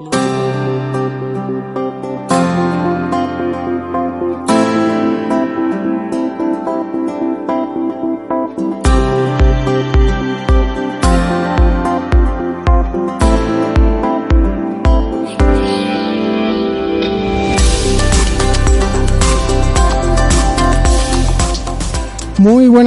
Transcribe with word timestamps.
Muy 0.00 0.47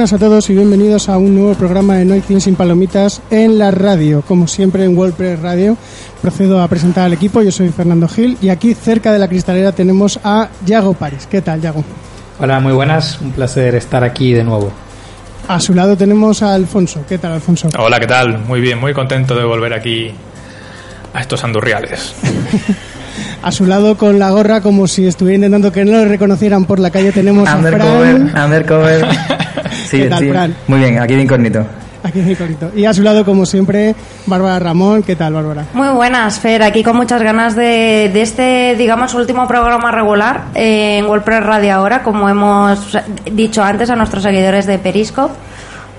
buenas 0.02 0.12
a 0.14 0.18
todos 0.18 0.50
y 0.50 0.54
bienvenidos 0.54 1.08
a 1.08 1.16
un 1.16 1.36
nuevo 1.36 1.54
programa 1.54 1.94
de 1.94 2.04
No 2.04 2.14
hay 2.14 2.22
cine 2.22 2.40
sin 2.40 2.56
palomitas 2.56 3.22
en 3.30 3.56
la 3.56 3.70
radio. 3.70 4.22
Como 4.22 4.48
siempre 4.48 4.84
en 4.84 4.98
WordPress 4.98 5.38
Radio 5.38 5.76
procedo 6.20 6.60
a 6.60 6.66
presentar 6.66 7.04
al 7.04 7.12
equipo. 7.12 7.40
Yo 7.40 7.52
soy 7.52 7.68
Fernando 7.68 8.08
Gil 8.08 8.36
y 8.42 8.48
aquí 8.48 8.74
cerca 8.74 9.12
de 9.12 9.20
la 9.20 9.28
cristalera 9.28 9.70
tenemos 9.70 10.18
a 10.24 10.48
Yago 10.66 10.94
París. 10.94 11.28
¿Qué 11.30 11.40
tal, 11.40 11.60
Yago? 11.60 11.84
Hola, 12.40 12.58
muy 12.58 12.72
buenas. 12.72 13.20
Un 13.20 13.30
placer 13.30 13.76
estar 13.76 14.02
aquí 14.02 14.32
de 14.32 14.42
nuevo. 14.42 14.72
A 15.46 15.60
su 15.60 15.72
lado 15.72 15.96
tenemos 15.96 16.42
a 16.42 16.52
Alfonso. 16.52 17.04
¿Qué 17.08 17.18
tal, 17.18 17.34
Alfonso? 17.34 17.68
Hola, 17.78 18.00
¿qué 18.00 18.08
tal? 18.08 18.40
Muy 18.40 18.60
bien, 18.60 18.80
muy 18.80 18.92
contento 18.92 19.36
de 19.36 19.44
volver 19.44 19.72
aquí 19.72 20.10
a 21.14 21.20
estos 21.20 21.44
andurriales. 21.44 22.12
A 23.42 23.50
su 23.52 23.66
lado 23.66 23.96
con 23.96 24.18
la 24.18 24.30
gorra 24.30 24.60
como 24.60 24.86
si 24.86 25.06
estuviera 25.06 25.36
intentando 25.36 25.72
que 25.72 25.84
no 25.84 25.92
lo 25.92 26.04
reconocieran 26.04 26.64
por 26.64 26.78
la 26.78 26.90
calle 26.90 27.12
tenemos 27.12 27.48
a 27.48 27.56
Undercover, 27.56 28.28
Fran. 28.30 28.44
undercover. 28.44 29.06
Sí, 29.88 29.98
¿Qué 29.98 30.08
tal, 30.08 30.18
sí. 30.20 30.28
Fran? 30.30 30.54
Muy 30.68 30.78
bien, 30.80 30.98
aquí 31.00 31.14
de 31.14 31.22
incógnito. 31.22 31.66
Aquí 32.02 32.18
el 32.20 32.36
corito. 32.36 32.70
Y 32.74 32.84
a 32.84 32.92
su 32.94 33.02
lado 33.02 33.24
como 33.24 33.46
siempre 33.46 33.94
Bárbara 34.26 34.58
Ramón. 34.58 35.02
¿Qué 35.02 35.14
tal, 35.16 35.34
Bárbara? 35.34 35.66
Muy 35.74 35.88
buenas, 35.88 36.38
Fer. 36.40 36.62
Aquí 36.62 36.82
con 36.82 36.96
muchas 36.96 37.22
ganas 37.22 37.54
de, 37.54 38.10
de 38.12 38.22
este, 38.22 38.74
digamos, 38.76 39.14
último 39.14 39.46
programa 39.46 39.90
regular 39.92 40.44
eh, 40.54 40.98
en 40.98 41.06
WordPress 41.06 41.42
Radio 41.44 41.74
ahora, 41.74 42.02
como 42.02 42.28
hemos 42.28 42.98
dicho 43.32 43.62
antes 43.62 43.88
a 43.90 43.96
nuestros 43.96 44.22
seguidores 44.24 44.66
de 44.66 44.78
Periscope, 44.78 45.34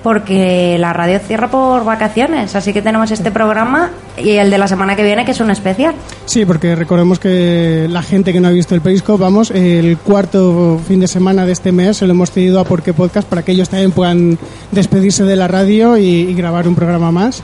porque 0.03 0.77
la 0.77 0.91
radio 0.93 1.17
cierra 1.19 1.49
por 1.49 1.85
vacaciones. 1.85 2.55
Así 2.55 2.73
que 2.73 2.81
tenemos 2.81 3.09
este 3.09 3.31
programa 3.31 3.89
y 4.17 4.31
el 4.31 4.51
de 4.51 4.57
la 4.57 4.67
semana 4.67 4.95
que 4.95 5.03
viene, 5.03 5.23
que 5.25 5.31
es 5.31 5.39
un 5.39 5.49
especial. 5.49 5.95
Sí, 6.25 6.45
porque 6.45 6.75
recordemos 6.75 7.19
que 7.19 7.87
la 7.89 8.03
gente 8.03 8.33
que 8.33 8.41
no 8.41 8.49
ha 8.49 8.51
visto 8.51 8.75
el 8.75 8.81
Periscope, 8.81 9.23
vamos, 9.23 9.49
el 9.51 9.97
cuarto 9.97 10.79
fin 10.87 10.99
de 10.99 11.07
semana 11.07 11.45
de 11.45 11.53
este 11.53 11.71
mes 11.71 11.97
se 11.97 12.05
lo 12.05 12.11
hemos 12.11 12.31
cedido 12.31 12.59
a 12.59 12.65
Porque 12.65 12.93
Podcast 12.93 13.27
para 13.27 13.43
que 13.43 13.53
ellos 13.53 13.69
también 13.69 13.91
puedan 13.91 14.37
despedirse 14.71 15.23
de 15.23 15.35
la 15.37 15.47
radio 15.47 15.97
y, 15.97 16.03
y 16.03 16.33
grabar 16.35 16.67
un 16.67 16.75
programa 16.75 17.11
más. 17.11 17.41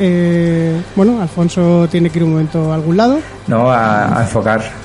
Eh, 0.00 0.80
bueno, 0.96 1.22
Alfonso 1.22 1.86
tiene 1.88 2.10
que 2.10 2.18
ir 2.18 2.24
un 2.24 2.32
momento 2.32 2.72
a 2.72 2.74
algún 2.74 2.96
lado. 2.96 3.20
No, 3.46 3.70
a, 3.70 4.18
a 4.18 4.22
enfocar. 4.22 4.83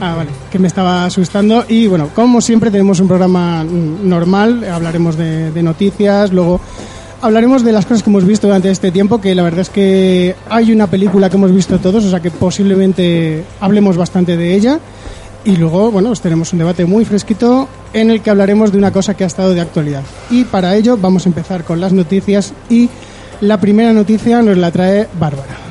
Ah, 0.00 0.14
vale, 0.16 0.30
que 0.50 0.58
me 0.58 0.66
estaba 0.66 1.04
asustando. 1.04 1.64
Y 1.68 1.86
bueno, 1.86 2.10
como 2.14 2.40
siempre 2.40 2.70
tenemos 2.70 3.00
un 3.00 3.08
programa 3.08 3.64
mm, 3.64 4.08
normal, 4.08 4.64
hablaremos 4.64 5.16
de, 5.16 5.50
de 5.50 5.62
noticias, 5.62 6.32
luego 6.32 6.60
hablaremos 7.22 7.64
de 7.64 7.72
las 7.72 7.86
cosas 7.86 8.02
que 8.02 8.10
hemos 8.10 8.26
visto 8.26 8.46
durante 8.46 8.70
este 8.70 8.90
tiempo, 8.90 9.20
que 9.20 9.34
la 9.34 9.42
verdad 9.42 9.60
es 9.60 9.70
que 9.70 10.36
hay 10.50 10.72
una 10.72 10.88
película 10.88 11.30
que 11.30 11.36
hemos 11.36 11.52
visto 11.52 11.78
todos, 11.78 12.04
o 12.04 12.10
sea 12.10 12.20
que 12.20 12.30
posiblemente 12.30 13.44
hablemos 13.60 13.96
bastante 13.96 14.36
de 14.36 14.54
ella. 14.54 14.78
Y 15.46 15.56
luego, 15.56 15.90
bueno, 15.90 16.08
pues 16.08 16.22
tenemos 16.22 16.52
un 16.52 16.60
debate 16.60 16.86
muy 16.86 17.04
fresquito 17.04 17.68
en 17.92 18.10
el 18.10 18.22
que 18.22 18.30
hablaremos 18.30 18.72
de 18.72 18.78
una 18.78 18.92
cosa 18.92 19.14
que 19.14 19.24
ha 19.24 19.26
estado 19.26 19.54
de 19.54 19.60
actualidad. 19.60 20.02
Y 20.30 20.44
para 20.44 20.74
ello 20.74 20.96
vamos 20.96 21.26
a 21.26 21.28
empezar 21.28 21.64
con 21.64 21.80
las 21.80 21.92
noticias 21.92 22.54
y 22.70 22.88
la 23.40 23.60
primera 23.60 23.92
noticia 23.92 24.40
nos 24.42 24.56
la 24.56 24.70
trae 24.70 25.06
Bárbara. 25.18 25.63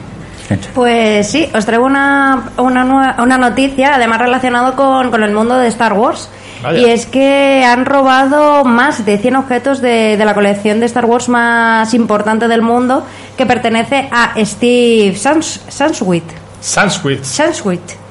Pues 0.74 1.30
sí, 1.30 1.50
os 1.54 1.66
traigo 1.66 1.86
una, 1.86 2.52
una, 2.58 2.84
nueva- 2.84 3.16
una 3.20 3.38
noticia, 3.38 3.96
además 3.96 4.20
relacionado 4.20 4.76
con, 4.76 5.12
con 5.12 5.24
el 5.24 5.32
mundo 5.34 5.58
de 5.58 5.68
Star 5.68 5.94
Wars. 5.94 6.30
Vaya. 6.62 6.80
Y 6.80 6.86
es 6.86 7.06
que 7.06 7.64
han 7.66 7.86
robado 7.86 8.64
más 8.64 9.06
de 9.06 9.18
100 9.18 9.36
objetos 9.36 9.82
de, 9.82 10.16
de 10.18 10.26
la 10.26 10.34
colección 10.34 10.80
de 10.80 10.86
Star 10.86 11.06
Wars 11.06 11.28
más 11.30 11.94
importante 11.94 12.48
del 12.48 12.62
mundo, 12.62 13.06
que 13.38 13.46
pertenece 13.46 14.08
a 14.12 14.32
Steve 14.46 15.16
Sans. 15.18 15.60
Sansweet. 15.70 16.24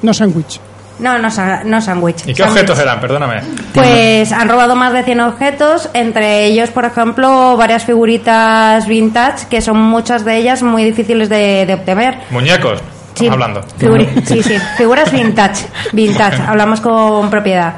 No 0.03 0.13
sándwich. 0.13 0.59
No, 0.99 1.17
no, 1.17 1.27
no 1.65 1.81
Sandwich. 1.81 2.21
¿Y 2.21 2.33
qué 2.33 2.43
Sandwich. 2.43 2.49
objetos 2.61 2.79
eran? 2.79 2.99
Perdóname. 3.01 3.41
Pues 3.73 4.31
han 4.31 4.47
robado 4.47 4.75
más 4.75 4.93
de 4.93 5.03
100 5.03 5.19
objetos, 5.21 5.89
entre 5.93 6.45
ellos, 6.45 6.69
por 6.69 6.85
ejemplo, 6.85 7.57
varias 7.57 7.83
figuritas 7.83 8.87
vintage, 8.87 9.47
que 9.49 9.61
son 9.61 9.77
muchas 9.79 10.23
de 10.23 10.37
ellas 10.37 10.61
muy 10.63 10.83
difíciles 10.83 11.29
de, 11.29 11.65
de 11.65 11.73
obtener. 11.73 12.19
Muñecos. 12.29 12.79
Sí, 13.15 13.27
hablando. 13.27 13.61
figuri- 13.79 14.23
sí, 14.25 14.41
sí, 14.43 14.55
figuras 14.77 15.11
vintage, 15.11 15.65
vintage, 15.91 16.41
hablamos 16.47 16.79
con 16.81 17.29
propiedad. 17.29 17.75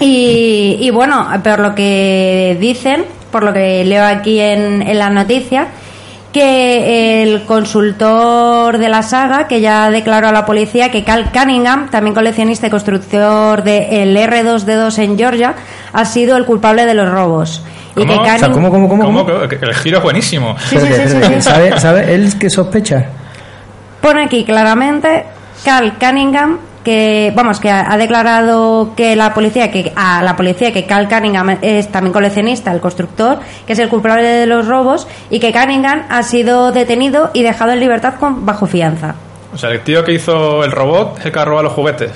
Y, 0.00 0.76
y 0.80 0.90
bueno, 0.90 1.26
por 1.42 1.58
lo 1.58 1.74
que 1.74 2.56
dicen, 2.60 3.04
por 3.32 3.42
lo 3.42 3.52
que 3.52 3.84
leo 3.84 4.04
aquí 4.04 4.38
en, 4.40 4.82
en 4.82 4.98
la 4.98 5.10
noticia, 5.10 5.68
que 6.32 7.22
el 7.22 7.44
consultor 7.46 8.78
de 8.78 8.88
la 8.88 9.02
saga, 9.02 9.48
que 9.48 9.60
ya 9.60 9.90
declaró 9.90 10.28
a 10.28 10.32
la 10.32 10.44
policía 10.44 10.90
que 10.90 11.02
Cal 11.04 11.30
Cunningham, 11.32 11.88
también 11.90 12.14
coleccionista 12.14 12.66
y 12.66 12.70
constructor 12.70 13.62
del 13.62 14.16
R2D2 14.16 14.98
en 14.98 15.16
Georgia, 15.18 15.54
ha 15.92 16.04
sido 16.04 16.36
el 16.36 16.44
culpable 16.44 16.84
de 16.86 16.94
los 16.94 17.08
robos. 17.10 17.62
Y 17.96 18.00
¿Cómo? 18.06 18.12
que 18.22 18.30
O 18.30 18.38
sea, 18.38 18.48
Cunningham- 18.48 18.52
¿Cómo, 18.52 18.70
cómo, 18.70 18.88
cómo? 18.88 19.04
¿Cómo? 19.04 19.24
cómo? 19.26 19.48
Que- 19.48 19.58
que 19.58 19.64
El 19.64 19.74
giro 19.74 19.98
es 19.98 20.04
buenísimo. 20.04 20.56
Sí, 20.58 20.76
sí, 20.78 20.86
sí, 20.86 20.86
Espérate, 20.86 21.08
sí, 21.10 21.16
espérate. 21.16 21.42
sí. 21.42 21.42
¿Sabe, 21.50 21.80
¿Sabe 21.80 22.14
él 22.14 22.38
que 22.38 22.50
sospecha? 22.50 23.06
Pone 24.00 24.24
aquí 24.24 24.44
claramente 24.44 25.24
Cal 25.64 25.94
Cunningham 25.98 26.58
que 26.88 27.34
vamos 27.36 27.60
que 27.60 27.70
ha, 27.70 27.98
declarado 27.98 28.94
que 28.96 29.14
la 29.14 29.34
policía 29.34 29.70
que 29.70 29.92
a 29.94 30.22
la 30.22 30.36
policía 30.36 30.72
que 30.72 30.86
Cal 30.86 31.06
Cunningham 31.06 31.58
es 31.60 31.92
también 31.92 32.14
coleccionista, 32.14 32.72
el 32.72 32.80
constructor, 32.80 33.40
que 33.66 33.74
es 33.74 33.78
el 33.78 33.90
culpable 33.90 34.26
de 34.26 34.46
los 34.46 34.66
robos 34.66 35.06
y 35.28 35.38
que 35.38 35.52
Cunningham 35.52 36.06
ha 36.08 36.22
sido 36.22 36.72
detenido 36.72 37.30
y 37.34 37.42
dejado 37.42 37.72
en 37.72 37.80
libertad 37.80 38.14
con 38.18 38.46
bajo 38.46 38.64
fianza. 38.64 39.16
O 39.52 39.58
sea, 39.58 39.68
el 39.68 39.82
tío 39.82 40.02
que 40.02 40.14
hizo 40.14 40.64
el 40.64 40.72
robot 40.72 41.18
es 41.18 41.26
el 41.26 41.32
que 41.32 41.38
ha 41.38 41.44
robado 41.44 41.64
los 41.64 41.74
juguetes. 41.74 42.12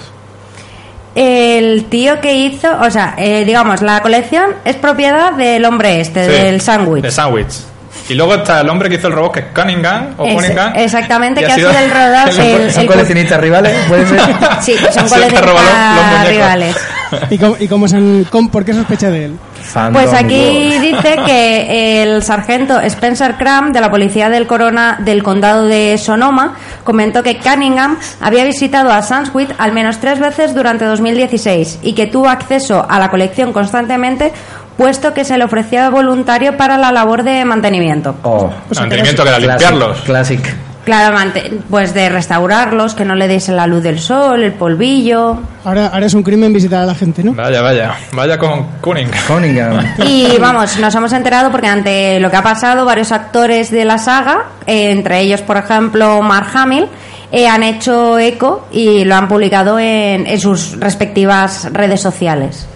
El 1.15 1.85
tío 1.91 2.23
que 2.23 2.35
hizo, 2.35 2.69
o 2.81 2.91
sea, 2.91 3.15
eh, 3.19 3.45
digamos, 3.45 3.83
la 3.83 4.01
colección 4.01 4.55
es 4.65 4.77
propiedad 4.77 5.35
del 5.35 5.67
hombre 5.67 6.01
este, 6.01 6.25
Sí, 6.25 6.33
del 6.33 6.63
sándwich. 6.63 7.03
De 7.03 7.11
sándwich. 7.11 7.72
Y 8.09 8.15
luego 8.15 8.35
está 8.35 8.61
el 8.61 8.69
hombre 8.69 8.89
que 8.89 8.97
hizo 8.97 9.07
el 9.09 9.13
robot, 9.15 9.33
que 9.33 9.41
es 9.41 9.47
Cunningham 9.55 10.15
o 10.19 10.27
Es- 10.27 10.35
Cunningham. 10.35 10.73
exactamente, 10.77 11.41
y 11.41 11.45
que 11.45 11.53
ha 11.53 11.55
sido 11.55 11.71
el 11.71 11.91
rodado- 11.91 12.31
el- 12.43 12.73
¿Son 12.73 12.87
coleccionistas 12.87 13.41
rivales? 13.41 13.77
¿Puede 13.89 14.07
ser? 14.07 14.21
Sí, 14.61 14.75
son 14.93 15.09
coleccionistas 15.09 16.29
rivales. 16.29 16.77
¿Y 17.31 17.39
cómo, 17.39 17.57
y 17.61 17.69
cómo 17.69 17.87
han- 17.87 18.25
cómo- 18.31 18.51
por 18.51 18.65
qué 18.65 18.73
sospecha 18.75 19.11
de 19.11 19.27
él? 19.27 19.39
Fandom 19.63 20.03
Pues 20.03 20.13
aquí 20.13 20.79
dice 20.81 21.17
que 21.25 22.03
el 22.03 22.23
sargento 22.25 22.81
Spencer 22.81 23.37
Cram 23.37 23.73
de 23.73 23.81
la 23.81 23.91
policía 23.91 24.29
del 24.29 24.47
Corona 24.49 24.99
del 25.01 25.23
condado 25.23 25.67
de 25.67 25.97
Sonoma 25.99 26.57
comentó 26.85 27.23
que 27.23 27.39
Cunningham 27.39 27.97
había 28.21 28.43
visitado 28.45 28.91
a 28.93 29.03
Sansweet 29.03 29.51
al 29.59 29.73
menos 29.73 29.99
tres 30.01 30.19
veces 30.19 30.55
durante 30.55 30.85
2016 30.85 31.79
y 31.83 31.93
que 31.93 32.07
tuvo 32.07 32.29
acceso 32.29 32.85
a 32.89 32.99
la 32.99 33.09
colección 33.11 33.53
constantemente 33.53 34.33
puesto 34.77 35.15
que 35.15 35.25
se 35.25 35.37
le 35.39 35.45
ofrecía 35.45 35.91
voluntario 35.91 36.57
para 36.57 36.79
la 36.79 36.93
labor 36.93 37.23
de 37.23 37.45
mantenimiento. 37.45 38.15
Oh, 38.23 38.51
Mantenimiento 38.75 39.23
que 39.23 39.29
era 39.29 39.39
limpiarlos. 39.39 40.01
Classic. 40.01 40.55
Claro, 40.85 41.15
mante- 41.17 41.61
pues 41.71 41.95
de 41.95 42.09
restaurarlos, 42.09 42.95
que 42.95 43.05
no 43.05 43.15
le 43.15 43.29
diese 43.29 43.53
la 43.53 43.69
luz 43.69 43.85
del 43.85 44.01
sol, 44.01 44.43
el 44.43 44.53
polvillo. 44.55 45.39
Ahora, 45.65 45.87
ahora 45.87 46.07
es 46.07 46.15
un 46.15 46.25
crimen 46.25 46.53
visitar 46.53 46.83
a 46.83 46.87
la 46.87 46.95
gente, 46.97 47.23
¿no? 47.23 47.35
Vaya, 47.35 47.63
vaya. 47.63 47.95
Vaya 48.13 48.37
con 48.37 48.65
Cunningham. 48.81 49.21
Cunningham. 49.29 49.79
Y 50.05 50.37
vamos, 50.41 50.77
nos 50.81 50.93
hemos 50.93 51.13
enterado 51.13 51.53
porque 51.53 51.69
ante 51.69 52.19
lo 52.19 52.33
que 52.33 52.37
ha 52.37 52.43
pasado, 52.43 52.85
varios 52.85 53.13
actores 53.13 53.71
de 53.71 53.85
la 53.85 53.97
saga, 53.99 54.47
eh, 54.67 54.91
entre 54.91 55.21
ellos, 55.21 55.41
por 55.43 55.57
ejemplo, 55.57 56.21
Mark 56.21 56.49
Hamill, 56.53 56.89
eh, 57.31 57.47
han 57.47 57.63
hecho 57.63 58.19
eco 58.19 58.67
y 58.73 59.05
lo 59.05 59.15
han 59.15 59.29
publicado 59.29 59.79
en, 59.79 60.27
en 60.27 60.41
sus 60.41 60.81
respectivas 60.81 61.69
redes 61.73 62.01
sociales. 62.01 62.67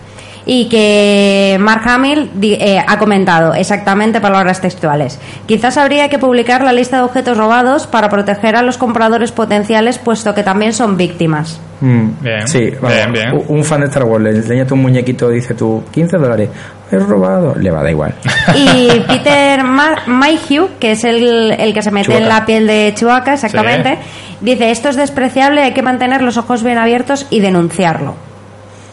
Y 0.49 0.69
que 0.69 1.57
Mark 1.61 1.83
Hamill 1.89 2.31
di- 2.35 2.55
eh, 2.55 2.79
ha 2.87 2.99
comentado 2.99 3.53
exactamente 3.53 4.21
palabras 4.21 4.61
textuales. 4.61 5.19
Quizás 5.47 5.77
habría 5.77 6.09
que 6.09 6.21
publicar 6.21 6.63
la 6.63 6.73
lista 6.73 6.99
de 6.99 7.03
objetos 7.03 7.37
robados 7.37 7.89
para 7.89 8.09
proteger 8.09 8.55
a 8.55 8.63
los 8.63 8.79
compradores 8.79 9.33
potenciales, 9.33 9.99
puesto 9.99 10.35
que 10.35 10.45
también 10.45 10.73
son 10.73 10.97
víctimas. 10.97 11.61
Mm, 11.81 12.09
Bien, 12.21 12.47
Sí, 12.49 12.71
vamos, 12.81 12.97
bien, 12.97 13.13
bien. 13.13 13.45
Un 13.49 13.65
fan 13.65 13.81
de 13.81 13.87
Star 13.89 14.05
Wars 14.05 14.23
le 14.23 14.31
enseña 14.31 14.65
tu 14.65 14.77
muñequito, 14.77 15.29
dice 15.31 15.55
tú, 15.55 15.83
15 15.93 16.17
dólares. 16.17 16.49
He 16.93 16.99
robado. 17.01 17.57
Le 17.57 17.69
va 17.73 17.81
a 17.81 17.83
dar 17.83 17.91
igual. 17.91 18.15
Y 18.55 18.89
Peter 19.09 19.65
Ma- 19.65 20.03
Mayhew, 20.07 20.69
que 20.79 20.93
es 20.93 21.03
el, 21.03 21.51
el 21.59 21.75
que 21.75 21.83
se 21.83 21.91
mete 21.91 22.17
en 22.17 22.29
la 22.29 22.47
piel 22.47 22.69
de 22.69 22.93
Chewbacca, 22.95 23.35
exactamente, 23.35 23.99
dice, 24.41 24.71
esto 24.71 24.91
es 24.91 24.97
despreciable, 24.97 25.63
hay 25.63 25.73
que 25.73 25.83
mantener 25.83 26.23
los 26.23 26.37
ojos 26.37 26.63
bien 26.63 26.79
abiertos 26.79 27.27
y 27.31 27.41
denunciarlo. 27.41 28.15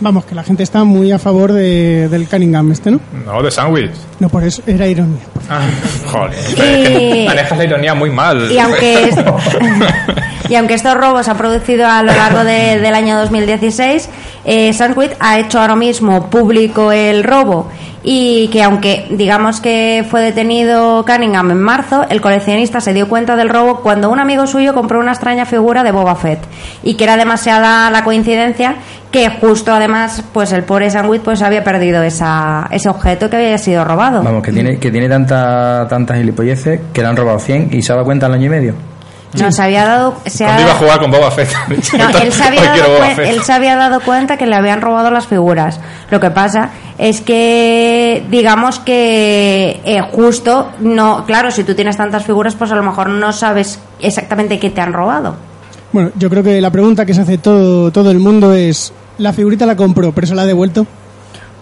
Vamos, 0.04 0.26
que 0.26 0.36
la 0.36 0.44
gente 0.44 0.64
está 0.64 0.84
muy 0.84 1.14
a 1.14 1.18
favor 1.18 1.54
de- 1.54 2.10
del 2.10 2.28
Cunningham 2.28 2.70
este, 2.74 2.92
¿no? 2.92 3.00
No, 3.26 3.42
de 3.42 3.50
sándwich. 3.50 3.92
No, 4.20 4.28
por 4.28 4.44
eso 4.44 4.62
era 4.68 4.86
ironía. 4.86 5.22
Ah, 5.50 5.62
joder. 6.12 6.34
Y- 6.34 6.52
Es 6.52 6.56
que 6.56 7.26
manejas 7.30 7.58
la 7.58 7.64
ironía 7.64 7.94
muy 7.94 8.10
mal. 8.12 8.52
Y 8.52 8.60
aunque, 8.60 9.10
y 10.43 10.43
Y 10.54 10.56
aunque 10.56 10.76
estos 10.76 10.94
robos 10.94 11.26
se 11.26 11.32
han 11.32 11.38
producido 11.38 11.88
a 11.88 12.04
lo 12.04 12.14
largo 12.14 12.44
de- 12.44 12.78
del 12.80 12.94
año 12.94 13.18
2016, 13.18 14.08
eh, 14.46 14.72
Sandwich 14.72 15.10
ha 15.20 15.40
hecho 15.40 15.60
ahora 15.60 15.76
mismo 15.76 16.30
público 16.30 16.92
el 16.92 17.24
robo 17.24 17.70
y 18.04 18.50
que 18.50 18.62
aunque 18.62 19.08
digamos 19.10 19.62
que 19.62 20.06
fue 20.12 20.22
detenido 20.22 21.04
Cunningham 21.08 21.50
en 21.50 21.60
marzo, 21.60 22.06
el 22.08 22.22
coleccionista 22.22 22.82
se 22.82 22.94
dio 22.94 23.08
cuenta 23.10 23.36
del 23.36 23.50
robo 23.50 23.78
cuando 23.80 24.12
un 24.12 24.20
amigo 24.20 24.46
suyo 24.46 24.76
compró 24.76 25.00
una 25.00 25.14
extraña 25.14 25.46
figura 25.48 25.82
de 25.82 25.92
Boba 25.92 26.14
Fett 26.16 26.40
y 26.84 26.94
que 26.94 27.06
era 27.06 27.18
demasiada 27.18 27.90
la 27.90 28.04
coincidencia 28.04 28.76
que 29.10 29.30
justo 29.32 29.74
además 29.74 30.24
pues 30.34 30.52
el 30.52 30.64
pobre 30.66 30.92
Sandwich 30.92 31.22
pues 31.24 31.42
había 31.42 31.64
perdido 31.64 32.04
esa, 32.04 32.68
ese 32.70 32.90
objeto 32.90 33.28
que 33.28 33.38
había 33.38 33.58
sido 33.58 33.84
robado. 33.86 34.22
Vamos, 34.22 34.44
que 34.44 34.52
tiene, 34.52 34.78
que 34.78 34.92
tiene 34.92 35.10
tanta, 35.10 35.88
tantas 35.90 36.18
gilipolleces 36.18 36.80
que 36.94 37.02
le 37.02 37.08
han 37.08 37.16
robado 37.18 37.40
100 37.40 37.70
y 37.72 37.82
se 37.82 37.92
ha 37.92 37.96
dado 37.96 38.06
cuenta 38.06 38.28
al 38.28 38.34
año 38.34 38.46
y 38.46 38.50
medio. 38.50 38.93
No, 39.40 39.52
se 39.52 39.62
había 39.64 39.86
dado... 39.86 40.16
Se 40.26 40.44
Cuando 40.44 40.62
ha- 40.62 40.66
iba 40.66 40.72
a 40.74 40.76
jugar 40.76 41.00
con 41.00 41.12
Boba 41.12 41.32
Fett. 41.32 41.50
No, 41.98 42.10
él, 42.22 42.32
se 42.32 42.44
había 42.44 42.62
dado 42.64 42.94
Boba 42.94 43.10
Fett. 43.16 43.28
él 43.28 43.42
se 43.44 43.54
había 43.54 43.76
dado 43.76 44.00
cuenta 44.02 44.38
que 44.38 44.46
le 44.46 44.56
habían 44.56 44.82
robado 44.82 45.10
las 45.12 45.28
figuras. 45.28 45.80
Lo 46.10 46.20
que 46.20 46.30
pasa 46.30 46.70
es 46.98 47.22
que, 47.22 48.26
digamos 48.30 48.80
que 48.80 49.82
eh, 49.86 50.02
justo, 50.12 50.70
no, 50.80 51.26
claro, 51.26 51.52
si 51.52 51.64
tú 51.64 51.74
tienes 51.76 51.98
tantas 51.98 52.24
figuras, 52.26 52.56
pues 52.56 52.72
a 52.72 52.76
lo 52.76 52.84
mejor 52.84 53.10
no 53.10 53.34
sabes 53.34 53.80
exactamente 54.00 54.60
qué 54.60 54.70
te 54.70 54.82
han 54.82 54.94
robado. 54.94 55.36
Bueno, 55.92 56.12
yo 56.16 56.30
creo 56.30 56.44
que 56.44 56.60
la 56.62 56.72
pregunta 56.72 57.06
que 57.06 57.14
se 57.14 57.22
hace 57.22 57.38
todo, 57.38 57.92
todo 57.92 58.12
el 58.12 58.20
mundo 58.20 58.54
es, 58.54 58.94
la 59.18 59.34
figurita 59.34 59.66
la 59.66 59.76
compró, 59.76 60.12
pero 60.12 60.28
se 60.28 60.36
la 60.36 60.44
ha 60.44 60.46
devuelto. 60.46 60.86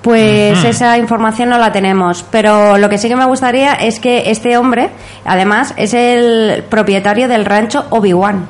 Pues 0.01 0.63
esa 0.63 0.97
información 0.97 1.49
no 1.49 1.59
la 1.59 1.71
tenemos, 1.71 2.25
pero 2.31 2.77
lo 2.79 2.89
que 2.89 2.97
sí 2.97 3.07
que 3.07 3.15
me 3.15 3.25
gustaría 3.25 3.73
es 3.73 3.99
que 3.99 4.31
este 4.31 4.57
hombre, 4.57 4.89
además, 5.25 5.75
es 5.77 5.93
el 5.93 6.63
propietario 6.63 7.27
del 7.27 7.45
rancho 7.45 7.85
Obi-Wan. 7.91 8.47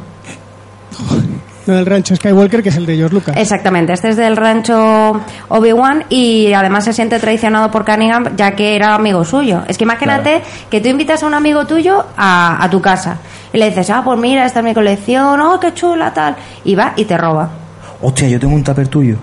No 1.67 1.75
del 1.75 1.85
rancho 1.85 2.15
Skywalker, 2.15 2.63
que 2.63 2.69
es 2.69 2.77
el 2.77 2.85
de 2.85 2.95
George 2.95 3.13
Lucas. 3.13 3.35
Exactamente, 3.37 3.93
este 3.93 4.09
es 4.09 4.15
del 4.15 4.35
rancho 4.35 5.21
Obi-Wan 5.49 6.05
y 6.09 6.53
además 6.53 6.85
se 6.85 6.93
siente 6.93 7.19
traicionado 7.19 7.69
por 7.69 7.85
Cunningham 7.85 8.35
ya 8.35 8.51
que 8.55 8.75
era 8.75 8.95
amigo 8.95 9.23
suyo. 9.25 9.63
Es 9.67 9.77
que 9.77 9.83
imagínate 9.83 10.41
que 10.69 10.81
tú 10.81 10.87
invitas 10.87 11.21
a 11.21 11.27
un 11.27 11.33
amigo 11.33 11.67
tuyo 11.67 12.05
a, 12.17 12.63
a 12.63 12.69
tu 12.69 12.81
casa 12.81 13.17
y 13.53 13.57
le 13.57 13.69
dices, 13.69 13.89
ah, 13.89 14.01
pues 14.03 14.17
mira, 14.17 14.45
esta 14.45 14.59
es 14.59 14.65
mi 14.65 14.73
colección, 14.73 15.39
oh, 15.41 15.59
qué 15.59 15.73
chula, 15.73 16.13
tal, 16.13 16.35
y 16.63 16.75
va 16.75 16.93
y 16.95 17.05
te 17.05 17.17
roba. 17.17 17.49
Hostia, 18.01 18.29
yo 18.29 18.39
tengo 18.39 18.55
un 18.55 18.63
tupper 18.63 18.87
tuyo. 18.87 19.17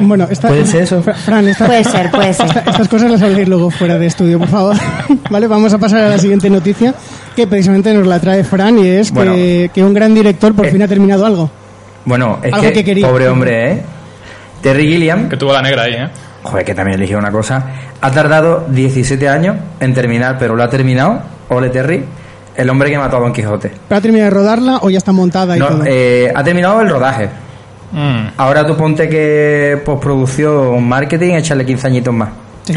Bueno, 0.00 0.26
esta- 0.30 0.48
¿Puede 0.48 0.66
ser 0.66 0.82
eso? 0.82 1.02
Fra- 1.02 1.14
Fran, 1.14 1.48
esta- 1.48 1.66
Puede 1.66 1.84
ser, 1.84 2.10
puede 2.10 2.32
ser. 2.34 2.46
esta- 2.46 2.60
estas 2.70 2.88
cosas 2.88 3.10
las 3.10 3.22
habléis 3.22 3.48
luego 3.48 3.70
fuera 3.70 3.98
de 3.98 4.06
estudio, 4.06 4.38
por 4.38 4.48
favor. 4.48 4.76
vale, 5.30 5.46
vamos 5.46 5.72
a 5.72 5.78
pasar 5.78 6.02
a 6.04 6.08
la 6.08 6.18
siguiente 6.18 6.48
noticia, 6.50 6.94
que 7.34 7.46
precisamente 7.46 7.92
nos 7.94 8.06
la 8.06 8.20
trae 8.20 8.44
Fran 8.44 8.78
y 8.78 8.86
es 8.88 9.10
Bueno. 9.12 9.32
que, 9.34 9.70
que 9.74 9.82
un 9.84 9.94
gran 9.94 10.14
director 10.14 10.54
por 10.54 10.66
Eh. 10.66 10.70
fin 10.70 10.82
ha 10.82 10.88
terminado 10.88 11.24
algo. 11.26 11.50
Bueno, 12.04 12.38
es 12.42 12.52
Algo 12.52 12.66
que, 12.68 12.72
que 12.72 12.84
quería. 12.84 13.06
pobre 13.08 13.28
hombre, 13.28 13.72
¿eh? 13.72 13.82
Terry 14.60 14.86
Gilliam, 14.88 15.28
Que 15.28 15.36
tuvo 15.36 15.52
la 15.52 15.62
negra 15.62 15.82
ahí, 15.84 15.94
¿eh? 15.94 16.08
joder, 16.42 16.64
que 16.64 16.74
también 16.74 16.98
eligió 16.98 17.18
una 17.18 17.30
cosa, 17.30 17.64
ha 18.00 18.10
tardado 18.10 18.66
17 18.68 19.28
años 19.28 19.56
en 19.80 19.94
terminar, 19.94 20.36
pero 20.38 20.56
lo 20.56 20.62
ha 20.62 20.68
terminado, 20.70 21.20
Ole 21.48 21.68
Terry, 21.70 22.04
el 22.56 22.68
hombre 22.70 22.90
que 22.90 22.98
mató 22.98 23.16
a 23.16 23.20
Don 23.20 23.32
Quijote. 23.32 23.70
¿Pero 23.88 23.98
ha 23.98 24.00
terminado 24.00 24.30
de 24.30 24.34
rodarla 24.36 24.78
o 24.82 24.90
ya 24.90 24.98
está 24.98 25.12
montada 25.12 25.56
y 25.56 25.60
No, 25.60 25.68
todo? 25.68 25.82
eh, 25.86 26.32
ha 26.34 26.42
terminado 26.44 26.80
el 26.80 26.88
rodaje. 26.90 27.28
Mm. 27.92 28.28
Ahora 28.38 28.66
tú 28.66 28.76
ponte 28.76 29.08
que 29.08 29.80
postproducción, 29.84 30.82
marketing, 30.86 31.34
échale 31.34 31.64
15 31.64 31.86
añitos 31.86 32.14
más. 32.14 32.30
Sí, 32.64 32.72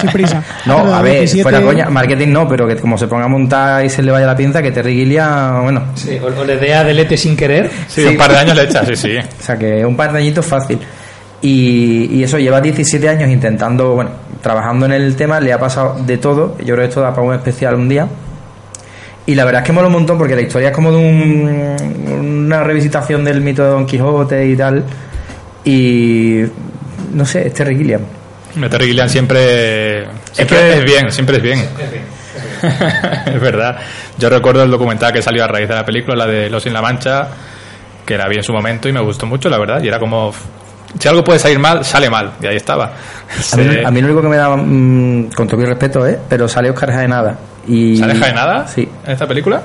sin 0.00 0.10
prisa. 0.10 0.42
No, 0.66 0.82
Pero 0.82 0.94
a 0.94 1.00
ver, 1.02 1.12
17 1.20 1.42
fuera 1.42 1.62
coña, 1.62 1.88
marketing 1.88 2.28
no, 2.28 2.46
pero 2.46 2.66
que 2.68 2.76
como 2.76 2.98
se 2.98 3.06
ponga 3.08 3.24
a 3.24 3.28
montar 3.28 3.82
y 3.84 3.88
se 3.88 4.02
le 4.02 4.12
vaya 4.12 4.26
la 4.26 4.36
pinza, 4.36 4.60
que 4.62 4.70
Terry 4.72 4.94
Gilliam, 4.94 5.62
bueno, 5.62 5.84
Sí, 5.94 6.18
o, 6.22 6.26
o 6.40 6.44
le 6.44 6.58
dé 6.58 6.74
a 6.74 6.84
delete 6.84 7.16
sin 7.16 7.34
querer. 7.34 7.70
Sí, 7.88 8.02
Sí. 8.02 8.08
un 8.08 8.16
par 8.18 8.30
de 8.30 8.36
años 8.38 8.54
le 8.56 8.64
echa, 8.64 8.84
sí, 8.84 8.94
sí. 8.94 9.16
O 9.40 9.42
sea 9.42 9.56
que 9.56 9.84
un 9.86 9.96
par 9.96 10.12
de 10.12 10.18
añitos 10.18 10.44
fácil. 10.44 10.78
Y, 11.40 12.08
y 12.12 12.22
eso 12.24 12.38
lleva 12.38 12.60
17 12.60 13.08
años 13.08 13.30
intentando, 13.30 13.94
bueno, 13.94 14.10
trabajando 14.42 14.84
en 14.86 14.92
el 14.92 15.16
tema, 15.16 15.40
le 15.40 15.52
ha 15.52 15.58
pasado 15.58 15.96
de 16.04 16.18
todo. 16.18 16.56
Yo 16.58 16.74
creo 16.74 16.78
que 16.78 16.84
esto 16.84 17.00
da 17.00 17.10
para 17.14 17.22
un 17.26 17.34
especial 17.34 17.74
un 17.76 17.88
día. 17.88 18.06
Y 19.26 19.34
la 19.34 19.44
verdad 19.44 19.62
es 19.62 19.66
que 19.66 19.72
mola 19.72 19.88
un 19.88 19.92
montón 19.94 20.16
porque 20.18 20.34
la 20.36 20.42
historia 20.42 20.68
es 20.68 20.74
como 20.74 20.90
de 20.92 20.98
un- 20.98 22.16
una 22.46 22.62
revisitación 22.62 23.24
del 23.24 23.40
mito 23.40 23.62
de 23.64 23.70
Don 23.70 23.84
Quijote 23.86 24.46
y 24.46 24.56
tal. 24.56 24.84
Y 25.64 26.42
no 27.12 27.24
sé, 27.26 27.46
es 27.48 27.54
Terry 27.54 27.76
Gilliam. 27.76 28.02
Terry 28.70 28.86
Gilliam 28.86 29.08
siempre, 29.08 30.04
siempre 30.32 30.58
que- 30.58 30.72
es, 30.78 30.84
bien, 30.84 31.10
siempre 31.10 31.36
es 31.38 31.42
bien. 31.42 31.58
es 33.26 33.40
verdad. 33.40 33.78
Yo 34.18 34.28
recuerdo 34.30 34.62
el 34.62 34.70
documental 34.70 35.12
que 35.12 35.22
salió 35.22 35.44
a 35.44 35.48
raíz 35.48 35.68
de 35.68 35.74
la 35.74 35.84
película, 35.84 36.16
la 36.16 36.26
de 36.26 36.48
Los 36.48 36.62
sin 36.62 36.72
la 36.72 36.80
Mancha, 36.82 37.28
que 38.04 38.14
era 38.14 38.26
bien 38.28 38.38
en 38.40 38.44
su 38.44 38.52
momento 38.52 38.88
y 38.88 38.92
me 38.92 39.00
gustó 39.00 39.26
mucho, 39.26 39.48
la 39.48 39.58
verdad. 39.58 39.82
Y 39.82 39.88
era 39.88 39.98
como, 39.98 40.32
si 40.98 41.08
algo 41.08 41.22
puede 41.24 41.38
salir 41.38 41.58
mal, 41.58 41.84
sale 41.84 42.08
mal. 42.08 42.32
Y 42.40 42.46
ahí 42.46 42.56
estaba. 42.56 42.84
A 42.86 43.56
mí, 43.56 43.64
Se- 43.72 43.84
a 43.84 43.90
mí 43.90 44.00
lo 44.00 44.06
único 44.06 44.22
que 44.22 44.28
me 44.28 44.36
da, 44.36 44.56
mm, 44.56 45.30
con 45.34 45.46
todo 45.48 45.58
mi 45.60 45.66
respeto, 45.66 46.06
¿eh? 46.06 46.18
pero 46.28 46.48
sale 46.48 46.70
Oscar 46.70 46.92
Jaenada. 46.92 47.36
Y, 47.66 47.96
¿Sale 47.96 48.14
Jaenada 48.14 48.66
Sí. 48.68 48.88
en 49.04 49.12
esta 49.12 49.26
película? 49.26 49.62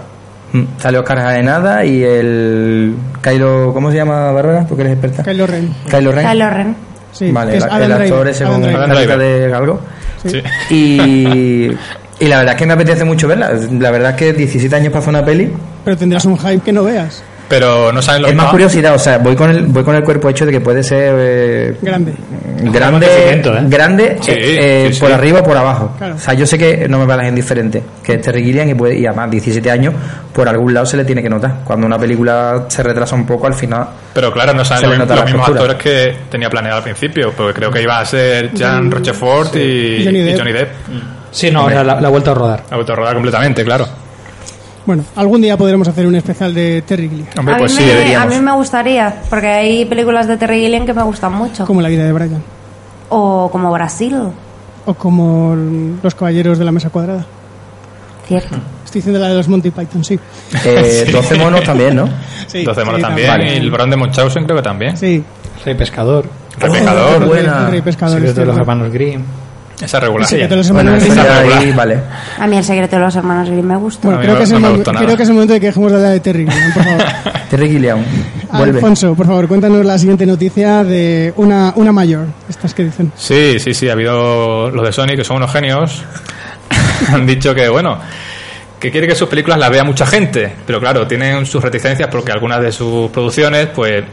Mm, 0.53 0.63
Sale 0.77 0.97
Oscar 0.97 1.19
Jaenada 1.19 1.85
y 1.85 2.03
el 2.03 2.95
Kylo, 3.21 3.71
¿cómo 3.73 3.91
se 3.91 3.97
llama 3.97 4.31
Bárbara? 4.31 4.65
¿Tú 4.67 4.75
que 4.75 4.81
eres 4.81 4.93
experta? 4.93 5.23
Kylo 5.23 5.47
Ren. 5.47 5.73
Kylo 5.89 6.11
Ren. 6.11 6.27
Kylo 6.27 6.49
Ren. 6.49 6.75
Sí, 7.11 7.31
vale, 7.31 7.57
es 7.57 7.63
el, 7.63 7.91
actor 7.91 8.27
ese 8.27 8.45
con 8.45 8.61
carita 8.61 9.17
de 9.17 9.49
galgo. 9.49 9.81
Sí. 10.25 10.41
Y, 10.69 11.71
y 12.19 12.27
la 12.27 12.37
verdad 12.37 12.53
es 12.53 12.59
que 12.59 12.65
me 12.65 12.73
apetece 12.73 13.03
mucho 13.03 13.27
verla. 13.27 13.51
La 13.79 13.91
verdad 13.91 14.11
es 14.11 14.15
que 14.17 14.33
17 14.33 14.75
años 14.75 14.89
para 14.89 14.99
hacer 14.99 15.09
una 15.09 15.25
peli 15.25 15.51
Pero 15.83 15.97
tendrás 15.97 16.25
un 16.25 16.37
hype 16.37 16.59
que 16.59 16.71
no 16.71 16.83
veas. 16.83 17.23
Pero 17.51 17.91
no 17.91 18.01
saben 18.01 18.21
lo 18.21 18.27
es 18.29 18.35
más 18.35 18.45
no. 18.45 18.51
curiosidad. 18.51 18.95
O 18.95 18.99
sea, 18.99 19.17
voy 19.17 19.35
con 19.35 19.49
el, 19.49 19.63
voy 19.65 19.83
con 19.83 19.93
el 19.93 20.03
cuerpo 20.03 20.29
hecho 20.29 20.45
de 20.45 20.53
que 20.53 20.61
puede 20.61 20.81
ser 20.83 21.13
eh, 21.17 21.77
Grande. 21.81 22.13
grande, 22.71 23.07
¿eh? 23.09 23.41
grande 23.67 24.17
Sí, 24.21 24.31
eh, 24.33 24.85
sí, 24.87 24.93
sí. 24.93 24.99
por 25.01 25.11
arriba 25.11 25.41
o 25.41 25.43
por 25.43 25.57
abajo. 25.57 25.93
Claro. 25.97 26.15
O 26.15 26.17
sea, 26.17 26.33
yo 26.33 26.47
sé 26.47 26.57
que 26.57 26.87
no 26.87 26.97
me 26.97 27.05
parece 27.05 27.27
indiferente, 27.27 27.83
que 28.01 28.13
es 28.13 28.21
Terry 28.21 28.41
Gilliam 28.43 28.69
y, 28.69 28.73
puede, 28.73 28.97
y 28.97 29.05
además 29.05 29.29
17 29.31 29.69
años, 29.69 29.93
por 30.33 30.47
algún 30.47 30.73
lado 30.73 30.85
se 30.85 30.95
le 30.95 31.03
tiene 31.03 31.21
que 31.21 31.29
notar. 31.29 31.55
Cuando 31.65 31.85
una 31.85 31.99
película 31.99 32.65
se 32.69 32.83
retrasa 32.83 33.15
un 33.15 33.25
poco, 33.25 33.47
al 33.47 33.53
final 33.53 33.85
Pero 34.13 34.31
claro, 34.31 34.53
no 34.53 34.63
saben 34.63 34.89
le 34.91 34.97
los, 34.97 35.09
la 35.09 35.25
mismos 35.25 35.49
actores 35.49 35.75
que 35.75 36.15
tenía 36.29 36.49
planeado 36.49 36.77
al 36.77 36.83
principio, 36.83 37.33
porque 37.35 37.53
creo 37.53 37.69
que 37.69 37.81
iba 37.81 37.99
a 37.99 38.05
ser 38.05 38.51
Jan 38.57 38.89
Rochefort 38.89 39.55
y, 39.57 40.05
Johnny 40.05 40.19
y 40.19 40.23
Depp. 40.23 40.37
Johnny 40.37 40.53
Depp. 40.53 40.69
Sí, 41.31 41.51
no, 41.51 41.61
ahora 41.61 41.83
la, 41.83 41.99
la 41.99 42.07
ha 42.07 42.11
vuelto 42.11 42.31
a 42.31 42.33
rodar. 42.33 42.63
Autorrodada 42.69 43.13
completamente, 43.13 43.63
claro. 43.63 43.87
Bueno, 44.85 45.03
algún 45.15 45.41
día 45.41 45.57
podremos 45.57 45.87
hacer 45.87 46.07
un 46.07 46.15
especial 46.15 46.53
de 46.53 46.81
Terry 46.81 47.07
Gilliam, 47.09 47.27
Hombre, 47.37 47.55
a, 47.55 47.57
pues 47.59 47.73
mí 47.77 47.83
sí, 47.83 47.85
me, 47.85 48.15
a 48.15 48.25
mí 48.25 48.39
me 48.39 48.51
gustaría, 48.53 49.21
porque 49.29 49.47
hay 49.47 49.85
películas 49.85 50.27
de 50.27 50.37
Terry 50.37 50.59
Gilliam 50.61 50.85
que 50.85 50.93
me 50.93 51.03
gustan 51.03 51.33
mucho. 51.33 51.65
como 51.65 51.81
la 51.81 51.89
vida 51.89 52.03
de 52.03 52.11
Brian. 52.11 52.41
O 53.09 53.49
como 53.51 53.71
Brasil, 53.71 54.15
O 54.85 54.93
como 54.95 55.55
los 56.01 56.15
caballeros 56.15 56.57
de 56.57 56.65
la 56.65 56.71
mesa 56.71 56.89
cuadrada. 56.89 57.25
cierto. 58.27 58.55
Estoy 58.83 58.99
diciendo 58.99 59.19
la 59.19 59.29
de 59.29 59.35
los 59.35 59.47
Monty 59.47 59.69
Python, 59.71 60.03
sí. 60.03 60.19
eh, 60.65 61.09
12 61.11 61.35
monos 61.37 61.63
también, 61.63 61.95
¿no? 61.95 62.09
sí 62.47 62.63
12 62.63 62.83
monos 62.83 62.99
sí, 62.99 63.01
también, 63.03 63.27
Vale. 63.29 63.53
y 63.53 63.57
el 63.57 63.69
Barón 63.71 63.89
de 63.91 63.97
Munchausen 63.97 64.43
creo 64.45 64.57
que 64.57 64.63
también. 64.63 64.97
Sí. 64.97 65.23
Rey 65.63 65.75
Pescador. 65.75 66.25
Repecador, 66.57 67.13
El 67.13 67.19
rey- 67.21 67.27
buena. 67.29 67.69
rey 67.69 67.81
pescador, 67.81 68.17
Secreto 68.17 68.39
de 68.41 68.45
los 68.47 68.57
hermanos 68.57 68.91
Grimm. 68.91 69.21
Esa 69.79 69.99
regular. 69.99 70.27
Sí, 70.27 70.37
que 70.37 70.47
te 70.47 70.55
los 70.55 70.69
Bueno, 70.71 70.91
hermanos 70.95 71.03
eso 71.11 71.21
Grimm. 71.21 71.49
Esa 71.51 71.59
ahí, 71.59 71.71
vale. 71.71 71.99
A 72.39 72.47
mí 72.47 72.57
el 72.57 72.63
secreto 72.63 72.95
de 72.97 73.01
los 73.03 73.15
hermanos 73.15 73.49
Grimm 73.49 73.65
me 73.67 73.75
gusta. 73.77 74.07
Bueno, 74.07 74.21
creo 74.21 74.33
no- 74.33 74.37
que, 74.39 74.43
es 74.43 74.49
no 74.51 74.57
el 74.57 74.61
me 74.63 74.67
mom- 74.69 74.75
gustó 74.75 74.93
nada. 74.93 75.05
creo 75.05 75.17
que 75.17 75.23
es 75.23 75.29
el 75.29 75.33
momento 75.35 75.53
de 75.53 75.59
que 75.59 75.65
dejemos 75.67 75.91
de 75.91 75.97
hablar 75.97 76.11
de 76.13 76.19
Terry 76.19 76.45
Gilliam, 76.47 76.73
por 76.73 76.83
favor. 76.83 77.03
Terry 77.49 77.69
Gilliam, 77.69 77.99
vuelve. 78.53 78.77
Alfonso, 78.77 79.13
por 79.15 79.25
favor, 79.27 79.47
cuéntanos 79.47 79.85
la 79.85 79.97
siguiente 79.97 80.25
noticia 80.25 80.83
de 80.83 81.33
una, 81.37 81.73
una 81.75 81.91
mayor. 81.91 82.27
Estas 82.49 82.73
que 82.73 82.83
dicen. 82.85 83.11
Sí, 83.15 83.59
sí, 83.59 83.73
sí, 83.73 83.89
ha 83.89 83.93
habido 83.93 84.69
los 84.71 84.85
de 84.85 84.91
Sony 84.91 85.15
que 85.15 85.23
son 85.23 85.37
unos 85.37 85.51
genios. 85.51 86.03
Han 87.13 87.25
dicho 87.25 87.53
que, 87.55 87.67
bueno, 87.69 87.97
que 88.79 88.91
quiere 88.91 89.07
que 89.07 89.15
sus 89.15 89.27
películas 89.27 89.59
las 89.59 89.69
vea 89.69 89.83
mucha 89.83 90.05
gente, 90.05 90.51
pero 90.65 90.79
claro, 90.79 91.05
tienen 91.07 91.45
sus 91.45 91.61
reticencias 91.63 92.07
porque 92.09 92.31
algunas 92.31 92.61
de 92.61 92.71
sus 92.71 93.09
producciones, 93.11 93.67
pues, 93.75 94.03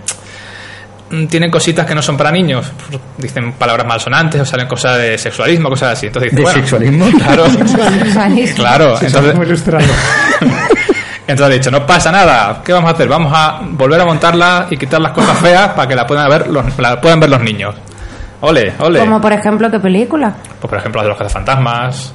tienen 1.29 1.51
cositas 1.51 1.87
que 1.87 1.95
no 1.95 2.03
son 2.03 2.17
para 2.17 2.31
niños. 2.31 2.71
Dicen 3.17 3.53
palabras 3.53 3.87
malsonantes 3.87 4.41
o 4.41 4.45
salen 4.45 4.67
cosas 4.67 4.99
de 4.99 5.19
sexualismo, 5.19 5.69
cosas 5.71 5.93
así. 5.93 6.07
Entonces 6.07 6.31
dicen, 6.31 6.37
¿De 6.37 6.43
bueno, 6.43 6.61
sexualismo? 6.61 7.07
Claro, 7.19 7.45
claro. 8.55 8.99
Entonces, 9.01 9.35
ilustrado. 9.35 9.87
entonces 11.27 11.47
ha 11.47 11.49
dicho, 11.49 11.71
no 11.71 11.87
pasa 11.87 12.13
nada. 12.13 12.63
¿Qué 12.65 12.73
vamos 12.73 12.91
a 12.91 12.95
hacer? 12.95 13.09
Vamos 13.09 13.33
a 13.35 13.61
volver 13.63 14.01
a 14.01 14.05
montarla 14.05 14.67
y 14.71 14.77
quitar 14.77 15.01
las 15.01 15.13
cosas 15.13 15.39
feas 15.39 15.69
para 15.71 15.89
que 15.89 15.95
la 15.95 16.07
puedan 16.07 16.29
ver 16.29 16.49
los, 16.49 16.79
la 16.79 17.01
puedan 17.01 17.21
ver 17.21 17.31
los 17.31 17.41
niños. 17.41 17.75
Ole, 18.41 18.75
ole. 18.79 19.01
Como 19.01 19.21
por 19.21 19.33
ejemplo, 19.33 19.71
¿qué 19.71 19.81
película? 19.81 20.35
Pues 20.61 20.71
por 20.71 20.79
ejemplo, 20.79 21.01
la 21.01 21.05
de 21.05 21.09
los 21.09 21.19
cazafantasmas. 21.19 22.15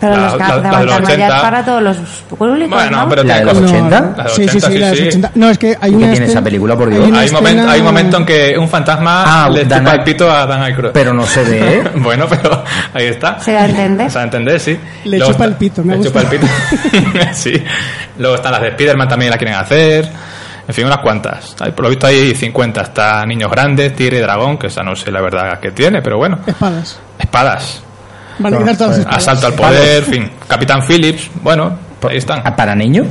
Pero 0.00 0.14
La- 0.16 0.22
los 0.22 0.32
la- 0.38 0.38
la 0.38 0.46
de 0.46 0.52
los 0.54 0.62
cazafantasmas 0.62 1.08
ya 1.08 1.12
80. 1.26 1.36
es 1.36 1.42
para 1.42 1.64
todos 1.64 1.82
los 1.82 1.96
públicos, 2.28 2.70
Bueno, 2.70 2.96
¿no? 3.02 3.08
pero 3.08 3.22
¿La 3.24 3.34
de 3.34 3.40
tiene 3.40 3.52
los 3.52 3.62
cosas- 3.62 3.70
80? 3.76 4.00
La 4.00 4.06
de 4.06 4.22
los 4.22 4.32
Sí, 4.32 4.42
sí, 4.42 4.48
80, 4.58 4.68
sí, 4.68 4.78
la 4.78 4.86
de 4.86 4.92
los 4.92 5.00
80. 5.08 5.30
No, 5.34 5.50
es 5.50 5.58
que 5.58 5.66
hay 5.80 5.90
¿Qué 5.90 5.96
una 5.96 6.10
tiene 6.12 6.26
esa 6.26 6.42
película, 6.42 6.76
por 6.76 6.90
Dios? 6.90 7.04
hay 7.04 7.12
Hay, 7.12 7.26
escena- 7.26 7.72
hay 7.72 7.80
un 7.80 7.86
momento 7.86 8.16
en 8.18 8.26
que 8.26 8.54
un 8.58 8.68
fantasma 8.68 9.44
Ah, 9.44 9.48
le 9.50 9.62
chupa 9.68 9.92
el 9.94 10.04
pito 10.04 10.30
a 10.30 10.46
Dan 10.46 10.62
Aykroyd. 10.62 10.92
Pero 10.92 11.12
no 11.12 11.26
se 11.26 11.42
ve, 11.42 11.74
¿eh? 11.78 11.82
bueno, 11.96 12.26
pero 12.30 12.62
ahí 12.94 13.06
está. 13.06 13.40
Se 13.40 13.52
da 13.52 13.62
a 13.62 13.66
entender. 13.66 14.08
Se 14.08 14.14
da 14.14 14.20
a 14.20 14.24
entender, 14.24 14.60
sí. 14.60 14.78
Le 15.04 15.18
Luego 15.18 15.32
chupa 15.32 15.44
está- 15.44 15.52
el 15.52 15.54
pito, 15.58 15.82
me 15.82 15.90
Le 15.92 15.96
gusta. 15.98 16.20
chupa 16.20 16.20
el 16.34 16.40
pito. 16.40 16.46
sí. 17.32 17.52
Luego 18.18 18.36
están 18.36 18.52
las 18.52 18.60
de 18.62 18.70
Spiderman 18.72 19.08
también 19.08 19.30
la 19.32 19.36
quieren 19.36 19.56
hacer. 19.56 20.08
En 20.68 20.74
fin, 20.74 20.84
unas 20.84 20.98
cuantas. 20.98 21.56
Por 21.74 21.80
lo 21.82 21.88
visto 21.88 22.06
hay 22.06 22.34
50. 22.34 22.82
Está 22.82 23.24
Niños 23.26 23.50
Grandes, 23.50 23.96
Tigre 23.96 24.18
y 24.18 24.20
Dragón, 24.20 24.58
que 24.58 24.66
esa 24.68 24.82
no 24.82 24.94
sé 24.94 25.10
la 25.10 25.20
verdad 25.22 25.58
que 25.60 25.70
tiene, 25.70 26.02
pero 26.02 26.18
bueno. 26.18 26.38
Espadas. 26.46 27.00
Espadas. 27.18 27.82
Van 28.38 28.54
a 28.54 28.58
quitar 28.58 28.76
todas 28.76 28.90
las 28.90 28.98
espadas. 29.00 29.28
Asalto 29.28 29.46
al 29.46 29.54
poder, 29.54 30.04
en 30.04 30.04
fin. 30.04 30.30
Capitán 30.46 30.80
Phillips, 30.86 31.30
bueno, 31.42 31.72
ahí 32.08 32.16
están. 32.16 32.40
¿Ah, 32.44 32.54
¿Para 32.54 32.74
niños? 32.74 33.06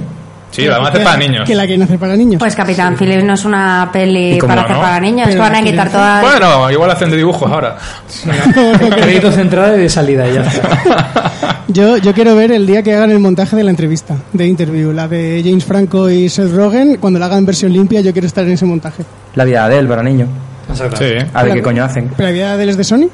Sí, 0.52 0.66
la 0.66 0.78
van 0.78 0.88
a 0.88 0.90
hacer 0.90 1.04
para 1.04 1.18
niños. 1.18 1.46
Que 1.46 1.56
la 1.56 1.66
quieren 1.66 1.84
hacer 1.84 2.00
para 2.00 2.16
niños. 2.16 2.40
Pues 2.40 2.56
Capitán 2.56 2.96
Phillips 2.98 3.24
no 3.24 3.34
es 3.34 3.46
una 3.46 3.90
peli 3.92 4.36
¿Y 4.36 4.38
cómo 4.38 4.52
para 4.52 4.62
hacer 4.62 4.76
no? 4.76 4.82
para 4.82 5.00
niños, 5.00 5.28
es 5.28 5.36
que 5.36 5.42
Pero 5.42 5.44
van 5.44 5.56
a 5.56 5.64
quitar 5.64 5.92
todas... 5.92 6.22
Bueno, 6.22 6.72
igual 6.72 6.92
hacen 6.92 7.10
de 7.12 7.18
dibujos 7.18 7.52
ahora. 7.52 7.76
Créditos 8.96 9.36
de 9.36 9.42
entrada 9.42 9.76
y 9.78 9.82
de 9.82 9.90
salida 9.90 10.26
ya. 10.28 10.44
Yo, 11.68 11.98
yo 11.98 12.14
quiero 12.14 12.34
ver 12.34 12.54
el 12.54 12.66
día 12.66 12.82
que 12.82 12.96
hagan 12.96 13.12
el 13.12 13.20
montaje 13.20 13.58
de 13.58 13.64
la 13.64 13.72
entrevista, 13.72 14.16
de 14.32 14.48
interview, 14.48 14.94
la 14.94 15.10
de 15.10 15.42
James 15.44 15.66
Franco 15.66 16.10
y 16.10 16.30
Seth 16.30 16.54
Rogen, 16.56 16.96
cuando 16.96 17.20
la 17.20 17.26
hagan 17.26 17.40
en 17.40 17.46
versión 17.46 17.74
limpia, 17.74 18.00
yo 18.00 18.14
quiero 18.14 18.26
estar 18.26 18.46
en 18.46 18.52
ese 18.52 18.66
montaje. 18.66 19.04
La 19.36 19.44
vida 19.44 19.68
de 19.68 19.78
él 19.80 19.88
para 19.88 20.02
niños. 20.02 20.30
Sí, 20.74 21.14
A 21.34 21.44
ver 21.44 21.54
qué 21.56 21.62
coño 21.62 21.84
hacen. 21.84 22.10
¿Pero 22.16 22.30
la 22.30 22.34
vida 22.34 22.58
de 22.58 22.64
él 22.64 22.70
es 22.70 22.78
de 22.78 22.84
Sony? 22.86 23.10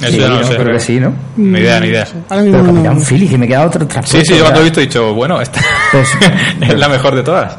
Eso 0.00 0.10
Sí, 0.10 0.18
ya 0.18 0.28
no 0.28 0.34
lo 0.34 0.40
¿no? 0.40 0.46
sé. 0.46 0.56
Creo 0.56 0.72
que 0.74 0.80
sí, 0.80 1.00
¿no? 1.00 1.12
Ni 1.36 1.58
idea, 1.60 1.80
ni 1.80 1.86
idea. 1.88 2.06
Ahora 2.28 2.42
mismo 2.42 2.58
Pero 2.60 2.72
no- 2.72 2.82
Capitán 2.82 3.02
Phillips, 3.06 3.30
que 3.30 3.38
me 3.38 3.48
queda 3.48 3.66
otro 3.66 3.86
Sí, 4.04 4.20
sí, 4.24 4.34
yo 4.36 4.42
cuando 4.42 4.60
he 4.60 4.64
visto 4.64 4.80
he 4.80 4.84
dicho, 4.84 5.14
bueno, 5.14 5.40
esta 5.40 5.60
Pues- 5.92 6.08
es 6.60 6.78
la 6.78 6.88
mejor 6.88 7.14
de 7.14 7.22
todas. 7.22 7.56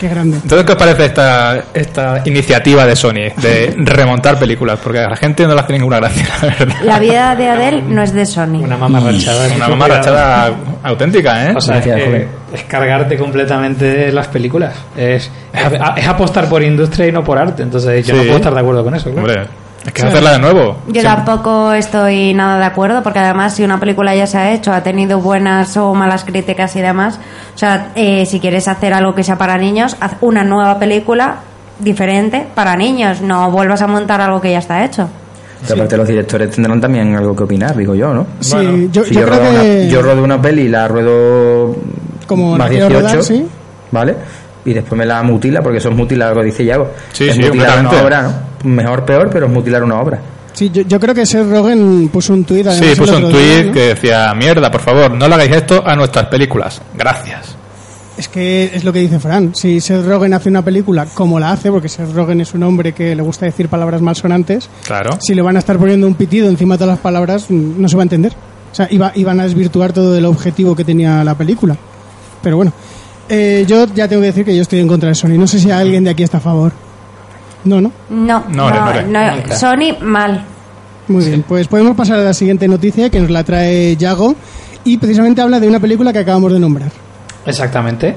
Qué 0.00 0.08
grande. 0.08 0.36
Entonces, 0.42 0.66
¿qué 0.66 0.72
os 0.72 0.78
parece 0.78 1.04
esta, 1.04 1.62
esta 1.72 2.22
iniciativa 2.24 2.84
de 2.84 2.96
Sony 2.96 3.30
de 3.40 3.72
remontar 3.78 4.36
películas? 4.36 4.80
Porque 4.82 4.98
a 4.98 5.08
la 5.08 5.14
gente 5.16 5.46
no 5.46 5.54
le 5.54 5.60
hace 5.60 5.74
ninguna 5.74 5.98
gracia, 5.98 6.26
la 6.42 6.48
verdad. 6.58 6.76
La 6.82 6.98
vida 6.98 7.36
de 7.36 7.48
Adele 7.48 7.82
no 7.82 8.02
es 8.02 8.12
de 8.12 8.26
Sony. 8.26 8.64
Una 8.64 8.76
mamarrachada. 8.76 9.54
Una 9.54 9.68
mamarrachada 9.68 10.50
auténtica, 10.82 11.46
¿eh? 11.50 11.54
O 11.56 11.60
sea, 11.60 11.78
es, 11.78 11.86
Gracias, 11.86 11.96
que 12.00 12.04
joven. 12.06 12.28
es 12.52 12.62
cargarte 12.64 13.16
completamente 13.16 14.10
las 14.10 14.26
películas. 14.26 14.74
Es, 14.96 15.30
es, 15.52 15.62
es 15.96 16.08
apostar 16.08 16.48
por 16.48 16.64
industria 16.64 17.06
y 17.06 17.12
no 17.12 17.22
por 17.22 17.38
arte. 17.38 17.62
Entonces 17.62 18.04
yo 18.04 18.14
no 18.16 18.22
Sí. 18.22 18.26
puedo 18.26 18.38
estar 18.38 18.54
de 18.54 18.58
acuerdo 18.60 18.82
con 18.82 18.96
eso. 18.96 19.04
claro. 19.12 19.20
Hombre, 19.28 19.46
es 19.84 19.92
que 19.92 20.00
es 20.02 20.06
hacerla 20.08 20.32
de 20.32 20.38
nuevo. 20.38 20.76
Yo 20.86 21.00
Siempre- 21.00 21.02
tampoco 21.02 21.72
estoy 21.72 22.34
nada 22.34 22.58
de 22.58 22.64
acuerdo 22.64 23.02
porque 23.02 23.18
además 23.18 23.54
si 23.54 23.64
una 23.64 23.80
película 23.80 24.14
ya 24.14 24.26
se 24.26 24.38
ha 24.38 24.52
hecho, 24.52 24.72
ha 24.72 24.82
tenido 24.82 25.20
buenas 25.20 25.76
o 25.76 25.94
malas 25.94 26.24
críticas 26.24 26.74
y 26.76 26.80
demás, 26.80 27.18
o 27.54 27.58
sea, 27.58 27.90
eh, 27.94 28.24
si 28.26 28.38
quieres 28.40 28.68
hacer 28.68 28.94
algo 28.94 29.14
que 29.14 29.24
sea 29.24 29.36
para 29.38 29.58
niños, 29.58 29.96
haz 30.00 30.12
una 30.20 30.44
nueva 30.44 30.78
película 30.78 31.36
diferente 31.78 32.46
para 32.54 32.76
niños, 32.76 33.20
no 33.20 33.50
vuelvas 33.50 33.82
a 33.82 33.86
montar 33.86 34.20
algo 34.20 34.40
que 34.40 34.52
ya 34.52 34.58
está 34.58 34.84
hecho. 34.84 35.08
Pero 35.62 35.74
aparte 35.74 35.96
los 35.96 36.08
directores 36.08 36.50
tendrán 36.50 36.80
también 36.80 37.14
algo 37.16 37.34
que 37.36 37.44
opinar, 37.44 37.76
digo 37.76 37.94
yo, 37.94 38.12
¿no? 38.12 38.26
Sí, 38.40 38.54
Bueno, 38.54 38.88
yo, 38.92 39.04
Si 39.04 39.14
yo 39.14 39.20
yo, 39.20 39.26
creo 39.26 39.40
que... 39.40 39.48
una, 39.48 39.84
yo 39.88 40.02
rodo 40.02 40.24
una 40.24 40.42
peli 40.42 40.62
y 40.62 40.68
la 40.68 40.88
ruedo 40.88 41.76
Como 42.26 42.50
más 42.56 42.58
la 42.60 42.68
quiero 42.68 42.88
18, 42.88 43.06
rodar, 43.08 43.22
sí. 43.24 43.46
¿vale? 43.92 44.16
Y 44.64 44.74
después 44.74 44.96
me 44.98 45.06
la 45.06 45.22
mutila, 45.22 45.60
porque 45.62 45.78
eso 45.78 45.88
es 45.90 45.96
mutilar, 45.96 46.34
lo 46.36 46.42
dice 46.42 46.64
Yago. 46.64 46.88
Sí, 47.12 47.28
es 47.28 47.34
sí, 47.34 47.40
una 47.40 47.48
completamente. 47.50 47.96
obra, 48.00 48.22
¿no? 48.22 48.32
Mejor, 48.64 49.04
peor, 49.04 49.30
pero 49.32 49.46
es 49.46 49.52
mutilar 49.52 49.82
una 49.82 50.00
obra. 50.00 50.20
Sí, 50.52 50.70
yo, 50.70 50.82
yo 50.82 51.00
creo 51.00 51.14
que 51.14 51.24
Seth 51.24 51.48
Rogen 51.50 52.08
puso 52.12 52.34
un 52.34 52.44
tuit. 52.44 52.66
Sí, 52.70 52.94
puso 52.96 53.16
un 53.16 53.30
tweet 53.30 53.64
¿no? 53.66 53.72
que 53.72 53.80
decía, 53.94 54.32
mierda, 54.34 54.70
por 54.70 54.80
favor, 54.82 55.10
no 55.10 55.26
le 55.28 55.34
hagáis 55.34 55.50
esto 55.52 55.82
a 55.86 55.96
nuestras 55.96 56.26
películas. 56.26 56.80
Gracias. 56.94 57.56
Es 58.18 58.28
que 58.28 58.70
es 58.74 58.84
lo 58.84 58.92
que 58.92 58.98
dice 59.00 59.18
Fran. 59.18 59.54
Si 59.54 59.80
Seth 59.80 60.04
Rogen 60.06 60.34
hace 60.34 60.50
una 60.50 60.62
película 60.62 61.06
como 61.14 61.40
la 61.40 61.52
hace, 61.52 61.70
porque 61.70 61.88
Seth 61.88 62.12
Rogen 62.12 62.42
es 62.42 62.52
un 62.52 62.62
hombre 62.62 62.92
que 62.92 63.16
le 63.16 63.22
gusta 63.22 63.46
decir 63.46 63.68
palabras 63.68 64.02
malsonantes, 64.02 64.68
Claro. 64.84 65.18
si 65.20 65.34
le 65.34 65.40
van 65.40 65.56
a 65.56 65.60
estar 65.60 65.78
poniendo 65.78 66.06
un 66.06 66.14
pitido 66.14 66.48
encima 66.50 66.74
de 66.74 66.78
todas 66.80 66.96
las 66.96 67.02
palabras, 67.02 67.50
no 67.50 67.88
se 67.88 67.96
va 67.96 68.02
a 68.02 68.04
entender. 68.04 68.32
O 68.70 68.74
sea, 68.74 68.86
iba, 68.90 69.12
iban 69.14 69.40
a 69.40 69.44
desvirtuar 69.44 69.92
todo 69.94 70.16
el 70.16 70.26
objetivo 70.26 70.76
que 70.76 70.84
tenía 70.84 71.24
la 71.24 71.34
película. 71.34 71.74
Pero 72.42 72.56
bueno, 72.56 72.72
eh, 73.30 73.64
yo 73.66 73.86
ya 73.94 74.06
tengo 74.06 74.20
que 74.20 74.26
decir 74.26 74.44
que 74.44 74.54
yo 74.54 74.62
estoy 74.62 74.80
en 74.80 74.88
contra 74.88 75.08
de 75.08 75.14
Sony. 75.14 75.38
No 75.38 75.46
sé 75.46 75.58
si 75.58 75.70
alguien 75.70 76.04
de 76.04 76.10
aquí 76.10 76.22
está 76.22 76.36
a 76.36 76.40
favor. 76.40 76.72
No, 77.64 77.80
no. 77.80 77.92
No, 78.10 78.44
No, 78.48 78.70
no, 78.70 79.02
no. 79.06 79.54
Sony 79.56 79.96
mal. 80.00 80.44
Muy 81.08 81.24
bien, 81.24 81.42
pues 81.42 81.66
podemos 81.68 81.96
pasar 81.96 82.18
a 82.20 82.22
la 82.22 82.34
siguiente 82.34 82.68
noticia 82.68 83.10
que 83.10 83.20
nos 83.20 83.30
la 83.30 83.42
trae 83.44 83.96
Yago 83.96 84.34
y 84.84 84.98
precisamente 84.98 85.42
habla 85.42 85.60
de 85.60 85.68
una 85.68 85.80
película 85.80 86.12
que 86.12 86.20
acabamos 86.20 86.52
de 86.52 86.60
nombrar. 86.60 86.90
Exactamente. 87.44 88.14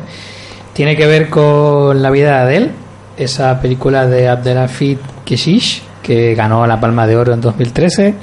Tiene 0.74 0.96
que 0.96 1.08
ver 1.08 1.30
con 1.30 2.02
la 2.02 2.10
vida 2.12 2.32
de 2.32 2.38
Adele, 2.44 2.72
esa 3.18 3.60
película 3.60 4.06
de 4.08 4.28
Abdelhafid 4.28 4.98
Keshish, 5.24 5.82
que 6.04 6.36
ganó 6.36 6.68
la 6.68 6.80
Palma 6.80 7.08
de 7.08 7.16
Oro 7.18 7.34
en 7.34 7.42
2013. 7.42 8.14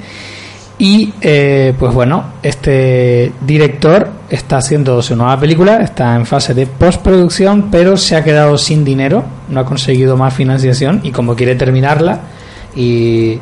Y 0.79 1.13
eh, 1.21 1.73
pues 1.77 1.93
bueno, 1.93 2.25
este 2.41 3.31
director 3.45 4.09
está 4.29 4.57
haciendo 4.57 5.01
su 5.01 5.15
nueva 5.15 5.39
película, 5.39 5.77
está 5.77 6.15
en 6.15 6.25
fase 6.25 6.53
de 6.53 6.65
postproducción, 6.65 7.69
pero 7.69 7.95
se 7.95 8.15
ha 8.15 8.23
quedado 8.23 8.57
sin 8.57 8.83
dinero, 8.83 9.23
no 9.49 9.59
ha 9.59 9.65
conseguido 9.65 10.17
más 10.17 10.33
financiación 10.33 11.01
y 11.03 11.11
como 11.11 11.35
quiere 11.35 11.55
terminarla 11.55 12.21
y 12.75 13.39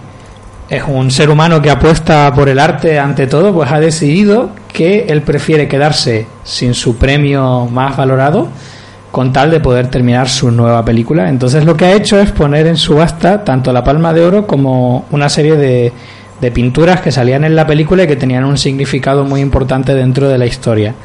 es 0.70 0.84
un 0.88 1.10
ser 1.10 1.30
humano 1.30 1.62
que 1.62 1.70
apuesta 1.70 2.34
por 2.34 2.50
el 2.50 2.60
arte 2.60 3.00
ante 3.00 3.28
todo, 3.28 3.54
pues 3.54 3.72
ha 3.72 3.80
decidido 3.80 4.50
que 4.72 5.06
él 5.08 5.22
prefiere 5.22 5.68
quedarse 5.68 6.28
sin 6.44 6.74
su 6.74 6.98
premio 6.98 7.66
más 7.66 7.96
valorado 7.96 8.50
con 9.12 9.34
tal 9.34 9.52
de 9.52 9.60
poder 9.60 9.88
terminar 9.88 10.30
su 10.30 10.52
nueva 10.52 10.84
película. 10.86 11.28
Entonces 11.28 11.66
lo 11.66 11.76
que 11.76 11.86
ha 11.86 11.94
hecho 11.94 12.20
es 12.20 12.32
poner 12.32 12.68
en 12.68 12.78
subasta 12.78 13.44
tanto 13.44 13.74
la 13.74 13.84
Palma 13.84 14.14
de 14.14 14.24
Oro 14.24 14.48
como 14.48 15.06
una 15.12 15.28
serie 15.28 15.56
de, 15.58 15.92
de 16.41 16.51
pinturas 16.51 17.01
que 17.01 17.12
salían 17.12 17.43
en 17.43 17.55
la 17.55 17.65
película 17.67 18.03
y 18.03 18.07
que 18.07 18.15
tenían 18.15 18.43
un 18.43 18.57
significado 18.57 19.24
muy 19.24 19.39
importante 19.41 19.93
dentro 19.93 20.27
de 20.27 20.38
la 20.38 20.45
historia. 20.48 20.95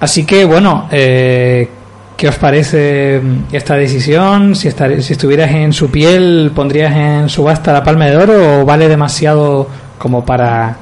Así 0.00 0.26
que 0.26 0.44
bueno, 0.44 0.88
eh, 0.90 1.68
¿qué 2.16 2.28
os 2.28 2.36
parece 2.36 3.22
esta 3.52 3.74
decisión? 3.76 4.54
Si, 4.56 4.68
estar- 4.68 5.00
si 5.00 5.12
estuvieras 5.12 5.50
en 5.52 5.72
su 5.72 5.90
piel, 5.90 6.50
¿pondrías 6.54 6.94
en 6.96 7.28
subasta 7.28 7.72
la 7.72 7.84
palma 7.84 8.06
de 8.06 8.16
oro 8.16 8.60
o 8.60 8.64
vale 8.64 8.88
demasiado 8.88 9.68
como 9.98 10.24
para 10.24 10.76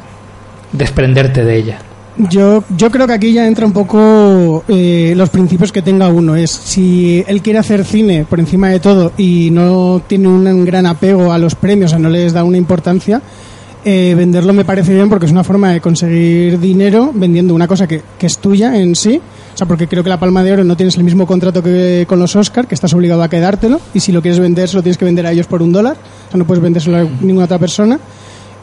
desprenderte 0.72 1.44
de 1.44 1.56
ella? 1.56 1.78
Yo, 2.16 2.62
yo 2.76 2.90
creo 2.90 3.06
que 3.06 3.14
aquí 3.14 3.32
ya 3.32 3.46
entra 3.46 3.64
un 3.64 3.72
poco 3.72 4.64
eh, 4.68 5.14
los 5.16 5.30
principios 5.30 5.72
que 5.72 5.80
tenga 5.80 6.08
uno. 6.08 6.36
Es 6.36 6.50
si 6.50 7.24
él 7.26 7.40
quiere 7.40 7.58
hacer 7.58 7.84
cine 7.84 8.26
por 8.28 8.38
encima 8.38 8.68
de 8.68 8.80
todo 8.80 9.12
y 9.16 9.50
no 9.50 10.02
tiene 10.06 10.28
un 10.28 10.64
gran 10.64 10.86
apego 10.86 11.32
a 11.32 11.38
los 11.38 11.54
premios, 11.54 11.92
o 11.92 11.98
no 11.98 12.10
les 12.10 12.32
da 12.32 12.44
una 12.44 12.58
importancia, 12.58 13.22
eh, 13.84 14.14
venderlo 14.16 14.52
me 14.52 14.64
parece 14.64 14.94
bien 14.94 15.08
porque 15.08 15.26
es 15.26 15.32
una 15.32 15.42
forma 15.42 15.72
de 15.72 15.80
conseguir 15.80 16.60
dinero 16.60 17.10
vendiendo 17.12 17.52
una 17.52 17.66
cosa 17.66 17.88
que, 17.88 18.02
que 18.18 18.26
es 18.26 18.38
tuya 18.38 18.78
en 18.78 18.94
sí. 18.94 19.20
O 19.54 19.56
sea, 19.56 19.66
porque 19.66 19.88
creo 19.88 20.02
que 20.02 20.08
la 20.08 20.20
Palma 20.20 20.44
de 20.44 20.52
Oro 20.52 20.64
no 20.64 20.76
tienes 20.76 20.96
el 20.96 21.04
mismo 21.04 21.26
contrato 21.26 21.62
que 21.62 22.04
con 22.08 22.18
los 22.18 22.36
Oscar, 22.36 22.66
que 22.66 22.74
estás 22.74 22.92
obligado 22.94 23.22
a 23.22 23.28
quedártelo. 23.28 23.80
Y 23.92 24.00
si 24.00 24.12
lo 24.12 24.22
quieres 24.22 24.38
vender, 24.38 24.72
lo 24.74 24.82
tienes 24.82 24.98
que 24.98 25.04
vender 25.04 25.26
a 25.26 25.32
ellos 25.32 25.46
por 25.46 25.62
un 25.62 25.72
dólar. 25.72 25.96
O 26.28 26.30
sea, 26.30 26.38
no 26.38 26.46
puedes 26.46 26.62
vendérselo 26.62 26.98
a 26.98 27.06
ninguna 27.20 27.46
otra 27.46 27.58
persona. 27.58 27.98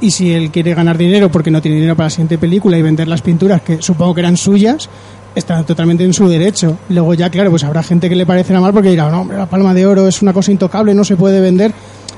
Y 0.02 0.12
si 0.12 0.32
él 0.34 0.50
quiere 0.50 0.74
ganar 0.74 0.98
dinero 0.98 1.30
porque 1.30 1.52
no 1.52 1.62
tiene 1.62 1.76
dinero 1.76 1.96
para 1.96 2.06
la 2.08 2.12
siguiente 2.12 2.38
película 2.38 2.78
y 2.78 2.82
vender 2.82 3.08
las 3.08 3.22
pinturas, 3.22 3.62
que 3.62 3.82
supongo 3.82 4.14
que 4.14 4.22
eran 4.22 4.38
suyas, 4.38 4.90
está 5.36 5.64
totalmente 5.64 6.04
en 6.04 6.14
su 6.14 6.28
derecho. 6.28 6.78
Luego 6.90 7.14
ya, 7.14 7.30
claro, 7.30 7.50
pues 7.50 7.64
habrá 7.64 7.84
gente 7.84 8.10
que 8.10 8.16
le 8.16 8.26
parecerá 8.26 8.62
mal 8.62 8.74
porque 8.74 8.90
dirá, 8.90 9.10
no, 9.10 9.22
hombre, 9.22 9.38
la 9.38 9.48
palma 9.48 9.74
de 9.74 9.86
oro 9.86 10.08
es 10.08 10.22
una 10.22 10.34
cosa 10.34 10.52
intocable, 10.52 10.94
no 10.94 11.04
se 11.04 11.18
puede 11.18 11.42
vender. 11.42 11.74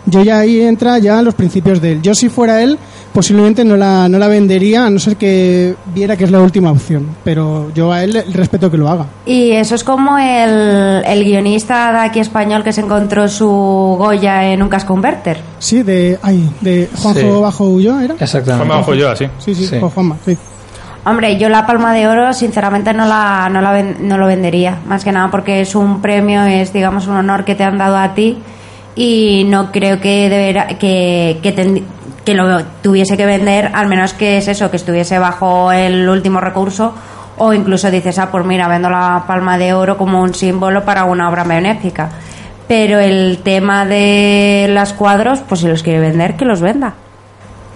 Yo 0.05 0.23
ya 0.23 0.39
ahí 0.39 0.61
entra 0.61 0.97
ya 0.99 1.21
los 1.21 1.35
principios 1.35 1.79
de 1.81 1.93
él. 1.93 2.01
Yo 2.01 2.15
si 2.15 2.27
fuera 2.29 2.61
él, 2.63 2.77
posiblemente 3.13 3.63
no 3.63 3.77
la, 3.77 4.09
no 4.09 4.17
la 4.17 4.27
vendería, 4.27 4.85
a 4.85 4.89
no 4.89 4.97
ser 4.99 5.15
que 5.15 5.75
viera 5.93 6.17
que 6.17 6.23
es 6.23 6.31
la 6.31 6.39
última 6.39 6.71
opción. 6.71 7.07
Pero 7.23 7.71
yo 7.75 7.91
a 7.91 8.03
él 8.03 8.13
le 8.13 8.23
respeto 8.23 8.71
que 8.71 8.77
lo 8.77 8.89
haga. 8.89 9.05
Y 9.25 9.51
eso 9.51 9.75
es 9.75 9.83
como 9.83 10.17
el, 10.17 11.03
el 11.05 11.23
guionista 11.23 11.91
de 11.91 11.99
aquí 11.99 12.19
español 12.19 12.63
que 12.63 12.73
se 12.73 12.81
encontró 12.81 13.27
su 13.27 13.47
Goya 13.47 14.45
en 14.51 14.63
un 14.63 14.69
casco 14.69 14.93
converter. 14.93 15.39
Sí, 15.59 15.83
de, 15.83 16.17
ay, 16.23 16.49
de 16.61 16.89
Juanjo 17.01 17.19
Sí. 17.19 17.41
Bajo 17.41 17.63
Ulloa, 17.69 18.03
¿era? 18.03 18.15
Exactamente. 18.19 18.65
Juanma 18.65 18.81
Ojo 18.81 18.93
yo, 18.95 19.09
así. 19.11 19.25
Sí, 19.37 19.53
sí, 19.55 19.67
Sí. 19.67 19.77
Juan 19.79 19.91
Juanma, 19.91 20.17
sí. 20.25 20.37
Hombre, 21.05 21.37
yo 21.37 21.49
la 21.49 21.65
Palma 21.65 21.93
de 21.93 22.07
Oro 22.07 22.31
sinceramente 22.33 22.93
no 22.93 23.05
la, 23.07 23.49
no 23.51 23.61
la 23.61 23.71
ven- 23.71 23.97
no 24.01 24.17
lo 24.17 24.27
vendería, 24.27 24.77
más 24.87 25.03
que 25.03 25.11
nada 25.11 25.31
porque 25.31 25.61
es 25.61 25.73
un 25.75 25.99
premio, 26.01 26.43
es 26.43 26.73
digamos 26.73 27.07
un 27.07 27.15
honor 27.15 27.43
que 27.45 27.55
te 27.55 27.63
han 27.63 27.77
dado 27.79 27.97
a 27.97 28.13
ti 28.13 28.37
y 28.95 29.45
no 29.47 29.71
creo 29.71 29.99
que 29.99 30.29
deberá, 30.29 30.67
que, 30.67 31.39
que, 31.41 31.51
ten- 31.51 31.85
que 32.25 32.33
lo 32.33 32.63
tuviese 32.83 33.17
que 33.17 33.25
vender, 33.25 33.71
al 33.73 33.87
menos 33.87 34.13
que 34.13 34.37
es 34.37 34.47
eso, 34.47 34.69
que 34.69 34.77
estuviese 34.77 35.17
bajo 35.19 35.71
el 35.71 36.07
último 36.09 36.39
recurso 36.41 36.93
o 37.37 37.53
incluso 37.53 37.89
dices, 37.89 38.19
ah, 38.19 38.29
pues 38.31 38.45
mira, 38.45 38.67
vendo 38.67 38.89
la 38.89 39.23
Palma 39.25 39.57
de 39.57 39.73
Oro 39.73 39.97
como 39.97 40.21
un 40.21 40.33
símbolo 40.33 40.83
para 40.83 41.05
una 41.05 41.29
obra 41.29 41.43
benéfica. 41.43 42.09
Pero 42.67 42.99
el 42.99 43.39
tema 43.43 43.85
de 43.85 44.67
los 44.69 44.93
cuadros, 44.93 45.39
pues 45.47 45.61
si 45.61 45.67
los 45.67 45.81
quiere 45.83 45.99
vender, 45.99 46.35
que 46.37 46.45
los 46.45 46.61
venda. 46.61 46.93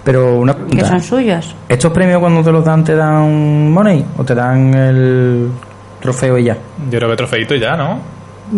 Pero 0.04 0.36
una 0.38 0.54
que 0.54 0.84
son 0.84 1.02
suyos. 1.02 1.54
¿Estos 1.68 1.92
premios 1.92 2.20
cuando 2.20 2.42
te 2.44 2.52
los 2.52 2.64
dan 2.64 2.84
te 2.84 2.94
dan 2.94 3.70
money 3.72 4.04
o 4.16 4.22
te 4.24 4.34
dan 4.36 4.72
el 4.72 5.50
trofeo 6.00 6.38
y 6.38 6.44
ya? 6.44 6.56
Yo 6.88 6.98
creo 6.98 7.10
que 7.10 7.16
trofeito 7.16 7.54
y 7.56 7.60
ya, 7.60 7.76
¿no? 7.76 7.98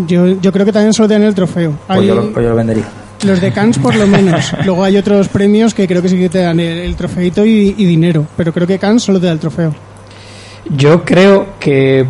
Yo, 0.07 0.27
yo 0.41 0.53
creo 0.53 0.67
que 0.67 0.73
también 0.73 0.93
solo 0.93 1.09
tienen 1.09 1.29
el 1.29 1.35
trofeo. 1.35 1.73
Pues, 1.87 1.99
Hay- 2.01 2.07
yo 2.07 2.15
lo, 2.15 2.33
pues 2.33 2.45
yo 2.45 2.51
lo 2.51 2.57
vendería. 2.57 2.85
Los 3.25 3.41
de 3.41 3.51
Cannes 3.53 3.79
por 3.79 3.97
lo 3.97 4.07
menos. 4.07 4.53
Luego 4.65 4.85
hay 4.85 4.97
otros 4.97 5.29
premios 5.29 5.75
que 5.75 5.87
creo 5.89 6.01
que 6.03 6.09
sí 6.09 6.19
que 6.19 6.29
te 6.29 6.39
dan 6.43 6.61
el, 6.61 6.79
el 6.79 6.95
trofeito 6.97 7.45
y, 7.45 7.75
y 7.77 7.85
dinero. 7.85 8.27
Pero 8.37 8.53
creo 8.53 8.67
que 8.67 8.79
Cannes 8.79 9.03
solo 9.03 9.19
te 9.19 9.27
da 9.27 9.33
el 9.33 9.39
trofeo. 9.41 9.75
Yo 10.71 11.05
creo 11.05 11.47
que 11.59 12.07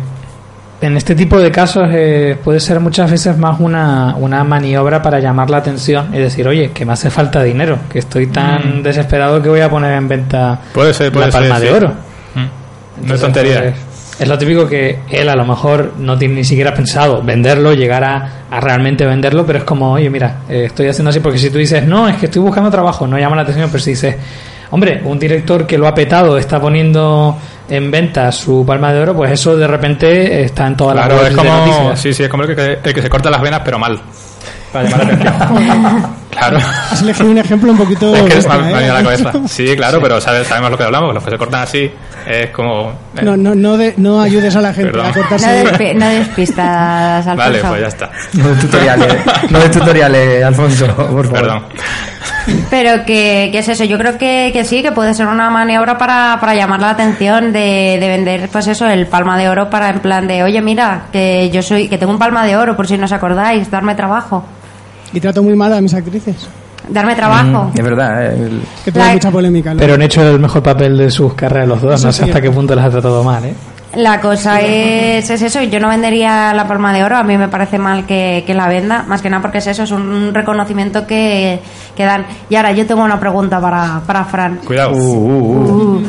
en 0.81 0.97
este 0.97 1.15
tipo 1.15 1.39
de 1.39 1.51
casos 1.51 1.89
eh, 1.91 2.37
puede 2.43 2.59
ser 2.59 2.79
muchas 2.79 3.09
veces 3.11 3.37
más 3.37 3.59
una, 3.59 4.15
una 4.17 4.43
maniobra 4.43 5.01
para 5.01 5.19
llamar 5.19 5.49
la 5.49 5.57
atención 5.57 6.13
y 6.13 6.17
decir, 6.19 6.47
oye, 6.47 6.71
que 6.71 6.85
me 6.85 6.93
hace 6.93 7.09
falta 7.09 7.43
dinero, 7.43 7.77
que 7.89 7.99
estoy 7.99 8.27
tan 8.27 8.83
desesperado 8.83 9.41
que 9.41 9.49
voy 9.49 9.61
a 9.61 9.69
poner 9.69 9.93
en 9.93 10.07
venta 10.07 10.59
Puede 10.73 10.93
ser, 10.93 11.11
puede 11.11 11.27
la 11.27 11.31
ser. 11.31 11.41
palma 11.41 11.59
sí. 11.59 11.65
de 11.65 11.71
oro. 11.73 11.87
Mm. 12.35 13.07
No 13.07 13.15
es 13.15 13.21
tontería. 13.21 13.61
pues, 13.61 13.73
es 14.19 14.27
lo 14.27 14.37
típico 14.37 14.67
que 14.67 14.99
él 15.09 15.29
a 15.29 15.35
lo 15.35 15.45
mejor 15.45 15.93
no 15.97 16.17
tiene 16.17 16.35
ni 16.35 16.43
siquiera 16.43 16.73
pensado 16.73 17.21
venderlo, 17.23 17.73
llegar 17.73 18.03
a, 18.03 18.29
a 18.51 18.59
realmente 18.59 19.05
venderlo, 19.05 19.45
pero 19.45 19.59
es 19.59 19.65
como, 19.65 19.93
oye, 19.93 20.09
mira, 20.09 20.39
eh, 20.49 20.65
estoy 20.65 20.87
haciendo 20.87 21.09
así 21.09 21.19
porque 21.21 21.37
si 21.39 21.49
tú 21.49 21.57
dices, 21.57 21.85
no, 21.87 22.07
es 22.07 22.17
que 22.17 22.25
estoy 22.25 22.41
buscando 22.41 22.69
trabajo, 22.69 23.07
no 23.07 23.17
llama 23.17 23.35
la 23.37 23.43
atención, 23.43 23.69
pero 23.71 23.81
si 23.83 23.91
dices, 23.91 24.15
hombre, 24.71 25.01
un 25.05 25.17
director 25.17 25.65
que 25.65 25.77
lo 25.77 25.87
ha 25.87 25.93
petado 25.95 26.37
está 26.37 26.59
poniendo 26.59 27.37
en 27.69 27.89
venta 27.91 28.31
su 28.31 28.65
palma 28.65 28.91
de 28.91 28.99
oro, 28.99 29.15
pues 29.15 29.31
eso 29.31 29.55
de 29.55 29.67
repente 29.67 30.43
está 30.43 30.67
en 30.67 30.75
todas 30.75 30.95
Claro, 30.95 31.15
las 31.15 31.23
es 31.23 31.29
webs 31.29 31.35
de 31.43 31.49
como, 31.49 31.65
noticias. 31.65 31.99
sí, 32.01 32.13
sí, 32.13 32.23
es 32.23 32.29
como 32.29 32.43
el 32.43 32.55
que, 32.55 32.79
el 32.83 32.93
que 32.93 33.01
se 33.01 33.09
corta 33.09 33.29
las 33.29 33.41
venas, 33.41 33.61
pero 33.63 33.79
mal. 33.79 33.99
Para 34.73 34.89
llamar 34.89 35.07
la 35.07 35.13
atención. 35.13 36.13
claro. 36.29 36.57
Has 36.91 37.01
elegido 37.01 37.29
un 37.29 37.37
ejemplo 37.37 37.71
un 37.71 37.77
poquito... 37.77 38.13
Es 38.15 38.21
que 38.21 38.29
me, 38.29 38.35
bestia, 38.35 38.57
me 38.57 38.63
ha 38.65 38.69
¿eh? 38.69 38.73
venido 38.73 38.93
a 38.93 38.97
la 38.97 39.03
cabeza. 39.03 39.31
Sí, 39.47 39.75
claro, 39.75 39.99
pero 40.01 40.19
sabe- 40.21 40.43
sabemos 40.45 40.71
lo 40.71 40.77
que 40.77 40.83
hablamos. 40.83 41.13
Los 41.13 41.23
que 41.23 41.31
se 41.31 41.37
cortan 41.37 41.61
así 41.61 41.91
es 42.27 42.49
como. 42.51 42.91
eh, 43.17 43.21
No, 43.23 43.35
no, 43.37 43.55
no, 43.55 43.77
de- 43.77 43.93
no 43.97 44.21
ayudes 44.21 44.55
a 44.55 44.61
la 44.61 44.73
gente 44.73 44.91
Perdón. 44.91 45.05
a 45.07 45.09
No, 45.09 45.13
cortarse... 45.15 45.63
despi- 45.65 45.95
no 45.95 46.07
despistas, 46.07 47.27
Alfonso. 47.27 47.37
Vale, 47.37 47.59
pues 47.61 47.81
ya 47.81 47.87
está. 47.87 48.11
No 48.33 48.47
de 48.49 48.55
tutoriales, 48.61 49.15
no 49.49 49.59
de 49.59 49.69
tutoriales, 49.69 50.43
Alfonso, 50.43 50.85
por 50.95 51.07
favor. 51.25 51.31
Perdón. 51.31 51.63
Pero 52.69 53.05
que, 53.05 53.49
que 53.51 53.59
es 53.59 53.69
eso, 53.69 53.83
yo 53.83 53.97
creo 53.97 54.17
que, 54.17 54.49
que 54.53 54.63
sí, 54.65 54.81
que 54.81 54.91
puede 54.91 55.13
ser 55.13 55.27
una 55.27 55.49
maniobra 55.49 55.97
para, 55.97 56.37
para 56.39 56.55
llamar 56.55 56.79
la 56.79 56.91
atención 56.91 57.51
de, 57.53 57.97
de 57.99 58.07
vender, 58.07 58.49
pues 58.51 58.67
eso, 58.67 58.87
el 58.87 59.05
palma 59.07 59.37
de 59.37 59.49
oro 59.49 59.69
para 59.69 59.89
en 59.89 59.99
plan 59.99 60.27
de, 60.27 60.41
oye, 60.43 60.61
mira, 60.61 61.03
que 61.11 61.49
yo 61.51 61.61
soy, 61.61 61.87
que 61.87 61.97
tengo 61.97 62.11
un 62.11 62.17
palma 62.19 62.45
de 62.45 62.55
oro, 62.57 62.75
por 62.75 62.87
si 62.87 62.97
no 62.97 63.05
os 63.05 63.11
acordáis, 63.11 63.69
darme 63.69 63.93
trabajo. 63.95 64.45
Y 65.13 65.19
trato 65.19 65.41
muy 65.43 65.55
mal 65.55 65.73
a 65.73 65.81
mis 65.81 65.93
actrices. 65.93 66.47
Darme 66.87 67.15
trabajo. 67.15 67.71
Es 67.75 67.83
verdad, 67.83 68.25
eh, 68.25 68.35
el- 68.47 68.61
Que 68.91 68.97
La- 68.97 69.13
mucha 69.13 69.29
polémica. 69.31 69.73
¿no? 69.73 69.79
Pero 69.79 69.93
han 69.93 70.01
hecho 70.01 70.27
el 70.27 70.39
mejor 70.39 70.63
papel 70.63 70.97
de 70.97 71.11
sus 71.11 71.33
carreras 71.33 71.67
los 71.67 71.81
dos, 71.81 71.95
Eso 71.95 72.07
no 72.07 72.13
sé 72.13 72.23
sí. 72.23 72.29
hasta 72.29 72.41
qué 72.41 72.49
punto 72.51 72.73
les 72.75 72.83
ha 72.85 72.89
tratado 72.89 73.23
mal, 73.23 73.45
¿eh? 73.45 73.53
La 73.95 74.21
cosa 74.21 74.61
es, 74.61 75.27
es 75.31 75.41
eso, 75.41 75.63
yo 75.63 75.79
no 75.79 75.89
vendería 75.89 76.53
la 76.53 76.67
palma 76.67 76.93
de 76.93 77.03
oro, 77.03 77.17
a 77.17 77.23
mí 77.23 77.37
me 77.37 77.47
parece 77.47 77.79
mal 77.79 78.05
que, 78.05 78.43
que 78.45 78.53
la 78.53 78.67
venda, 78.67 79.03
más 79.07 79.21
que 79.23 79.31
nada 79.31 79.41
porque 79.41 79.57
es 79.57 79.65
eso, 79.67 79.81
es 79.81 79.89
un 79.91 80.31
reconocimiento 80.31 81.07
que, 81.07 81.59
que 81.95 82.05
dan. 82.05 82.25
Y 82.51 82.55
ahora 82.55 82.71
yo 82.71 82.85
tengo 82.85 83.03
una 83.03 83.19
pregunta 83.19 83.59
para, 83.59 84.01
para 84.05 84.25
Fran. 84.25 84.57
Cuidado. 84.63 84.91
Uh, 84.91 84.95
uh, 84.95 85.95
uh. 85.97 86.03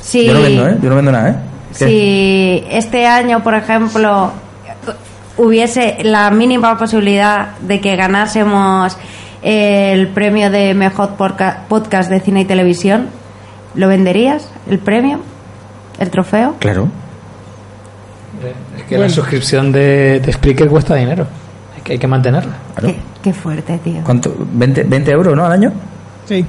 Si, 0.00 0.24
Yo 0.24 0.34
no 0.34 0.42
vendo, 0.42 0.68
¿eh? 0.68 0.78
Yo 0.80 0.88
no 0.88 0.94
vendo 0.96 1.10
nada, 1.12 1.30
¿eh? 1.30 1.36
Si 1.72 2.64
este 2.70 3.06
año, 3.08 3.42
por 3.42 3.54
ejemplo, 3.54 4.30
hubiese 5.38 5.98
la 6.02 6.30
mínima 6.30 6.76
posibilidad 6.78 7.56
de 7.58 7.80
que 7.80 7.96
ganásemos 7.96 8.96
el 9.42 10.08
premio 10.08 10.50
de 10.50 10.74
mejor 10.74 11.10
podcast 11.16 12.08
de 12.10 12.20
cine 12.20 12.40
y 12.40 12.44
televisión, 12.46 13.08
¿lo 13.74 13.88
venderías? 13.88 14.48
¿El 14.68 14.78
premio? 14.78 15.20
¿El 15.98 16.10
trofeo? 16.10 16.56
Claro. 16.58 16.88
Es 18.76 18.84
que 18.84 18.98
la 18.98 19.08
suscripción 19.08 19.72
de, 19.72 20.20
de 20.20 20.32
Spreaker 20.32 20.68
cuesta 20.68 20.94
dinero. 20.94 21.26
Es 21.76 21.82
que 21.82 21.92
hay 21.94 21.98
que 21.98 22.06
mantenerla. 22.06 22.52
claro. 22.74 22.94
Qué, 22.94 23.00
qué 23.22 23.32
fuerte, 23.32 23.78
tío. 23.78 24.02
¿Cuánto? 24.04 24.34
20, 24.38 24.84
20 24.84 25.10
euros, 25.12 25.36
¿no? 25.36 25.44
Al 25.46 25.52
año. 25.52 25.72
Sí. 26.26 26.44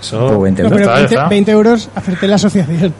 Eso, 0.00 0.26
Pues 0.38 0.40
20 0.54 0.62
No, 0.62 0.68
euros. 0.68 0.78
pero 0.80 0.90
está, 0.90 0.94
20, 1.00 1.14
está. 1.14 1.28
20 1.28 1.50
euros 1.52 1.90
hacerte 1.94 2.28
la 2.28 2.34
asociación. 2.36 2.94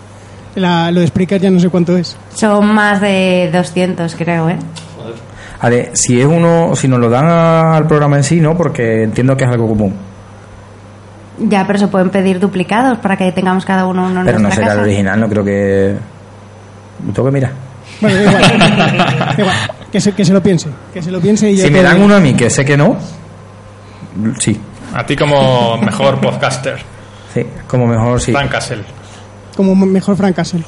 La- 0.54 0.90
lo 0.90 1.00
de 1.00 1.06
Spreaker 1.06 1.40
ya 1.40 1.50
no 1.50 1.58
sé 1.60 1.68
cuánto 1.68 1.96
es. 1.96 2.16
Son 2.34 2.66
más 2.74 3.00
de 3.00 3.50
200, 3.52 4.14
creo, 4.16 4.48
¿eh? 4.50 4.58
A 5.60 5.68
ver, 5.68 5.90
si 5.94 6.20
es 6.20 6.26
uno, 6.26 6.74
si 6.74 6.88
nos 6.88 6.98
lo 6.98 7.08
dan 7.08 7.26
al 7.26 7.86
programa 7.86 8.16
en 8.16 8.24
sí, 8.24 8.40
¿no? 8.40 8.56
Porque 8.56 9.04
entiendo 9.04 9.36
que 9.36 9.44
es 9.44 9.50
algo 9.50 9.68
común. 9.68 9.94
Ya, 11.38 11.66
pero 11.66 11.78
se 11.78 11.86
pueden 11.88 12.10
pedir 12.10 12.38
duplicados 12.40 12.98
para 12.98 13.16
que 13.16 13.30
tengamos 13.32 13.64
cada 13.64 13.86
uno 13.86 14.06
uno 14.06 14.20
en 14.20 14.26
Pero 14.26 14.38
no 14.40 14.50
será 14.50 14.62
el 14.66 14.68
casa. 14.70 14.82
original, 14.82 15.20
no 15.20 15.28
creo 15.28 15.44
que. 15.44 15.94
Lo 17.06 17.12
tengo 17.12 17.28
que 17.28 17.32
mirar. 17.32 17.52
Bueno, 18.00 18.20
igual. 18.20 19.34
Igual. 19.38 19.56
Que, 19.90 20.00
se, 20.00 20.12
que 20.12 20.24
se 20.24 20.32
lo 20.32 20.42
piense. 20.42 20.68
Que 20.92 21.02
se 21.02 21.10
lo 21.10 21.20
piense 21.20 21.50
y 21.50 21.56
ya 21.56 21.64
Si 21.66 21.70
me 21.70 21.82
dan 21.82 22.02
uno 22.02 22.16
a 22.16 22.20
mí 22.20 22.34
que 22.34 22.50
sé 22.50 22.64
que 22.64 22.76
no, 22.76 22.96
sí. 24.38 24.60
A 24.94 25.04
ti 25.06 25.16
como 25.16 25.76
mejor 25.78 26.20
podcaster. 26.20 26.82
Sí, 27.32 27.46
como 27.66 27.86
mejor 27.86 28.20
sí. 28.20 28.32
Frank 28.32 28.50
Castle. 28.50 28.82
Como 29.56 29.74
mejor 29.74 30.16
Frank 30.16 30.34
Castle. 30.36 30.64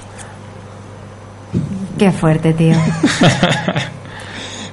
Qué 1.98 2.10
fuerte, 2.10 2.52
tío. 2.52 2.76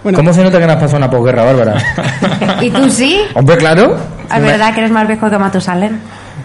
Bueno, 0.04 0.18
¿Cómo 0.18 0.34
se 0.34 0.44
nota 0.44 0.58
que 0.58 0.66
no 0.66 0.74
has 0.74 0.80
pasado 0.80 0.98
una 0.98 1.12
posguerra, 1.12 1.44
Bárbara? 1.44 1.80
¿Y 2.60 2.72
tú 2.72 2.90
sí? 2.90 3.20
Hombre, 3.36 3.56
claro. 3.58 3.96
Es 4.36 4.42
verdad 4.42 4.74
que 4.74 4.80
eres 4.80 4.92
más 4.92 5.08
viejo 5.08 5.30
que 5.30 5.38
Matusalén. 5.38 6.00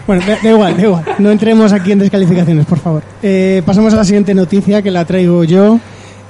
Bueno, 0.05 0.21
da, 0.27 0.37
da 0.43 0.49
igual, 0.49 0.77
da 0.77 0.83
igual. 0.83 1.03
No 1.17 1.31
entremos 1.31 1.73
aquí 1.73 1.91
en 1.91 1.97
descalificaciones, 1.97 2.67
por 2.67 2.77
favor. 2.77 3.01
Eh, 3.23 3.63
pasamos 3.65 3.91
a 3.93 3.97
la 3.97 4.03
siguiente 4.03 4.35
noticia 4.35 4.83
que 4.83 4.91
la 4.91 5.05
traigo 5.05 5.43
yo. 5.43 5.79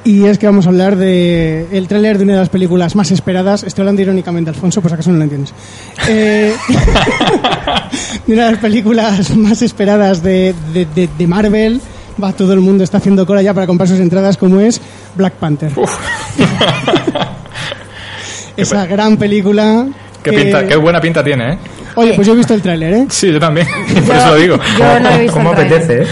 Y 0.04 0.26
es 0.26 0.38
que 0.38 0.46
vamos 0.46 0.66
a 0.66 0.70
hablar 0.70 0.96
de 0.96 1.68
el 1.72 1.88
tráiler 1.90 2.18
de 2.18 2.24
una 2.24 2.34
de 2.34 2.40
las 2.40 2.50
películas 2.50 2.96
más 2.96 3.12
esperadas. 3.12 3.64
Estoy 3.64 3.82
hablando 3.82 4.02
irónicamente, 4.02 4.50
Alfonso, 4.50 4.82
pues 4.82 4.94
acaso 4.94 5.12
no 5.12 5.18
lo 5.18 5.24
entiendes. 5.24 5.54
Eh, 6.08 6.54
de 8.28 8.34
una 8.34 8.46
de 8.46 8.52
las 8.52 8.60
películas 8.62 9.36
más 9.36 9.62
esperadas 9.62 10.24
de, 10.24 10.56
de, 10.74 10.86
de- 10.96 11.10
de 11.18 11.28
Marvel. 11.28 11.82
Va, 12.24 12.32
todo 12.32 12.54
el 12.54 12.62
mundo 12.62 12.84
está 12.86 12.98
haciendo 13.00 13.26
cola 13.26 13.42
ya 13.42 13.54
para 13.54 13.68
comprar 13.68 13.88
sus 13.90 14.00
entradas, 14.00 14.38
como 14.38 14.60
es 14.62 14.80
Black 15.16 15.34
Panther. 15.34 15.72
Esa 18.56 18.86
gran 18.86 19.18
película. 19.18 19.88
Qué, 20.24 20.32
que- 20.32 20.38
pinta, 20.38 20.66
qué 20.66 20.76
buena 20.78 21.00
pinta 21.02 21.24
tiene, 21.24 21.54
¿eh? 21.54 21.58
Oye, 21.98 22.14
pues 22.14 22.26
yo 22.28 22.34
he 22.34 22.36
visto 22.38 22.54
el 22.54 22.62
tráiler, 22.62 22.94
¿eh? 22.94 23.06
Sí, 23.10 23.32
yo 23.32 23.40
también. 23.40 23.68
Por 24.08 24.16
eso 24.16 24.28
lo 24.30 24.36
digo. 24.36 24.58
Yo 24.80 25.00
no 25.00 25.10
he 25.10 25.20
visto 25.22 25.34
¿Cómo 25.34 25.52
el 25.54 25.58
apetece, 25.60 26.04
eh? 26.04 26.08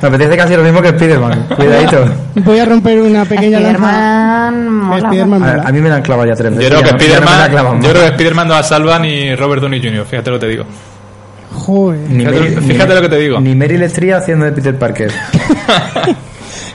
Me 0.00 0.08
apetece 0.08 0.36
casi 0.36 0.56
lo 0.56 0.62
mismo 0.62 0.80
que 0.80 0.88
Spiderman. 0.90 1.46
Cuidadito. 1.56 2.04
Voy 2.36 2.58
a 2.58 2.64
romper 2.64 3.00
una 3.00 3.24
pequeña 3.24 3.60
lanza. 3.60 3.78
Spiderman. 3.78 5.00
Spiderman 5.00 5.42
A, 5.42 5.62
a 5.68 5.72
mí 5.72 5.80
me 5.80 5.88
la 5.88 5.96
han 5.96 6.02
clavado 6.02 6.28
ya 6.28 6.34
tres 6.34 6.52
Yo 6.52 6.58
veces. 6.58 6.70
creo 6.80 6.96
que 6.96 7.08
ya 7.08 7.20
no- 7.20 7.20
ya 7.20 7.20
no 7.20 7.26
la 7.26 7.46
Spiderman, 7.46 7.50
clavan 7.50 7.72
yo 7.74 7.82
más. 7.82 7.90
creo 7.92 8.02
que 8.04 8.14
Spiderman 8.14 8.48
no 8.48 8.54
la 8.54 8.62
salva 8.62 8.98
ni 8.98 9.34
Robert 9.34 9.60
Downey 9.62 9.82
Jr. 9.82 10.04
Fíjate 10.06 10.30
lo 10.30 10.38
que 10.38 10.46
te 10.46 10.50
digo. 10.52 10.64
Joder. 11.54 12.00
Ni 12.08 12.24
Fíjate- 12.24 12.38
Meryl- 12.40 12.60
fíjate 12.62 12.88
ni- 12.88 12.94
lo 12.94 13.02
que 13.02 13.08
te 13.08 13.18
digo. 13.18 13.40
Ni 13.40 13.54
Meryl 13.54 13.82
Streep 13.82 14.14
haciendo 14.14 14.44
de 14.46 14.52
Peter 14.52 14.78
Parker. 14.78 15.10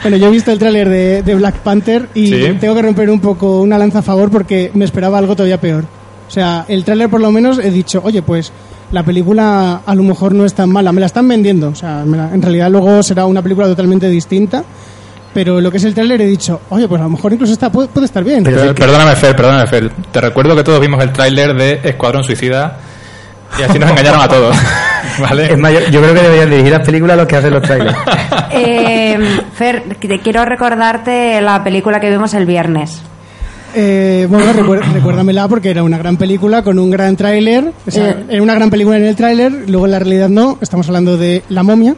Bueno, 0.03 0.17
yo 0.17 0.27
he 0.27 0.31
visto 0.31 0.51
el 0.51 0.59
tráiler 0.59 0.87
de, 0.87 1.23
de 1.23 1.35
Black 1.35 1.55
Panther 1.55 2.07
y 2.13 2.27
Sí. 2.27 2.57
tengo 2.61 2.75
que 2.75 2.81
romper 2.83 3.09
un 3.09 3.19
poco 3.19 3.61
una 3.61 3.77
lanza 3.79 3.99
a 3.99 4.01
favor 4.03 4.29
porque 4.29 4.69
me 4.75 4.85
esperaba 4.85 5.17
algo 5.17 5.35
todavía 5.35 5.59
peor. 5.59 5.85
O 6.27 6.31
sea, 6.31 6.65
el 6.67 6.83
tráiler 6.83 7.09
por 7.09 7.21
lo 7.21 7.31
menos 7.31 7.57
he 7.59 7.71
dicho, 7.71 8.01
oye, 8.03 8.21
pues 8.21 8.51
la 8.91 9.03
película 9.03 9.81
a 9.85 9.95
lo 9.95 10.03
mejor 10.03 10.33
no 10.33 10.45
es 10.45 10.53
tan 10.53 10.69
mala. 10.69 10.91
Me 10.91 10.99
la 10.99 11.05
están 11.07 11.27
vendiendo. 11.27 11.69
O 11.69 11.75
sea, 11.75 12.03
la- 12.05 12.33
en 12.33 12.41
realidad 12.41 12.69
luego 12.69 13.01
será 13.03 13.25
una 13.25 13.41
película 13.41 13.67
totalmente 13.67 14.09
distinta. 14.09 14.63
Pero 15.33 15.61
lo 15.61 15.69
que 15.69 15.77
es 15.77 15.83
el 15.83 15.93
tráiler 15.93 16.21
he 16.21 16.25
dicho, 16.25 16.61
oye, 16.69 16.87
pues 16.87 16.99
a 16.99 17.03
lo 17.03 17.11
mejor 17.11 17.31
incluso 17.33 17.53
está, 17.53 17.71
puede, 17.71 17.87
puede 17.89 18.05
estar 18.05 18.23
bien. 18.23 18.43
Pero- 18.43 18.73
perdóname, 18.73 19.15
Fer, 19.15 19.35
perdóname, 19.35 19.67
Fer. 19.67 19.91
Te 20.11 20.19
recuerdo 20.21 20.55
que 20.55 20.63
todos 20.63 20.79
vimos 20.79 21.01
el 21.03 21.11
tráiler 21.11 21.53
de 21.55 21.79
Escuadrón 21.83 22.23
Suicida 22.23 22.77
y 23.59 23.61
así 23.61 23.77
nos 23.77 23.89
engañaron 23.91 24.21
a 24.21 24.27
todos. 24.27 24.55
¿Vale? 25.19 25.51
Es 25.53 25.57
más, 25.59 25.71
yo, 25.73 25.79
yo 25.91 26.01
creo 26.01 26.13
que 26.13 26.21
deberían 26.21 26.49
dirigir 26.49 26.71
las 26.71 26.85
películas 26.85 27.13
a 27.13 27.17
los 27.17 27.27
que 27.27 27.35
hacen 27.35 27.53
los 27.53 27.61
trailers. 27.63 27.97
Eh, 28.49 29.19
Fer, 29.53 29.83
te 29.99 30.19
quiero 30.21 30.43
recordarte 30.45 31.41
la 31.41 31.63
película 31.63 31.99
que 31.99 32.09
vimos 32.09 32.33
el 32.33 32.45
viernes. 32.45 33.01
Eh, 33.79 34.25
bueno, 34.27 34.51
recuérdamela 34.93 35.47
porque 35.47 35.69
era 35.69 35.83
una 35.83 35.99
gran 35.99 36.17
película 36.17 36.63
con 36.63 36.79
un 36.79 36.89
gran 36.89 37.15
tráiler. 37.15 37.71
O 37.85 37.91
sea, 37.91 38.09
Eh. 38.09 38.25
era 38.29 38.41
una 38.41 38.55
gran 38.55 38.71
película 38.71 38.97
en 38.97 39.05
el 39.05 39.15
tráiler, 39.15 39.51
luego 39.69 39.85
en 39.85 39.91
la 39.91 39.99
realidad 39.99 40.29
no. 40.29 40.57
Estamos 40.61 40.87
hablando 40.87 41.15
de 41.17 41.43
La 41.49 41.61
Momia. 41.61 41.95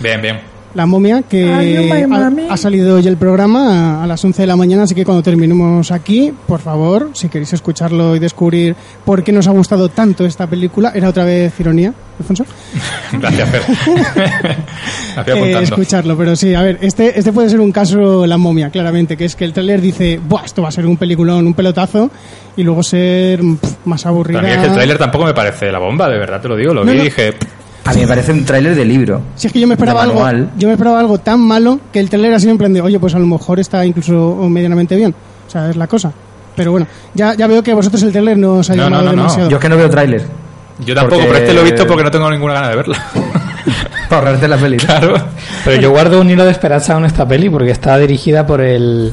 Bien, 0.00 0.22
bien. 0.22 0.40
La 0.78 0.86
momia 0.86 1.22
que 1.22 1.52
Ay, 1.52 1.90
ha, 1.90 2.52
ha 2.52 2.56
salido 2.56 2.94
hoy 2.94 3.06
el 3.08 3.16
programa 3.16 3.98
a, 3.98 4.04
a 4.04 4.06
las 4.06 4.24
11 4.24 4.42
de 4.42 4.46
la 4.46 4.54
mañana, 4.54 4.84
así 4.84 4.94
que 4.94 5.04
cuando 5.04 5.24
terminemos 5.24 5.90
aquí, 5.90 6.32
por 6.46 6.60
favor, 6.60 7.10
si 7.14 7.28
queréis 7.28 7.52
escucharlo 7.52 8.14
y 8.14 8.20
descubrir 8.20 8.76
por 9.04 9.24
qué 9.24 9.32
nos 9.32 9.48
ha 9.48 9.50
gustado 9.50 9.88
tanto 9.88 10.24
esta 10.24 10.46
película, 10.46 10.92
era 10.94 11.08
otra 11.08 11.24
vez 11.24 11.52
ironía, 11.58 11.92
Alfonso, 12.20 12.44
Gracias, 13.12 13.48
Fer. 13.48 13.62
Eh, 15.26 15.58
escucharlo, 15.62 16.16
pero 16.16 16.36
sí, 16.36 16.54
a 16.54 16.62
ver, 16.62 16.78
este, 16.80 17.18
este 17.18 17.32
puede 17.32 17.48
ser 17.48 17.58
un 17.58 17.72
caso 17.72 18.24
La 18.24 18.36
momia, 18.38 18.70
claramente, 18.70 19.16
que 19.16 19.24
es 19.24 19.34
que 19.34 19.44
el 19.44 19.52
tráiler 19.52 19.80
dice, 19.80 20.20
Buah, 20.24 20.44
esto 20.44 20.62
va 20.62 20.68
a 20.68 20.70
ser 20.72 20.86
un 20.86 20.96
peliculón, 20.96 21.44
un 21.44 21.54
pelotazo, 21.54 22.08
y 22.56 22.62
luego 22.62 22.84
ser 22.84 23.40
pff, 23.40 23.84
más 23.84 24.06
aburrida. 24.06 24.38
A 24.38 24.42
mí 24.42 24.48
es 24.50 24.58
que 24.58 24.66
el 24.66 24.72
tráiler 24.74 24.96
tampoco 24.96 25.24
me 25.24 25.34
parece 25.34 25.72
la 25.72 25.80
bomba, 25.80 26.08
de 26.08 26.18
verdad 26.18 26.40
te 26.40 26.46
lo 26.46 26.54
digo. 26.54 26.72
Lo 26.72 26.84
No, 26.84 26.92
vi 26.92 26.98
y 26.98 26.98
no. 26.98 27.04
dije, 27.04 27.34
A 27.90 27.94
mí 27.94 28.00
me 28.02 28.06
parece 28.08 28.32
un 28.32 28.44
tráiler 28.44 28.74
de 28.74 28.84
libro. 28.84 29.20
Si 29.36 29.46
es 29.46 29.52
que 29.52 29.60
yo 29.60 29.66
me 29.66 29.74
esperaba 29.74 30.02
algo, 30.02 30.24
yo 30.56 30.68
me 30.68 30.74
esperaba 30.74 31.00
algo 31.00 31.18
tan 31.18 31.40
malo 31.40 31.80
que 31.92 32.00
el 32.00 32.08
trailer 32.10 32.34
así 32.34 32.46
me 32.46 32.54
prende, 32.56 32.80
oye, 32.80 32.98
pues 32.98 33.14
a 33.14 33.18
lo 33.18 33.26
mejor 33.26 33.58
está 33.60 33.84
incluso 33.86 34.36
medianamente 34.48 34.94
bien. 34.96 35.14
O 35.46 35.50
sea, 35.50 35.70
es 35.70 35.76
la 35.76 35.86
cosa. 35.86 36.12
Pero 36.56 36.72
bueno, 36.72 36.86
ya, 37.14 37.34
ya 37.34 37.46
veo 37.46 37.62
que 37.62 37.70
a 37.70 37.74
vosotros 37.74 38.02
el 38.02 38.10
trailer 38.12 38.36
no 38.36 38.54
os 38.54 38.70
ha 38.70 38.74
No, 38.76 38.84
llamado 38.84 39.02
no, 39.04 39.10
no, 39.12 39.16
demasiado. 39.22 39.48
Yo 39.50 39.56
es 39.56 39.62
que 39.62 39.68
no 39.68 39.76
veo 39.76 39.88
tráiler. 39.88 40.22
Yo 40.84 40.94
tampoco, 40.94 41.16
Porque- 41.22 41.26
pero 41.32 41.38
este 41.44 41.54
lo 41.54 41.60
he 41.60 41.64
visto 41.64 41.86
porque 41.86 42.04
no 42.04 42.10
tengo 42.10 42.30
ninguna 42.30 42.54
gana 42.54 42.68
de 42.70 42.76
verla. 42.76 42.96
Para 44.08 44.22
ahorrarte 44.22 44.48
la 44.48 44.56
peli. 44.56 44.76
claro. 44.78 45.14
Pero 45.64 45.80
yo 45.80 45.90
guardo 45.90 46.20
un 46.20 46.30
hilo 46.30 46.44
de 46.44 46.50
esperanza 46.50 46.94
con 46.94 47.04
esta 47.04 47.26
peli 47.28 47.50
porque 47.50 47.70
está 47.72 47.98
dirigida 47.98 48.46
por 48.46 48.60
el, 48.60 49.12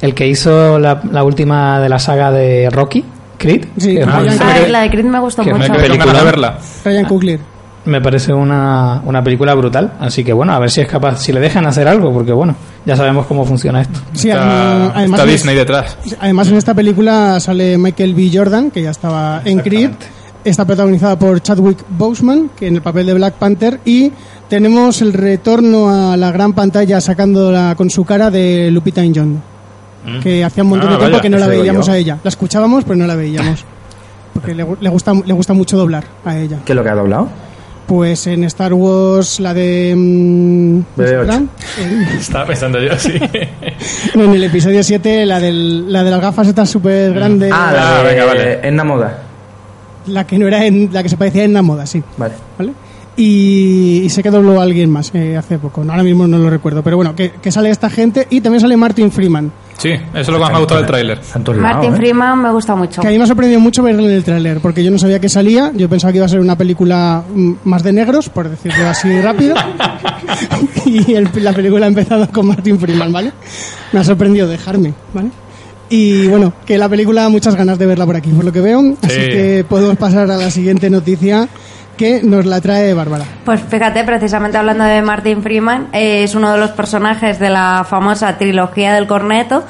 el 0.00 0.14
que 0.14 0.26
hizo 0.26 0.78
la, 0.78 1.02
la 1.10 1.22
última 1.22 1.80
de 1.80 1.88
la 1.88 1.98
saga 1.98 2.30
de 2.32 2.70
Rocky, 2.70 3.04
Creed. 3.38 3.66
Sí, 3.76 3.94
que 3.96 4.02
ah, 4.04 4.20
me- 4.20 4.68
la 4.68 4.80
de 4.80 4.90
Creed 4.90 5.04
me 5.04 5.18
gustó 5.20 5.42
que 5.42 5.52
Me 5.52 5.58
mucho. 5.68 5.72
de 5.74 6.24
verla. 6.24 6.58
Ryan 6.84 7.04
Coogler. 7.04 7.40
Me 7.84 8.00
parece 8.00 8.32
una, 8.32 9.00
una 9.04 9.22
película 9.24 9.54
brutal. 9.54 9.92
Así 10.00 10.22
que 10.24 10.32
bueno, 10.32 10.52
a 10.52 10.58
ver 10.58 10.70
si 10.70 10.80
es 10.80 10.88
capaz, 10.88 11.18
si 11.20 11.32
le 11.32 11.40
dejan 11.40 11.66
hacer 11.66 11.88
algo, 11.88 12.12
porque 12.12 12.32
bueno, 12.32 12.54
ya 12.86 12.96
sabemos 12.96 13.26
cómo 13.26 13.44
funciona 13.44 13.82
esto. 13.82 14.00
Sí, 14.12 14.28
Está, 14.30 14.42
además, 14.42 14.92
además 14.94 15.20
está 15.20 15.22
en- 15.30 15.34
Disney 15.36 15.56
detrás. 15.56 15.98
Además, 16.20 16.48
en 16.48 16.56
esta 16.56 16.74
película 16.74 17.40
sale 17.40 17.78
Michael 17.78 18.14
B. 18.14 18.30
Jordan, 18.32 18.70
que 18.70 18.82
ya 18.82 18.90
estaba 18.90 19.42
en 19.44 19.58
Creed. 19.60 19.90
Está 20.44 20.64
protagonizada 20.64 21.16
por 21.18 21.40
Chadwick 21.40 21.84
Boseman, 21.88 22.50
que 22.56 22.66
en 22.66 22.74
el 22.76 22.82
papel 22.82 23.06
de 23.06 23.14
Black 23.14 23.34
Panther. 23.34 23.78
Y 23.84 24.10
tenemos 24.48 25.00
el 25.00 25.12
retorno 25.12 25.88
a 26.12 26.16
la 26.16 26.32
gran 26.32 26.52
pantalla 26.52 27.00
sacándola 27.00 27.74
con 27.76 27.90
su 27.90 28.04
cara 28.04 28.28
de 28.30 28.68
Lupita 28.72 29.02
Nyong'o. 29.04 29.40
Que 30.20 30.42
hacía 30.44 30.64
un 30.64 30.70
montón 30.70 30.88
Ah, 30.88 30.92
de 30.94 30.98
tiempo 30.98 31.12
vaya, 31.12 31.22
que 31.22 31.30
no 31.30 31.38
la 31.38 31.46
veíamos 31.46 31.88
a 31.88 31.96
ella. 31.96 32.18
La 32.24 32.28
escuchábamos, 32.28 32.82
pero 32.82 32.96
no 32.96 33.06
la 33.06 33.14
veíamos. 33.14 33.64
Porque 34.34 34.52
le, 34.54 34.66
le 34.80 34.88
gusta, 34.88 35.12
le 35.12 35.32
gusta 35.32 35.52
mucho 35.52 35.76
doblar 35.76 36.04
a 36.24 36.36
ella. 36.36 36.58
¿Qué 36.64 36.72
es 36.72 36.76
lo 36.76 36.82
que 36.82 36.88
ha 36.88 36.94
doblado? 36.96 37.28
Pues 37.86 38.26
en 38.26 38.44
Star 38.44 38.72
Wars, 38.72 39.40
la 39.40 39.52
de. 39.52 39.92
mm, 39.96 40.78
BB8. 40.96 40.96
¿verdad? 40.96 41.42
En- 41.78 42.02
Estaba 42.18 42.46
pensando 42.46 42.80
yo, 42.80 42.96
sí. 42.98 43.12
En 44.14 44.20
el 44.32 44.44
episodio 44.44 44.82
7, 44.82 45.26
la, 45.26 45.40
del, 45.40 45.92
la 45.92 46.02
de 46.04 46.10
las 46.10 46.20
gafas 46.20 46.46
estas 46.48 46.70
súper 46.70 47.12
grandes. 47.12 47.50
Ah, 47.52 47.68
Ah, 47.68 47.72
la 47.72 48.02
de 48.02 48.08
venga, 48.14 48.24
vale. 48.26 48.60
Enna 48.68 48.84
Moda. 48.84 49.18
La 50.06 50.26
que 50.26 50.38
no 50.38 50.46
era 50.48 50.64
en, 50.64 50.88
la 50.92 51.02
que 51.02 51.08
se 51.08 51.16
parecía 51.16 51.44
en 51.44 51.52
la 51.52 51.62
moda, 51.62 51.86
sí. 51.86 52.02
Vale. 52.16 52.34
¿Vale? 52.58 52.72
Y, 53.16 54.02
y 54.04 54.08
sé 54.10 54.22
que 54.22 54.30
dobló 54.30 54.58
a 54.58 54.62
alguien 54.64 54.88
más 54.90 55.10
eh, 55.14 55.36
hace 55.36 55.58
poco. 55.58 55.84
No, 55.84 55.92
ahora 55.92 56.02
mismo 56.02 56.26
no 56.26 56.38
lo 56.38 56.48
recuerdo. 56.50 56.82
Pero 56.82 56.96
bueno, 56.96 57.14
que, 57.14 57.30
que 57.32 57.52
sale 57.52 57.68
esta 57.70 57.90
gente 57.90 58.26
y 58.30 58.40
también 58.40 58.60
sale 58.60 58.76
Martin 58.76 59.12
Freeman. 59.12 59.52
Sí, 59.82 59.90
eso 59.90 60.00
es 60.14 60.28
lo 60.28 60.34
que 60.34 60.40
más 60.40 60.50
me 60.50 60.56
ha 60.56 60.60
gustado 60.60 60.80
del 60.80 60.86
tráiler. 60.86 61.20
Martin 61.56 61.92
¿eh? 61.92 61.96
Freeman 61.96 62.40
me 62.40 62.50
gusta 62.52 62.76
mucho. 62.76 63.00
Que 63.02 63.08
a 63.08 63.10
mí 63.10 63.18
me 63.18 63.24
ha 63.24 63.26
sorprendido 63.26 63.58
mucho 63.60 63.82
verlo 63.82 64.04
en 64.04 64.12
el 64.12 64.22
tráiler, 64.22 64.60
porque 64.60 64.84
yo 64.84 64.90
no 64.92 64.98
sabía 64.98 65.18
que 65.18 65.28
salía. 65.28 65.72
Yo 65.74 65.88
pensaba 65.88 66.12
que 66.12 66.18
iba 66.18 66.26
a 66.26 66.28
ser 66.28 66.38
una 66.40 66.56
película 66.56 67.24
mm, 67.34 67.52
más 67.64 67.82
de 67.82 67.92
negros, 67.92 68.28
por 68.28 68.48
decirlo 68.48 68.86
así 68.88 69.20
rápido. 69.20 69.56
y 70.86 71.14
el- 71.14 71.28
la 71.40 71.52
película 71.52 71.86
ha 71.86 71.88
empezado 71.88 72.28
con 72.30 72.46
Martin 72.46 72.78
Freeman, 72.78 73.12
¿vale? 73.12 73.32
Me 73.92 74.00
ha 74.00 74.04
sorprendido 74.04 74.46
dejarme, 74.48 74.94
¿vale? 75.12 75.30
Y 75.90 76.26
bueno, 76.28 76.52
que 76.64 76.78
la 76.78 76.88
película 76.88 77.28
muchas 77.28 77.54
ganas 77.54 77.78
de 77.78 77.84
verla 77.86 78.06
por 78.06 78.16
aquí, 78.16 78.30
por 78.30 78.44
lo 78.44 78.52
que 78.52 78.60
veo. 78.60 78.80
Así 79.02 79.14
Sí. 79.14 79.30
que 79.30 79.66
podemos 79.68 79.96
pasar 79.96 80.30
a 80.30 80.36
la 80.36 80.50
siguiente 80.50 80.88
noticia 80.88 81.48
que 82.02 82.20
nos 82.22 82.44
la 82.46 82.60
trae 82.60 82.92
Bárbara. 82.94 83.24
Pues 83.44 83.60
fíjate, 83.68 84.02
precisamente 84.04 84.58
hablando 84.58 84.84
de 84.84 85.00
Martin 85.02 85.42
Freeman, 85.42 85.88
eh, 85.92 86.24
es 86.24 86.34
uno 86.34 86.52
de 86.52 86.58
los 86.58 86.70
personajes 86.70 87.38
de 87.38 87.50
la 87.50 87.86
famosa 87.88 88.36
trilogía 88.38 88.92
del 88.94 89.06
corneto, 89.06 89.64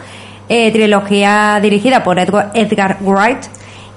eh, 0.49 0.71
trilogía 0.73 1.59
dirigida 1.61 2.03
por 2.03 2.19
Edgar, 2.19 2.51
Edgar 2.55 2.97
Wright, 3.01 3.39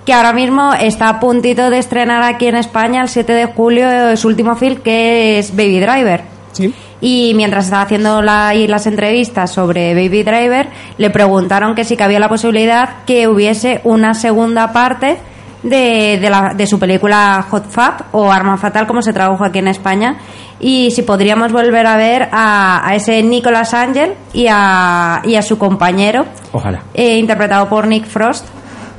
que 0.06 0.14
ahora 0.14 0.34
mismo 0.34 0.74
está 0.74 1.10
a 1.10 1.20
puntito 1.20 1.70
de 1.70 1.80
estrenar 1.80 2.22
aquí 2.24 2.48
en 2.48 2.56
España 2.58 3.02
el 3.02 3.08
7 3.10 3.34
de 3.34 3.46
julio 3.46 3.90
eh, 3.90 4.18
su 4.18 4.28
último 4.28 4.56
film, 4.56 4.78
que 4.82 5.40
es 5.40 5.56
Baby 5.56 5.80
Driver. 5.80 6.22
¿Sí? 6.52 6.74
Y 7.02 7.34
mientras 7.36 7.66
estaba 7.66 7.84
haciendo 7.84 8.22
la- 8.22 8.54
las 8.54 8.86
entrevistas 8.88 9.52
sobre 9.52 9.94
Baby 9.94 10.24
Driver, 10.24 10.68
le 10.98 11.10
preguntaron 11.10 11.76
que 11.76 11.84
si 11.84 11.98
cabía 11.98 12.20
la 12.20 12.30
posibilidad 12.30 13.04
que 13.06 13.28
hubiese 13.28 13.82
una 13.84 14.14
segunda 14.14 14.72
parte 14.72 15.18
de, 15.66 16.18
de, 16.22 16.30
la- 16.30 16.54
de 16.56 16.66
su 16.68 16.80
película 16.80 17.46
Hot 17.50 17.70
Fab 17.70 18.06
o 18.14 18.32
Arma 18.32 18.56
Fatal, 18.58 18.88
como 18.88 19.02
se 19.02 19.12
tradujo 19.14 19.44
aquí 19.44 19.60
en 19.60 19.68
España, 19.68 20.18
y 20.60 20.92
si 20.92 21.02
podríamos 21.02 21.52
volver 21.52 21.86
a 21.86 21.98
ver 21.98 22.30
a, 22.32 22.88
a 22.88 22.96
ese 22.96 23.22
Nicolas 23.24 23.74
Angel 23.74 24.14
y 24.34 24.48
a, 24.50 25.22
y 25.26 25.36
a 25.36 25.42
su 25.42 25.58
compañero, 25.58 26.26
Ojalá. 26.54 26.82
eh, 26.94 27.18
interpretado 27.18 27.68
por 27.68 27.88
Nick 27.88 28.06
Frost, 28.06 28.46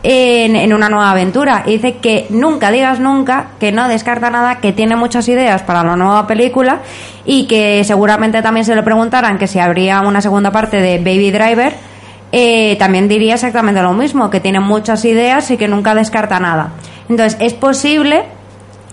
en, 0.02 0.54
en 0.54 0.72
una 0.72 0.88
nueva 0.88 1.10
aventura. 1.10 1.62
Y 1.66 1.72
dice 1.78 1.96
que 1.96 2.26
nunca 2.30 2.70
digas 2.70 3.00
nunca, 3.00 3.48
que 3.58 3.72
no 3.72 3.88
descarta 3.88 4.30
nada, 4.30 4.56
que 4.60 4.72
tiene 4.72 4.94
muchas 4.94 5.26
ideas 5.28 5.62
para 5.62 5.82
la 5.82 5.96
nueva 5.96 6.26
película 6.28 6.80
y 7.24 7.46
que 7.48 7.82
seguramente 7.84 8.40
también 8.42 8.64
se 8.66 8.74
le 8.76 8.82
preguntaran 8.84 9.36
que 9.38 9.48
si 9.48 9.58
habría 9.58 10.00
una 10.02 10.20
segunda 10.20 10.52
parte 10.52 10.76
de 10.80 10.98
Baby 10.98 11.32
Driver, 11.32 11.74
eh, 12.38 12.76
también 12.78 13.08
diría 13.08 13.34
exactamente 13.34 13.80
lo 13.82 13.92
mismo, 13.94 14.28
que 14.30 14.40
tiene 14.40 14.60
muchas 14.60 15.04
ideas 15.04 15.50
y 15.50 15.56
que 15.56 15.68
nunca 15.68 15.94
descarta 15.94 16.38
nada. 16.38 16.72
Entonces, 17.08 17.36
es 17.40 17.54
posible, 17.54 18.24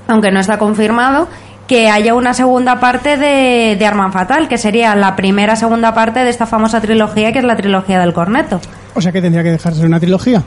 aunque 0.07 0.31
no 0.31 0.39
está 0.39 0.57
confirmado, 0.57 1.27
que 1.67 1.89
haya 1.89 2.13
una 2.13 2.33
segunda 2.33 2.79
parte 2.79 3.17
de, 3.17 3.75
de 3.77 3.85
Arma 3.85 4.11
Fatal, 4.11 4.47
que 4.47 4.57
sería 4.57 4.95
la 4.95 5.15
primera 5.15 5.55
segunda 5.55 5.93
parte 5.93 6.23
de 6.23 6.29
esta 6.29 6.45
famosa 6.45 6.79
trilogía, 6.81 7.31
que 7.31 7.39
es 7.39 7.45
la 7.45 7.55
trilogía 7.55 7.99
del 7.99 8.13
corneto. 8.13 8.59
O 8.95 9.01
sea 9.01 9.11
que 9.11 9.21
tendría 9.21 9.43
que 9.43 9.51
dejarse 9.51 9.85
una 9.85 9.99
trilogía, 9.99 10.43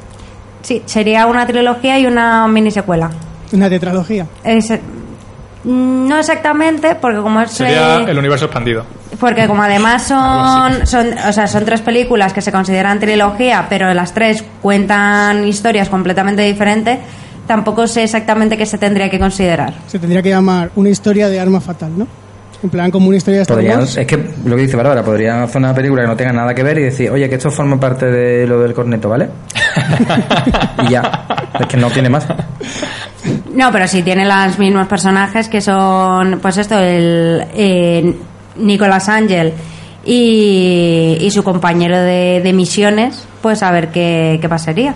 Sí, 0.62 0.82
sería 0.84 1.26
una 1.26 1.46
trilogía 1.46 1.98
y 1.98 2.06
una 2.06 2.46
mini 2.48 2.70
secuela. 2.70 3.10
una 3.52 3.68
tetralogía. 3.70 4.26
Es- 4.44 4.70
mm, 5.64 6.08
no 6.08 6.18
exactamente, 6.18 6.96
porque 6.96 7.18
como 7.20 7.40
es 7.40 7.50
Sería 7.52 7.98
eh, 8.00 8.04
el 8.08 8.18
universo 8.18 8.46
expandido. 8.46 8.84
Porque 9.18 9.46
como 9.46 9.62
además 9.62 10.02
son, 10.04 10.86
son, 10.86 11.08
o 11.28 11.32
sea, 11.32 11.46
son 11.46 11.64
tres 11.64 11.80
películas 11.80 12.32
que 12.32 12.40
se 12.40 12.52
consideran 12.52 12.98
trilogía, 13.00 13.66
pero 13.68 13.92
las 13.94 14.12
tres 14.12 14.44
cuentan 14.62 15.46
historias 15.46 15.88
completamente 15.88 16.42
diferentes, 16.42 16.98
tampoco 17.46 17.86
sé 17.86 18.02
exactamente 18.04 18.56
qué 18.56 18.66
se 18.66 18.78
tendría 18.78 19.08
que 19.08 19.18
considerar. 19.18 19.74
Se 19.86 19.98
tendría 19.98 20.22
que 20.22 20.30
llamar 20.30 20.70
una 20.76 20.88
historia 20.90 21.28
de 21.28 21.38
arma 21.40 21.60
fatal, 21.60 21.96
¿no? 21.96 22.06
En 22.62 22.70
plan, 22.70 22.90
como 22.90 23.08
una 23.08 23.18
historia 23.18 23.38
de 23.38 23.42
Star 23.42 23.58
Podrían- 23.58 23.80
Wars. 23.80 23.96
es 23.98 24.06
que 24.06 24.16
lo 24.44 24.56
que 24.56 24.62
dice 24.62 24.76
Bárbara, 24.76 25.02
podrían 25.04 25.42
hacer 25.42 25.58
una 25.58 25.74
película 25.74 26.02
que 26.02 26.08
no 26.08 26.16
tenga 26.16 26.32
nada 26.32 26.54
que 26.54 26.62
ver 26.62 26.78
y 26.78 26.82
decir, 26.84 27.10
oye, 27.10 27.28
que 27.28 27.34
esto 27.36 27.50
forma 27.50 27.78
parte 27.78 28.06
de 28.06 28.46
lo 28.46 28.60
del 28.60 28.72
corneto, 28.72 29.08
¿vale? 29.10 29.28
y 30.88 30.90
ya. 30.90 31.26
Es 31.60 31.66
que 31.66 31.76
no 31.76 31.90
tiene 31.90 32.08
más. 32.08 32.26
No, 33.54 33.70
pero 33.70 33.86
sí 33.86 34.02
tiene 34.02 34.24
los 34.24 34.58
mismos 34.58 34.86
personajes 34.86 35.48
que 35.48 35.60
son, 35.60 36.38
pues 36.40 36.56
esto, 36.58 36.78
el 36.78 37.44
eh, 37.54 38.14
Nicolas 38.58 39.08
Angel 39.08 39.52
y, 40.04 41.18
y 41.20 41.30
su 41.30 41.42
compañero 41.42 41.98
de, 41.98 42.40
de 42.42 42.52
misiones, 42.52 43.24
pues 43.42 43.62
a 43.62 43.70
ver 43.70 43.88
qué, 43.90 44.38
qué 44.40 44.48
pasaría. 44.48 44.94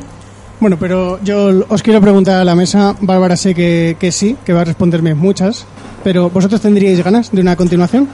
Bueno, 0.61 0.77
pero 0.79 1.19
yo 1.23 1.65
os 1.69 1.83
quiero 1.83 2.01
preguntar 2.01 2.41
a 2.41 2.45
la 2.45 2.55
mesa. 2.55 2.95
Bárbara 3.01 3.37
sé 3.37 3.55
que, 3.55 3.97
que 3.99 4.13
sí, 4.13 4.37
que 4.45 4.53
va 4.53 4.61
a 4.61 4.65
responderme 4.65 5.15
muchas. 5.15 5.67
Pero 6.05 6.31
¿vosotros 6.31 6.61
tendríais 6.61 7.03
ganas 7.03 7.33
de 7.33 7.41
una 7.41 7.57
continuación? 7.57 8.09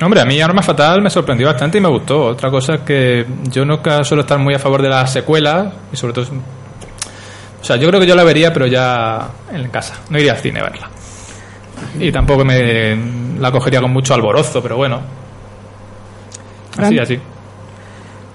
Hombre, 0.00 0.20
a 0.20 0.24
mí 0.24 0.40
Arma 0.40 0.62
Fatal 0.62 1.02
me 1.02 1.10
sorprendió 1.10 1.46
bastante 1.46 1.78
y 1.78 1.80
me 1.80 1.88
gustó. 1.88 2.26
Otra 2.26 2.50
cosa 2.50 2.74
es 2.74 2.80
que 2.80 3.26
yo 3.50 3.64
nunca 3.64 4.02
suelo 4.04 4.22
estar 4.22 4.38
muy 4.38 4.54
a 4.54 4.58
favor 4.58 4.82
de 4.82 4.88
las 4.88 5.12
secuelas 5.12 5.72
y 5.92 5.96
sobre 5.96 6.12
todo... 6.12 6.26
O 7.60 7.64
sea, 7.64 7.76
yo 7.76 7.88
creo 7.88 8.00
que 8.00 8.06
yo 8.06 8.14
la 8.14 8.22
vería, 8.22 8.52
pero 8.52 8.66
ya 8.66 9.28
en 9.52 9.68
casa. 9.70 9.94
No 10.10 10.18
iría 10.18 10.32
al 10.32 10.38
cine 10.38 10.60
a 10.60 10.64
verla. 10.64 10.90
Y 11.98 12.12
tampoco 12.12 12.44
me 12.44 12.96
la 13.38 13.50
cogería 13.50 13.80
con 13.80 13.92
mucho 13.92 14.14
alborozo, 14.14 14.62
pero 14.62 14.76
bueno. 14.76 15.00
Así, 16.76 16.98
así. 16.98 17.18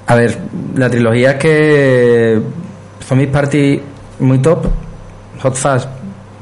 A 0.08 0.15
ver, 0.15 0.38
la 0.75 0.89
trilogía 0.89 1.32
es 1.32 1.38
que 1.38 2.41
Zombies 3.08 3.29
Party 3.29 3.82
muy 4.19 4.39
top, 4.39 4.65
Hot 5.41 5.56
Fast, 5.56 5.89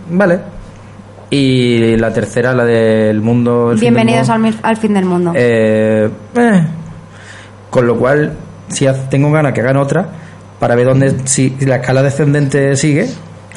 vale. 0.10 0.40
Y 1.30 1.96
la 1.96 2.12
tercera, 2.12 2.54
la 2.54 2.66
del 2.66 3.22
mundo... 3.22 3.72
el 3.72 3.78
fin 3.78 3.94
del 3.94 3.94
Bienvenidos 3.94 4.28
mundo, 4.30 4.48
al, 4.48 4.60
al 4.64 4.78
fin 4.78 4.94
del 4.94 5.06
mundo. 5.06 5.32
eh, 5.36 6.10
eh. 6.36 6.68
Con 7.70 7.88
lo 7.88 7.98
cual, 7.98 8.34
si 8.68 8.86
tengo 9.10 9.32
ganas 9.32 9.54
que 9.54 9.62
hagan 9.62 9.78
otra, 9.78 10.10
para 10.60 10.76
ver 10.76 10.88
dónde, 10.88 11.20
si, 11.26 11.56
si 11.58 11.66
la 11.66 11.78
escala 11.78 12.04
descendente 12.04 12.76
sigue 12.76 13.10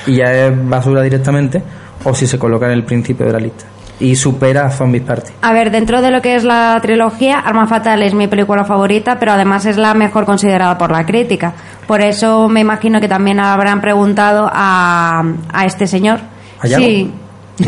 y 0.06 0.16
ya 0.18 0.32
es 0.46 0.68
basura 0.68 1.02
directamente, 1.02 1.62
o 2.04 2.14
si 2.14 2.26
se 2.26 2.38
coloca 2.38 2.66
en 2.66 2.72
el 2.72 2.84
principio 2.84 3.26
de 3.26 3.32
la 3.32 3.38
lista. 3.38 3.64
Y 4.00 4.16
supera 4.16 4.66
a 4.66 4.70
Zombies 4.70 5.04
Party. 5.04 5.32
A 5.40 5.52
ver, 5.52 5.70
dentro 5.70 6.02
de 6.02 6.10
lo 6.10 6.20
que 6.20 6.34
es 6.34 6.42
la 6.44 6.78
trilogía, 6.82 7.38
Arma 7.38 7.66
Fatal 7.66 8.02
es 8.02 8.12
mi 8.12 8.26
película 8.26 8.64
favorita, 8.64 9.18
pero 9.20 9.32
además 9.32 9.66
es 9.66 9.76
la 9.76 9.94
mejor 9.94 10.24
considerada 10.24 10.76
por 10.76 10.90
la 10.90 11.06
crítica. 11.06 11.54
Por 11.86 12.00
eso 12.00 12.48
me 12.48 12.60
imagino 12.60 13.00
que 13.00 13.08
también 13.08 13.38
habrán 13.38 13.80
preguntado 13.80 14.50
a, 14.52 15.22
a 15.52 15.64
este 15.64 15.86
señor. 15.86 16.18
¿A? 16.60 16.66
Sí, 16.66 17.12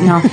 no. 0.03 0.21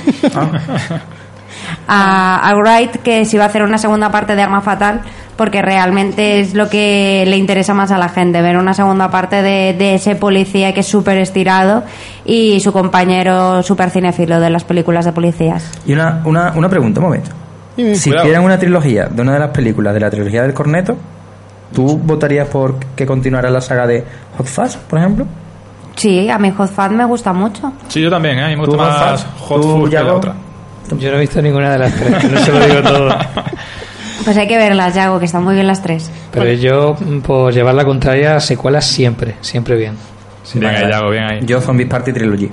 Ah, 1.86 2.40
a, 2.42 2.50
a 2.50 2.54
Wright 2.56 2.96
que 3.02 3.24
si 3.24 3.38
va 3.38 3.44
a 3.44 3.46
hacer 3.46 3.62
una 3.62 3.78
segunda 3.78 4.10
parte 4.10 4.34
de 4.34 4.42
Arma 4.42 4.60
Fatal 4.60 5.00
porque 5.36 5.62
realmente 5.62 6.40
es 6.40 6.54
lo 6.54 6.68
que 6.68 7.24
le 7.26 7.36
interesa 7.36 7.74
más 7.74 7.90
a 7.90 7.98
la 7.98 8.08
gente, 8.08 8.40
ver 8.42 8.56
una 8.56 8.74
segunda 8.74 9.10
parte 9.10 9.42
de, 9.42 9.74
de 9.76 9.94
ese 9.94 10.14
policía 10.14 10.72
que 10.74 10.80
es 10.80 10.86
súper 10.86 11.18
estirado 11.18 11.82
y 12.24 12.60
su 12.60 12.72
compañero 12.72 13.62
súper 13.62 13.90
cinéfilo 13.90 14.38
de 14.40 14.50
las 14.50 14.64
películas 14.64 15.04
de 15.04 15.12
policías. 15.12 15.70
Y 15.86 15.92
una, 15.92 16.22
una, 16.24 16.52
una 16.54 16.68
pregunta, 16.68 17.00
un 17.00 17.06
momento. 17.06 17.30
Si 17.76 17.82
Cuidado. 18.10 18.24
hicieran 18.26 18.44
una 18.44 18.58
trilogía 18.58 19.06
de 19.06 19.22
una 19.22 19.32
de 19.34 19.40
las 19.40 19.50
películas 19.50 19.92
de 19.94 20.00
la 20.00 20.10
trilogía 20.10 20.42
del 20.42 20.54
Corneto, 20.54 20.96
¿tú 21.72 21.98
votarías 21.98 22.46
por 22.46 22.76
que 22.94 23.04
continuara 23.04 23.50
la 23.50 23.60
saga 23.60 23.86
de 23.88 24.04
Hot 24.38 24.46
Fuzz, 24.46 24.76
por 24.76 25.00
ejemplo? 25.00 25.26
Sí, 25.96 26.28
a 26.30 26.38
mí 26.38 26.52
Hot 26.56 26.70
Fuzz 26.70 26.90
me 26.90 27.04
gusta 27.04 27.32
mucho. 27.32 27.72
Sí, 27.88 28.00
yo 28.00 28.10
también, 28.10 28.38
¿eh? 28.38 28.44
A 28.44 28.48
mí 28.48 28.56
me 28.56 28.64
¿Tú, 28.64 28.70
gusta 28.72 28.84
más? 28.84 29.26
Hot 29.40 29.60
¿Tú, 29.60 29.80
Fuzz 29.80 29.90
que 29.90 29.96
la 29.96 30.14
otra. 30.14 30.34
Yo 30.98 31.10
no 31.10 31.16
he 31.16 31.20
visto 31.20 31.42
ninguna 31.42 31.72
de 31.72 31.78
las 31.78 31.94
tres, 31.94 32.30
no 32.30 32.38
se 32.38 32.52
lo 32.52 32.60
digo 32.66 32.82
todo. 32.82 33.08
Pues 34.24 34.36
hay 34.36 34.46
que 34.46 34.56
verlas, 34.56 34.94
Yago, 34.94 35.18
que 35.18 35.24
están 35.24 35.42
muy 35.44 35.54
bien 35.54 35.66
las 35.66 35.82
tres. 35.82 36.10
Pero 36.30 36.52
yo, 36.52 36.94
mm, 36.94 37.20
por 37.20 37.52
llevar 37.52 37.74
la 37.74 37.84
contraria, 37.84 38.38
secuelas 38.40 38.86
siempre, 38.86 39.34
siempre 39.40 39.76
bien. 39.76 39.94
Bien 40.54 40.66
ahí, 40.66 40.90
Yago, 40.90 41.10
bien 41.10 41.24
ahí. 41.24 41.40
Yo 41.44 41.60
Zombies 41.60 41.88
Party 41.88 42.12
Trilogy. 42.12 42.50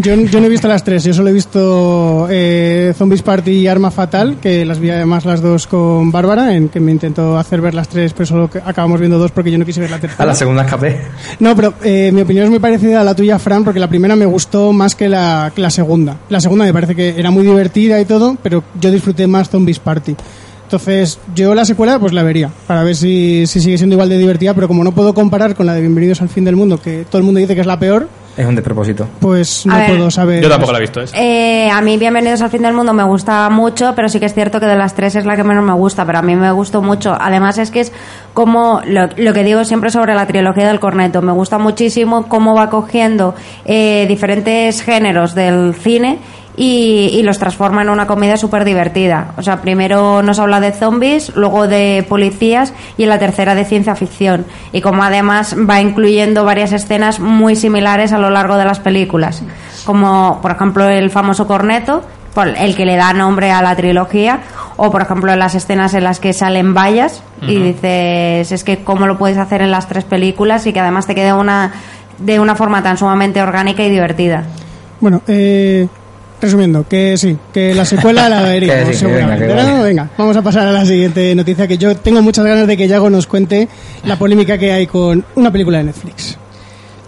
Yo, 0.00 0.14
yo 0.14 0.38
no 0.38 0.46
he 0.46 0.48
visto 0.48 0.68
las 0.68 0.84
tres, 0.84 1.02
yo 1.02 1.12
solo 1.12 1.30
he 1.30 1.32
visto 1.32 2.28
eh, 2.30 2.94
Zombies 2.96 3.22
Party 3.22 3.50
y 3.50 3.66
Arma 3.66 3.90
Fatal, 3.90 4.36
que 4.40 4.64
las 4.64 4.78
vi 4.78 4.90
además 4.90 5.24
las 5.24 5.42
dos 5.42 5.66
con 5.66 6.12
Bárbara, 6.12 6.54
en 6.54 6.68
que 6.68 6.78
me 6.78 6.92
intentó 6.92 7.36
hacer 7.36 7.60
ver 7.60 7.74
las 7.74 7.88
tres, 7.88 8.12
pero 8.12 8.24
solo 8.24 8.48
que 8.48 8.58
acabamos 8.58 9.00
viendo 9.00 9.18
dos 9.18 9.32
porque 9.32 9.50
yo 9.50 9.58
no 9.58 9.64
quise 9.64 9.80
ver 9.80 9.90
la 9.90 9.98
tercera. 9.98 10.22
A 10.22 10.26
la 10.26 10.34
segunda 10.36 10.62
escapé. 10.62 11.00
No, 11.40 11.56
pero 11.56 11.74
eh, 11.82 12.12
mi 12.12 12.20
opinión 12.20 12.44
es 12.44 12.50
muy 12.50 12.60
parecida 12.60 13.00
a 13.00 13.04
la 13.04 13.16
tuya, 13.16 13.40
Fran, 13.40 13.64
porque 13.64 13.80
la 13.80 13.88
primera 13.88 14.14
me 14.14 14.24
gustó 14.24 14.72
más 14.72 14.94
que 14.94 15.08
la, 15.08 15.50
que 15.52 15.60
la 15.60 15.70
segunda. 15.70 16.16
La 16.28 16.40
segunda 16.40 16.64
me 16.64 16.72
parece 16.72 16.94
que 16.94 17.18
era 17.18 17.32
muy 17.32 17.42
divertida 17.42 18.00
y 18.00 18.04
todo, 18.04 18.36
pero 18.40 18.62
yo 18.80 18.92
disfruté 18.92 19.26
más 19.26 19.50
Zombies 19.50 19.80
Party. 19.80 20.14
Entonces, 20.68 21.18
yo 21.34 21.54
la 21.54 21.64
secuela 21.64 21.98
pues 21.98 22.12
la 22.12 22.22
vería, 22.22 22.50
para 22.66 22.82
ver 22.82 22.94
si, 22.94 23.46
si 23.46 23.58
sigue 23.58 23.78
siendo 23.78 23.94
igual 23.94 24.10
de 24.10 24.18
divertida, 24.18 24.52
pero 24.52 24.68
como 24.68 24.84
no 24.84 24.92
puedo 24.92 25.14
comparar 25.14 25.54
con 25.54 25.64
la 25.64 25.72
de 25.72 25.80
Bienvenidos 25.80 26.20
al 26.20 26.28
Fin 26.28 26.44
del 26.44 26.56
Mundo, 26.56 26.78
que 26.78 27.06
todo 27.08 27.16
el 27.16 27.24
mundo 27.24 27.40
dice 27.40 27.54
que 27.54 27.62
es 27.62 27.66
la 27.66 27.78
peor, 27.78 28.06
Es 28.36 28.44
un 28.44 28.54
despropósito. 28.54 29.08
pues 29.18 29.64
no 29.64 29.74
ver, 29.74 29.88
puedo 29.88 30.10
saber. 30.10 30.42
Yo 30.42 30.50
tampoco 30.50 30.72
la 30.72 30.78
he 30.78 30.80
visto 30.82 31.00
esa. 31.00 31.16
Eh, 31.16 31.70
a 31.70 31.80
mí 31.80 31.96
Bienvenidos 31.96 32.42
al 32.42 32.50
fin 32.50 32.60
del 32.60 32.74
mundo 32.74 32.92
me 32.92 33.02
gusta 33.02 33.48
mucho, 33.48 33.94
pero 33.96 34.10
sí 34.10 34.20
que 34.20 34.26
es 34.26 34.34
cierto 34.34 34.60
que 34.60 34.66
de 34.66 34.76
las 34.76 34.92
tres 34.94 35.16
es 35.16 35.24
la 35.24 35.36
que 35.36 35.42
menos 35.42 35.64
me 35.64 35.72
gusta, 35.72 36.04
pero 36.04 36.18
a 36.18 36.22
mí 36.22 36.36
me 36.36 36.52
gustó 36.52 36.82
mucho. 36.82 37.16
Además 37.18 37.56
es 37.56 37.70
que 37.70 37.80
es 37.80 37.92
como 38.34 38.82
lo, 38.84 39.08
lo 39.16 39.32
que 39.32 39.44
digo 39.44 39.64
siempre 39.64 39.88
sobre 39.88 40.14
la 40.14 40.26
trilogía 40.26 40.68
del 40.68 40.80
corneto. 40.80 41.22
Me 41.22 41.32
gusta 41.32 41.56
muchísimo 41.56 42.28
cómo 42.28 42.54
va 42.54 42.68
cogiendo 42.68 43.34
eh, 43.64 44.04
diferentes 44.06 44.82
géneros 44.82 45.34
del 45.34 45.74
cine 45.74 46.18
y, 46.58 47.10
y 47.12 47.22
los 47.22 47.38
transforma 47.38 47.82
en 47.82 47.88
una 47.88 48.08
comedia 48.08 48.36
súper 48.36 48.64
divertida. 48.64 49.32
O 49.36 49.42
sea, 49.42 49.60
primero 49.60 50.22
nos 50.22 50.40
habla 50.40 50.58
de 50.58 50.72
zombies, 50.72 51.34
luego 51.36 51.68
de 51.68 52.04
policías 52.08 52.74
y 52.96 53.04
en 53.04 53.10
la 53.10 53.20
tercera 53.20 53.54
de 53.54 53.64
ciencia 53.64 53.94
ficción. 53.94 54.44
Y 54.72 54.80
como 54.80 55.04
además 55.04 55.54
va 55.56 55.80
incluyendo 55.80 56.44
varias 56.44 56.72
escenas 56.72 57.20
muy 57.20 57.54
similares 57.54 58.12
a 58.12 58.18
lo 58.18 58.28
largo 58.28 58.56
de 58.56 58.64
las 58.64 58.80
películas. 58.80 59.42
Como, 59.84 60.40
por 60.42 60.50
ejemplo, 60.50 60.88
el 60.88 61.10
famoso 61.10 61.46
corneto, 61.46 62.02
por 62.34 62.48
el 62.48 62.74
que 62.74 62.84
le 62.84 62.96
da 62.96 63.12
nombre 63.12 63.52
a 63.52 63.62
la 63.62 63.76
trilogía, 63.76 64.40
o 64.76 64.90
por 64.90 65.02
ejemplo 65.02 65.34
las 65.36 65.54
escenas 65.54 65.94
en 65.94 66.04
las 66.04 66.18
que 66.20 66.32
salen 66.32 66.74
vallas 66.74 67.22
y 67.42 67.56
dices, 67.56 68.52
es 68.52 68.64
que 68.64 68.78
cómo 68.84 69.06
lo 69.06 69.16
puedes 69.16 69.38
hacer 69.38 69.62
en 69.62 69.70
las 69.70 69.88
tres 69.88 70.04
películas 70.04 70.66
y 70.66 70.72
que 70.72 70.80
además 70.80 71.06
te 71.06 71.14
quede 71.14 71.32
una 71.32 71.72
de 72.18 72.40
una 72.40 72.54
forma 72.54 72.82
tan 72.82 72.96
sumamente 72.96 73.40
orgánica 73.40 73.84
y 73.84 73.90
divertida. 73.90 74.44
Bueno, 75.00 75.22
eh, 75.28 75.88
resumiendo, 76.40 76.86
que 76.88 77.16
sí, 77.16 77.36
que 77.52 77.74
la 77.74 77.84
secuela 77.84 78.28
la 78.28 78.42
veríamos 78.48 78.88
sí, 78.88 78.94
seguramente. 78.94 79.46
venga, 79.46 79.62
¿no? 79.64 79.82
Venga, 79.82 80.10
vamos 80.16 80.36
a 80.36 80.42
pasar 80.42 80.66
a 80.68 80.72
la 80.72 80.84
siguiente 80.84 81.34
noticia, 81.34 81.66
que 81.66 81.78
yo 81.78 81.96
tengo 81.96 82.22
muchas 82.22 82.44
ganas 82.44 82.66
de 82.66 82.76
que 82.76 82.86
Yago 82.88 83.10
nos 83.10 83.26
cuente 83.26 83.68
la 84.04 84.16
polémica 84.16 84.56
que 84.58 84.72
hay 84.72 84.86
con 84.86 85.24
una 85.34 85.50
película 85.50 85.78
de 85.78 85.84
Netflix. 85.84 86.38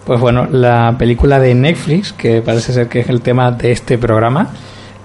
Pues 0.05 0.19
bueno, 0.19 0.47
la 0.51 0.95
película 0.97 1.39
de 1.39 1.53
Netflix, 1.53 2.11
que 2.13 2.41
parece 2.41 2.73
ser 2.73 2.87
que 2.87 3.01
es 3.01 3.09
el 3.09 3.21
tema 3.21 3.51
de 3.51 3.71
este 3.71 3.97
programa, 3.97 4.49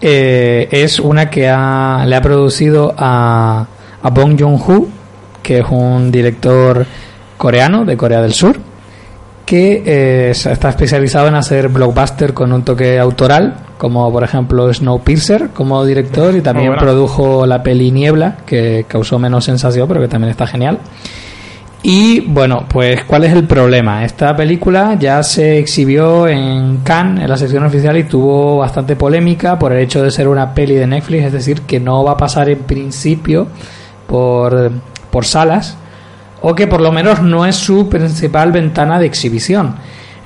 eh, 0.00 0.68
es 0.70 0.98
una 1.00 1.30
que 1.30 1.48
ha- 1.48 2.04
le 2.06 2.16
ha 2.16 2.22
producido 2.22 2.94
a, 2.96 3.66
a 4.02 4.10
Bong 4.10 4.38
Joon-ho, 4.40 4.86
que 5.42 5.58
es 5.58 5.66
un 5.70 6.10
director 6.10 6.86
coreano 7.36 7.84
de 7.84 7.96
Corea 7.96 8.20
del 8.22 8.32
Sur, 8.32 8.58
que 9.44 9.82
eh, 9.86 10.30
está 10.30 10.70
especializado 10.70 11.28
en 11.28 11.34
hacer 11.36 11.68
blockbuster 11.68 12.34
con 12.34 12.52
un 12.52 12.62
toque 12.64 12.98
autoral, 12.98 13.54
como 13.78 14.10
por 14.10 14.24
ejemplo 14.24 14.72
Snowpiercer 14.72 15.50
como 15.50 15.84
director 15.84 16.34
y 16.34 16.40
también 16.40 16.74
produjo 16.76 17.46
la 17.46 17.62
peli 17.62 17.90
Niebla, 17.90 18.38
que 18.46 18.84
causó 18.88 19.18
menos 19.18 19.44
sensación, 19.44 19.86
pero 19.88 20.00
que 20.00 20.08
también 20.08 20.30
está 20.30 20.46
genial. 20.46 20.78
Y 21.82 22.20
bueno, 22.20 22.64
pues 22.68 23.04
¿cuál 23.04 23.24
es 23.24 23.32
el 23.32 23.44
problema? 23.44 24.04
Esta 24.04 24.34
película 24.34 24.96
ya 24.98 25.22
se 25.22 25.58
exhibió 25.58 26.26
en 26.26 26.78
Cannes, 26.78 27.22
en 27.22 27.30
la 27.30 27.36
sección 27.36 27.62
oficial, 27.64 27.96
y 27.96 28.04
tuvo 28.04 28.58
bastante 28.58 28.96
polémica 28.96 29.58
por 29.58 29.72
el 29.72 29.78
hecho 29.78 30.02
de 30.02 30.10
ser 30.10 30.26
una 30.26 30.52
peli 30.52 30.74
de 30.74 30.86
Netflix, 30.86 31.26
es 31.26 31.32
decir, 31.32 31.62
que 31.62 31.78
no 31.78 32.02
va 32.02 32.12
a 32.12 32.16
pasar 32.16 32.48
en 32.48 32.58
principio 32.60 33.46
por, 34.08 34.72
por 35.12 35.26
salas, 35.26 35.76
o 36.40 36.54
que 36.56 36.66
por 36.66 36.80
lo 36.80 36.90
menos 36.90 37.22
no 37.22 37.46
es 37.46 37.54
su 37.54 37.88
principal 37.88 38.50
ventana 38.50 38.98
de 38.98 39.06
exhibición. 39.06 39.76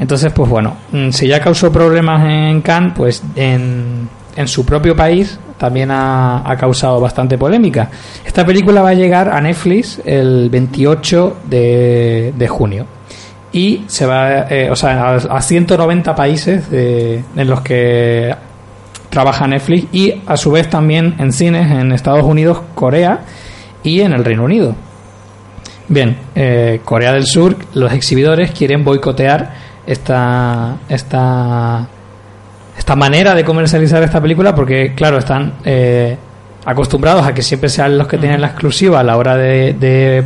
Entonces, 0.00 0.32
pues 0.32 0.48
bueno, 0.50 0.76
mm, 0.92 1.10
si 1.10 1.28
ya 1.28 1.40
causó 1.40 1.70
problemas 1.70 2.24
en 2.26 2.60
Cannes, 2.62 2.94
pues 2.96 3.22
en, 3.36 4.08
en 4.34 4.48
su 4.48 4.64
propio 4.66 4.96
país 4.96 5.38
también 5.58 5.90
ha, 5.90 6.42
ha 6.50 6.56
causado 6.56 6.98
bastante 7.00 7.36
polémica. 7.38 7.90
Esta 8.24 8.44
película 8.46 8.80
va 8.80 8.88
a 8.88 8.94
llegar 8.94 9.28
a 9.28 9.40
Netflix 9.40 10.00
el 10.04 10.48
28 10.50 11.36
de, 11.48 12.32
de 12.36 12.48
junio. 12.48 12.86
Y 13.52 13.84
se 13.88 14.06
va, 14.06 14.46
eh, 14.48 14.70
o 14.70 14.76
sea, 14.76 15.10
a, 15.10 15.14
a 15.16 15.42
190 15.42 16.14
países 16.14 16.70
de- 16.70 17.22
en 17.36 17.48
los 17.48 17.60
que 17.60 18.34
trabaja 19.10 19.46
Netflix 19.48 19.86
y 19.92 20.14
a 20.26 20.36
su 20.36 20.52
vez 20.52 20.70
también 20.70 21.16
en 21.18 21.32
cines 21.32 21.70
en 21.70 21.92
Estados 21.92 22.24
Unidos, 22.24 22.62
Corea 22.74 23.20
y 23.82 24.00
en 24.00 24.12
el 24.12 24.24
Reino 24.24 24.44
Unido. 24.44 24.74
Bien, 25.88 26.16
eh, 26.36 26.80
Corea 26.84 27.12
del 27.12 27.26
Sur, 27.26 27.56
los 27.74 27.92
exhibidores 27.92 28.52
quieren 28.52 28.84
boicotear 28.84 29.68
esta, 29.86 30.76
esta, 30.88 31.86
esta 32.76 32.96
manera 32.96 33.34
de 33.34 33.44
comercializar 33.44 34.02
esta 34.02 34.20
película 34.20 34.54
porque, 34.54 34.94
claro, 34.94 35.18
están 35.18 35.54
eh, 35.64 36.16
acostumbrados 36.64 37.26
a 37.26 37.34
que 37.34 37.42
siempre 37.42 37.68
sean 37.68 37.98
los 37.98 38.06
que 38.06 38.18
tienen 38.18 38.40
la 38.40 38.48
exclusiva 38.48 39.00
a 39.00 39.02
la 39.02 39.16
hora 39.16 39.36
de, 39.36 39.74
de 39.74 40.24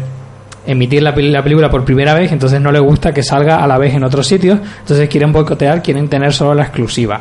emitir 0.66 1.02
la, 1.02 1.12
la 1.12 1.42
película 1.42 1.70
por 1.70 1.84
primera 1.84 2.14
vez, 2.14 2.32
entonces 2.32 2.60
no 2.60 2.72
les 2.72 2.82
gusta 2.82 3.12
que 3.12 3.22
salga 3.22 3.62
a 3.62 3.66
la 3.66 3.78
vez 3.78 3.94
en 3.94 4.04
otros 4.04 4.26
sitios, 4.26 4.58
entonces 4.80 5.08
quieren 5.08 5.32
boicotear, 5.32 5.82
quieren 5.82 6.08
tener 6.08 6.32
solo 6.32 6.54
la 6.54 6.62
exclusiva. 6.62 7.20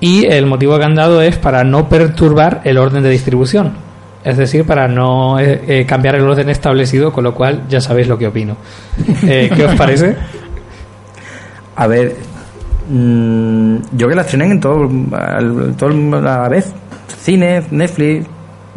Y 0.00 0.26
el 0.26 0.46
motivo 0.46 0.78
que 0.78 0.84
han 0.84 0.94
dado 0.94 1.20
es 1.22 1.36
para 1.36 1.64
no 1.64 1.88
perturbar 1.88 2.60
el 2.64 2.78
orden 2.78 3.02
de 3.02 3.10
distribución. 3.10 3.72
Es 4.24 4.36
decir, 4.36 4.64
para 4.64 4.88
no 4.88 5.38
eh, 5.38 5.62
eh, 5.66 5.86
cambiar 5.86 6.16
el 6.16 6.22
orden 6.22 6.50
establecido, 6.50 7.12
con 7.12 7.24
lo 7.24 7.34
cual 7.34 7.62
ya 7.68 7.80
sabéis 7.80 8.08
lo 8.08 8.18
que 8.18 8.26
opino. 8.26 8.56
Eh, 9.26 9.50
¿Qué 9.54 9.64
os 9.64 9.74
parece? 9.74 10.16
A 11.78 11.86
ver, 11.86 12.16
mm, 12.90 13.76
yo 13.92 14.08
que 14.08 14.14
la 14.14 14.22
estrenen 14.22 14.52
en 14.52 14.60
todo, 14.60 14.88
al- 15.16 15.74
todo 15.76 15.90
a 16.16 16.20
la 16.20 16.48
vez. 16.48 16.72
Cine, 17.20 17.62
Netflix, 17.70 18.26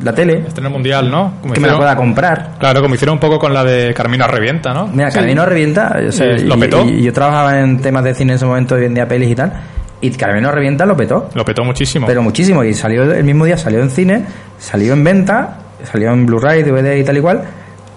la 0.04 0.14
tele. 0.14 0.44
Estreno 0.48 0.70
mundial, 0.70 1.10
¿no? 1.12 1.34
Como 1.42 1.54
Que 1.54 1.60
me 1.60 1.68
la 1.68 1.78
pueda 1.78 1.96
comprar. 1.96 2.52
Claro, 2.60 2.82
como 2.82 2.96
hicieron 2.96 3.14
un 3.14 3.20
poco 3.20 3.38
con 3.40 3.54
la 3.54 3.64
de 3.64 3.94
Carmina 3.94 4.28
Revienta, 4.28 4.74
¿no? 4.74 4.88
Mira, 4.88 5.10
Carmino 5.12 5.46
Revienta, 5.46 5.96
o 6.08 6.12
sea, 6.12 6.38
Sí, 6.38 6.46
lo 6.46 6.58
petó. 6.58 6.86
Y, 6.86 7.00
y 7.00 7.04
yo 7.04 7.14
trabajaba 7.14 7.60
en 7.60 7.80
temas 7.80 8.04
de 8.04 8.14
cine 8.14 8.34
en 8.34 8.36
ese 8.38 8.46
momento 8.46 8.78
y 8.78 8.82
vendía 8.82 9.08
pelis 9.08 9.30
y 9.30 9.36
tal. 9.36 9.54
Y 10.02 10.10
Carmino 10.12 10.52
Revienta 10.52 10.86
lo 10.86 10.98
petó. 10.98 11.30
Lo 11.36 11.46
petó 11.46 11.64
muchísimo. 11.64 12.08
Pero 12.08 12.24
muchísimo. 12.24 12.64
Y 12.64 12.74
salió 12.74 13.04
el 13.04 13.24
mismo 13.24 13.46
día, 13.46 13.58
salió 13.58 13.82
en 13.82 13.92
cine, 13.92 14.26
salió 14.58 14.94
en 14.94 15.04
venta, 15.04 15.58
salió 15.84 16.12
en 16.12 16.26
Blu-ray, 16.26 16.64
DVD 16.64 16.98
y 16.98 17.04
tal 17.04 17.18
y 17.18 17.22
cual. 17.22 17.42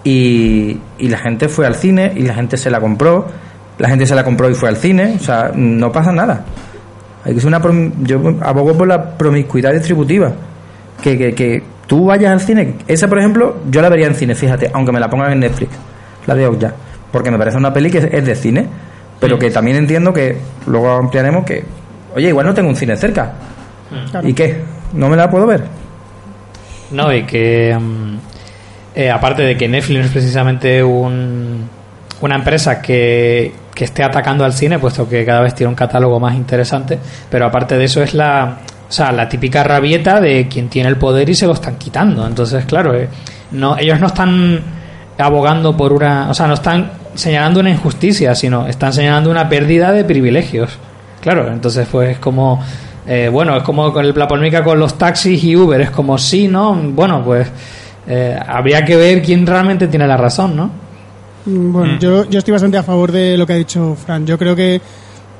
Y, 0.03 0.79
y 0.99 1.07
la 1.09 1.17
gente 1.17 1.49
fue 1.49 1.65
al 1.65 1.73
cine 1.75 2.13
y 2.15 2.21
la 2.21 2.35
gente 2.35 2.57
se 2.57 2.69
la 2.69 2.79
compró. 2.79 3.27
La 3.77 3.89
gente 3.89 4.05
se 4.05 4.15
la 4.15 4.23
compró 4.23 4.49
y 4.49 4.53
fue 4.53 4.69
al 4.69 4.77
cine. 4.77 5.15
O 5.19 5.23
sea, 5.23 5.51
no 5.53 5.91
pasa 5.91 6.11
nada. 6.11 6.45
Hay 7.23 7.33
que 7.33 7.39
ser 7.39 7.47
una 7.47 7.61
prom- 7.61 7.91
yo 8.03 8.19
abogo 8.41 8.77
por 8.77 8.87
la 8.87 9.17
promiscuidad 9.17 9.73
distributiva. 9.73 10.31
Que, 11.01 11.17
que, 11.17 11.33
que 11.35 11.63
tú 11.87 12.05
vayas 12.05 12.31
al 12.31 12.41
cine. 12.41 12.75
Esa, 12.87 13.07
por 13.07 13.19
ejemplo, 13.19 13.57
yo 13.69 13.81
la 13.81 13.89
vería 13.89 14.07
en 14.07 14.15
cine, 14.15 14.33
fíjate, 14.35 14.69
aunque 14.73 14.91
me 14.91 14.99
la 14.99 15.09
pongan 15.09 15.31
en 15.33 15.39
Netflix. 15.41 15.71
La 16.25 16.35
de 16.35 16.49
ya. 16.59 16.73
Porque 17.11 17.29
me 17.31 17.37
parece 17.37 17.57
una 17.57 17.73
peli 17.73 17.89
que 17.91 17.97
es, 18.11 18.25
de 18.25 18.35
cine. 18.35 18.67
Pero 19.19 19.37
que 19.39 19.49
también 19.49 19.77
entiendo 19.77 20.13
que 20.13 20.37
luego 20.67 20.89
ampliaremos 20.91 21.45
que, 21.45 21.63
oye, 22.15 22.29
igual 22.29 22.45
no 22.45 22.53
tengo 22.53 22.69
un 22.69 22.75
cine 22.75 22.95
cerca. 22.97 23.33
Claro. 24.11 24.27
¿Y 24.27 24.33
qué? 24.33 24.61
¿No 24.93 25.09
me 25.09 25.15
la 25.15 25.29
puedo 25.29 25.45
ver? 25.47 25.63
No, 26.91 27.11
y 27.13 27.23
que 27.23 27.75
mm, 27.77 28.17
eh, 28.95 29.09
aparte 29.11 29.43
de 29.43 29.57
que 29.57 29.67
Netflix 29.67 29.99
no 29.99 30.05
es 30.05 30.11
precisamente 30.11 30.83
un, 30.83 31.67
una 32.21 32.35
empresa 32.35 32.81
que, 32.81 33.53
que 33.75 33.83
esté 33.85 34.03
atacando 34.03 34.43
al 34.45 34.53
cine, 34.53 34.79
puesto 34.79 35.07
que 35.07 35.23
cada 35.25 35.41
vez 35.41 35.53
tiene 35.53 35.69
un 35.69 35.75
catálogo 35.75 36.19
más 36.19 36.33
interesante, 36.33 36.97
pero 37.29 37.45
aparte 37.45 37.77
de 37.77 37.83
eso 37.83 38.01
es 38.01 38.13
la, 38.15 38.57
o 38.87 38.91
sea, 38.91 39.11
la 39.11 39.27
típica 39.29 39.63
rabieta 39.63 40.19
de 40.21 40.47
quien 40.47 40.69
tiene 40.69 40.89
el 40.89 40.95
poder 40.97 41.29
y 41.29 41.35
se 41.35 41.45
lo 41.45 41.53
están 41.53 41.75
quitando. 41.75 42.25
Entonces, 42.25 42.65
claro, 42.65 42.95
eh, 42.95 43.09
no, 43.51 43.77
ellos 43.77 43.99
no 43.99 44.07
están 44.07 44.61
abogando 45.17 45.75
por 45.75 45.93
una, 45.93 46.29
o 46.29 46.33
sea, 46.33 46.47
no 46.47 46.53
están 46.55 46.91
señalando 47.13 47.59
una 47.59 47.69
injusticia, 47.69 48.33
sino 48.35 48.65
están 48.67 48.91
señalando 48.93 49.29
una 49.29 49.47
pérdida 49.47 49.91
de 49.91 50.03
privilegios. 50.03 50.77
Claro, 51.21 51.47
entonces 51.51 51.87
pues 51.91 52.17
como 52.19 52.61
eh, 53.07 53.29
bueno, 53.31 53.55
es 53.57 53.63
como 53.63 53.91
con 53.93 54.03
el- 54.05 54.13
la 54.17 54.27
polémica 54.27 54.63
con 54.63 54.79
los 54.79 54.97
taxis 54.97 55.43
y 55.43 55.55
Uber, 55.55 55.79
es 55.81 55.91
como 55.91 56.17
sí, 56.17 56.47
¿no? 56.47 56.73
Bueno, 56.75 57.23
pues 57.23 57.47
eh, 58.07 58.37
habría 58.47 58.83
que 58.85 58.95
ver 58.95 59.21
quién 59.21 59.45
realmente 59.45 59.87
tiene 59.87 60.07
la 60.07 60.17
razón, 60.17 60.55
¿no? 60.55 60.69
Mm, 61.45 61.71
Bueno, 61.71 61.93
Mm. 61.95 61.99
yo, 61.99 62.29
yo 62.29 62.39
estoy 62.39 62.51
bastante 62.51 62.77
a 62.77 62.83
favor 62.83 63.11
de 63.11 63.37
lo 63.37 63.45
que 63.45 63.53
ha 63.53 63.57
dicho 63.57 63.95
Fran. 63.95 64.25
Yo 64.25 64.37
creo 64.37 64.55
que 64.55 64.81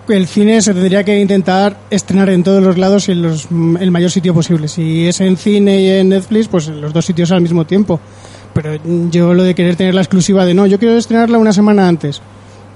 el 0.09 0.27
cine 0.27 0.61
se 0.61 0.73
tendría 0.73 1.03
que 1.03 1.19
intentar 1.19 1.77
estrenar 1.89 2.29
en 2.29 2.43
todos 2.43 2.61
los 2.61 2.77
lados 2.77 3.09
y 3.09 3.13
en 3.13 3.21
los, 3.23 3.47
mm, 3.49 3.77
el 3.77 3.89
mayor 3.91 4.11
sitio 4.11 4.33
posible. 4.33 4.67
Si 4.67 5.07
es 5.07 5.19
en 5.21 5.35
cine 5.37 5.81
y 5.81 5.89
en 5.89 6.09
Netflix, 6.09 6.47
pues 6.47 6.67
en 6.67 6.79
los 6.81 6.93
dos 6.93 7.05
sitios 7.05 7.31
al 7.31 7.41
mismo 7.41 7.65
tiempo. 7.65 7.99
Pero 8.53 8.77
yo 9.11 9.33
lo 9.33 9.43
de 9.43 9.53
querer 9.55 9.75
tener 9.75 9.95
la 9.95 10.01
exclusiva 10.01 10.45
de 10.45 10.53
no, 10.53 10.65
yo 10.67 10.77
quiero 10.79 10.95
estrenarla 10.95 11.37
una 11.39 11.51
semana 11.53 11.87
antes. 11.87 12.21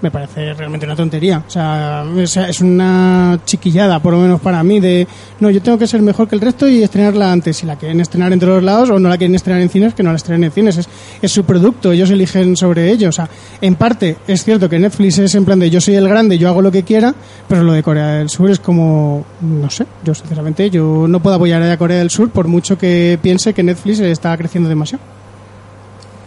Me 0.02 0.12
parece 0.12 0.54
realmente 0.54 0.86
una 0.86 0.96
tontería. 0.96 1.44
O 1.46 1.50
sea, 1.50 2.06
es 2.24 2.62
una 2.62 3.40
chiquillada, 3.46 4.00
por 4.00 4.14
lo 4.14 4.20
menos 4.20 4.40
para 4.40 4.64
mí, 4.64 4.80
de 4.80 5.08
no, 5.40 5.50
yo 5.50 5.62
tengo 5.62 5.78
que 5.78 5.88
ser 5.88 6.02
mejor 6.02 6.28
que 6.28 6.36
el 6.36 6.42
resto 6.42 6.68
y 6.68 6.84
estrenarla 6.84 7.32
antes. 7.32 7.58
Si 7.58 7.66
la 7.66 7.76
quieren 7.76 8.00
estrenar 8.00 8.32
en 8.32 8.40
todos 8.40 8.64
lados 8.64 8.90
o 8.90 9.00
no 9.00 9.10
la 9.10 9.18
quieren 9.18 9.36
estrenar 9.36 9.62
en 9.62 9.70
cines, 9.70 9.94
que 9.94 10.04
no 10.04 10.12
la 10.12 10.16
estrenen 10.16 10.46
en 10.46 10.52
cines. 10.52 10.78
Es, 10.78 10.90
es 11.22 11.32
su 11.32 11.44
producto, 11.44 11.92
ellos 11.92 12.10
eligen 12.12 12.56
sobre 12.56 12.90
ello. 12.92 13.10
O 13.10 13.12
sea, 13.12 13.30
en 13.60 13.76
parte 13.76 14.18
es 14.28 14.44
cierto 14.44 14.70
que 14.70 14.80
Netflix 14.80 15.18
es 15.18 15.36
en 15.36 15.44
plan 15.46 15.60
de 15.60 15.70
yo 15.70 15.82
soy 15.82 15.96
el 15.96 16.08
grande, 16.08 16.38
yo 16.38 16.48
hago 16.48 16.62
lo 16.62 16.72
que 16.72 16.84
quiera, 16.84 17.14
pero 17.48 17.64
lo 17.64 17.74
de 17.74 17.84
Corea 17.84 18.08
del 18.14 18.30
Sur 18.30 18.50
es 18.52 18.60
como, 18.60 19.26
no 19.42 19.70
sé, 19.70 19.86
yo 20.04 20.14
sinceramente 20.14 20.70
yo 20.70 21.08
no 21.08 21.20
puedo 21.20 21.36
apoyar 21.36 21.62
a 21.62 21.78
Corea 21.78 21.98
del 21.98 22.10
Sur 22.10 22.30
por 22.30 22.48
mucho 22.48 22.78
que 22.78 23.20
piense 23.22 23.54
que 23.54 23.64
Netflix 23.64 24.00
está 24.00 24.38
creciendo 24.38 24.70
demasiado. 24.70 25.19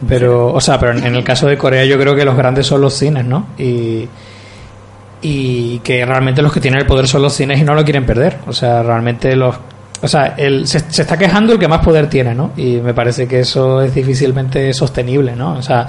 Pero, 0.09 0.53
o 0.53 0.61
sea, 0.61 0.79
pero 0.79 0.93
en 0.99 1.15
el 1.15 1.25
caso 1.25 1.47
de 1.47 1.57
Corea 1.57 1.85
yo 1.85 1.99
creo 1.99 2.15
que 2.15 2.25
los 2.25 2.37
grandes 2.37 2.67
son 2.67 2.81
los 2.81 2.95
cines, 2.95 3.25
¿no? 3.25 3.47
Y, 3.57 4.09
y 5.21 5.79
que 5.79 6.05
realmente 6.05 6.43
los 6.43 6.53
que 6.53 6.61
tienen 6.61 6.81
el 6.81 6.87
poder 6.87 7.07
son 7.07 7.23
los 7.23 7.33
cines 7.33 7.61
y 7.61 7.65
no 7.65 7.75
lo 7.75 7.85
quieren 7.85 8.05
perder. 8.05 8.39
O 8.47 8.53
sea, 8.53 8.83
realmente 8.83 9.37
los... 9.37 9.55
O 10.03 10.09
sea, 10.09 10.35
el, 10.37 10.67
se, 10.67 10.79
está 10.79 11.17
quejando 11.17 11.53
el 11.53 11.61
que 11.61 11.69
más 11.69 11.81
poder 11.81 12.09
tiene, 12.09 12.35
¿no? 12.35 12.51
Y 12.57 12.77
me 12.77 12.93
parece 12.93 13.29
que 13.29 13.41
eso 13.41 13.81
es 13.81 13.95
difícilmente 13.95 14.73
sostenible, 14.75 15.37
¿no? 15.37 15.55
O 15.55 15.63
sea, 15.63 15.87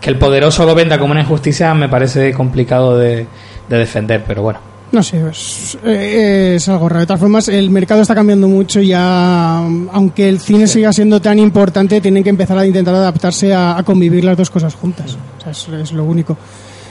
que 0.00 0.10
el 0.10 0.18
poderoso 0.18 0.66
lo 0.66 0.74
venda 0.74 0.98
como 0.98 1.12
una 1.12 1.20
injusticia 1.20 1.72
me 1.74 1.88
parece 1.88 2.32
complicado 2.32 2.98
de 2.98 3.28
defender, 3.68 4.24
pero 4.26 4.42
bueno. 4.42 4.73
No 4.94 5.02
sé, 5.02 5.28
es, 5.28 5.76
eh, 5.84 6.52
es 6.56 6.68
algo 6.68 6.88
raro. 6.88 7.00
De 7.00 7.06
todas 7.06 7.20
formas, 7.20 7.48
el 7.48 7.68
mercado 7.68 8.00
está 8.02 8.14
cambiando 8.14 8.46
mucho 8.46 8.80
y 8.80 8.88
ya, 8.88 9.56
aunque 9.58 10.28
el 10.28 10.38
cine 10.38 10.68
siga 10.68 10.92
siendo 10.92 11.20
tan 11.20 11.38
importante, 11.40 12.00
tienen 12.00 12.22
que 12.22 12.30
empezar 12.30 12.56
a 12.56 12.64
intentar 12.64 12.94
adaptarse 12.94 13.52
a, 13.52 13.76
a 13.76 13.82
convivir 13.82 14.24
las 14.24 14.36
dos 14.36 14.50
cosas 14.50 14.72
juntas. 14.74 15.18
O 15.38 15.40
sea, 15.42 15.50
es, 15.50 15.68
es 15.68 15.92
lo 15.92 16.04
único. 16.04 16.36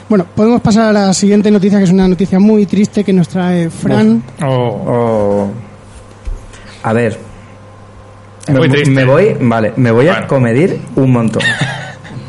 Bueno, 0.09 0.25
podemos 0.35 0.59
pasar 0.59 0.89
a 0.89 0.91
la 0.91 1.13
siguiente 1.13 1.49
noticia, 1.49 1.77
que 1.77 1.85
es 1.85 1.91
una 1.91 2.07
noticia 2.09 2.39
muy 2.39 2.65
triste 2.65 3.05
que 3.05 3.13
nos 3.13 3.29
trae 3.29 3.69
Fran. 3.69 4.21
Oh, 4.43 4.47
O- 4.85 5.51
A 6.83 6.91
ver. 6.91 7.17
Muy 8.49 8.67
me, 8.67 8.69
triste. 8.69 8.89
me 8.91 9.05
voy, 9.05 9.37
vale, 9.39 9.71
me 9.77 9.91
voy 9.91 10.09
a 10.09 10.27
comedir 10.27 10.81
un 10.97 11.09
montón. 11.09 11.41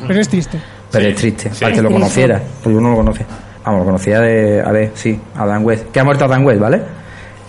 Pero 0.06 0.20
es 0.20 0.28
triste. 0.28 0.60
Pero 0.92 1.04
Sí, 1.06 1.10
es 1.10 1.16
triste, 1.16 1.50
sí. 1.52 1.60
para 1.64 1.74
que 1.74 1.82
lo 1.82 1.90
conociera, 1.90 2.40
porque 2.62 2.78
uno 2.78 2.90
lo 2.90 2.96
conoce. 2.98 3.26
Vamos, 3.64 3.80
lo 3.80 3.84
conocía 3.86 4.20
de, 4.20 4.60
a 4.60 4.70
ver, 4.72 4.90
sí, 4.94 5.18
Adam 5.36 5.64
West. 5.64 5.90
Que 5.90 6.00
ha 6.00 6.04
muerto 6.04 6.24
Adam 6.26 6.44
West, 6.44 6.60
¿vale? 6.60 6.82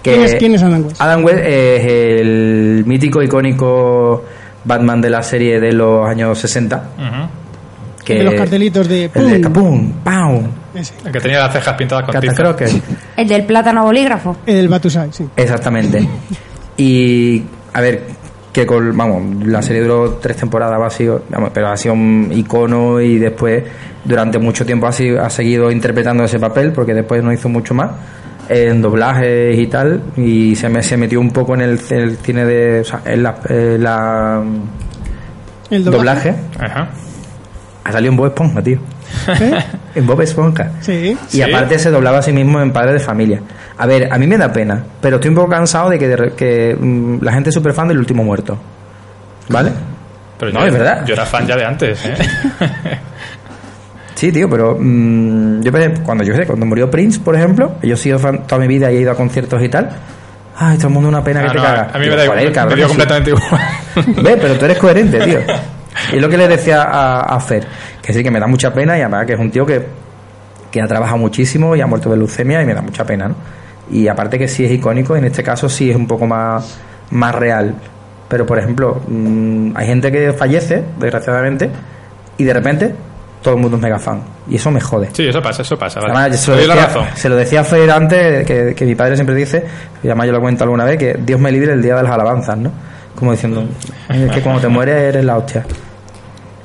Que 0.01 0.12
¿Quién 0.13 0.23
es, 0.23 0.36
quién 0.36 0.56
es 0.56 0.63
Adam 0.63 0.86
West? 0.86 1.01
Adam 1.01 1.23
West 1.25 1.39
es 1.39 1.86
el 1.86 2.84
mítico, 2.86 3.21
icónico 3.21 4.23
Batman 4.63 5.01
de 5.01 5.10
la 5.10 5.21
serie 5.21 5.60
de 5.60 5.73
los 5.73 6.08
años 6.08 6.38
60. 6.39 6.75
ujú. 6.97 7.30
Que 8.06 8.19
de 8.19 8.23
los 8.23 8.36
cartelitos 8.36 8.88
de... 8.88 9.10
El 9.15 9.41
de 9.41 9.49
¡pum! 9.49 9.91
¡Pau! 10.04 10.43
Ese. 10.75 10.93
el 11.06 11.12
que 11.12 11.19
tenía 11.19 11.39
las 11.39 11.51
cejas 11.54 11.73
pintadas 11.75 12.06
con 12.06 12.19
tiza. 12.21 12.34
Catacroker. 12.34 12.69
El 13.17 13.28
del 13.28 13.45
plátano 13.45 13.84
bolígrafo. 13.84 14.38
El 14.45 14.67
Batusai, 14.67 15.12
sí. 15.12 15.28
Exactamente. 15.36 16.08
Y, 16.78 17.41
a 17.73 17.80
ver, 17.80 18.04
que 18.56 18.65
con, 18.65 18.96
vamos, 18.96 19.46
la 19.46 19.62
serie 19.62 19.82
duró 19.84 20.13
tres 20.13 20.38
temporadas, 20.38 20.80
ha 20.82 20.89
sido, 20.89 21.24
vamos, 21.30 21.52
pero 21.54 21.68
ha 21.68 21.76
sido 21.78 21.94
un 21.94 22.30
icono 22.34 23.02
y 23.02 23.18
después, 23.18 23.63
durante 24.04 24.39
mucho 24.39 24.65
tiempo 24.65 24.88
ha, 24.88 24.91
sido- 24.94 25.22
ha 25.22 25.30
seguido 25.30 25.70
interpretando 25.70 26.24
ese 26.24 26.39
papel, 26.39 26.72
porque 26.72 26.94
después 26.94 27.22
no 27.22 27.34
hizo 27.34 27.50
mucho 27.50 27.74
más, 27.74 27.91
en 28.48 28.82
doblajes 28.82 29.58
y 29.60 29.68
tal, 29.68 30.02
y 30.15 30.56
se, 30.56 30.70
me, 30.70 30.82
se 30.82 30.96
metió 30.98 31.20
un 31.20 31.32
poco 31.32 31.54
en 31.56 31.62
el, 31.62 31.80
el 31.89 32.18
cine 32.18 32.46
de, 32.46 32.80
o 32.80 32.84
sea, 32.86 33.02
en 33.06 33.24
la, 33.24 33.36
en 33.50 33.84
la 33.84 34.44
El 35.70 35.84
doblaje. 35.84 36.34
Ajá. 36.60 36.89
Ha 37.84 37.91
salido 37.91 38.12
en 38.12 38.18
Bob 38.18 38.28
Esponja, 38.28 38.62
tío. 38.63 38.80
¿Eh? 39.28 39.60
En 39.96 40.06
Bob 40.06 40.22
Esponja. 40.22 40.72
Sí. 40.82 41.18
Y 41.32 41.36
Sí. 41.38 41.41
aparte 41.41 41.80
se 41.80 41.89
doblaba 41.89 42.18
a 42.18 42.22
sí 42.22 42.34
mismo 42.34 42.60
en 42.62 42.72
Padre 42.74 42.94
de 42.94 43.00
Familia. 43.00 43.39
A 43.78 43.86
ver, 43.86 44.10
a 44.12 44.18
mí 44.18 44.28
me 44.28 44.38
da 44.38 44.52
pena, 44.52 44.84
pero 45.02 45.15
estoy 45.18 45.30
un 45.30 45.36
poco 45.36 45.50
cansado 45.50 45.89
de 45.89 45.98
que, 46.00 46.08
de 46.10 46.15
re- 46.18 46.34
que 46.34 46.76
mm, 46.78 47.20
la 47.24 47.32
gente 47.34 47.50
es 47.50 47.54
súper 47.54 47.74
fan 47.74 47.88
del 47.88 47.98
último 48.00 48.24
muerto. 48.24 48.58
¿Vale? 49.50 49.72
Pero 50.38 50.52
No, 50.52 50.60
yo, 50.62 50.65
es 50.68 50.74
verdad. 50.74 51.06
Yo 51.06 51.13
era 51.13 51.26
fan 51.26 51.48
ya 51.48 51.56
de 51.56 51.65
antes, 51.65 52.06
¿eh? 52.06 52.13
Sí, 54.15 54.32
tío, 54.32 54.50
pero 54.50 54.78
mm, 54.80 55.62
yo 55.62 55.72
cuando 56.04 56.24
yo 56.24 56.34
sé, 56.36 56.46
cuando 56.46 56.65
murió 56.65 56.89
Prince, 56.89 57.20
por 57.20 57.36
ejemplo, 57.36 57.76
yo 57.84 57.96
he 57.96 57.98
sido 57.98 58.18
fan 58.18 58.48
toda 58.48 58.60
mi 58.62 58.68
vida 58.68 58.89
y 58.91 58.98
he 58.98 59.02
ido 59.02 59.12
a 59.12 59.15
conciertos 59.15 59.62
y 59.62 59.68
tal. 59.70 59.89
Ay, 60.58 60.78
todo 60.78 60.88
el 60.88 60.94
mundo 60.94 61.10
una 61.10 61.22
pena 61.22 61.41
que 61.41 61.48
Ah, 61.48 61.52
te 61.52 61.58
no, 61.58 61.63
caga. 61.63 61.89
a 61.94 62.00
mí 62.00 62.08
me 62.08 62.15
da 62.15 62.24
igual, 62.24 62.52
cabrón, 62.54 62.70
me 62.74 62.76
dio 62.78 62.88
completamente 62.88 63.30
igual. 63.36 63.62
Ve, 64.24 64.38
pero 64.41 64.54
tú 64.56 64.65
eres 64.65 64.78
coherente, 64.78 65.20
tío. 65.20 65.39
Y 66.12 66.18
es 66.18 66.22
lo 66.22 66.30
que 66.30 66.38
le 66.38 66.48
decía 66.48 66.84
a, 66.84 67.22
a 67.22 67.40
Fer, 67.40 67.66
que 68.02 68.14
sí, 68.14 68.24
que 68.24 68.32
me 68.32 68.40
da 68.40 68.48
mucha 68.48 68.74
pena 68.74 68.98
y 68.98 69.02
además 69.02 69.26
que 69.26 69.34
es 69.34 69.40
un 69.40 69.52
tío 69.52 69.66
que, 69.66 69.86
que 70.72 70.82
ha 70.82 70.88
trabajado 70.88 71.18
muchísimo 71.18 71.76
y 71.76 71.82
ha 71.82 71.88
muerto 71.88 72.10
de 72.10 72.18
leucemia 72.18 72.62
y 72.62 72.66
me 72.66 72.74
da 72.74 72.82
mucha 72.82 73.06
pena, 73.06 73.28
¿no? 73.30 73.36
Y 73.90 74.08
aparte 74.08 74.38
que 74.40 74.48
sí 74.48 74.66
es 74.66 74.72
icónico, 74.72 75.16
en 75.16 75.26
este 75.26 75.44
caso 75.44 75.70
sí 75.70 75.90
es 75.90 75.96
un 75.96 76.08
poco 76.08 76.26
más, 76.26 76.78
más 77.12 77.36
real. 77.36 77.76
Pero, 78.28 78.46
por 78.46 78.58
ejemplo, 78.58 79.02
mm, 79.08 79.72
hay 79.76 79.88
gente 79.88 80.12
que 80.12 80.34
fallece, 80.34 80.84
desgraciadamente, 81.00 81.70
y 82.38 82.44
de 82.44 82.54
repente 82.54 82.96
todo 83.42 83.56
el 83.56 83.62
mundo 83.62 83.78
es 83.78 83.84
mega 83.84 84.00
fan. 84.00 84.22
Y 84.50 84.56
eso 84.56 84.72
me 84.72 84.82
jode. 84.82 85.10
Sí, 85.14 85.28
eso 85.28 85.42
pasa, 85.42 85.62
eso 85.62 85.78
pasa. 85.78 86.00
Vale. 86.00 86.14
Además, 86.14 86.40
se 86.40 86.52
lo, 86.52 86.58
la 86.58 86.62
decía, 86.62 86.86
razón. 86.88 87.06
se 87.14 87.30
lo 87.30 87.36
decía 87.36 87.62
a 87.62 87.64
Fer 87.64 87.92
antes, 87.92 88.46
que, 88.46 88.74
que 88.76 88.86
mi 88.86 88.96
padre 88.96 89.16
siempre 89.16 89.36
dice, 89.36 89.64
y 90.04 90.08
además 90.08 90.28
yo 90.28 90.34
lo 90.34 90.42
cuento 90.42 90.64
alguna 90.64 90.84
vez, 90.84 90.98
que 90.98 91.16
Dios 91.20 91.40
me 91.40 91.52
libre 91.52 91.74
el 91.74 91.82
día 91.82 91.96
de 91.96 92.04
las 92.04 92.12
alabanzas, 92.12 92.58
¿no? 92.58 92.72
Como 93.16 93.32
diciendo, 93.32 93.64
es 94.10 94.32
que 94.32 94.42
cuando 94.42 94.62
te 94.62 94.68
mueres 94.68 94.96
eres 94.96 95.24
la 95.24 95.38
hostia. 95.38 95.64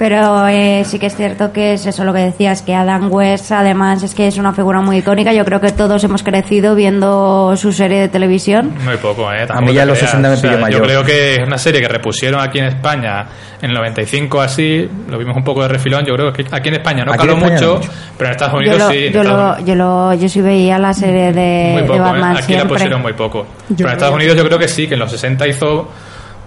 Pero 0.00 0.48
eh, 0.48 0.82
sí 0.86 0.98
que 0.98 1.08
es 1.08 1.14
cierto 1.14 1.52
que 1.52 1.74
es 1.74 1.84
eso 1.84 2.04
lo 2.04 2.14
que 2.14 2.20
decías, 2.20 2.62
que 2.62 2.74
Adam 2.74 3.12
West 3.12 3.52
además 3.52 4.02
es 4.02 4.14
que 4.14 4.28
es 4.28 4.38
una 4.38 4.54
figura 4.54 4.80
muy 4.80 4.96
icónica. 4.96 5.34
Yo 5.34 5.44
creo 5.44 5.60
que 5.60 5.72
todos 5.72 6.02
hemos 6.04 6.22
crecido 6.22 6.74
viendo 6.74 7.54
su 7.58 7.70
serie 7.70 8.00
de 8.00 8.08
televisión. 8.08 8.72
Muy 8.82 8.96
poco, 8.96 9.30
¿eh? 9.30 9.46
Tampoco 9.46 9.66
mí 9.66 9.74
ya 9.74 9.84
los 9.84 9.98
creas. 9.98 10.12
60 10.12 10.28
me 10.28 10.34
O 10.34 10.36
sea, 10.38 10.50
pilló 10.52 10.62
mayor. 10.62 10.80
Yo 10.80 10.86
creo 10.86 11.04
que 11.04 11.34
es 11.34 11.46
una 11.46 11.58
serie 11.58 11.82
que 11.82 11.88
repusieron 11.88 12.40
aquí 12.40 12.60
en 12.60 12.64
España 12.64 13.26
en 13.60 13.68
el 13.68 13.76
95 13.76 14.40
así, 14.40 14.88
lo 15.06 15.18
vimos 15.18 15.36
un 15.36 15.44
poco 15.44 15.60
de 15.64 15.68
refilón, 15.68 16.02
yo 16.06 16.14
creo 16.14 16.32
que 16.32 16.46
aquí 16.50 16.70
en 16.70 16.76
España 16.76 17.04
no 17.04 17.12
Aquí 17.12 17.20
caló 17.26 17.34
España 17.34 17.52
mucho, 17.52 17.66
no 17.66 17.74
mucho. 17.80 17.90
pero 18.16 18.28
en 18.28 18.32
Estados 18.32 18.54
Yo 18.54 18.58
Unidos 18.58 18.78
lo, 18.78 18.90
sí. 18.90 19.10
yo, 19.12 19.20
Estados 19.20 19.58
lo, 19.58 19.66
yo, 19.66 19.74
lo, 19.74 20.14
yo 20.14 20.28
sí 20.30 20.40
veía 20.40 20.78
la 20.78 20.94
serie 20.94 21.30
de, 21.32 21.72
muy 21.72 21.82
de 21.82 21.88
poco, 21.88 21.98
¿eh? 21.98 22.00
Batman 22.00 22.36
aquí 22.38 22.54
la 22.54 22.64
pusieron 22.64 23.02
muy 23.02 23.12
poco. 23.12 23.46
Yo 23.68 23.76
Pero 23.76 23.88
en 23.90 23.94
Estados 23.96 24.14
Unidos 24.14 24.34
yo 24.38 24.44
creo 24.46 24.58
que 24.58 24.68
sí, 24.68 24.88
que 24.88 24.94
en 24.94 25.00
los 25.00 25.10
60 25.10 25.46
hizo 25.46 25.90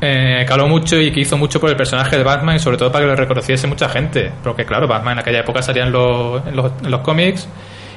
eh, 0.01 0.45
caló 0.47 0.67
mucho 0.67 0.99
y 0.99 1.11
que 1.11 1.21
hizo 1.21 1.37
mucho 1.37 1.59
por 1.59 1.69
el 1.69 1.75
personaje 1.75 2.17
de 2.17 2.23
Batman 2.23 2.55
y 2.55 2.59
sobre 2.59 2.77
todo 2.77 2.91
para 2.91 3.05
que 3.05 3.09
lo 3.09 3.15
reconociese 3.15 3.67
mucha 3.67 3.89
gente. 3.89 4.31
Porque 4.43 4.65
claro, 4.65 4.87
Batman 4.87 5.13
en 5.13 5.19
aquella 5.19 5.39
época 5.39 5.61
salía 5.61 5.83
en 5.83 5.91
los, 5.91 6.45
en 6.45 6.55
los, 6.55 6.71
en 6.83 6.91
los 6.91 7.01
cómics 7.01 7.47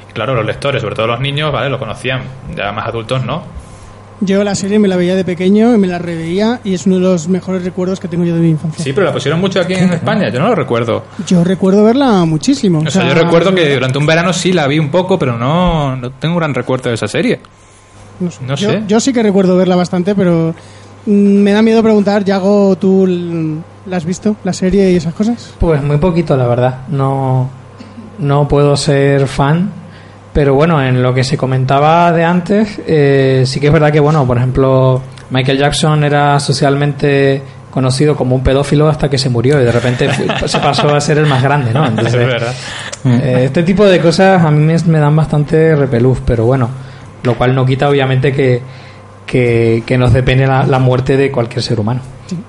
y 0.09 0.13
claro, 0.13 0.35
los 0.35 0.47
lectores, 0.47 0.83
sobre 0.83 0.95
todo 0.95 1.07
los 1.07 1.21
niños, 1.21 1.53
¿vale? 1.53 1.69
Lo 1.69 1.79
conocían, 1.79 2.23
ya 2.57 2.73
más 2.73 2.87
adultos, 2.87 3.25
¿no? 3.25 3.43
Yo 4.21 4.43
la 4.45 4.55
serie 4.55 4.79
me 4.79 4.89
la 4.89 4.97
veía 4.97 5.15
de 5.15 5.25
pequeño 5.25 5.75
y 5.75 5.79
me 5.79 5.87
la 5.87 5.99
reveía 5.99 6.61
y 6.65 6.73
es 6.73 6.87
uno 6.87 6.97
de 6.97 7.03
los 7.03 7.29
mejores 7.29 7.65
recuerdos 7.65 8.01
que 8.01 8.09
tengo 8.09 8.25
yo 8.25 8.35
de 8.35 8.41
mi 8.41 8.51
infancia. 8.51 8.83
Sí, 8.83 8.95
pero 8.95 9.07
la 9.07 9.13
pusieron 9.13 9.41
mucho 9.41 9.61
aquí 9.61 9.75
en 9.75 9.93
España, 9.93 10.31
yo 10.31 10.41
no 10.41 10.49
lo 10.49 10.55
recuerdo. 10.55 11.05
Yo 11.27 11.45
recuerdo 11.45 11.85
verla 11.85 12.25
muchísimo. 12.25 12.83
O 12.87 12.91
sea, 12.91 13.07
yo 13.07 13.15
recuerdo 13.15 13.55
que 13.55 13.75
durante 13.75 13.99
un 13.99 14.07
verano 14.07 14.33
sí 14.33 14.53
la 14.53 14.67
vi 14.67 14.79
un 14.79 14.91
poco, 14.91 15.19
pero 15.19 15.37
no, 15.37 15.97
no 15.97 16.11
tengo 16.13 16.35
un 16.35 16.41
gran 16.41 16.55
recuerdo 16.55 16.89
de 16.89 16.95
esa 16.95 17.09
serie. 17.09 17.41
No 18.19 18.31
sé. 18.31 18.39
no 18.43 18.55
yo, 18.55 18.71
sé. 18.71 18.83
yo 18.87 19.01
sí 19.01 19.13
que 19.13 19.23
recuerdo 19.23 19.55
verla 19.55 19.77
bastante, 19.77 20.15
pero 20.15 20.55
me 21.07 21.53
da 21.53 21.63
miedo 21.63 21.83
preguntar, 21.83 22.25
Yago, 22.25 22.77
¿tú 22.77 23.07
la 23.87 23.97
has 23.97 24.05
visto, 24.05 24.37
la 24.45 24.53
serie 24.53 24.91
y 24.91 24.97
esas 24.97 25.15
cosas? 25.15 25.55
Pues 25.59 25.83
muy 25.83 25.99
poquito, 25.99 26.37
la 26.37 26.47
verdad. 26.47 26.81
No, 26.89 27.49
no 28.19 28.49
puedo 28.49 28.77
ser 28.77 29.27
fan. 29.27 29.71
Pero 30.33 30.55
bueno, 30.55 30.83
en 30.83 31.03
lo 31.03 31.15
que 31.15 31.25
se 31.25 31.39
comentaba 31.39 32.13
de 32.13 32.23
antes, 32.23 32.79
eh, 32.87 33.45
sí 33.47 33.59
que 33.59 33.69
es 33.69 33.73
verdad 33.73 33.91
que, 33.91 34.01
bueno, 34.01 34.27
por 34.27 34.37
ejemplo, 34.37 35.01
Michael 35.31 35.57
Jackson 35.59 36.05
era 36.05 36.39
socialmente 36.41 37.43
conocido 37.71 38.15
como 38.17 38.35
un 38.35 38.43
pedófilo 38.43 38.89
hasta 38.89 39.09
que 39.09 39.17
se 39.17 39.31
murió 39.31 39.61
y 39.61 39.65
de 39.65 39.73
repente 39.73 40.11
se 40.47 40.59
pasó 40.59 40.95
a 40.95 41.01
ser 41.01 41.19
el 41.19 41.27
más 41.27 41.43
grande, 41.43 41.73
¿no? 41.73 41.87
Entonces, 41.87 42.15
es 42.15 42.27
verdad. 42.27 42.55
eh, 43.05 43.43
este 43.47 43.63
tipo 43.63 43.87
de 43.87 43.99
cosas 44.01 44.43
a 44.45 44.51
mí 44.51 44.61
me, 44.63 44.77
me 44.87 44.99
dan 44.99 45.17
bastante 45.17 45.75
repelús, 45.75 46.19
pero 46.27 46.45
bueno, 46.45 46.69
lo 47.23 47.35
cual 47.35 47.55
no 47.55 47.65
quita 47.65 47.89
obviamente 47.89 48.33
que, 48.33 48.61
que, 49.27 49.83
que 49.87 49.99
nos 49.99 50.13
depende 50.13 50.47
la, 50.47 50.65
la 50.67 50.79
muerte 50.79 51.17
de 51.17 51.31
cualquier 51.31 51.63
ser 51.63 51.81
humano. 51.81 52.01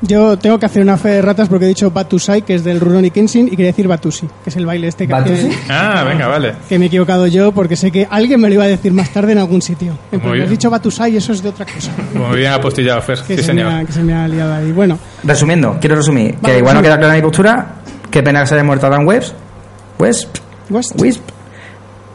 Yo 0.02 0.40
tengo 0.40 0.58
que 0.58 0.66
hacer 0.66 0.82
una 0.82 0.98
fe 0.98 1.10
de 1.10 1.22
ratas 1.22 1.50
porque 1.50 1.66
he 1.66 1.68
dicho 1.68 1.92
Batusai, 1.92 2.42
que 2.42 2.56
es 2.56 2.64
del 2.64 2.80
Rurouni 2.80 3.12
Kenshin, 3.12 3.46
y 3.48 3.52
quería 3.52 3.68
decir 3.68 3.88
Batusi, 3.88 4.26
que 4.44 4.50
es 4.50 4.56
el 4.56 4.66
baile 4.66 4.88
este 4.88 5.06
que, 5.06 5.14
¿Batusi? 5.14 5.50
Ah, 5.70 6.04
venga, 6.04 6.28
vale. 6.28 6.54
que 6.68 6.80
me 6.80 6.86
he 6.86 6.88
equivocado 6.88 7.28
yo 7.28 7.52
porque 7.52 7.76
sé 7.76 7.92
que 7.92 8.08
alguien 8.10 8.42
me 8.42 8.48
lo 8.48 8.56
iba 8.56 8.64
a 8.64 8.68
decir 8.68 8.92
más 8.92 9.10
tarde 9.12 9.34
en 9.34 9.38
algún 9.38 9.62
sitio. 9.62 9.96
En 10.12 10.20
plan, 10.20 10.32
bien. 10.34 10.46
Has 10.46 10.50
dicho 10.50 10.72
Batusai 10.72 11.14
y 11.14 11.18
eso 11.18 11.32
es 11.32 11.44
de 11.44 11.50
otra 11.50 11.66
cosa. 11.66 11.92
Muy 12.16 12.38
bien 12.40 12.54
apostillado, 12.54 13.00
Fer. 13.04 13.20
Que, 13.28 13.38
Sí, 13.38 13.44
se 13.44 13.54
me 13.54 13.62
ha, 13.62 13.70
señor. 13.70 13.86
que 13.86 13.92
se 13.94 14.04
me 14.04 14.14
ha 14.16 14.28
liado 14.28 14.54
ahí. 14.56 14.72
Bueno, 14.72 14.98
Resumiendo, 15.24 15.78
quiero 15.80 15.96
resumir. 15.96 16.36
Vale, 16.42 16.54
que 16.56 16.60
igual 16.60 16.76
no 16.76 16.82
queda 16.82 16.98
clara 16.98 17.14
mi 17.14 17.22
postura. 17.22 17.76
Qué 18.10 18.24
pena 18.24 18.42
que 18.42 18.48
se 18.48 18.56
haya 18.56 18.64
muerto 18.64 18.88
Adam 18.88 19.06
West. 19.06 19.36
West. 20.00 20.40
West. 20.72 21.00
Wisp. 21.00 21.22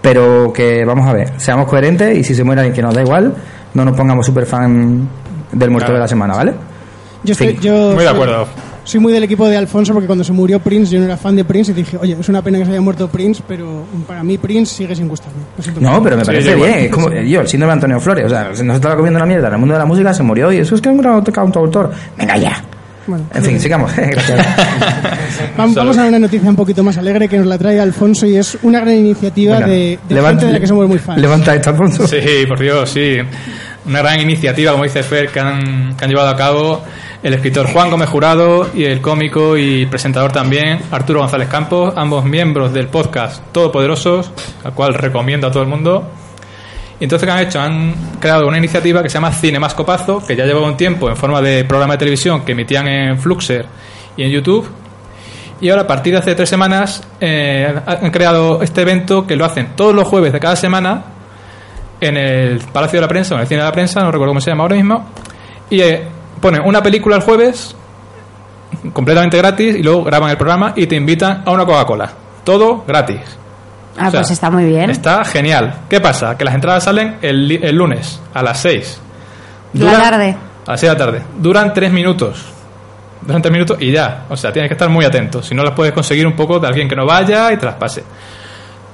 Pero 0.01 0.53
que 0.53 0.85
vamos 0.85 1.07
a 1.09 1.13
ver, 1.13 1.33
seamos 1.39 1.69
coherentes 1.69 2.19
y 2.19 2.25
si 2.25 2.35
se 2.35 2.43
muere 2.43 2.63
alguien 2.63 2.75
que 2.75 2.83
nos 2.83 2.93
da 2.93 3.03
igual, 3.03 3.35
no 3.75 3.85
nos 3.85 3.97
pongamos 3.97 4.25
super 4.27 4.47
fan 4.47 5.09
del 5.53 5.70
muerto 5.70 5.87
Claro. 5.87 5.95
de 5.95 6.01
la 6.01 6.09
semana, 6.09 6.35
¿vale? 6.35 6.55
yo 7.25 7.33
estoy, 7.33 7.49
Sí, 7.51 7.59
yo 7.61 7.73
Muy 7.73 7.97
de 7.97 7.97
soy- 7.99 8.07
acuerdo. 8.09 8.47
Soy 8.85 8.99
muy 8.99 9.12
del 9.12 9.23
equipo 9.23 9.47
de 9.49 9.57
Alfonso 9.57 9.93
porque 9.93 10.09
cuando 10.09 10.25
se 10.25 10.33
murió 10.33 10.59
Prince 10.59 10.91
yo 10.93 10.99
no 10.99 11.05
era 11.05 11.16
fan 11.16 11.37
de 11.37 11.45
Prince 11.45 11.70
y 11.70 11.75
dije, 11.75 11.97
oye, 11.99 12.16
es 12.18 12.29
una 12.29 12.43
pena 12.43 12.59
que 12.59 12.64
se 12.64 12.73
haya 12.73 12.81
muerto 12.81 13.07
Prince, 13.07 13.41
pero 13.47 13.85
para 14.09 14.25
mí 14.25 14.39
Prince 14.39 14.75
sigue 14.75 14.97
sin 14.97 15.07
gustarme. 15.07 15.39
No, 15.79 16.03
pero 16.03 16.16
me 16.16 16.25
parece 16.25 16.57
bien. 16.57 16.75
Es 16.81 16.91
como 16.91 17.09
yo, 17.12 17.43
el 17.43 17.47
síndrome 17.47 17.70
de 17.70 17.75
Antonio 17.75 18.01
Flores. 18.01 18.27
O 18.27 18.29
sea, 18.29 18.53
se 18.53 18.64
nos 18.64 18.75
estaba 18.75 18.97
comiendo 18.97 19.20
la 19.20 19.27
mierda 19.27 19.47
en 19.47 19.53
el 19.55 19.61
mundo 19.61 19.75
de 19.75 19.79
la 19.79 19.87
música, 19.87 20.12
se 20.12 20.25
murió 20.25 20.51
y 20.51 20.57
eso 20.59 20.75
es 20.75 20.81
que 20.81 20.89
es 20.89 20.97
un 20.97 21.01
gran 21.01 21.23
cantautor. 21.23 21.93
Venga 22.18 22.37
ya. 22.37 22.64
Bueno, 23.07 23.24
En 23.34 23.44
fin, 23.44 23.61
sigamos. 23.61 23.92
Gracias. 23.96 24.46
Vamos, 25.57 25.74
vamos 25.74 25.98
a 25.98 26.05
una 26.07 26.18
noticia 26.18 26.48
un 26.48 26.57
poquito 26.57 26.82
más 26.84 26.96
alegre 26.98 27.28
que 27.28 27.36
nos 27.38 27.46
la 27.46 27.59
trae 27.59 27.80
Alfonso 27.80 28.26
y 28.26 28.36
es 28.36 28.57
una 28.62 28.80
gran 28.80 28.94
iniciativa 28.96 29.61
de, 29.61 29.98
de 30.09 30.14
levanta- 30.14 30.30
gente 30.40 30.46
de 30.46 30.53
la 30.53 30.61
que 30.61 30.66
somos 30.66 30.88
muy 30.88 30.98
fans. 30.98 31.20
Levanta 31.20 31.55
esto, 31.55 31.70
Alfonso. 31.70 32.07
Sí, 32.07 32.18
por 32.48 32.59
Dios, 32.61 32.88
sí. 32.90 33.16
Una 33.84 34.00
gran 34.00 34.20
iniciativa, 34.20 34.70
como 34.72 34.84
dice 34.84 35.03
Fer, 35.03 35.28
que 35.28 35.40
han, 35.40 35.96
que 35.96 36.05
han 36.05 36.11
llevado 36.11 36.28
a 36.28 36.36
cabo 36.36 36.82
el 37.24 37.34
escritor 37.34 37.66
Juan 37.66 37.90
Gómez 37.90 38.09
Jurado 38.09 38.68
y 38.74 38.84
el 38.84 39.00
cómico 39.00 39.57
y 39.57 39.86
presentador 39.86 40.30
también 40.32 40.78
Arturo 40.92 41.20
González 41.20 41.48
Campos, 41.48 41.92
ambos 41.96 42.24
miembros 42.24 42.72
del 42.72 42.86
podcast 42.88 43.42
Todopoderosos, 43.53 44.30
al 44.64 44.72
cual 44.74 44.94
recomiendo 44.94 45.48
a 45.48 45.50
todo 45.50 45.62
el 45.64 45.68
mundo. 45.68 46.09
Entonces, 47.05 47.26
¿qué 47.26 47.32
han 47.32 47.40
hecho? 47.40 47.61
Han 47.61 47.94
creado 48.20 48.46
una 48.46 48.59
iniciativa 48.59 49.03
que 49.03 49.09
se 49.09 49.14
llama 49.14 49.32
Cine 49.32 49.59
Más 49.59 49.74
Copazo, 49.74 50.24
que 50.24 50.36
ya 50.36 50.44
llevaba 50.44 50.68
un 50.68 50.76
tiempo 50.76 51.09
en 51.09 51.16
forma 51.16 51.40
de 51.40 51.64
programa 51.64 51.94
de 51.94 51.98
televisión 51.98 52.44
que 52.44 52.53
emitían 52.53 52.86
en 52.86 53.18
Fluxer 53.18 53.66
y 54.16 54.22
en 54.22 54.30
YouTube. 54.30 54.68
Y 55.61 55.68
ahora, 55.68 55.82
a 55.82 55.86
partir 55.88 56.12
de 56.12 56.20
hace 56.20 56.36
tres 56.36 56.48
semanas, 56.48 57.03
eh, 57.20 57.74
han 57.84 58.11
creado 58.12 58.62
este 58.62 58.82
evento 58.82 59.26
que 59.26 59.34
lo 59.34 59.44
hacen 59.44 59.74
todos 59.74 59.92
los 59.92 60.07
jueves 60.07 60.32
de 60.32 60.38
cada 60.38 60.55
semana 60.55 61.03
en 62.00 62.16
el 62.16 62.61
Palacio 62.72 62.98
de 62.98 63.00
la 63.00 63.09
Prensa, 63.09 63.34
o 63.34 63.38
en 63.38 63.42
el 63.42 63.48
Cine 63.48 63.62
de 63.62 63.66
la 63.66 63.72
Prensa, 63.72 64.00
no 64.00 64.12
recuerdo 64.12 64.30
cómo 64.30 64.40
se 64.40 64.50
llama 64.50 64.62
ahora 64.62 64.76
mismo, 64.76 65.05
y 65.70 65.80
eh, 65.80 66.05
ponen 66.40 66.62
una 66.64 66.82
película 66.84 67.16
el 67.16 67.22
jueves, 67.22 67.74
completamente 68.92 69.38
gratis, 69.38 69.74
y 69.74 69.82
luego 69.82 70.05
graban 70.05 70.30
el 70.30 70.36
programa 70.36 70.72
y 70.76 70.86
te 70.86 70.94
invitan 70.94 71.42
a 71.44 71.50
una 71.50 71.64
Coca-Cola. 71.64 72.12
Todo 72.44 72.84
gratis. 72.86 73.41
Ah, 73.99 74.09
O 74.09 74.11
sea, 74.11 74.20
pues 74.20 74.30
está 74.30 74.51
muy 74.51 74.64
bien. 74.64 74.90
Está 74.90 75.24
genial. 75.24 75.80
¿Qué 75.88 76.01
pasa? 76.01 76.36
Que 76.38 76.45
las 76.45 76.55
entradas 76.55 76.84
salen 76.84 77.18
el, 77.22 77.47
li- 77.49 77.61
el 77.62 77.76
lunes 77.76 78.20
a 78.32 78.43
las 78.43 78.59
6. 78.61 79.01
De 79.74 79.84
la 79.84 79.93
tarde. 80.01 80.36
A 80.66 80.70
las 80.72 80.80
6 80.80 80.93
de 80.93 80.99
la 80.99 81.05
tarde. 81.05 81.22
Duran 81.38 81.72
3 81.74 81.93
minutos. 81.93 82.45
Duran 83.20 83.43
3 83.43 83.53
minutos 83.53 83.76
y 83.80 83.90
ya. 83.93 84.24
O 84.30 84.36
sea, 84.36 84.53
tienes 84.53 84.68
que 84.68 84.74
estar 84.74 84.88
muy 84.88 85.05
atento. 85.05 85.43
Si 85.43 85.55
no, 85.55 85.62
las 85.62 85.74
puedes 85.74 85.93
conseguir 85.93 86.26
un 86.26 86.34
poco 86.34 86.59
de 86.59 86.66
alguien 86.68 86.88
que 86.88 86.97
no 86.97 87.05
vaya 87.07 87.53
y 87.53 87.57
te 87.59 87.66
las 87.66 87.74
pase. 87.76 88.03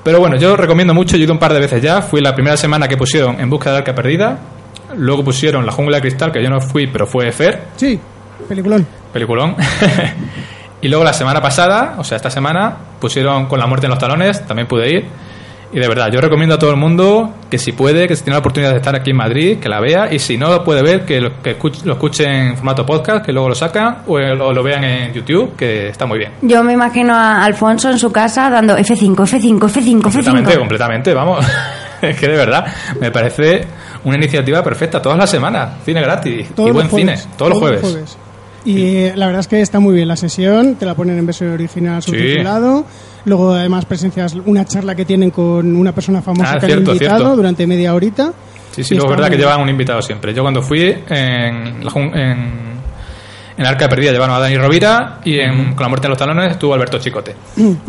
Pero 0.02 0.18
bueno, 0.20 0.36
yo 0.36 0.56
recomiendo 0.56 0.94
mucho. 0.94 1.16
Yo 1.16 1.22
he 1.22 1.24
ido 1.24 1.32
un 1.32 1.38
par 1.38 1.52
de 1.52 1.60
veces 1.60 1.80
ya. 1.82 2.02
Fui 2.02 2.20
la 2.20 2.34
primera 2.34 2.56
semana 2.56 2.88
que 2.88 2.96
pusieron 2.96 3.40
En 3.40 3.48
Busca 3.50 3.70
de 3.70 3.78
Arca 3.78 3.94
Perdida. 3.94 4.38
Luego 4.96 5.22
pusieron 5.22 5.64
La 5.66 5.72
Jungla 5.72 5.98
de 5.98 6.02
Cristal, 6.02 6.32
que 6.32 6.42
yo 6.42 6.48
no 6.50 6.60
fui, 6.60 6.86
pero 6.86 7.06
fue 7.06 7.30
Fer. 7.30 7.64
Sí, 7.76 8.00
peliculón. 8.48 8.86
Peliculón. 9.12 9.54
y 10.80 10.88
luego 10.88 11.04
la 11.04 11.12
semana 11.12 11.40
pasada, 11.40 11.94
o 11.98 12.04
sea, 12.04 12.16
esta 12.16 12.30
semana, 12.30 12.76
pusieron 13.00 13.46
Con 13.46 13.58
la 13.58 13.66
muerte 13.66 13.86
en 13.86 13.90
los 13.90 13.98
talones, 13.98 14.46
también 14.46 14.68
pude 14.68 14.90
ir. 14.90 15.06
Y 15.70 15.78
de 15.78 15.86
verdad, 15.86 16.10
yo 16.10 16.20
recomiendo 16.20 16.54
a 16.54 16.58
todo 16.58 16.70
el 16.70 16.78
mundo 16.78 17.34
que 17.50 17.58
si 17.58 17.72
puede, 17.72 18.08
que 18.08 18.16
si 18.16 18.24
tiene 18.24 18.36
la 18.36 18.40
oportunidad 18.40 18.70
de 18.70 18.78
estar 18.78 18.96
aquí 18.96 19.10
en 19.10 19.16
Madrid, 19.16 19.58
que 19.58 19.68
la 19.68 19.80
vea. 19.80 20.10
Y 20.10 20.18
si 20.18 20.38
no 20.38 20.48
lo 20.48 20.64
puede 20.64 20.82
ver, 20.82 21.04
que 21.04 21.20
lo, 21.20 21.42
que 21.42 21.50
escuche, 21.50 21.80
lo 21.84 21.94
escuche 21.94 22.24
en 22.24 22.56
formato 22.56 22.86
podcast, 22.86 23.24
que 23.24 23.32
luego 23.32 23.50
lo 23.50 23.54
sacan, 23.54 23.98
o 24.06 24.18
lo, 24.18 24.52
lo 24.52 24.62
vean 24.62 24.82
en 24.84 25.12
YouTube, 25.12 25.56
que 25.56 25.88
está 25.88 26.06
muy 26.06 26.18
bien. 26.18 26.32
Yo 26.40 26.64
me 26.64 26.72
imagino 26.72 27.14
a 27.14 27.44
Alfonso 27.44 27.90
en 27.90 27.98
su 27.98 28.10
casa 28.10 28.48
dando 28.48 28.78
F5, 28.78 29.14
F5, 29.14 29.58
F5, 29.58 30.02
Completamente, 30.02 30.54
F5. 30.54 30.58
completamente, 30.58 31.12
vamos. 31.12 31.46
es 32.00 32.18
que 32.18 32.28
de 32.28 32.36
verdad, 32.36 32.64
me 32.98 33.10
parece 33.10 33.66
una 34.04 34.16
iniciativa 34.16 34.62
perfecta. 34.62 35.02
Todas 35.02 35.18
las 35.18 35.28
semanas, 35.28 35.72
cine 35.84 36.00
gratis 36.00 36.48
Todos 36.54 36.70
y 36.70 36.72
buen 36.72 36.84
los 36.84 36.92
jueves, 36.92 37.20
cine, 37.20 37.34
todos 37.36 37.50
los 37.50 37.58
jueves. 37.58 38.18
Y 38.68 39.10
la 39.16 39.26
verdad 39.26 39.40
es 39.40 39.48
que 39.48 39.60
está 39.60 39.80
muy 39.80 39.94
bien 39.94 40.08
la 40.08 40.16
sesión, 40.16 40.74
te 40.76 40.84
la 40.86 40.94
ponen 40.94 41.18
en 41.18 41.26
versión 41.26 41.50
original 41.50 42.02
subtitulado. 42.02 42.84
Luego 43.24 43.52
además 43.52 43.84
presencias 43.84 44.34
una 44.46 44.64
charla 44.64 44.94
que 44.94 45.04
tienen 45.04 45.30
con 45.30 45.74
una 45.76 45.92
persona 45.92 46.22
famosa 46.22 46.52
Ah, 46.52 46.58
que 46.60 46.66
cierto, 46.66 46.90
han 46.90 46.96
invitado 46.96 47.18
cierto. 47.18 47.36
durante 47.36 47.66
media 47.66 47.94
horita. 47.94 48.32
Sí, 48.72 48.84
sí, 48.84 48.94
luego 48.94 49.10
es 49.10 49.16
verdad 49.16 49.30
que 49.30 49.36
llevan 49.38 49.60
un 49.60 49.68
invitado 49.68 50.00
siempre. 50.02 50.32
Yo 50.34 50.42
cuando 50.42 50.62
fui 50.62 50.82
en, 51.08 51.84
la 51.84 51.90
en, 51.94 52.52
en 53.56 53.66
Arca 53.66 53.86
de 53.86 53.88
Perdida 53.88 54.12
llevaron 54.12 54.36
a 54.36 54.38
Dani 54.38 54.56
Rovira 54.56 55.20
y 55.24 55.40
en 55.40 55.74
Con 55.74 55.82
la 55.82 55.88
muerte 55.88 56.06
en 56.06 56.10
los 56.10 56.18
talones 56.18 56.52
estuvo 56.52 56.74
Alberto 56.74 56.98
Chicote. 56.98 57.34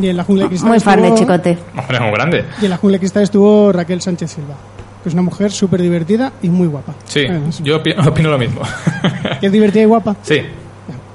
Y 0.01 0.07
en 0.07 0.17
la 0.17 0.23
jungla 0.23 0.43
de 0.45 0.49
cristal 0.49 0.69
Muy 0.69 0.79
fan 0.79 1.01
de 1.01 1.13
Chicote. 1.13 1.57
Hombre, 1.77 1.97
es 1.97 2.01
muy 2.01 2.11
grande. 2.11 2.45
Y 2.61 2.65
en 2.65 2.69
la 2.71 2.77
jungla 2.77 2.95
de 2.95 2.99
cristal 2.99 3.23
estuvo 3.23 3.71
Raquel 3.71 4.01
Sánchez 4.01 4.31
Silva, 4.31 4.55
que 5.03 5.09
es 5.09 5.13
una 5.13 5.21
mujer 5.23 5.51
súper 5.51 5.81
divertida 5.81 6.31
y 6.41 6.49
muy 6.49 6.67
guapa. 6.67 6.95
Sí, 7.05 7.25
Además, 7.29 7.61
yo 7.63 7.81
opi- 7.83 7.95
opino 8.07 8.29
lo 8.31 8.37
mismo. 8.39 8.61
que 9.39 9.45
es 9.45 9.51
divertida 9.51 9.83
y 9.83 9.85
guapa. 9.85 10.15
sí, 10.23 10.41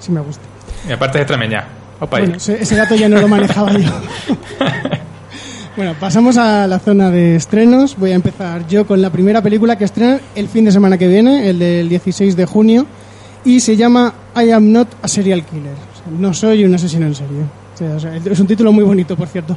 sí 0.05 0.13
me 0.13 0.21
gusta. 0.21 0.43
y 0.89 0.93
aparte 0.93 1.19
es 1.19 1.23
extremeña. 1.23 1.65
Opa, 2.01 2.17
ahí. 2.19 2.23
Bueno, 2.25 2.37
ese, 2.37 2.61
ese 2.63 2.77
dato 2.77 2.95
ya 2.95 3.09
no 3.09 3.21
lo 3.21 3.29
manejaba 3.29 3.73
yo. 3.73 3.89
bueno, 5.77 5.95
pasamos 5.99 6.37
a 6.37 6.67
la 6.67 6.79
zona 6.79 7.11
de 7.11 7.37
estrenos. 7.37 7.97
Voy 7.97 8.13
a 8.13 8.15
empezar 8.15 8.67
yo 8.69 8.87
con 8.87 9.01
la 9.03 9.11
primera 9.11 9.43
película 9.43 9.77
que 9.77 9.85
estrena 9.85 10.21
el 10.35 10.49
fin 10.49 10.65
de 10.65 10.73
semana 10.73 10.99
que 10.99 11.09
viene, 11.09 11.49
el 11.49 11.59
del 11.59 11.89
16 11.89 12.37
de 12.37 12.47
junio, 12.47 12.87
y 13.45 13.61
se 13.61 13.77
llama 13.77 14.13
I 14.37 14.51
am 14.51 14.71
not 14.73 14.89
a 15.03 15.09
serial 15.09 15.45
killer. 15.45 15.73
O 15.73 15.97
sea, 15.97 16.19
no 16.19 16.35
soy 16.35 16.65
un 16.65 16.75
asesino 16.75 17.07
en 17.07 17.15
serio. 17.15 17.43
O 17.75 17.77
sea, 17.79 17.95
o 17.97 18.01
sea, 18.01 18.17
es 18.17 18.41
un 18.41 18.47
título 18.47 18.73
muy 18.73 18.85
bonito, 18.85 19.17
por 19.17 19.27
cierto. 19.29 19.57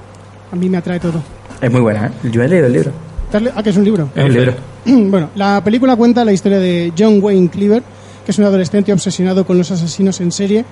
A 0.52 0.56
mí 0.56 0.70
me 0.70 0.78
atrae 0.78 1.00
todo. 1.00 1.22
Es 1.62 1.72
muy 1.72 1.82
buena, 1.82 2.08
¿eh? 2.08 2.30
Yo 2.32 2.42
he 2.42 2.48
leído 2.48 2.68
el 2.68 2.74
libro. 2.74 2.92
¿Te 3.32 3.38
has 3.38 3.44
le- 3.44 3.52
Ah, 3.56 3.62
que 3.62 3.70
es 3.72 3.78
un 3.78 3.84
libro. 3.84 4.10
Es 4.16 4.24
un 4.24 4.34
libro. 4.34 4.54
bueno, 4.86 5.30
la 5.36 5.62
película 5.64 5.96
cuenta 5.96 6.24
la 6.24 6.32
historia 6.32 6.60
de 6.60 6.94
John 6.98 7.20
Wayne 7.22 7.50
Cleaver, 7.50 7.84
que 8.28 8.32
es 8.32 8.40
un 8.40 8.44
adolescente 8.44 8.92
obsesionado 8.92 9.46
con 9.46 9.58
los 9.58 9.72
asesinos 9.72 10.20
en 10.20 10.34
serie, 10.34 10.66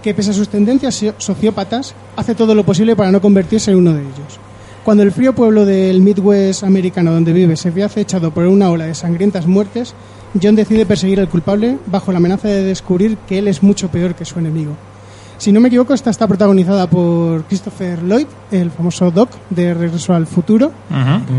que 0.00 0.14
pese 0.14 0.30
a 0.30 0.32
sus 0.32 0.48
tendencias 0.48 0.94
so- 0.94 1.12
sociópatas, 1.18 1.92
hace 2.14 2.36
todo 2.36 2.54
lo 2.54 2.62
posible 2.64 2.94
para 2.94 3.10
no 3.10 3.20
convertirse 3.20 3.72
en 3.72 3.78
uno 3.78 3.92
de 3.94 4.02
ellos. 4.02 4.38
Cuando 4.84 5.02
el 5.02 5.10
frío 5.10 5.34
pueblo 5.34 5.66
del 5.66 6.00
Midwest 6.02 6.62
americano 6.62 7.10
donde 7.10 7.32
vive 7.32 7.56
se 7.56 7.72
ve 7.72 7.82
acechado 7.82 8.30
por 8.30 8.46
una 8.46 8.70
ola 8.70 8.86
de 8.86 8.94
sangrientas 8.94 9.48
muertes, 9.48 9.92
John 10.40 10.54
decide 10.54 10.86
perseguir 10.86 11.18
al 11.18 11.28
culpable 11.28 11.78
bajo 11.86 12.12
la 12.12 12.18
amenaza 12.18 12.46
de 12.46 12.62
descubrir 12.62 13.16
que 13.26 13.38
él 13.38 13.48
es 13.48 13.60
mucho 13.64 13.88
peor 13.88 14.14
que 14.14 14.24
su 14.24 14.38
enemigo. 14.38 14.76
Si 15.40 15.52
no 15.52 15.60
me 15.60 15.68
equivoco, 15.68 15.94
esta 15.94 16.10
está 16.10 16.28
protagonizada 16.28 16.86
por 16.86 17.44
Christopher 17.44 18.02
Lloyd, 18.02 18.26
el 18.50 18.70
famoso 18.70 19.10
Doc 19.10 19.30
de 19.48 19.72
Regreso 19.72 20.12
al 20.12 20.26
Futuro, 20.26 20.70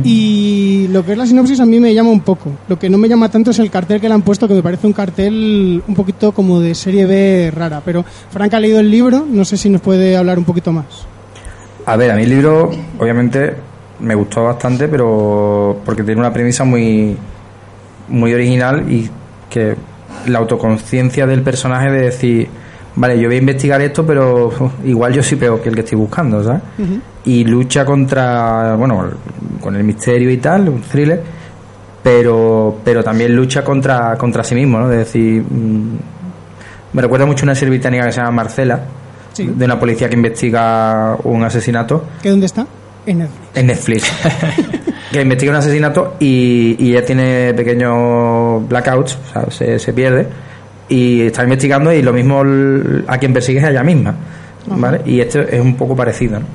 y 0.04 0.88
lo 0.90 1.06
que 1.06 1.12
es 1.12 1.18
la 1.20 1.28
sinopsis 1.28 1.60
a 1.60 1.68
mí 1.68 1.80
me 1.80 1.94
llama 1.94 2.10
un 2.10 2.22
poco. 2.22 2.50
Lo 2.68 2.80
que 2.80 2.90
no 2.90 2.98
me 2.98 3.08
llama 3.08 3.30
tanto 3.30 3.52
es 3.52 3.60
el 3.60 3.70
cartel 3.70 4.02
que 4.02 4.08
le 4.08 4.16
han 4.16 4.24
puesto, 4.24 4.48
que 4.48 4.56
me 4.56 4.64
parece 4.64 4.88
un 4.88 4.94
cartel 4.94 5.84
un 5.88 5.94
poquito 5.94 6.32
como 6.32 6.60
de 6.60 6.74
serie 6.74 7.06
B 7.06 7.52
rara. 7.56 7.84
Pero 7.86 8.04
Frank 8.32 8.52
ha 8.56 8.60
leído 8.60 8.80
el 8.80 8.90
libro, 8.90 9.24
no 9.30 9.46
sé 9.46 9.56
si 9.56 9.70
nos 9.70 9.82
puede 9.82 10.18
hablar 10.18 10.40
un 10.40 10.46
poquito 10.46 10.72
más. 10.72 11.06
A 11.86 11.96
ver, 11.96 12.10
a 12.10 12.16
mí 12.16 12.24
el 12.24 12.30
libro, 12.30 12.72
obviamente, 12.98 13.54
me 14.00 14.16
gustó 14.16 14.46
bastante, 14.46 14.88
pero 14.88 15.80
porque 15.86 16.02
tiene 16.02 16.22
una 16.22 16.34
premisa 16.34 16.64
muy, 16.64 17.16
muy 18.08 18.34
original 18.34 18.92
y 18.92 19.08
que 19.48 19.76
la 20.26 20.40
autoconciencia 20.40 21.28
del 21.28 21.44
personaje 21.44 21.92
de 21.92 22.02
decir, 22.02 22.50
vale, 22.96 23.20
yo 23.20 23.28
voy 23.28 23.36
a 23.36 23.40
investigar 23.40 23.82
esto, 23.82 24.06
pero 24.06 24.52
igual 24.86 25.14
yo 25.14 25.24
soy 25.24 25.38
peor 25.38 25.62
que 25.62 25.70
el 25.70 25.76
que 25.76 25.82
estoy 25.82 25.98
buscando, 25.98 26.44
¿sabes? 26.44 26.62
Y 27.26 27.44
lucha 27.44 27.86
contra, 27.86 28.76
bueno, 28.76 29.06
con 29.60 29.76
el 29.76 29.84
misterio 29.84 30.30
y 30.32 30.38
tal, 30.38 30.70
un 30.70 30.82
thriller, 30.82 31.22
pero, 32.04 32.80
pero 32.84 33.04
también 33.04 33.36
lucha 33.36 33.64
contra, 33.64 34.16
contra 34.18 34.44
sí 34.44 34.56
mismo, 34.56 34.80
¿no? 34.80 34.88
De 34.90 34.98
decir, 34.98 35.42
mm, 35.44 35.98
me 36.94 37.02
recuerda 37.02 37.26
mucho 37.26 37.46
una 37.46 37.54
serie 37.56 37.70
británica 37.72 38.06
que 38.06 38.12
se 38.12 38.20
llama 38.20 38.32
Marcela, 38.32 38.80
Sí. 39.34 39.46
de 39.48 39.64
una 39.64 39.80
policía 39.80 40.10
que 40.10 40.16
investiga 40.16 41.16
un 41.24 41.42
asesinato 41.42 42.04
¿Qué 42.22 42.30
dónde 42.30 42.48
está? 42.48 42.68
En 43.06 43.20
Netflix. 43.20 43.56
en 43.56 43.68
Netflix. 43.68 44.12
que 45.14 45.22
investiga 45.22 45.52
un 45.54 45.58
asesinato 45.58 46.16
y, 46.20 46.76
y 46.78 46.92
ella 46.92 47.06
tiene 47.06 47.54
pequeños 47.54 48.68
blackouts, 48.68 49.18
o 49.30 49.32
sea, 49.32 49.50
se, 49.50 49.80
se 49.80 49.94
pierde. 49.94 50.28
Y 50.92 51.22
está 51.22 51.44
investigando 51.44 51.92
y 51.94 52.02
lo 52.02 52.12
mismo 52.14 52.44
a 53.08 53.18
quien 53.18 53.34
persigue 53.34 53.60
es 53.60 53.66
a 53.66 53.70
ella 53.72 53.84
misma. 53.84 54.14
¿Vale? 54.68 55.02
Y 55.06 55.20
esto 55.22 55.40
es 55.40 55.60
un 55.60 55.76
poco 55.76 55.96
parecido. 55.96 56.40
¿no? 56.40 56.46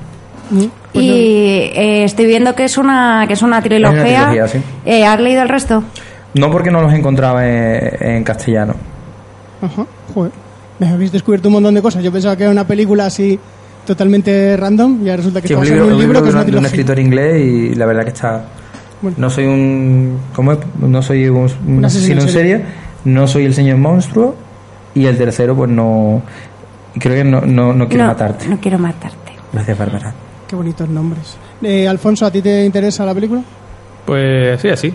Mm, 0.51 0.65
pues 0.93 1.03
Y 1.05 1.09
eh, 1.09 2.03
estoy 2.05 2.25
viendo 2.25 2.55
que 2.55 2.63
es 2.65 2.77
una 2.77 3.25
que 3.27 3.33
es 3.33 3.41
una 3.41 3.61
trilogía. 3.61 4.03
trilogía, 4.29 4.47
sí. 4.47 4.59
Eh, 4.85 5.05
¿Has 5.05 5.19
leído 5.19 5.41
el 5.41 5.49
resto? 5.49 5.83
No 6.35 6.51
porque 6.51 6.71
no 6.71 6.81
los 6.81 6.93
encontraba 6.93 7.45
en, 7.47 7.89
en 7.99 8.23
castellano. 8.23 8.75
Ajá, 9.61 9.85
joder. 10.13 10.31
Me 10.79 10.87
habéis 10.87 11.11
descubierto 11.11 11.49
un 11.49 11.53
montón 11.53 11.73
de 11.73 11.81
cosas. 11.81 12.03
Yo 12.03 12.11
pensaba 12.11 12.37
que 12.37 12.43
era 12.43 12.51
una 12.51 12.65
película 12.67 13.07
así 13.07 13.37
totalmente 13.85 14.55
random 14.57 14.99
y 15.03 15.09
ahora 15.09 15.17
resulta 15.17 15.41
que 15.41 15.47
Sí, 15.47 15.53
está 15.53 15.61
un 15.63 15.67
libro, 15.69 15.85
en 15.87 15.93
un 15.93 15.99
libro 15.99 16.21
que 16.21 16.29
es 16.29 16.33
una 16.35 16.43
un- 16.45 16.51
de 16.51 16.57
un 16.57 16.65
escritor 16.65 16.99
inglés 16.99 17.41
y 17.41 17.75
la 17.75 17.85
verdad 17.85 18.03
que 18.03 18.09
está... 18.09 18.43
Bueno. 19.01 19.17
No 19.19 19.29
soy 19.29 19.45
un... 19.45 20.17
¿Cómo 20.35 20.51
es? 20.53 20.59
No 20.79 21.01
soy 21.01 21.27
un, 21.27 21.37
un 21.67 21.77
Un 21.79 21.85
asesino 21.85 22.19
asesino 22.19 22.21
en 22.21 22.27
en 22.27 22.33
serie, 22.33 22.61
no 23.07 23.27
soy 23.27 23.45
el 23.45 23.53
señor 23.53 23.77
monstruo 23.77 24.35
y 24.93 25.05
el 25.05 25.17
tercero 25.17 25.55
pues 25.55 25.69
no... 25.69 26.21
Creo 26.99 27.15
que 27.15 27.23
no, 27.23 27.41
no, 27.41 27.73
no 27.73 27.87
quiero 27.87 28.03
no, 28.05 28.09
matarte. 28.09 28.47
no 28.47 28.59
quiero 28.59 28.79
matarte. 28.79 29.33
Gracias, 29.53 29.77
Bárbara. 29.77 30.13
Qué 30.47 30.55
bonitos 30.55 30.89
nombres. 30.89 31.37
Eh, 31.61 31.87
Alfonso, 31.87 32.25
¿a 32.25 32.31
ti 32.31 32.41
te 32.41 32.65
interesa 32.65 33.05
la 33.05 33.13
película? 33.13 33.41
Pues 34.05 34.61
sí, 34.61 34.69
así. 34.69 34.93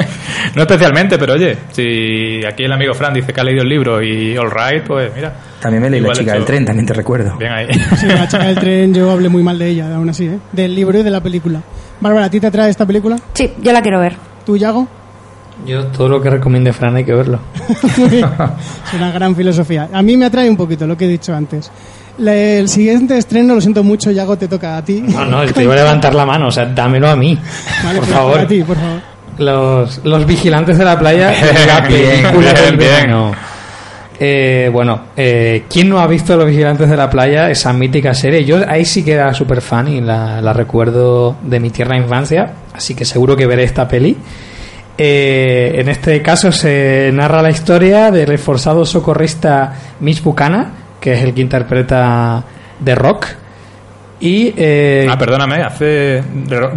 no 0.54 0.62
especialmente, 0.62 1.18
pero 1.18 1.34
oye, 1.34 1.56
si 1.72 2.40
aquí 2.44 2.64
el 2.64 2.72
amigo 2.72 2.94
Fran 2.94 3.12
dice 3.12 3.32
que 3.32 3.40
ha 3.40 3.44
leído 3.44 3.62
el 3.62 3.68
libro 3.68 4.02
y 4.02 4.36
all 4.38 4.50
right, 4.50 4.82
pues 4.84 5.12
mira. 5.14 5.32
También 5.60 5.82
me 5.82 5.90
leí 5.90 6.00
La 6.00 6.12
chica 6.12 6.30
hecho. 6.32 6.34
del 6.38 6.44
tren, 6.46 6.64
también 6.64 6.86
te 6.86 6.94
recuerdo. 6.94 7.36
Bien 7.36 7.52
ahí. 7.52 7.66
Sí, 7.96 8.06
la 8.06 8.26
chica 8.28 8.44
del 8.46 8.58
tren, 8.58 8.94
yo 8.94 9.10
hablé 9.10 9.28
muy 9.28 9.42
mal 9.42 9.58
de 9.58 9.68
ella, 9.68 9.94
aún 9.94 10.08
así, 10.08 10.26
¿eh? 10.26 10.38
Del 10.52 10.74
libro 10.74 10.98
y 10.98 11.02
de 11.02 11.10
la 11.10 11.20
película. 11.22 11.60
Bárbara, 12.00 12.26
¿a 12.26 12.30
ti 12.30 12.40
te 12.40 12.46
atrae 12.46 12.70
esta 12.70 12.86
película? 12.86 13.16
Sí, 13.34 13.52
yo 13.60 13.72
la 13.72 13.82
quiero 13.82 14.00
ver. 14.00 14.16
¿Tú, 14.44 14.56
Yago? 14.56 14.88
Yo 15.64 15.86
todo 15.86 16.08
lo 16.08 16.20
que 16.20 16.30
recomiende 16.30 16.72
Fran 16.72 16.96
hay 16.96 17.04
que 17.04 17.14
verlo. 17.14 17.40
es 17.96 18.92
una 18.94 19.10
gran 19.12 19.34
filosofía. 19.34 19.88
A 19.92 20.02
mí 20.02 20.16
me 20.16 20.26
atrae 20.26 20.48
un 20.50 20.56
poquito 20.56 20.86
lo 20.86 20.96
que 20.96 21.06
he 21.06 21.08
dicho 21.08 21.34
antes. 21.34 21.70
El 22.18 22.68
siguiente 22.68 23.16
estreno, 23.18 23.54
lo 23.54 23.60
siento 23.60 23.82
mucho, 23.84 24.10
Yago, 24.10 24.36
te 24.36 24.48
toca 24.48 24.76
a 24.76 24.84
ti. 24.84 25.02
No, 25.06 25.24
no, 25.24 25.44
te 25.46 25.62
iba 25.62 25.74
a 25.74 25.76
levantar 25.76 26.14
la 26.14 26.24
mano, 26.24 26.48
o 26.48 26.50
sea, 26.50 26.66
dámelo 26.66 27.08
a 27.08 27.16
mí. 27.16 27.38
Vale, 27.84 27.98
por 27.98 28.06
pues 28.08 28.18
favor. 28.18 28.38
A 28.40 28.46
ti, 28.46 28.62
por 28.62 28.76
favor. 28.76 29.00
Los, 29.38 30.00
los 30.04 30.26
vigilantes 30.26 30.78
de 30.78 30.84
la 30.84 30.98
playa, 30.98 31.32
la 31.66 31.80
Bien, 31.80 32.22
película 32.22 32.52
bien, 32.52 32.54
del 32.54 32.76
bien. 32.76 32.90
verano. 32.90 33.32
Eh, 34.18 34.70
bueno, 34.72 35.00
eh, 35.14 35.64
¿quién 35.68 35.90
no 35.90 35.98
ha 36.00 36.06
visto 36.06 36.38
Los 36.38 36.46
Vigilantes 36.46 36.88
de 36.88 36.96
la 36.96 37.10
Playa? 37.10 37.50
Esa 37.50 37.74
mítica 37.74 38.14
serie. 38.14 38.46
Yo 38.46 38.58
ahí 38.66 38.86
sí 38.86 39.04
que 39.04 39.12
era 39.12 39.34
súper 39.34 39.60
fan 39.60 39.88
y 39.88 40.00
la, 40.00 40.40
la 40.40 40.54
recuerdo 40.54 41.36
de 41.42 41.60
mi 41.60 41.68
tierna 41.68 41.98
infancia, 41.98 42.50
así 42.72 42.94
que 42.94 43.04
seguro 43.04 43.36
que 43.36 43.46
veré 43.46 43.64
esta 43.64 43.86
peli. 43.86 44.16
Eh, 44.98 45.72
en 45.76 45.88
este 45.88 46.22
caso 46.22 46.50
se 46.52 47.10
narra 47.12 47.42
la 47.42 47.50
historia 47.50 48.10
del 48.10 48.26
reforzado 48.26 48.84
socorrista 48.86 49.74
Mitch 50.00 50.22
Buchanan, 50.22 50.72
que 51.00 51.12
es 51.14 51.22
el 51.22 51.34
que 51.34 51.42
interpreta 51.42 52.42
The 52.82 52.94
Rock. 52.94 53.26
Y 54.20 54.54
eh, 54.56 55.06
Ah, 55.10 55.18
perdóname, 55.18 55.56
hace. 55.62 56.22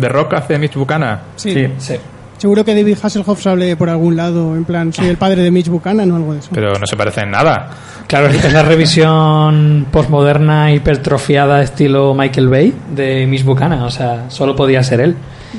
Rock 0.09 0.33
hace 0.33 0.57
Mitch 0.59 0.75
Buchanan. 0.75 1.19
Sí. 1.35 1.67
sí. 1.77 1.95
Seguro 2.37 2.63
que 2.63 2.73
David 2.73 2.97
Hasselhoff 3.01 3.41
sale 3.41 3.75
por 3.75 3.89
algún 3.89 4.15
lado, 4.15 4.55
en 4.55 4.63
plan, 4.63 4.93
soy 4.93 5.07
el 5.07 5.17
padre 5.17 5.41
de 5.41 5.51
Mitch 5.51 5.67
Buchanan 5.67 6.09
o 6.11 6.15
algo 6.15 6.33
de 6.33 6.39
eso. 6.39 6.49
Pero 6.53 6.71
no 6.79 6.87
se 6.87 6.95
parece 6.95 7.21
en 7.21 7.31
nada. 7.31 7.69
Claro, 8.07 8.27
es 8.27 8.53
la 8.53 8.63
revisión 8.63 9.87
postmoderna 9.91 10.71
hipertrofiada 10.71 11.61
estilo 11.61 12.13
Michael 12.15 12.47
Bay 12.47 12.73
de 12.95 13.27
Miss 13.27 13.43
Buchanan, 13.43 13.81
o 13.81 13.91
sea, 13.91 14.29
solo 14.29 14.55
podía 14.55 14.81
ser 14.83 15.01
él. 15.01 15.15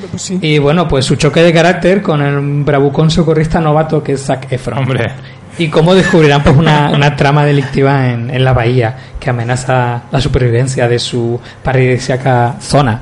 Pues 0.09 0.21
sí. 0.21 0.39
Y 0.41 0.57
bueno, 0.59 0.87
pues 0.87 1.05
su 1.05 1.15
choque 1.15 1.41
de 1.41 1.53
carácter 1.53 2.01
con 2.01 2.21
el 2.21 2.39
bravucón 2.63 3.11
socorrista 3.11 3.59
novato 3.59 4.01
que 4.03 4.13
es 4.13 4.25
Zac 4.25 4.51
Efron. 4.51 4.79
Hombre. 4.79 5.11
Y 5.57 5.67
cómo 5.67 5.93
descubrirán 5.93 6.43
pues 6.43 6.55
una, 6.55 6.91
una 6.91 7.15
trama 7.15 7.45
delictiva 7.45 8.09
en, 8.09 8.29
en 8.29 8.43
la 8.43 8.53
bahía 8.53 8.95
que 9.19 9.29
amenaza 9.29 10.03
la 10.09 10.21
supervivencia 10.21 10.87
de 10.87 10.97
su 10.97 11.39
paradisíaca 11.61 12.55
zona. 12.61 13.01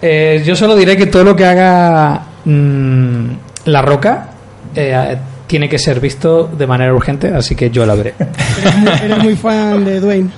Eh, 0.00 0.42
yo 0.44 0.54
solo 0.54 0.76
diré 0.76 0.96
que 0.96 1.06
todo 1.06 1.24
lo 1.24 1.34
que 1.34 1.44
haga 1.44 2.22
mm, 2.44 3.26
La 3.66 3.82
Roca 3.82 4.28
eh, 4.74 5.16
tiene 5.46 5.68
que 5.68 5.78
ser 5.78 6.00
visto 6.00 6.46
de 6.46 6.66
manera 6.66 6.92
urgente, 6.92 7.28
así 7.34 7.54
que 7.54 7.70
yo 7.70 7.86
la 7.86 7.94
veré. 7.94 8.14
Eres 8.60 8.76
muy, 8.76 8.92
eres 9.02 9.18
muy 9.22 9.36
fan 9.36 9.84
de 9.84 10.00
Dwayne. 10.00 10.30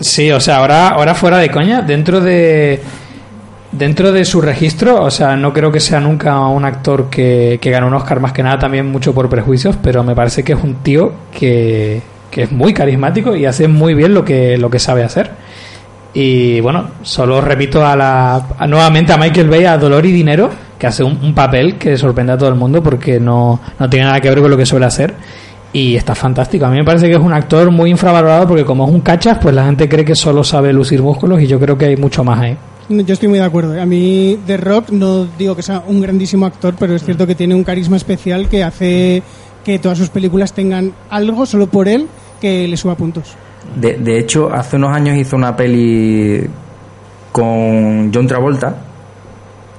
Sí, 0.00 0.30
o 0.30 0.40
sea, 0.40 0.58
ahora, 0.58 0.88
ahora 0.88 1.14
fuera 1.14 1.38
de 1.38 1.50
coña, 1.50 1.82
dentro 1.82 2.20
de 2.20 2.80
dentro 3.72 4.12
de 4.12 4.24
su 4.24 4.40
registro, 4.40 5.02
o 5.02 5.10
sea, 5.10 5.36
no 5.36 5.52
creo 5.52 5.70
que 5.70 5.80
sea 5.80 6.00
nunca 6.00 6.38
un 6.46 6.64
actor 6.64 7.08
que, 7.10 7.58
que 7.60 7.70
gane 7.70 7.86
un 7.86 7.94
Oscar, 7.94 8.20
más 8.20 8.32
que 8.32 8.42
nada 8.42 8.58
también 8.58 8.86
mucho 8.86 9.14
por 9.14 9.28
prejuicios, 9.28 9.76
pero 9.82 10.02
me 10.02 10.14
parece 10.14 10.42
que 10.42 10.52
es 10.52 10.62
un 10.62 10.76
tío 10.76 11.12
que, 11.32 12.00
que 12.30 12.42
es 12.44 12.52
muy 12.52 12.72
carismático 12.72 13.36
y 13.36 13.46
hace 13.46 13.68
muy 13.68 13.94
bien 13.94 14.14
lo 14.14 14.24
que, 14.24 14.56
lo 14.58 14.70
que 14.70 14.78
sabe 14.78 15.04
hacer. 15.04 15.30
Y 16.14 16.60
bueno, 16.60 16.90
solo 17.02 17.40
repito 17.40 17.86
a 17.86 17.94
la, 17.94 18.46
nuevamente 18.66 19.12
a 19.12 19.18
Michael 19.18 19.50
Bay, 19.50 19.64
a 19.66 19.76
Dolor 19.76 20.04
y 20.06 20.12
Dinero, 20.12 20.50
que 20.78 20.86
hace 20.86 21.04
un, 21.04 21.18
un 21.22 21.34
papel 21.34 21.76
que 21.76 21.96
sorprende 21.96 22.32
a 22.32 22.38
todo 22.38 22.48
el 22.48 22.54
mundo 22.54 22.82
porque 22.82 23.20
no, 23.20 23.60
no 23.78 23.90
tiene 23.90 24.06
nada 24.06 24.20
que 24.20 24.28
ver 24.28 24.40
con 24.40 24.50
lo 24.50 24.56
que 24.56 24.66
suele 24.66 24.86
hacer. 24.86 25.14
Y 25.70 25.96
está 25.96 26.14
fantástico. 26.14 26.64
A 26.64 26.70
mí 26.70 26.78
me 26.78 26.84
parece 26.84 27.08
que 27.08 27.12
es 27.12 27.20
un 27.20 27.32
actor 27.32 27.70
muy 27.70 27.90
infravalorado 27.90 28.48
porque 28.48 28.64
como 28.64 28.86
es 28.86 28.90
un 28.90 29.02
cachas, 29.02 29.36
pues 29.40 29.54
la 29.54 29.66
gente 29.66 29.86
cree 29.86 30.04
que 30.04 30.14
solo 30.14 30.42
sabe 30.42 30.72
lucir 30.72 31.02
músculos 31.02 31.42
y 31.42 31.46
yo 31.46 31.60
creo 31.60 31.76
que 31.76 31.84
hay 31.84 31.96
mucho 31.96 32.24
más 32.24 32.40
ahí. 32.40 32.56
Yo 32.88 33.12
estoy 33.12 33.28
muy 33.28 33.38
de 33.38 33.44
acuerdo. 33.44 33.80
A 33.80 33.86
mí, 33.86 34.38
The 34.46 34.56
Rock, 34.56 34.90
no 34.90 35.26
digo 35.38 35.54
que 35.54 35.62
sea 35.62 35.82
un 35.86 36.00
grandísimo 36.00 36.46
actor, 36.46 36.74
pero 36.78 36.94
es 36.94 37.04
cierto 37.04 37.26
que 37.26 37.34
tiene 37.34 37.54
un 37.54 37.64
carisma 37.64 37.96
especial 37.96 38.48
que 38.48 38.64
hace 38.64 39.22
que 39.64 39.78
todas 39.78 39.98
sus 39.98 40.08
películas 40.08 40.54
tengan 40.54 40.92
algo 41.10 41.44
solo 41.44 41.66
por 41.66 41.88
él 41.88 42.06
que 42.40 42.66
le 42.66 42.76
suba 42.76 42.94
puntos. 42.94 43.36
De, 43.76 43.94
de 43.94 44.18
hecho, 44.18 44.50
hace 44.52 44.76
unos 44.76 44.94
años 44.94 45.18
hizo 45.18 45.36
una 45.36 45.54
peli 45.54 46.46
con 47.32 48.10
John 48.14 48.26
Travolta, 48.26 48.76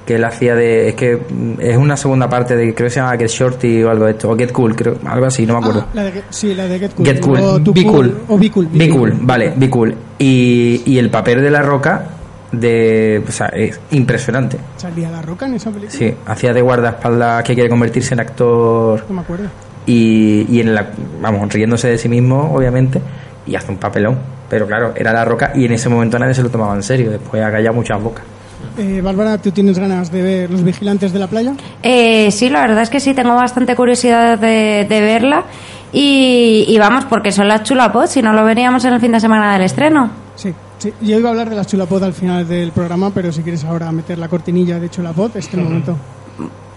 que 0.06 0.14
él 0.14 0.24
hacía 0.24 0.54
de... 0.54 0.88
Es 0.90 0.94
que 0.94 1.16
mm, 1.16 1.60
es 1.60 1.76
una 1.76 1.96
segunda 1.96 2.28
parte 2.28 2.54
de... 2.56 2.74
Creo 2.74 2.86
que 2.86 2.90
se 2.90 3.00
llama 3.00 3.16
Get 3.16 3.28
Shorty 3.28 3.82
o 3.82 3.90
algo 3.90 4.04
de 4.04 4.12
esto, 4.12 4.30
o 4.30 4.36
Get 4.36 4.52
Cool, 4.52 4.76
creo, 4.76 4.96
algo 5.04 5.26
así, 5.26 5.44
no 5.44 5.54
me 5.54 5.60
acuerdo. 5.60 5.86
Ah, 5.88 5.90
la 5.94 6.04
de, 6.04 6.22
sí, 6.30 6.54
la 6.54 6.68
de 6.68 6.78
Get 6.78 6.94
Cool. 6.94 7.06
Get 7.06 7.20
Cool. 7.20 7.38
O 7.40 7.58
Be 7.72 7.84
Cool. 7.84 8.20
O 8.28 8.38
Be 8.38 8.50
Cool. 8.50 8.68
Be 8.72 8.88
Cool, 8.88 9.14
vale, 9.22 9.52
Be 9.56 9.68
Cool. 9.68 9.94
Y, 10.18 10.82
y 10.86 10.98
el 10.98 11.10
papel 11.10 11.42
de 11.42 11.50
La 11.50 11.62
Roca, 11.62 12.19
de, 12.52 13.22
o 13.26 13.30
sea, 13.32 13.46
es 13.48 13.80
impresionante. 13.90 14.58
¿Salía 14.76 15.10
La 15.10 15.22
Roca 15.22 15.46
en 15.46 15.54
esa 15.54 15.70
película? 15.70 15.96
Sí, 15.98 16.14
hacía 16.26 16.52
de 16.52 16.62
guardaespaldas 16.62 17.42
que 17.44 17.54
quiere 17.54 17.68
convertirse 17.68 18.14
en 18.14 18.20
actor 18.20 19.04
No 19.08 19.14
me 19.14 19.20
acuerdo. 19.22 19.44
y, 19.86 20.46
y 20.48 20.60
en 20.60 20.74
la, 20.74 20.86
vamos, 21.22 21.52
riéndose 21.52 21.88
de 21.88 21.98
sí 21.98 22.08
mismo, 22.08 22.52
obviamente, 22.54 23.00
y 23.46 23.54
hace 23.54 23.70
un 23.70 23.78
papelón. 23.78 24.18
Pero 24.48 24.66
claro, 24.66 24.92
era 24.96 25.12
La 25.12 25.24
Roca 25.24 25.52
y 25.54 25.64
en 25.64 25.72
ese 25.72 25.88
momento 25.88 26.18
nadie 26.18 26.34
se 26.34 26.42
lo 26.42 26.50
tomaba 26.50 26.74
en 26.74 26.82
serio. 26.82 27.10
Después 27.10 27.42
ha 27.42 27.50
callado 27.52 27.74
muchas 27.74 28.02
bocas. 28.02 28.24
Eh, 28.76 29.00
Bárbara, 29.00 29.38
¿tú 29.38 29.50
tienes 29.52 29.78
ganas 29.78 30.10
de 30.10 30.22
ver 30.22 30.50
Los 30.50 30.62
Vigilantes 30.64 31.12
de 31.12 31.18
la 31.18 31.26
Playa? 31.28 31.52
Eh, 31.82 32.30
sí, 32.30 32.50
la 32.50 32.60
verdad 32.62 32.82
es 32.82 32.90
que 32.90 32.98
sí, 33.00 33.14
tengo 33.14 33.34
bastante 33.34 33.74
curiosidad 33.76 34.38
de, 34.38 34.86
de 34.88 35.00
verla. 35.00 35.44
Y, 35.92 36.66
y 36.68 36.78
vamos, 36.78 37.04
porque 37.06 37.32
son 37.32 37.48
las 37.48 37.62
chulapots, 37.64 38.10
si 38.12 38.22
no 38.22 38.32
lo 38.32 38.44
veríamos 38.44 38.84
en 38.84 38.92
el 38.94 39.00
fin 39.00 39.12
de 39.12 39.20
semana 39.20 39.52
del 39.54 39.62
estreno. 39.62 40.10
Sí, 40.36 40.52
sí. 40.80 40.92
Yo 41.00 41.18
iba 41.18 41.28
a 41.28 41.32
hablar 41.32 41.48
de 41.48 41.56
la 41.56 41.64
Chulapod 41.64 42.02
al 42.02 42.12
final 42.12 42.48
del 42.48 42.72
programa, 42.72 43.10
pero 43.14 43.30
si 43.30 43.42
quieres 43.42 43.64
ahora 43.64 43.92
meter 43.92 44.18
la 44.18 44.28
cortinilla 44.28 44.80
de 44.80 44.90
Chulapod, 44.90 45.36
este 45.36 45.38
es 45.38 45.54
el 45.54 45.60
momento. 45.62 45.96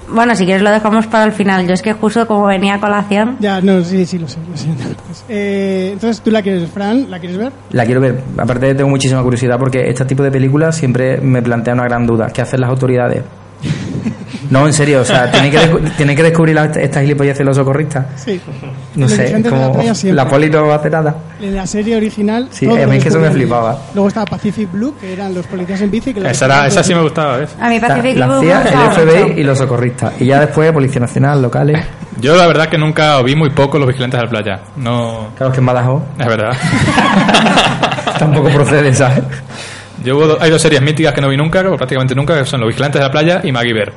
Bueno, 0.10 0.36
si 0.36 0.46
quieres 0.46 0.62
lo 0.62 0.70
dejamos 0.70 1.08
para 1.08 1.24
el 1.26 1.32
final. 1.32 1.66
Yo 1.66 1.74
es 1.74 1.82
que 1.82 1.94
justo 1.94 2.28
como 2.28 2.46
venía 2.46 2.76
a 2.76 2.80
colación. 2.80 3.38
Ya, 3.40 3.62
no, 3.62 3.84
sí, 3.84 4.06
sí, 4.06 4.20
lo 4.20 4.28
sé, 4.28 4.38
lo 4.50 4.56
sé. 4.56 4.68
Entonces, 4.68 5.26
eh, 5.30 5.90
entonces, 5.94 6.22
¿tú 6.22 6.30
la 6.30 6.42
quieres, 6.42 6.70
Fran? 6.70 7.10
¿La 7.10 7.20
quieres 7.20 7.38
ver? 7.38 7.52
La 7.72 7.86
quiero 7.86 8.02
ver. 8.02 8.22
Aparte 8.38 8.76
tengo 8.76 8.90
muchísima 8.90 9.24
curiosidad 9.24 9.58
porque 9.58 9.90
este 9.90 10.06
tipo 10.06 10.22
de 10.22 10.30
películas 10.30 10.76
siempre 10.76 11.20
me 11.20 11.42
plantea 11.42 11.74
una 11.74 11.86
gran 11.86 12.06
duda. 12.06 12.28
¿Qué 12.28 12.42
hacen 12.42 12.62
las 12.62 12.70
autoridades? 12.70 13.24
No, 14.50 14.68
en 14.68 14.74
serio, 14.74 15.02
o 15.02 15.06
sea, 15.06 15.32
tienen 15.32 15.52
que, 15.52 15.58
descu- 15.60 15.96
tienen 15.96 16.16
que 16.16 16.24
descubrir 16.24 16.56
la- 16.56 16.66
estas 16.66 17.02
gilipolleces 17.04 17.40
de 17.40 17.46
los 17.46 17.56
socorristas. 17.58 18.06
Sí. 18.16 18.40
No 18.96 19.02
Los 19.06 19.12
sé, 19.12 19.22
Vigilantes 19.24 19.52
de 19.52 19.58
la 19.58 19.64
como 19.66 19.74
Playa 19.76 19.96
siempre. 19.96 20.24
la 20.24 20.30
poli 20.30 20.50
no 20.50 20.68
va 20.68 20.74
a 20.74 20.78
hacer 20.78 20.92
nada. 20.92 21.16
En 21.42 21.56
la 21.56 21.66
serie 21.68 21.96
original. 21.98 22.48
Sí, 22.52 22.66
a 22.68 22.70
mí 22.88 22.98
es 22.98 23.04
que 23.04 23.10
eso 23.10 23.18
me 23.18 23.24
descubrían. 23.26 23.34
flipaba. 23.34 23.78
Luego 23.94 24.08
estaba 24.08 24.26
Pacific 24.26 24.72
Blue, 24.72 24.96
que 25.00 25.14
eran 25.14 25.34
los 25.34 25.46
policías 25.48 25.82
en 25.82 25.92
bici. 25.92 26.14
Que 26.14 26.20
Esa, 26.20 26.46
era, 26.46 26.64
descubrían 26.64 26.68
esa 26.68 26.84
sí 26.84 26.94
me 26.96 27.02
gustaba, 27.02 27.38
¿ves? 27.38 27.56
A 27.60 27.70
mí 27.70 27.80
Pacific 27.80 28.18
la 28.18 28.28
Blue 28.28 28.36
me 28.42 28.46
CIA, 28.48 28.58
el 28.62 28.64
gustaba 28.64 28.92
FBI 28.92 29.40
y 29.40 29.44
los 29.44 29.58
socorristas. 29.58 30.14
Y 30.22 30.26
ya 30.26 30.40
después 30.42 30.72
Policía 30.72 31.02
Nacional, 31.02 31.42
locales. 31.42 31.84
Yo 32.20 32.36
la 32.36 32.46
verdad 32.46 32.68
que 32.70 32.78
nunca 32.78 33.20
vi 33.24 33.36
muy 33.36 33.50
poco 33.50 33.80
Los 33.80 33.88
Vigilantes 33.88 34.20
de 34.20 34.26
la 34.26 34.30
Playa. 34.30 34.60
No, 34.78 35.30
Claro 35.36 35.52
que 35.52 35.60
en 35.60 35.66
Badajoz 35.66 36.04
es 36.20 36.28
verdad. 36.28 36.52
tampoco 38.20 38.50
procede, 38.50 38.94
¿sabes? 38.94 39.24
Yo 40.04 40.18
hubo 40.18 40.38
hay 40.42 40.50
dos 40.50 40.62
series 40.62 40.82
míticas 40.82 41.14
que 41.14 41.22
no 41.22 41.30
vi 41.30 41.38
nunca, 41.38 41.60
o 41.70 41.76
prácticamente 41.78 42.16
nunca, 42.16 42.38
que 42.38 42.46
son 42.46 42.60
Los 42.62 42.68
Vigilantes 42.70 43.00
de 43.00 43.06
la 43.08 43.12
Playa 43.12 43.42
y 43.44 43.52
MacGyver. 43.52 43.94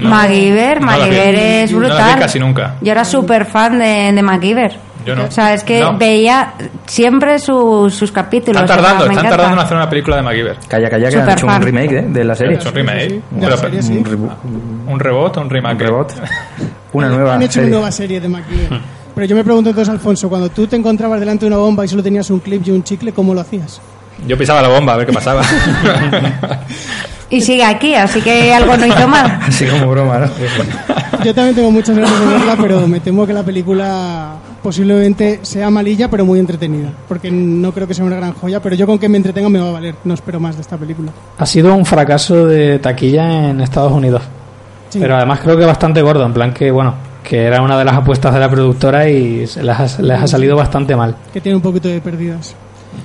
No- 0.00 0.08
MacGyver, 0.08 0.80
no 0.80 0.90
es 0.92 0.98
No 0.98 1.06
las 1.06 1.70
vi 1.70 1.74
brutal. 1.74 2.18
casi 2.18 2.38
nunca. 2.38 2.74
Yo 2.80 2.92
era 2.92 3.04
súper 3.04 3.44
fan 3.44 3.78
de, 3.78 4.12
de 4.14 4.22
MacGyver. 4.22 4.76
Yo 5.04 5.16
no. 5.16 5.24
O 5.24 5.30
sea, 5.30 5.52
es 5.52 5.64
que 5.64 5.80
No. 5.80 5.98
veía 5.98 6.54
siempre 6.86 7.38
su- 7.40 7.90
sus 7.90 8.12
capítulos. 8.12 8.62
Están 8.62 8.78
o 8.78 8.82
sea, 8.82 8.90
tardando, 8.92 9.10
están 9.12 9.30
tardando 9.30 9.54
en 9.54 9.58
hacer 9.64 9.76
una 9.76 9.90
película 9.90 10.16
de 10.16 10.22
MacGyver. 10.22 10.56
Calla, 10.68 10.88
calla, 10.88 11.10
que 11.10 11.16
han 11.20 11.30
hecho 11.30 11.46
un 11.46 11.60
remake 11.62 11.92
¿eh? 11.98 12.04
de 12.08 12.24
la 12.24 12.34
serie. 12.36 12.56
Es 12.56 12.64
un 12.66 12.72
remake. 12.74 13.08
sí, 13.10 13.20
un, 13.32 13.40
de 13.40 13.42
la 13.50 13.56
pero- 13.56 13.56
serie, 13.68 13.82
sí. 13.82 13.96
Un 13.96 14.04
reboot. 15.00 15.36
o 15.36 15.40
un 15.40 15.50
remake. 15.50 15.74
Un 15.74 15.80
reboot. 15.80 16.12
Una 16.92 17.08
nueva 17.08 17.34
Han 17.34 17.42
hecho 17.42 17.54
serie. 17.54 17.68
una 17.68 17.76
nueva 17.78 17.92
serie 17.92 18.20
de 18.20 18.28
MacGyver. 18.28 18.80
Pero 19.14 19.26
yo 19.26 19.34
me 19.36 19.44
pregunto 19.44 19.70
entonces, 19.70 19.92
Alfonso, 19.92 20.28
cuando 20.28 20.48
tú 20.50 20.66
te 20.66 20.76
encontrabas 20.76 21.18
delante 21.20 21.44
de 21.44 21.48
una 21.48 21.56
bomba 21.58 21.84
y 21.84 21.88
solo 21.88 22.02
tenías 22.02 22.30
un 22.30 22.38
clip 22.40 22.62
y 22.66 22.70
un 22.70 22.82
chicle, 22.84 23.12
¿cómo 23.12 23.34
lo 23.34 23.40
hacías? 23.40 23.80
Yo 24.26 24.38
pisaba 24.38 24.62
la 24.62 24.68
bomba 24.68 24.94
a 24.94 24.96
ver 24.96 25.06
qué 25.06 25.12
pasaba. 25.12 25.42
Y 27.32 27.40
sigue 27.40 27.64
aquí, 27.64 27.94
así 27.94 28.20
que 28.20 28.52
algo 28.52 28.76
no 28.76 28.84
hizo 28.86 29.08
mal. 29.08 29.38
Así 29.48 29.64
como 29.64 29.90
broma, 29.90 30.18
¿no? 30.18 30.26
Yo 31.24 31.34
también 31.34 31.54
tengo 31.54 31.70
muchas 31.70 31.96
ganas 31.96 32.20
de 32.20 32.26
verla, 32.26 32.56
pero 32.60 32.86
me 32.86 33.00
temo 33.00 33.26
que 33.26 33.32
la 33.32 33.42
película 33.42 34.34
posiblemente 34.62 35.40
sea 35.40 35.70
malilla, 35.70 36.10
pero 36.10 36.26
muy 36.26 36.38
entretenida. 36.38 36.90
Porque 37.08 37.30
no 37.30 37.72
creo 37.72 37.88
que 37.88 37.94
sea 37.94 38.04
una 38.04 38.16
gran 38.16 38.34
joya, 38.34 38.60
pero 38.60 38.76
yo 38.76 38.86
con 38.86 38.98
que 38.98 39.08
me 39.08 39.16
entretenga 39.16 39.48
me 39.48 39.60
va 39.60 39.70
a 39.70 39.72
valer. 39.72 39.94
No 40.04 40.12
espero 40.12 40.40
más 40.40 40.56
de 40.56 40.60
esta 40.60 40.76
película. 40.76 41.10
Ha 41.38 41.46
sido 41.46 41.74
un 41.74 41.86
fracaso 41.86 42.46
de 42.46 42.78
taquilla 42.80 43.48
en 43.48 43.62
Estados 43.62 43.92
Unidos. 43.92 44.20
Sí. 44.90 44.98
Pero 45.00 45.16
además 45.16 45.40
creo 45.40 45.56
que 45.56 45.64
bastante 45.64 46.02
gordo, 46.02 46.26
en 46.26 46.34
plan 46.34 46.52
que, 46.52 46.70
bueno, 46.70 46.94
que 47.24 47.44
era 47.44 47.62
una 47.62 47.78
de 47.78 47.86
las 47.86 47.94
apuestas 47.94 48.34
de 48.34 48.40
la 48.40 48.50
productora 48.50 49.08
y 49.08 49.46
se 49.46 49.62
les 49.62 49.74
ha, 49.78 50.02
les 50.02 50.20
ha 50.20 50.26
salido 50.26 50.54
bastante 50.54 50.94
mal. 50.94 51.16
Que 51.32 51.40
tiene 51.40 51.56
un 51.56 51.62
poquito 51.62 51.88
de 51.88 51.98
pérdidas. 52.02 52.54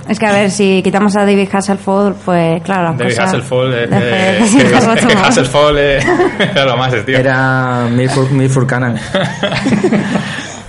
Es 0.07 0.19
que 0.19 0.25
a 0.25 0.31
ver, 0.31 0.51
si 0.51 0.81
quitamos 0.83 1.15
a 1.17 1.25
David 1.25 1.49
Hasselhoff, 1.51 2.15
pues 2.23 2.61
claro, 2.63 2.83
la 2.83 2.93
David 2.93 3.11
cosa- 3.17 3.23
Hasselhoff, 3.23 3.51
eh, 3.73 3.89
eh, 3.91 4.39
Hasselhoff 4.73 5.05
que- 5.05 5.13
Hasselhoff 5.13 5.71
eh, 5.77 5.99
era 6.39 6.65
lo 6.65 6.77
más, 6.77 6.93
tío. 7.05 7.17
Era 7.17 7.87
Milford, 7.91 8.31
Milford 8.31 8.67
Cannon. 8.67 8.95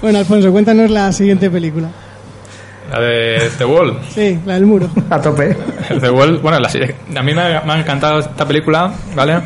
Bueno, 0.00 0.18
Alfonso, 0.20 0.52
cuéntanos 0.52 0.90
la 0.90 1.12
siguiente 1.12 1.50
película. 1.50 1.88
La 2.92 3.00
de 3.00 3.50
The 3.58 3.64
Wall. 3.64 3.98
Sí, 4.14 4.38
la 4.46 4.54
del 4.54 4.64
muro. 4.64 4.88
A 5.10 5.20
tope. 5.20 5.56
The 6.00 6.08
Wall, 6.08 6.38
bueno, 6.38 6.58
la- 6.60 6.68
a 6.68 7.22
mí 7.22 7.34
me 7.34 7.42
ha, 7.42 7.62
me 7.62 7.72
ha 7.72 7.78
encantado 7.80 8.20
esta 8.20 8.46
película, 8.46 8.92
¿vale? 9.14 9.40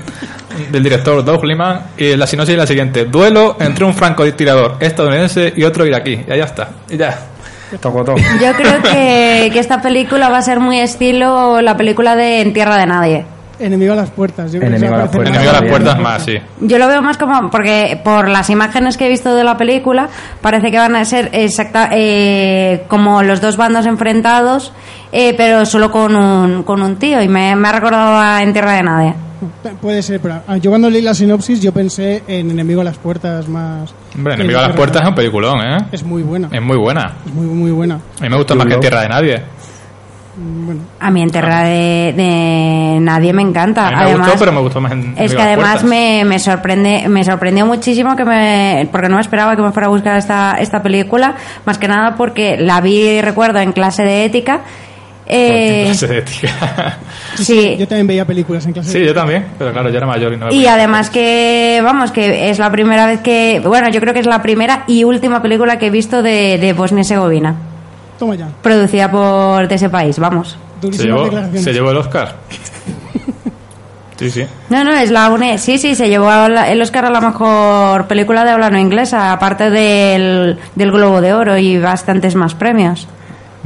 Del 0.70 0.82
director 0.82 1.24
Doug 1.24 1.44
Liman. 1.44 1.80
Y 1.96 2.14
la 2.16 2.26
sinopsis 2.26 2.52
es 2.52 2.58
la 2.58 2.66
siguiente: 2.66 3.06
Duelo 3.06 3.56
entre 3.60 3.84
un 3.86 3.94
francotirador 3.94 4.76
estadounidense 4.78 5.52
y 5.56 5.64
otro 5.64 5.86
iraquí. 5.86 6.12
Y 6.24 6.36
ya 6.36 6.44
está. 6.44 6.68
Y 6.90 6.98
ya. 6.98 7.18
Yo 8.16 8.52
creo 8.54 8.82
que, 8.82 9.50
que 9.52 9.58
esta 9.58 9.80
película 9.80 10.28
va 10.28 10.38
a 10.38 10.42
ser 10.42 10.60
muy 10.60 10.78
estilo 10.80 11.60
la 11.60 11.76
película 11.76 12.16
de 12.16 12.40
En 12.40 12.52
Tierra 12.52 12.76
de 12.76 12.86
Nadie. 12.86 13.24
Enemigo 13.58 13.92
a 13.92 13.96
las 13.96 14.10
puertas. 14.10 14.52
Yo 14.52 14.58
creo 14.58 14.70
que 14.70 14.76
Enemigo 14.76 14.94
a 14.94 14.98
las 14.98 15.08
puertas. 15.10 15.34
Enemigo 15.34 15.56
a 15.56 15.60
las 15.60 15.70
puertas 15.70 15.98
más, 16.00 16.24
sí. 16.24 16.38
Yo 16.60 16.78
lo 16.78 16.88
veo 16.88 17.00
más 17.00 17.16
como, 17.16 17.50
porque 17.50 18.00
por 18.02 18.28
las 18.28 18.50
imágenes 18.50 18.96
que 18.96 19.06
he 19.06 19.08
visto 19.08 19.34
de 19.34 19.44
la 19.44 19.56
película, 19.56 20.08
parece 20.40 20.70
que 20.70 20.78
van 20.78 20.96
a 20.96 21.04
ser 21.04 21.30
exacta, 21.32 21.88
eh, 21.92 22.84
como 22.88 23.22
los 23.22 23.40
dos 23.40 23.56
bandos 23.56 23.86
enfrentados, 23.86 24.72
eh, 25.12 25.34
pero 25.36 25.64
solo 25.64 25.92
con 25.92 26.16
un, 26.16 26.64
con 26.64 26.82
un 26.82 26.96
tío. 26.96 27.22
Y 27.22 27.28
me, 27.28 27.54
me 27.54 27.68
ha 27.68 27.72
recordado 27.72 28.18
a 28.18 28.42
En 28.42 28.52
Tierra 28.52 28.72
de 28.72 28.82
Nadie. 28.82 29.14
Puede 29.80 30.02
ser, 30.02 30.20
pero 30.20 30.40
ah, 30.46 30.56
yo 30.56 30.70
cuando 30.70 30.88
leí 30.90 31.02
la 31.02 31.14
sinopsis 31.14 31.60
yo 31.60 31.72
pensé 31.72 32.22
en 32.26 32.50
Enemigo 32.50 32.80
a 32.80 32.84
las 32.84 32.98
puertas 32.98 33.48
más... 33.48 33.94
Hombre, 34.14 34.34
Enemigo 34.34 34.58
a 34.58 34.62
las 34.68 34.76
puertas 34.76 35.02
es 35.02 35.08
un 35.08 35.14
Tierra 35.14 35.16
peliculón, 35.16 35.60
¿eh? 35.60 35.78
de- 35.90 35.96
Es 35.96 36.04
muy 36.04 36.22
buena. 36.22 36.48
Es 36.50 36.62
muy 36.62 36.76
buena. 36.76 37.12
Es 37.26 37.32
muy, 37.32 37.46
muy 37.46 37.70
buena. 37.70 37.94
A 38.18 38.22
mí 38.22 38.28
me 38.28 38.36
gusta 38.36 38.54
más 38.54 38.66
que 38.66 38.76
Tierra 38.76 39.02
de 39.02 39.08
Nadie. 39.08 39.42
Bueno, 40.34 40.80
A 40.98 41.10
mí 41.10 41.20
En 41.20 41.28
Tierra 41.30 41.62
de, 41.64 42.14
de 42.16 42.98
Nadie 43.02 43.34
me 43.34 43.42
encanta. 43.42 43.88
A 43.88 43.90
mí 43.90 43.96
me 43.96 44.02
además, 44.04 44.26
gustó, 44.28 44.38
pero 44.40 44.52
me 44.52 44.60
gustó 44.60 44.80
más 44.80 44.92
en 44.92 45.14
Es 45.18 45.34
que 45.34 45.42
además 45.42 45.84
me, 45.84 46.24
me 46.24 46.38
sorprende, 46.38 47.06
me 47.08 47.22
sorprendió 47.22 47.66
muchísimo 47.66 48.16
que 48.16 48.24
me, 48.24 48.88
porque 48.90 49.10
no 49.10 49.16
me 49.16 49.20
esperaba 49.20 49.54
que 49.56 49.60
me 49.62 49.72
fuera 49.72 49.88
a 49.88 49.90
buscar 49.90 50.16
esta, 50.16 50.52
esta 50.58 50.82
película, 50.82 51.34
más 51.66 51.76
que 51.76 51.86
nada 51.86 52.14
porque 52.16 52.56
la 52.56 52.80
vi, 52.80 53.20
recuerdo, 53.20 53.58
en 53.58 53.72
clase 53.72 54.04
de 54.04 54.24
ética. 54.24 54.62
Eh, 55.34 55.82
Clase 55.86 56.06
de 56.08 56.18
ética. 56.18 56.98
sí, 57.36 57.76
yo 57.78 57.88
también 57.88 58.06
veía 58.06 58.24
películas 58.26 58.66
en 58.66 58.72
clase. 58.72 58.90
Sí, 58.92 58.98
de- 59.00 59.06
yo 59.06 59.14
también, 59.14 59.46
pero 59.58 59.72
claro, 59.72 59.88
yo 59.90 59.96
era 59.96 60.06
mayor 60.06 60.32
y 60.32 60.36
no 60.36 60.46
me 60.46 60.54
y 60.54 60.66
además 60.66 61.08
que, 61.10 61.80
vamos, 61.82 62.12
que 62.12 62.50
es 62.50 62.58
la 62.58 62.70
primera 62.70 63.06
vez 63.06 63.20
que, 63.20 63.62
bueno, 63.64 63.88
yo 63.90 64.00
creo 64.00 64.12
que 64.12 64.20
es 64.20 64.26
la 64.26 64.42
primera 64.42 64.84
y 64.86 65.04
última 65.04 65.40
película 65.40 65.78
que 65.78 65.86
he 65.86 65.90
visto 65.90 66.22
de, 66.22 66.58
de 66.58 66.72
Bosnia 66.74 66.98
y 67.00 67.02
Herzegovina, 67.02 67.54
Toma 68.18 68.34
ya. 68.34 68.48
producida 68.62 69.10
por 69.10 69.66
de 69.68 69.74
ese 69.74 69.88
país, 69.88 70.18
vamos. 70.18 70.56
Se 70.82 71.04
llevó, 71.04 71.24
declaraciones. 71.24 71.64
se 71.64 71.72
llevó 71.72 71.90
el 71.92 71.96
Oscar. 71.96 72.34
Sí, 74.18 74.30
sí. 74.30 74.44
No, 74.70 74.84
no, 74.84 74.92
es 74.92 75.10
la 75.10 75.30
UNE. 75.30 75.58
Sí, 75.58 75.78
sí, 75.78 75.96
se 75.96 76.08
llevó 76.08 76.30
el 76.30 76.80
Oscar 76.82 77.06
a 77.06 77.10
la 77.10 77.20
mejor 77.20 78.06
película 78.06 78.44
de 78.44 78.50
habla 78.52 78.70
no 78.70 78.78
inglesa, 78.78 79.32
aparte 79.32 79.68
del, 79.68 80.58
del 80.76 80.92
Globo 80.92 81.20
de 81.20 81.32
Oro 81.32 81.58
y 81.58 81.78
bastantes 81.78 82.36
más 82.36 82.54
premios. 82.54 83.08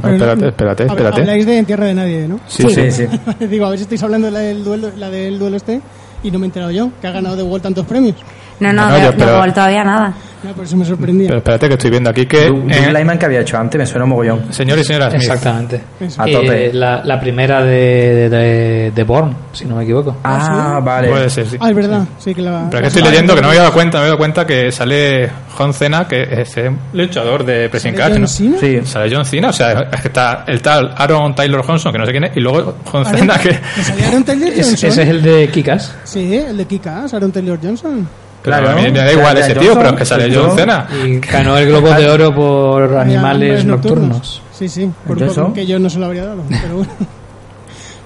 No, 0.01 0.09
espérate, 0.09 0.47
espérate, 0.47 0.83
espérate. 0.85 1.21
Habláis 1.21 1.45
de 1.45 1.57
En 1.57 1.65
Tierra 1.65 1.85
de 1.85 1.93
Nadie, 1.93 2.27
¿no? 2.27 2.39
Sí, 2.47 2.69
sí, 2.69 2.91
sí. 2.91 3.07
Digo, 3.47 3.65
a 3.65 3.69
ver 3.69 3.79
si 3.79 3.83
estáis 3.83 4.03
hablando 4.03 4.27
de 4.27 4.31
la 4.31 4.39
del 4.39 4.63
duelo, 4.63 4.91
la 4.95 5.09
del 5.09 5.39
duelo 5.39 5.57
este 5.57 5.81
y 6.23 6.31
no 6.31 6.39
me 6.39 6.45
he 6.45 6.47
enterado 6.47 6.71
yo, 6.71 6.91
que 7.01 7.07
ha 7.07 7.11
ganado 7.11 7.35
de 7.35 7.43
Wall 7.43 7.61
tantos 7.61 7.85
premios. 7.85 8.15
No, 8.59 8.73
no, 8.73 8.81
No, 8.83 8.89
no, 8.89 8.95
de, 8.95 9.01
yo, 9.01 9.11
de 9.11 9.51
todavía 9.51 9.83
nada. 9.83 10.13
Ya, 10.43 10.53
por 10.53 10.65
eso 10.65 10.77
me 10.77 10.85
sorprendía. 10.85 11.27
Pero 11.27 11.39
espérate 11.39 11.67
que 11.67 11.73
estoy 11.73 11.89
viendo 11.89 12.09
aquí 12.09 12.25
que... 12.25 12.45
Doug 12.47 12.69
eh, 12.69 12.93
Lyman 12.93 13.17
que 13.17 13.25
había 13.25 13.41
hecho 13.41 13.57
antes 13.57 13.79
me 13.79 13.85
suena 13.85 14.03
un 14.03 14.11
mogollón. 14.11 14.53
señor 14.53 14.77
y 14.77 14.83
señora 14.83 15.09
Smith. 15.09 15.23
Exactamente. 15.23 15.81
A 16.17 16.29
Y, 16.29 16.33
tope. 16.33 16.65
eh, 16.67 16.73
la, 16.73 17.03
la 17.03 17.19
primera 17.19 17.63
de, 17.63 18.29
de, 18.29 18.91
de 18.93 19.03
Bourne, 19.03 19.33
si 19.51 19.65
no 19.65 19.75
me 19.75 19.83
equivoco. 19.83 20.17
Ah, 20.23 20.79
vale. 20.83 21.09
Puede 21.09 21.29
ser, 21.29 21.47
sí. 21.47 21.57
Ah, 21.59 21.69
es 21.69 21.75
verdad, 21.75 22.03
sí 22.19 22.35
que 22.35 22.41
la... 22.41 22.67
Pero 22.69 22.77
es 22.85 22.93
que 22.93 22.99
estoy 22.99 23.11
leyendo 23.11 23.33
que 23.35 23.41
no 23.41 23.47
me 23.47 23.51
había 23.53 23.61
dado 23.63 23.73
cuenta, 23.73 23.97
me 23.97 24.01
había 24.01 24.09
dado 24.09 24.17
cuenta 24.19 24.45
que 24.45 24.71
sale 24.71 25.29
John 25.57 25.73
Cena, 25.73 26.07
que 26.07 26.21
es 26.41 26.55
el 26.57 26.75
luchador 26.93 27.43
de 27.43 27.67
Pressing 27.69 27.95
¿Sale 27.95 28.03
Catch, 28.03 28.11
John 28.13 28.21
¿no? 28.21 28.27
Cena? 28.27 28.57
Sí. 28.59 28.79
Sale 28.85 29.15
John 29.15 29.25
Cena, 29.25 29.49
o 29.49 29.53
sea, 29.53 29.89
es 29.91 30.01
que 30.01 30.07
está 30.09 30.43
el 30.47 30.61
tal 30.61 30.93
Aaron 30.95 31.33
Taylor 31.33 31.63
Johnson, 31.65 31.91
que 31.91 31.97
no 31.97 32.05
sé 32.05 32.11
quién 32.11 32.25
es, 32.25 32.37
y 32.37 32.39
luego 32.39 32.75
John 32.85 33.05
Cena, 33.05 33.37
que... 33.39 33.49
¿Que 33.75 33.83
salía 33.83 34.07
Aaron 34.09 34.23
Taylor 34.23 34.49
Johnson? 34.55 34.73
ese 34.73 34.87
es 34.87 34.97
el 35.09 35.21
de 35.23 35.47
Kikas. 35.49 35.95
Sí, 36.03 36.35
el 36.35 36.57
de 36.57 36.65
Kikas, 36.65 37.13
Aaron 37.13 37.31
Taylor 37.31 37.57
Johnson. 37.61 38.07
Claro, 38.41 38.63
Claro. 38.67 38.79
a 38.79 38.81
mí 38.81 38.91
me 38.91 38.99
da 38.99 39.11
igual 39.11 39.37
ese 39.37 39.55
tío, 39.55 39.75
pero 39.75 39.89
es 39.89 39.95
que 39.95 40.05
sale 40.05 40.29
yo- 40.29 40.47
John 40.47 40.57
Cena. 40.57 40.87
Y 41.05 41.19
ganó 41.19 41.57
el 41.57 41.67
Globo 41.67 41.91
de 41.93 42.09
Oro 42.09 42.33
por 42.33 42.97
Animales 42.97 43.65
Nocturnos. 43.65 44.41
Sí, 44.53 44.69
sí, 44.69 44.89
por 45.05 45.17
¿Entonces 45.17 45.37
poco 45.37 45.47
eso? 45.47 45.53
que 45.53 45.65
yo 45.65 45.77
no 45.79 45.89
se 45.89 45.99
lo 45.99 46.05
habría 46.05 46.25
dado, 46.25 46.43
pero 46.49 46.75
bueno. 46.77 46.91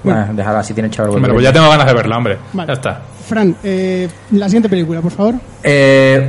Bueno, 0.04 0.28
déjala 0.34 0.60
así, 0.62 0.74
tiene 0.74 0.90
chaval. 0.90 1.12
Bueno, 1.12 1.32
pues 1.32 1.44
ya 1.44 1.54
tengo 1.54 1.70
ganas 1.70 1.86
de 1.86 1.94
verla, 1.94 2.18
hombre. 2.18 2.36
Vale. 2.54 2.68
Ya 2.70 2.74
está. 2.74 3.02
Fran, 3.30 3.56
eh, 3.64 4.10
la 4.32 4.48
siguiente 4.48 4.68
película, 4.68 5.00
por 5.00 5.12
favor. 5.12 5.36
Eh, 5.62 6.28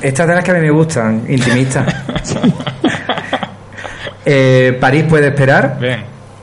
estas 0.00 0.26
de 0.26 0.34
las 0.34 0.42
que 0.42 0.50
a 0.50 0.54
mí 0.54 0.60
me 0.60 0.70
gustan, 0.72 1.22
intimistas. 1.28 1.86
eh, 4.24 4.76
París 4.80 5.04
puede 5.08 5.28
esperar. 5.28 5.76
Bien. 5.80 6.02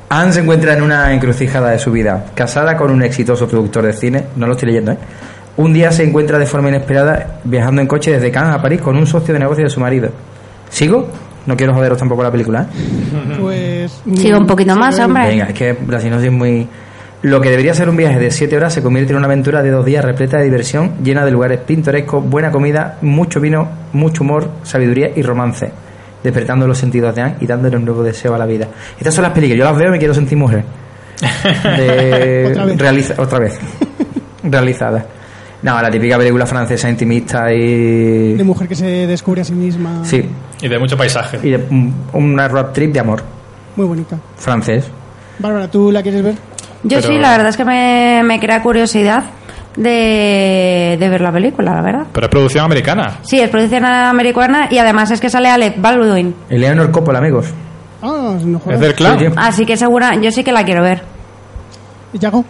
Anne 0.10 0.34
se 0.34 0.40
encuentra 0.40 0.74
en 0.74 0.82
una 0.82 1.14
encrucijada 1.14 1.70
de 1.72 1.80
su 1.80 1.92
vida. 1.92 2.26
Casada 2.34 2.76
con 2.76 2.90
un 2.92 3.04
exitoso 3.04 3.48
productor 3.48 3.86
de 3.86 3.94
cine, 3.94 4.24
no 4.38 4.48
lo 4.48 4.54
estoy 4.54 4.68
leyendo, 4.70 4.94
¿eh? 4.94 4.98
Un 5.60 5.74
día 5.74 5.92
se 5.92 6.04
encuentra 6.06 6.40
de 6.40 6.46
forma 6.46 6.70
inesperada 6.70 7.42
viajando 7.44 7.82
en 7.82 7.88
coche 7.88 8.12
desde 8.14 8.32
Cannes 8.32 8.56
a 8.56 8.62
París 8.62 8.80
con 8.80 8.96
un 8.96 9.06
socio 9.06 9.34
de 9.34 9.40
negocio 9.42 9.66
de 9.66 9.70
su 9.70 9.82
marido. 9.82 10.10
¿Sigo? 10.70 11.06
No 11.46 11.58
quiero 11.58 11.74
joderos 11.74 11.98
tampoco 11.98 12.24
la 12.24 12.32
película, 12.32 12.62
¿eh? 12.62 13.38
Pues... 13.42 14.02
Sigue 14.16 14.38
un 14.38 14.48
poquito 14.48 14.74
sí, 14.74 14.80
más, 14.80 14.98
hombre. 15.00 15.28
Venga, 15.28 15.46
es 15.48 15.54
que 15.54 15.78
la 15.86 16.00
sinopsis 16.00 16.28
es 16.28 16.32
muy... 16.34 16.66
Lo 17.24 17.42
que 17.42 17.50
debería 17.50 17.74
ser 17.74 17.90
un 17.90 17.98
viaje 17.98 18.18
de 18.20 18.32
7 18.32 18.56
horas 18.56 18.72
se 18.74 18.82
convierte 18.82 19.12
en 19.12 19.18
una 19.18 19.26
aventura 19.26 19.62
de 19.62 19.70
dos 19.72 19.86
días 19.86 20.06
repleta 20.06 20.38
de 20.38 20.46
diversión, 20.46 20.94
llena 21.04 21.26
de 21.26 21.32
lugares 21.32 21.60
pintorescos, 21.60 22.24
buena 22.24 22.52
comida, 22.52 22.98
mucho 23.02 23.42
vino, 23.42 23.68
mucho 23.92 24.24
humor, 24.24 24.50
sabiduría 24.64 25.10
y 25.14 25.22
romance, 25.24 25.70
despertando 26.24 26.66
los 26.68 26.78
sentidos 26.78 27.14
de 27.14 27.22
Anne 27.22 27.36
y 27.42 27.46
dándole 27.48 27.76
un 27.76 27.84
nuevo 27.84 28.02
deseo 28.02 28.34
a 28.34 28.38
la 28.38 28.46
vida. 28.46 28.68
Estas 28.98 29.14
son 29.14 29.24
las 29.24 29.34
películas, 29.34 29.58
yo 29.60 29.66
las 29.66 29.78
veo 29.78 29.90
y 29.90 29.92
me 29.92 30.00
quiero 30.00 30.14
sentir 30.14 30.38
mujer. 30.38 30.64
De... 31.78 32.48
Otra 32.52 32.64
vez. 32.66 32.78
realiza- 32.80 33.16
Otra 33.18 33.40
vez. 33.40 33.60
Realizada. 34.44 35.06
No, 35.62 35.82
la 35.82 35.90
típica 35.92 36.18
película 36.18 36.46
francesa 36.46 36.90
intimista 36.90 37.52
y... 37.54 38.34
De 38.36 38.44
mujer 38.44 38.68
que 38.68 38.76
se 38.76 38.86
descubre 39.08 39.42
a 39.42 39.44
sí 39.44 39.54
misma. 39.54 40.06
Sí, 40.06 40.24
Y 40.62 40.68
de 40.70 40.80
mucho 40.80 40.96
paisaje. 40.98 41.38
y 41.44 41.50
de, 41.52 41.58
un- 41.70 41.94
una 42.14 42.48
road 42.48 42.68
trip 42.68 42.94
de 42.94 43.00
amor 43.02 43.24
Muy 43.76 43.86
bonita. 43.86 44.18
francés. 44.38 44.90
Bárbara, 45.40 45.70
¿tú 45.70 45.92
la 45.92 46.02
quieres 46.02 46.24
ver? 46.24 46.36
Yo 46.84 46.98
Pero- 47.02 47.08
sí, 47.10 47.18
la 47.18 47.32
verdad 47.32 47.50
es 47.50 47.58
que 47.58 47.66
me, 47.66 48.22
me 48.24 48.40
crea 48.40 48.62
curiosidad 48.64 49.24
de, 49.76 50.98
de 51.00 51.10
ver 51.10 51.22
la 51.22 51.32
película, 51.32 51.74
la 51.76 51.82
verdad. 51.82 52.08
Pero 52.14 52.26
es 52.28 52.32
producción 52.32 52.64
americana. 52.66 53.20
Sí, 53.22 53.40
es 53.40 53.50
producción 53.50 53.84
americana 53.86 54.68
y 54.72 54.78
además 54.78 55.12
es 55.12 55.20
que 55.20 55.30
sale 55.30 55.50
Alec 55.50 55.80
Baldwin. 55.82 56.36
Eleanor 56.50 56.90
Coppola, 56.92 57.20
amigos. 57.20 57.48
Ah, 58.02 58.38
no. 58.44 58.62
Es 58.70 58.80
del 58.80 58.96
clan. 58.96 59.20
Sí. 59.20 59.26
Así 59.36 59.66
que 59.66 59.76
segura, 59.76 60.16
yo 60.16 60.32
sí 60.32 60.44
que 60.44 60.52
la 60.54 60.64
quiero 60.64 60.82
ver. 60.84 61.02
Yago, 62.14 62.46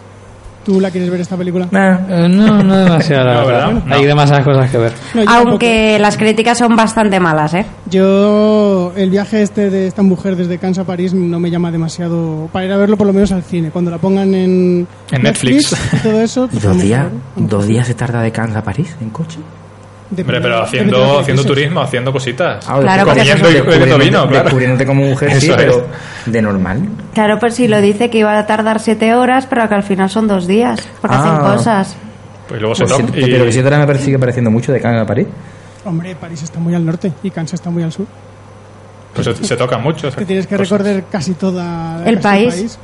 ¿tú 0.64 0.80
la 0.80 0.90
quieres 0.90 1.10
ver 1.10 1.20
esta 1.20 1.36
película? 1.36 1.66
Eh, 1.72 2.28
no, 2.28 2.62
no 2.62 2.76
demasiado, 2.76 3.24
la 3.24 3.34
No, 3.40 3.46
verdad. 3.46 3.72
No. 3.84 3.94
Hay 3.94 4.04
demasiadas 4.04 4.44
cosas 4.44 4.70
que 4.70 4.78
ver. 4.78 4.92
No, 5.14 5.22
Aunque 5.26 5.98
las 5.98 6.16
críticas 6.16 6.58
son 6.58 6.76
bastante 6.76 7.18
malas, 7.20 7.54
¿eh? 7.54 7.62
tampoco. 7.64 7.90
Yo, 7.90 8.92
el 8.96 9.10
viaje 9.10 9.42
este 9.42 9.70
de 9.70 9.86
esta 9.86 10.02
mujer 10.02 10.36
desde 10.36 10.58
Cannes 10.58 10.78
a 10.78 10.84
París 10.84 11.12
no 11.14 11.40
me 11.40 11.50
llama 11.50 11.70
demasiado 11.70 12.48
para 12.52 12.66
ir 12.66 12.72
a 12.72 12.76
verlo 12.76 12.96
por 12.96 13.06
lo 13.06 13.12
menos 13.12 13.32
al 13.32 13.42
cine. 13.42 13.70
Cuando 13.70 13.90
la 13.90 13.98
pongan 13.98 14.32
en, 14.34 14.86
En 15.10 15.22
Netflix. 15.22 15.72
y 15.92 15.96
todo 15.98 16.20
eso. 16.20 16.48
pues, 16.50 16.62
¿Dos 16.62 16.80
días? 16.80 17.06
¿Dos 17.36 17.66
días 17.66 17.86
se 17.86 17.94
tarda 17.94 18.22
de 18.22 18.30
Cannes 18.30 18.56
a 18.56 18.62
París 18.62 18.94
en 19.00 19.10
coche? 19.10 19.38
Hombre, 20.10 20.40
pero 20.40 20.62
haciendo, 20.62 21.20
haciendo 21.20 21.44
turismo, 21.44 21.80
haciendo 21.80 22.12
cositas. 22.12 22.68
Ah, 22.68 22.78
Claro, 22.80 23.04
porque 23.04 23.20
Comiendo 23.20 23.50
y 23.50 23.60
bebiendo 23.60 23.98
vino, 23.98 24.26
claro. 24.28 24.44
Descubriéndote 24.44 24.86
como 24.86 25.04
mujer, 25.04 25.30
sí, 25.40 25.46
Eso 25.46 25.56
pero 25.56 25.86
de 26.26 26.42
normal. 26.42 26.88
Claro, 27.14 27.38
pues 27.38 27.54
sí, 27.54 27.68
lo 27.68 27.80
dice 27.80 28.10
que 28.10 28.18
iba 28.18 28.36
a 28.36 28.44
tardar 28.46 28.80
siete 28.80 29.14
horas, 29.14 29.46
pero 29.46 29.68
que 29.68 29.74
al 29.76 29.82
final 29.84 30.10
son 30.10 30.26
dos 30.26 30.46
días, 30.48 30.80
porque 31.00 31.16
Ah. 31.16 31.20
hacen 31.20 31.56
cosas. 31.56 31.96
Pues 32.48 32.60
luego 32.60 32.74
se 32.74 32.84
Pues 32.86 32.96
toca. 32.96 33.18
y- 33.18 33.30
Pero 33.30 33.44
que 33.44 33.52
siete 33.52 33.66
horas 33.68 33.80
me 33.80 33.86
parece- 33.86 34.04
sigue 34.06 34.18
pareciendo 34.18 34.50
mucho 34.50 34.72
de 34.72 34.80
Cannes 34.80 35.02
a 35.02 35.06
París. 35.06 35.26
Hombre, 35.84 36.16
París 36.16 36.42
está 36.42 36.58
muy 36.58 36.74
al 36.74 36.84
norte 36.84 37.12
y 37.22 37.30
Cannes 37.30 37.54
está 37.54 37.70
muy 37.70 37.82
al 37.84 37.92
sur. 37.92 38.06
pues 39.14 39.26
se, 39.26 39.44
se 39.44 39.56
tocan 39.56 39.82
mucho. 39.82 40.08
esas 40.08 40.18
Que 40.18 40.24
tienes 40.24 40.46
que 40.46 40.56
cosas. 40.56 40.78
recorrer 40.80 41.04
casi 41.10 41.34
toda 41.34 42.02
El 42.06 42.20
casi 42.20 42.22
país. 42.46 42.78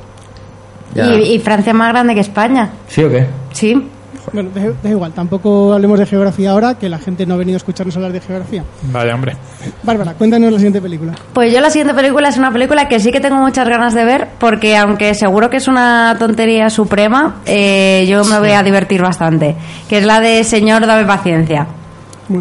Ya. 0.93 1.13
Y, 1.15 1.33
y 1.35 1.39
Francia 1.39 1.71
es 1.71 1.75
más 1.75 1.89
grande 1.89 2.13
que 2.15 2.21
España. 2.21 2.69
¿Sí 2.87 3.03
o 3.03 3.09
qué? 3.09 3.25
Sí. 3.53 3.87
Bueno, 4.33 4.49
da, 4.83 4.89
igual, 4.89 5.13
tampoco 5.13 5.73
hablemos 5.73 5.99
de 5.99 6.05
geografía 6.05 6.51
ahora, 6.51 6.75
que 6.75 6.89
la 6.89 6.99
gente 6.99 7.25
no 7.25 7.35
ha 7.35 7.37
venido 7.37 7.55
a 7.55 7.57
escucharnos 7.57 7.95
hablar 7.95 8.11
de 8.11 8.19
geografía. 8.19 8.63
Vaya, 8.91 9.15
hombre. 9.15 9.35
Bárbara, 9.83 10.13
cuéntanos 10.13 10.51
la 10.51 10.57
siguiente 10.57 10.81
película. 10.81 11.13
Pues 11.33 11.53
yo 11.53 11.61
la 11.61 11.69
siguiente 11.69 11.93
película 11.93 12.29
es 12.29 12.37
una 12.37 12.51
película 12.51 12.87
que 12.87 12.99
sí 12.99 13.11
que 13.11 13.19
tengo 13.19 13.37
muchas 13.37 13.67
ganas 13.67 13.93
de 13.93 14.03
ver, 14.03 14.27
porque 14.37 14.75
aunque 14.77 15.13
seguro 15.13 15.49
que 15.49 15.57
es 15.57 15.67
una 15.67 16.15
tontería 16.19 16.69
suprema, 16.69 17.37
eh, 17.45 18.05
yo 18.09 18.23
me 18.25 18.39
voy 18.39 18.51
a 18.51 18.63
divertir 18.63 19.01
bastante. 19.01 19.55
Que 19.87 19.99
es 19.99 20.05
la 20.05 20.19
de 20.19 20.43
Señor, 20.43 20.85
dame 20.85 21.05
paciencia. 21.05 21.67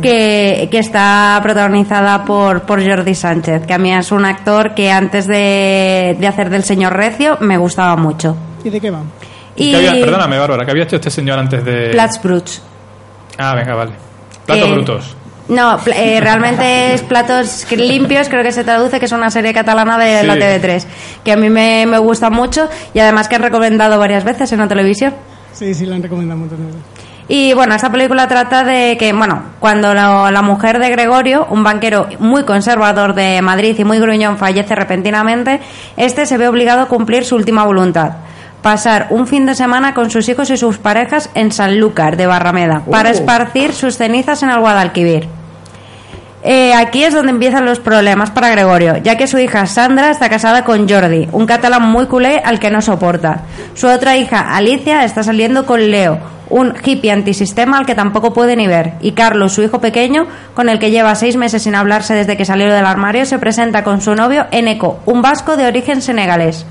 Que, 0.03 0.66
que 0.68 0.80
está 0.80 1.39
protagonizada 1.45 2.24
por, 2.24 2.62
por 2.62 2.84
Jordi 2.84 3.14
Sánchez, 3.14 3.64
que 3.66 3.72
a 3.72 3.78
mí 3.78 3.95
es 3.95 4.11
un 4.11 4.24
actor 4.24 4.74
que 4.74 4.91
antes 4.91 5.28
de, 5.28 6.16
de 6.18 6.26
hacer 6.26 6.51
del 6.51 6.64
señor 6.64 6.95
Recio 6.95 7.39
me 7.41 7.57
gustaba 7.57 7.95
mucho. 7.95 8.37
¿Y 8.64 8.70
de 8.70 8.80
qué 8.80 8.91
va? 8.91 9.03
Y 9.57 9.70
¿Qué 9.72 9.88
había- 9.88 10.04
perdóname, 10.04 10.38
Bárbara, 10.38 10.64
¿qué 10.64 10.70
había 10.70 10.84
hecho 10.84 10.96
este 10.96 11.11
señor 11.11 11.38
antes 11.38 11.64
de...? 11.64 11.90
Plats 11.90 12.20
Bruts. 12.22 12.62
Ah, 13.38 13.54
venga, 13.54 13.74
vale. 13.74 13.92
Platos 14.44 14.68
Eh, 14.68 14.72
brutos. 14.72 15.16
No, 15.48 15.78
eh, 15.86 16.20
realmente 16.20 16.94
es 16.94 17.02
Platos 17.02 17.66
Limpios, 17.70 18.28
creo 18.28 18.42
que 18.42 18.52
se 18.52 18.64
traduce, 18.64 18.98
que 18.98 19.07
es 19.07 19.12
una 19.12 19.30
serie 19.30 19.52
catalana 19.54 19.96
de 19.98 20.20
Sí. 20.20 20.26
la 20.26 20.34
TV3, 20.36 20.86
que 21.24 21.32
a 21.32 21.36
mí 21.36 21.48
me, 21.50 21.86
me 21.86 21.98
gusta 21.98 22.30
mucho 22.30 22.68
y 22.94 22.98
además 22.98 23.28
que 23.28 23.36
han 23.36 23.42
recomendado 23.42 23.98
varias 23.98 24.24
veces 24.24 24.50
en 24.52 24.59
la 24.59 24.68
televisión. 24.68 25.14
Sí, 25.52 25.72
sí, 25.74 25.86
la 25.86 25.96
han 25.96 26.02
recomendado 26.02 26.40
de 26.42 26.57
veces. 26.57 26.80
Y 27.28 27.52
bueno, 27.54 27.74
esta 27.74 27.90
película 27.90 28.28
trata 28.28 28.62
de 28.62 28.96
que, 28.98 29.12
bueno, 29.12 29.42
cuando 29.59 29.94
la, 29.94 30.30
la 30.30 30.42
mujer 30.42 30.78
de 30.78 30.90
Gregorio, 30.90 31.46
un 31.50 31.64
banquero 31.64 32.07
muy 32.20 32.44
conservador 32.44 33.14
de 33.14 33.42
Madrid 33.42 33.74
y 33.78 33.84
muy 33.84 33.98
gruñón, 33.98 34.36
fallece 34.38 34.74
repentinamente, 34.76 35.61
este 35.96 36.24
se 36.26 36.36
ve 36.38 36.46
obligado 36.46 36.82
a 36.82 36.86
cumplir 36.86 37.24
su 37.24 37.34
última 37.34 37.64
voluntad. 37.64 38.11
Pasar 38.67 39.07
un 39.11 39.29
fin 39.29 39.47
de 39.47 39.55
semana 39.55 39.95
con 39.95 40.11
sus 40.11 40.29
hijos 40.29 40.51
y 40.51 40.57
sus 40.57 40.79
parejas 40.79 41.31
en 41.35 41.53
Sanlúcar 41.53 42.17
de 42.17 42.27
Barrameda 42.27 42.83
para 42.91 43.11
Oh. 43.11 43.12
esparcir 43.12 43.73
sus 43.73 43.97
cenizas 43.97 44.43
en 44.43 44.51
el 44.51 44.59
Guadalquivir. 44.59 45.29
Eh, 46.43 46.75
aquí 46.75 47.05
es 47.05 47.14
donde 47.14 47.31
empiezan 47.31 47.64
los 47.64 47.79
problemas 47.79 48.33
para 48.33 48.51
Gregorio, 48.51 48.97
ya 48.97 49.17
que 49.17 49.29
su 49.29 49.39
hija 49.39 49.67
Sandra 49.67 50.11
está 50.11 50.29
casada 50.29 50.64
con 50.64 50.89
Jordi, 50.89 51.29
un 51.31 51.47
catalán 51.47 51.83
muy 51.83 52.07
culé 52.07 52.43
al 52.45 52.59
que 52.59 52.73
no 52.73 52.81
soporta. 52.81 53.43
Su 53.75 53.87
otra 53.87 54.17
hija, 54.17 54.57
Alicia, 54.57 55.05
está 55.05 55.23
saliendo 55.23 55.64
con 55.64 55.89
Leo, 55.89 56.19
un 56.51 56.75
hippie 56.85 57.12
antisistema 57.12 57.79
al 57.79 57.87
que 57.87 57.95
tampoco 57.95 58.33
puede 58.33 58.57
ni 58.57 58.67
ver. 58.67 58.95
Y 59.01 59.12
Carlos, 59.12 59.53
su 59.53 59.62
hijo 59.62 59.81
pequeño, 59.81 60.27
con 60.55 60.69
el 60.69 60.81
que 60.81 60.91
lleva 60.91 61.14
seis 61.14 61.37
meses 61.37 61.62
sin 61.62 61.77
hablarse 61.77 62.14
desde 62.17 62.37
que 62.37 62.45
salió 62.45 62.75
del 62.75 62.85
armario, 62.87 63.27
se 63.27 63.39
presenta 63.39 63.85
con 63.85 64.01
su 64.01 64.17
novio 64.17 64.47
Eneco, 64.51 64.99
un 65.07 65.23
vasco 65.23 65.57
de 65.57 65.67
origen 65.69 66.03
senegalés. 66.03 66.67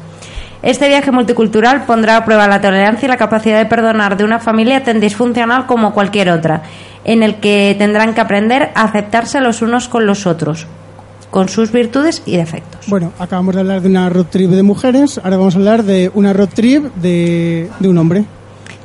Este 0.65 0.87
viaje 0.87 1.11
multicultural 1.11 1.85
pondrá 1.85 2.17
a 2.17 2.25
prueba 2.25 2.47
la 2.47 2.59
tolerancia 2.59 3.05
y 3.05 3.09
la 3.09 3.17
capacidad 3.17 3.59
de 3.59 3.67
perdonar 3.67 4.17
de 4.17 4.23
una 4.23 4.39
familia 4.39 4.83
tan 4.83 4.99
disfuncional 4.99 5.67
como 5.67 5.93
cualquier 5.93 6.31
otra, 6.31 6.63
en 7.03 7.21
el 7.21 7.35
que 7.35 7.75
tendrán 7.77 8.15
que 8.15 8.21
aprender 8.21 8.71
a 8.73 8.81
aceptarse 8.81 9.39
los 9.41 9.61
unos 9.61 9.87
con 9.87 10.07
los 10.07 10.25
otros, 10.25 10.65
con 11.29 11.49
sus 11.49 11.71
virtudes 11.71 12.23
y 12.25 12.37
defectos. 12.37 12.87
Bueno, 12.87 13.13
acabamos 13.19 13.53
de 13.53 13.61
hablar 13.61 13.81
de 13.81 13.89
una 13.89 14.09
road 14.09 14.25
trip 14.25 14.49
de 14.49 14.63
mujeres, 14.63 15.21
ahora 15.23 15.37
vamos 15.37 15.53
a 15.53 15.59
hablar 15.59 15.83
de 15.83 16.09
una 16.15 16.33
road 16.33 16.49
trip 16.49 16.85
de, 16.95 17.69
de 17.79 17.87
un 17.87 17.99
hombre. 17.99 18.25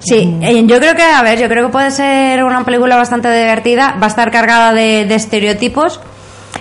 Sí, 0.00 0.38
eh, 0.42 0.62
yo 0.66 0.78
creo 0.80 0.94
que, 0.94 1.02
a 1.02 1.22
ver, 1.22 1.40
yo 1.40 1.48
creo 1.48 1.68
que 1.68 1.72
puede 1.72 1.90
ser 1.90 2.44
una 2.44 2.62
película 2.62 2.96
bastante 2.96 3.34
divertida, 3.34 3.96
va 3.98 4.04
a 4.04 4.10
estar 4.10 4.30
cargada 4.30 4.74
de, 4.74 5.06
de 5.06 5.14
estereotipos, 5.14 5.98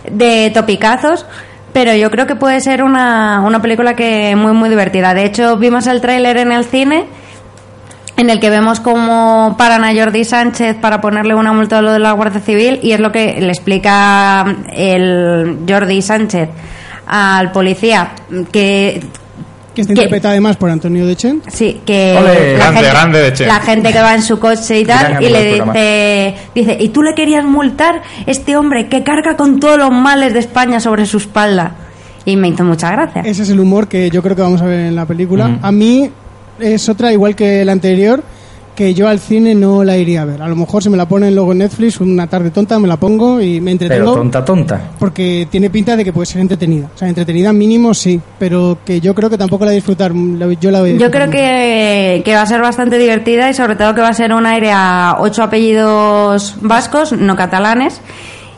de 0.10 0.50
topicazos, 0.54 1.26
pero 1.74 1.96
yo 1.96 2.10
creo 2.12 2.28
que 2.28 2.36
puede 2.36 2.62
ser 2.62 2.84
una, 2.84 3.42
una 3.42 3.62
película 3.62 3.96
que 3.96 4.36
muy, 4.36 4.54
muy 4.54 4.70
divertida. 4.70 5.14
De 5.14 5.26
hecho, 5.26 5.58
vimos 5.58 5.88
el 5.88 6.02
tráiler 6.02 6.38
en 6.38 6.52
el 6.52 6.66
cine 6.66 7.06
en 8.20 8.30
el 8.30 8.42
que 8.42 8.50
vemos 8.50 8.82
cómo 8.82 9.56
paran 9.58 9.86
a 9.86 9.94
Jordi 9.94 10.26
Sánchez 10.26 10.76
para 10.76 11.00
ponerle 11.00 11.36
una 11.36 11.54
multa 11.54 11.78
a 11.78 11.82
lo 11.82 11.94
de 11.94 12.00
la 12.00 12.12
Guardia 12.12 12.42
Civil 12.42 12.80
y 12.84 12.92
es 12.92 13.00
lo 13.00 13.14
que 13.14 13.40
le 13.40 13.48
explica 13.48 14.46
el 14.74 15.60
Jordi 15.68 16.02
Sánchez 16.02 16.50
al 17.08 17.54
policía 17.54 18.12
que 18.52 19.02
Que 19.74 19.82
está 19.82 19.94
interpretada 19.94 20.32
además 20.32 20.58
por 20.58 20.70
Antonio 20.70 21.06
Dechen. 21.06 21.42
Sí, 21.48 21.82
que 21.86 22.18
Ole, 22.18 22.54
grande, 22.54 22.82
grande 22.82 23.20
de 23.20 23.34
Che. 23.34 23.46
la 23.46 23.60
gente 23.60 23.94
que 23.94 24.02
va 24.02 24.16
en 24.16 24.24
su 24.24 24.40
coche 24.40 24.80
y 24.80 24.86
tal 24.86 25.24
y 25.24 25.30
le 25.30 25.54
dice, 25.54 26.36
dice, 26.56 26.78
¿y 26.80 26.90
tú 26.90 27.02
le 27.04 27.14
querías 27.14 27.46
multar 27.46 28.02
este 28.26 28.58
hombre 28.58 28.88
que 28.90 29.04
carga 29.04 29.38
con 29.38 29.60
todos 29.60 29.78
los 29.78 29.92
males 29.92 30.34
de 30.34 30.40
España 30.40 30.80
sobre 30.80 31.06
su 31.06 31.18
espalda? 31.18 31.76
Y 32.26 32.36
me 32.36 32.50
hizo 32.50 32.64
mucha 32.64 32.92
gracia. 32.92 33.22
Ese 33.22 33.44
es 33.44 33.50
el 33.50 33.60
humor 33.60 33.88
que 33.88 34.10
yo 34.10 34.22
creo 34.22 34.36
que 34.36 34.42
vamos 34.42 34.62
a 34.62 34.66
ver 34.66 34.80
en 34.80 34.96
la 34.96 35.06
película. 35.06 35.60
A 35.62 35.72
mí 35.72 36.10
es 36.60 36.90
otra, 36.90 37.14
igual 37.14 37.36
que 37.36 37.64
la 37.64 37.72
anterior, 37.72 38.24
que 38.80 38.94
yo 38.94 39.10
al 39.10 39.20
cine 39.20 39.54
no 39.56 39.84
la 39.84 39.98
iría 39.98 40.22
a 40.22 40.26
ver. 40.26 40.42
A 40.42 40.48
lo 40.48 40.56
mejor 40.56 40.82
si 40.82 40.90
me 40.90 40.96
la 40.96 41.06
ponen 41.06 41.36
luego 41.36 41.52
en 41.52 41.58
Netflix, 41.58 42.00
una 42.00 42.28
tarde 42.28 42.50
tonta, 42.50 42.80
me 42.80 42.88
la 42.88 42.96
pongo 42.96 43.42
y 43.42 43.60
me 43.60 43.72
entretengo. 43.72 44.12
Pero 44.14 44.16
tonta, 44.16 44.46
tonta. 44.46 44.82
Porque 44.98 45.50
tiene 45.52 45.70
pinta 45.70 45.98
de 45.98 46.06
que 46.06 46.14
puede 46.14 46.28
ser 46.28 46.40
entretenida. 46.40 46.90
O 46.96 46.98
sea, 46.98 47.10
entretenida 47.10 47.52
mínimo 47.52 47.94
sí, 47.94 48.22
pero 48.40 48.78
que 48.86 49.02
yo 49.02 49.14
creo 49.14 49.30
que 49.30 49.38
tampoco 49.38 49.66
la 49.66 49.72
disfrutar. 49.72 50.14
Yo 50.14 50.72
la 50.72 50.80
voy 50.80 50.92
a 50.92 50.98
Yo 50.98 51.12
creo 51.12 51.30
que, 51.30 52.22
que 52.24 52.34
va 52.34 52.44
a 52.44 52.46
ser 52.46 52.62
bastante 52.62 52.98
divertida 52.98 53.50
y 53.50 53.54
sobre 53.54 53.76
todo 53.76 53.94
que 53.94 54.00
va 54.00 54.08
a 54.08 54.14
ser 54.14 54.32
un 54.32 54.46
aire 54.46 54.72
a 54.72 55.18
ocho 55.20 55.44
apellidos 55.44 56.56
vascos, 56.62 57.12
no 57.12 57.36
catalanes. 57.36 58.00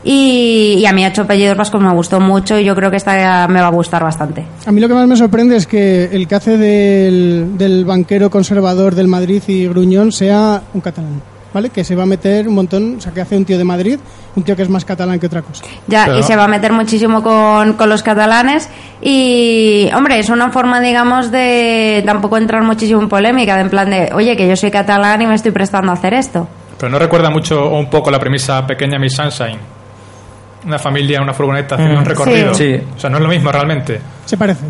Y, 0.04 0.78
y 0.80 0.86
a 0.86 0.94
mí 0.94 1.06
ocho 1.06 1.22
apellidos 1.24 1.56
vascos 1.56 1.80
me 1.82 1.92
gustó 1.94 2.20
mucho 2.20 2.58
y 2.58 2.64
yo 2.64 2.76
creo 2.76 2.90
que 2.90 2.98
esta 2.98 3.48
me 3.48 3.62
va 3.62 3.68
a 3.68 3.72
gustar 3.72 4.04
bastante. 4.04 4.44
A 4.66 4.72
mí 4.72 4.82
lo 4.82 4.88
que 4.88 4.94
más 4.96 5.08
me 5.08 5.16
sorprende 5.16 5.56
es 5.58 5.68
que 5.68 6.06
el 6.12 6.28
que 6.28 6.36
hace 6.36 6.58
del, 6.58 7.58
del 7.58 7.86
banquero 7.86 8.30
conservador 8.30 8.96
del 8.96 9.08
Madrid 9.08 9.44
y 9.48 9.68
Gruñón 9.68 10.12
sea 10.12 10.62
un 10.74 10.82
catalán, 10.82 11.22
¿vale? 11.54 11.70
Que 11.70 11.84
se 11.84 11.96
va 11.96 12.04
a 12.04 12.08
meter 12.08 12.48
un 12.48 12.56
montón, 12.56 12.96
o 12.98 13.02
sea, 13.02 13.12
que 13.14 13.22
hace 13.22 13.38
un 13.38 13.46
tío 13.46 13.60
de 13.60 13.64
Madrid, 13.64 14.00
un 14.36 14.42
tío 14.42 14.56
que 14.56 14.64
es 14.64 14.70
más 14.70 14.86
catalán 14.86 15.20
que 15.20 15.28
otra 15.28 15.44
cosa. 15.44 15.64
Ya, 15.88 16.06
Pero- 16.06 16.18
y 16.20 16.24
se 16.24 16.36
va 16.36 16.46
a 16.46 16.48
meter 16.48 16.74
muchísimo 16.74 17.22
con, 17.22 17.74
con 17.74 17.88
los 17.88 18.02
catalanes 18.02 18.70
y, 19.04 19.88
hombre, 19.96 20.18
es 20.18 20.30
una 20.30 20.50
forma, 20.52 20.82
digamos, 20.82 21.30
de 21.32 22.02
tampoco 22.08 22.38
entrar 22.38 22.64
muchísimo 22.64 23.02
en 23.02 23.10
polémica, 23.10 23.56
de 23.56 23.62
en 23.62 23.70
plan 23.70 23.90
de, 23.90 24.10
oye, 24.16 24.36
que 24.36 24.48
yo 24.48 24.56
soy 24.56 24.72
catalán 24.72 25.22
y 25.22 25.28
me 25.28 25.36
estoy 25.36 25.52
prestando 25.52 25.92
a 25.92 25.94
hacer 25.94 26.16
esto. 26.16 26.48
Pero 26.80 26.90
no 26.92 26.98
recuerda 26.98 27.30
mucho 27.30 27.64
o 27.66 27.78
un 27.78 27.90
poco 27.92 28.10
la 28.10 28.18
premisa 28.20 28.66
Pequeña 28.66 28.98
Miss 28.98 29.14
Sunshine. 29.16 29.60
Una 30.66 30.78
familia, 30.80 31.22
una 31.22 31.34
furgoneta 31.34 31.76
haciendo 31.76 31.96
Mm, 31.96 32.00
un 32.00 32.06
recorrido. 32.06 32.54
sí. 32.54 32.80
O 32.96 33.00
sea, 33.00 33.10
no 33.10 33.18
es 33.18 33.24
lo 33.24 33.30
mismo 33.30 33.52
realmente. 33.52 34.00
Se 34.26 34.38
parece. 34.38 34.66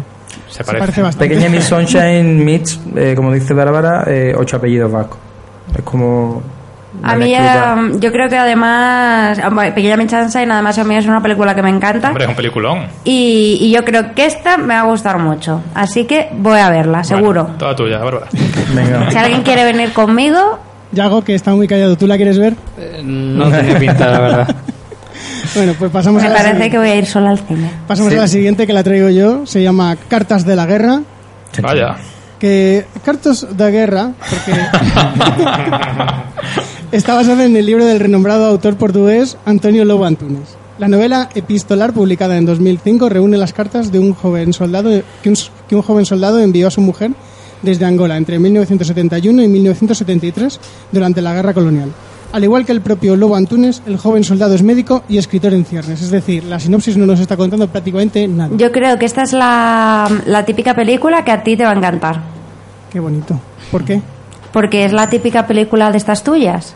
Se 0.49 0.63
parece. 0.63 1.01
bastante. 1.01 1.27
Pequeña 1.27 1.49
Miss 1.49 1.65
Sunshine 1.69 2.43
meets, 2.43 2.79
eh, 2.95 3.13
como 3.15 3.31
dice 3.33 3.53
Bárbara, 3.53 4.03
eh, 4.07 4.33
ocho 4.37 4.57
apellidos 4.57 4.91
vascos. 4.91 5.17
Es 5.77 5.81
como... 5.83 6.41
A 7.03 7.15
mí, 7.15 7.33
eh, 7.33 7.39
yo 7.99 8.11
creo 8.11 8.27
que 8.27 8.37
además, 8.37 9.39
Pequeña 9.73 9.95
Miss 9.95 10.11
Sunshine, 10.11 10.51
además 10.51 10.77
a 10.77 10.83
mí 10.83 10.95
es 10.95 11.05
una 11.05 11.21
película 11.21 11.55
que 11.55 11.63
me 11.63 11.69
encanta. 11.69 12.09
Hombre, 12.09 12.25
es 12.25 12.29
un 12.29 12.35
peliculón. 12.35 12.79
Y, 13.05 13.57
y 13.61 13.71
yo 13.71 13.83
creo 13.85 14.13
que 14.13 14.25
esta 14.25 14.57
me 14.57 14.73
va 14.75 14.81
a 14.81 14.83
gustar 14.83 15.17
mucho. 15.17 15.61
Así 15.73 16.03
que 16.05 16.29
voy 16.33 16.59
a 16.59 16.69
verla, 16.69 17.03
seguro. 17.05 17.43
Bueno, 17.43 17.57
toda 17.57 17.75
tuya, 17.77 17.97
Bárbara. 17.99 18.27
Venga. 18.75 19.09
Si 19.09 19.17
alguien 19.17 19.41
quiere 19.41 19.63
venir 19.63 19.93
conmigo, 19.93 20.59
Yago, 20.91 21.23
que 21.23 21.33
está 21.33 21.55
muy 21.55 21.65
callado, 21.67 21.95
¿tú 21.95 22.07
la 22.07 22.17
quieres 22.17 22.37
ver? 22.37 22.55
Eh, 22.77 23.01
No 23.03 23.49
tiene 23.49 23.75
pinta, 23.79 24.07
la 24.09 24.19
verdad. 24.19 24.55
Bueno, 25.55 25.73
pues 25.77 25.91
pasamos, 25.91 26.21
me 26.21 26.27
a, 26.27 26.31
la 26.31 26.35
parece 26.37 26.51
siguiente. 26.53 26.71
que 26.71 26.77
voy 26.77 26.89
a 26.89 26.95
ir 26.95 27.05
sola 27.05 27.29
al 27.31 27.39
cine. 27.39 27.69
pasamos 27.87 28.11
Sí. 28.11 28.17
a 28.17 28.21
la 28.21 28.27
siguiente 28.27 28.65
que 28.67 28.73
la 28.73 28.83
traigo 28.83 29.09
yo. 29.09 29.45
Se 29.45 29.61
llama 29.61 29.95
Cartas 30.07 30.45
de 30.45 30.55
la 30.55 30.65
Guerra. 30.65 31.01
Vaya. 31.61 31.97
Que 32.39 32.85
Cartas 33.03 33.45
de 33.55 33.71
Guerra, 33.71 34.11
porque 34.17 34.59
está 36.91 37.13
basada 37.15 37.45
en 37.45 37.55
el 37.55 37.65
libro 37.65 37.85
del 37.85 37.99
renombrado 37.99 38.45
autor 38.45 38.75
portugués 38.77 39.37
Antonio 39.45 39.85
Lobo 39.85 40.05
Antunes. 40.05 40.57
La 40.79 40.87
novela 40.87 41.29
epistolar 41.35 41.93
publicada 41.93 42.37
en 42.37 42.45
2005 42.45 43.09
reúne 43.09 43.37
las 43.37 43.53
cartas 43.53 43.91
de 43.91 43.99
un 43.99 44.13
joven 44.13 44.53
soldado 44.53 44.89
que 45.21 45.29
un, 45.29 45.35
que 45.67 45.75
un 45.75 45.81
joven 45.83 46.05
soldado 46.05 46.39
envió 46.39 46.67
a 46.67 46.71
su 46.71 46.81
mujer 46.81 47.11
desde 47.61 47.85
Angola 47.85 48.17
entre 48.17 48.39
1971 48.39 49.43
y 49.43 49.47
1973 49.47 50.59
durante 50.91 51.21
la 51.21 51.33
guerra 51.33 51.53
colonial. 51.53 51.91
Al 52.31 52.43
igual 52.43 52.65
que 52.65 52.71
el 52.71 52.81
propio 52.81 53.15
Lobo 53.15 53.35
Antunes, 53.35 53.81
el 53.85 53.97
joven 53.97 54.23
soldado 54.23 54.55
es 54.55 54.63
médico 54.63 55.03
y 55.09 55.17
escritor 55.17 55.53
en 55.53 55.65
ciernes. 55.65 56.01
Es 56.01 56.11
decir, 56.11 56.45
la 56.45 56.59
sinopsis 56.59 56.95
no 56.95 57.05
nos 57.05 57.19
está 57.19 57.35
contando 57.35 57.67
prácticamente 57.67 58.27
nada. 58.27 58.51
Yo 58.55 58.71
creo 58.71 58.97
que 58.97 59.05
esta 59.05 59.23
es 59.23 59.33
la, 59.33 60.09
la 60.25 60.45
típica 60.45 60.73
película 60.73 61.25
que 61.25 61.31
a 61.31 61.43
ti 61.43 61.57
te 61.57 61.63
va 61.65 61.71
a 61.71 61.75
encantar. 61.75 62.21
Qué 62.89 62.99
bonito. 62.99 63.39
¿Por 63.69 63.83
qué? 63.83 64.01
Porque 64.53 64.85
es 64.85 64.93
la 64.93 65.09
típica 65.09 65.45
película 65.45 65.91
de 65.91 65.97
estas 65.97 66.23
tuyas. 66.23 66.75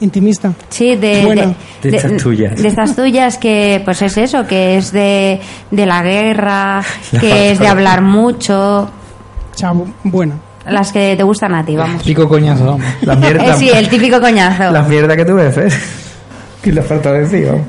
Intimista. 0.00 0.52
Sí, 0.70 0.96
de, 0.96 1.24
Bueno. 1.24 1.54
De 1.82 1.96
estas 1.96 2.16
tuyas. 2.16 2.60
De 2.60 2.68
estas 2.68 2.96
tuyas 2.96 3.38
que, 3.38 3.82
pues 3.84 4.00
es 4.02 4.16
eso, 4.16 4.46
que 4.46 4.78
es 4.78 4.92
de, 4.92 5.40
de 5.70 5.86
la 5.86 6.02
guerra, 6.02 6.82
La 7.12 7.20
que 7.20 7.52
es 7.52 7.58
de 7.58 7.68
hablar 7.68 8.00
mucho, 8.02 8.90
Chavo, 9.54 9.86
bueno. 10.04 10.49
Las 10.68 10.92
que 10.92 11.16
te 11.16 11.22
gustan 11.22 11.54
a 11.54 11.64
ti, 11.64 11.76
vamos. 11.76 12.02
Pico 12.02 12.28
coñazo, 12.28 12.64
vamos. 12.64 12.82
La 13.02 13.16
mierda, 13.16 13.44
Eh, 13.44 13.54
sí, 13.58 13.70
el 13.70 13.88
típico 13.88 14.20
coñazo. 14.20 14.70
la 14.72 14.82
mierda 14.82 15.16
que 15.16 15.24
tú 15.24 15.34
ves, 15.34 15.56
¿eh? 15.56 15.68
Que 16.62 16.72
le 16.72 16.82
falta 16.82 17.12
decir, 17.12 17.46
vamos. 17.46 17.66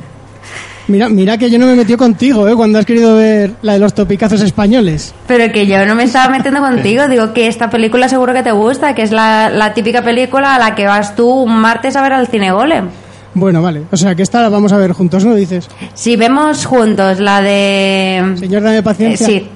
Mira, 0.87 1.07
mira 1.07 1.37
que 1.37 1.49
yo 1.49 1.57
no 1.57 1.67
me 1.67 1.75
metió 1.75 1.97
contigo, 1.97 2.47
¿eh? 2.49 2.55
Cuando 2.55 2.77
has 2.79 2.85
querido 2.85 3.15
ver 3.15 3.53
la 3.61 3.73
de 3.73 3.79
los 3.79 3.93
topicazos 3.93 4.41
españoles. 4.41 5.13
Pero 5.27 5.49
que 5.53 5.65
yo 5.65 5.85
no 5.85 5.95
me 5.95 6.03
estaba 6.03 6.29
metiendo 6.35 6.59
contigo, 6.59 7.07
digo 7.07 7.31
que 7.33 7.47
esta 7.47 7.69
película 7.69 8.09
seguro 8.09 8.33
que 8.33 8.43
te 8.43 8.51
gusta, 8.51 8.93
que 8.93 9.03
es 9.03 9.11
la, 9.11 9.49
la 9.49 9.73
típica 9.73 10.01
película 10.01 10.55
a 10.55 10.59
la 10.59 10.75
que 10.75 10.85
vas 10.87 11.15
tú 11.15 11.29
un 11.29 11.55
martes 11.55 11.95
a 11.95 12.01
ver 12.01 12.11
al 12.13 12.27
cine 12.27 12.51
golem. 12.51 12.89
Bueno, 13.33 13.61
vale. 13.61 13.83
O 13.91 13.95
sea, 13.95 14.13
que 14.15 14.23
esta 14.23 14.41
la 14.41 14.49
vamos 14.49 14.73
a 14.73 14.77
ver 14.77 14.91
juntos, 14.91 15.23
¿no? 15.23 15.33
Dices. 15.33 15.69
Si 15.93 16.17
vemos 16.17 16.65
juntos 16.65 17.21
la 17.21 17.41
de... 17.41 18.33
Señor, 18.37 18.61
dame 18.61 18.79
Eh, 18.79 18.83
paciencia. 18.83 19.25
sí, 19.25 19.47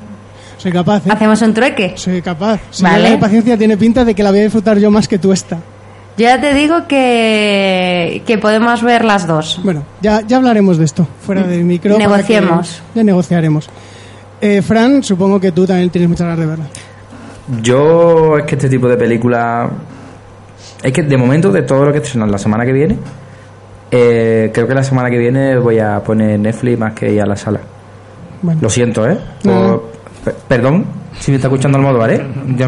Soy 0.65 0.71
capaz, 0.71 1.05
¿eh? 1.05 1.11
hacemos 1.11 1.39
un 1.43 1.53
trueque. 1.53 1.93
Soy 1.95 2.23
capaz. 2.23 2.59
Señor, 2.71 2.91
Vale. 2.93 3.03
dame 3.03 3.17
paciencia 3.19 3.55
tiene 3.55 3.77
pinta 3.77 4.03
de 4.03 4.15
que 4.15 4.23
la 4.23 4.31
voy 4.31 4.39
a 4.39 4.43
disfrutar 4.45 4.79
yo 4.79 4.89
más 4.89 5.07
que 5.07 5.19
tú 5.19 5.31
esta. 5.31 5.57
Yo 6.17 6.23
ya 6.25 6.41
te 6.41 6.55
digo 6.55 6.87
que, 6.87 8.23
que 8.25 8.39
podemos 8.39 8.81
ver 8.81 9.05
las 9.05 9.27
dos. 9.27 9.59
Bueno, 9.63 9.83
ya, 10.01 10.21
ya 10.25 10.37
hablaremos 10.37 10.79
de 10.79 10.85
esto, 10.85 11.07
fuera 11.21 11.43
del 11.43 11.65
micro. 11.65 11.93
para 11.93 12.07
Negociemos. 12.07 12.81
que- 12.93 12.97
Ya 12.99 13.03
negociaremos. 13.03 13.69
Eh, 14.41 14.63
Fran, 14.63 15.03
supongo 15.03 15.39
que 15.39 15.51
tú 15.51 15.67
también 15.67 15.91
tienes 15.91 16.09
muchas 16.09 16.25
ganas 16.25 16.39
de 16.39 16.45
verla. 16.47 16.65
Yo 17.61 18.39
es 18.39 18.45
que 18.45 18.55
este 18.55 18.67
tipo 18.67 18.87
de 18.87 18.97
película 18.97 19.69
es 20.81 20.91
que 20.91 21.03
de 21.03 21.15
momento 21.17 21.51
de 21.51 21.61
todo 21.61 21.85
lo 21.85 21.91
que 21.91 21.99
estrenan 21.99 22.31
la 22.31 22.39
semana 22.39 22.65
que 22.65 22.71
viene 22.73 22.97
eh, 23.91 24.49
creo 24.51 24.67
que 24.67 24.73
la 24.73 24.81
semana 24.83 25.11
que 25.11 25.17
viene 25.19 25.57
voy 25.59 25.77
a 25.77 25.99
poner 26.03 26.39
Netflix 26.39 26.79
más 26.79 26.93
que 26.93 27.13
ir 27.13 27.21
a 27.21 27.27
la 27.27 27.35
sala. 27.35 27.59
Bueno, 28.41 28.61
Lo 28.63 28.69
siento, 28.71 29.07
¿eh? 29.07 29.15
Por- 29.43 29.51
no. 29.53 29.94
Pe- 30.25 30.35
perdón 30.47 30.85
si 31.19 31.31
me 31.31 31.37
está 31.37 31.47
escuchando 31.47 31.77
al 31.77 31.83
modo, 31.83 31.99
¿vale? 31.99 32.21
Yo, 32.57 32.67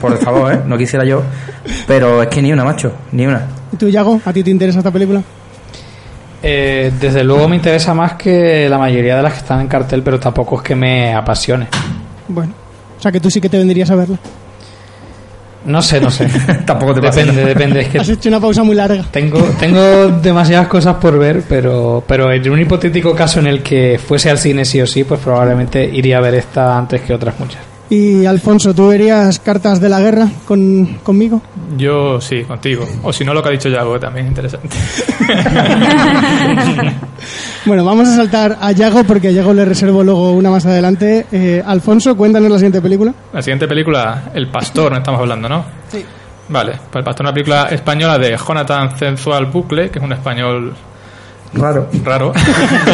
por 0.00 0.16
favor, 0.18 0.52
¿eh? 0.52 0.60
No 0.66 0.76
quisiera 0.76 1.04
yo. 1.04 1.22
Pero 1.86 2.22
es 2.22 2.28
que 2.28 2.42
ni 2.42 2.52
una, 2.52 2.64
macho. 2.64 2.92
Ni 3.12 3.24
una. 3.26 3.46
¿y 3.72 3.76
tú, 3.76 3.88
Yago, 3.88 4.20
a 4.24 4.32
ti 4.32 4.42
te 4.42 4.50
interesa 4.50 4.78
esta 4.78 4.90
película? 4.90 5.22
Eh, 6.42 6.92
desde 7.00 7.24
luego 7.24 7.48
me 7.48 7.56
interesa 7.56 7.94
más 7.94 8.14
que 8.14 8.68
la 8.68 8.76
mayoría 8.78 9.16
de 9.16 9.22
las 9.22 9.32
que 9.32 9.38
están 9.38 9.60
en 9.60 9.68
cartel, 9.68 10.02
pero 10.02 10.18
tampoco 10.20 10.56
es 10.56 10.62
que 10.62 10.74
me 10.74 11.14
apasione. 11.14 11.68
Bueno, 12.28 12.52
o 12.98 13.02
sea 13.02 13.10
que 13.12 13.20
tú 13.20 13.30
sí 13.30 13.40
que 13.40 13.48
te 13.48 13.56
vendrías 13.58 13.90
a 13.90 13.94
verla. 13.94 14.18
No 15.64 15.82
sé, 15.82 16.00
no 16.00 16.10
sé. 16.10 16.28
Tampoco 16.66 16.94
te 16.94 17.02
pasa. 17.02 17.20
depende, 17.20 17.44
depende. 17.44 17.80
Es 17.82 17.88
que 17.88 17.98
Has 17.98 18.08
hecho 18.08 18.28
una 18.28 18.40
pausa 18.40 18.62
muy 18.62 18.76
larga. 18.76 19.04
tengo, 19.10 19.38
tengo 19.58 20.08
demasiadas 20.08 20.68
cosas 20.68 20.96
por 20.96 21.18
ver, 21.18 21.42
pero, 21.48 22.02
pero 22.06 22.30
en 22.32 22.50
un 22.50 22.60
hipotético 22.60 23.14
caso 23.14 23.40
en 23.40 23.46
el 23.46 23.62
que 23.62 23.98
fuese 24.04 24.30
al 24.30 24.38
cine 24.38 24.64
sí 24.64 24.80
o 24.80 24.86
sí, 24.86 25.04
pues 25.04 25.20
probablemente 25.20 25.84
iría 25.84 26.18
a 26.18 26.20
ver 26.20 26.34
esta 26.34 26.76
antes 26.76 27.00
que 27.00 27.14
otras 27.14 27.38
muchas. 27.38 27.73
Y 27.90 28.24
Alfonso, 28.24 28.74
¿tú 28.74 28.88
verías 28.88 29.38
cartas 29.38 29.80
de 29.80 29.88
la 29.88 30.00
guerra 30.00 30.28
con, 30.46 30.98
conmigo? 31.02 31.42
Yo 31.76 32.20
sí, 32.20 32.42
contigo. 32.44 32.86
O 33.02 33.12
si 33.12 33.24
no, 33.24 33.34
lo 33.34 33.42
que 33.42 33.50
ha 33.50 33.52
dicho 33.52 33.68
Yago 33.68 34.00
también 34.00 34.26
es 34.26 34.30
interesante. 34.30 34.74
Bueno, 37.66 37.82
vamos 37.82 38.06
a 38.08 38.16
saltar 38.16 38.58
a 38.60 38.72
Yago 38.72 39.04
porque 39.04 39.28
a 39.28 39.30
Yago 39.30 39.54
le 39.54 39.64
reservo 39.64 40.04
luego 40.04 40.32
una 40.32 40.50
más 40.50 40.66
adelante. 40.66 41.24
Eh, 41.32 41.62
Alfonso, 41.64 42.14
cuéntanos 42.14 42.50
la 42.50 42.58
siguiente 42.58 42.82
película. 42.82 43.14
La 43.32 43.40
siguiente 43.40 43.66
película, 43.66 44.24
El 44.34 44.48
Pastor, 44.48 44.92
no 44.92 44.98
estamos 44.98 45.20
hablando, 45.20 45.48
¿no? 45.48 45.64
Sí. 45.88 46.04
Vale, 46.48 46.72
pues 46.72 46.96
El 46.96 47.04
Pastor 47.04 47.24
es 47.24 47.30
una 47.30 47.32
película 47.32 47.62
española 47.70 48.18
de 48.18 48.36
Jonathan 48.36 48.98
Sensual 48.98 49.46
Bucle, 49.46 49.90
que 49.90 49.98
es 49.98 50.04
un 50.04 50.12
español 50.12 50.74
Claro. 51.54 51.88
raro. 52.04 52.32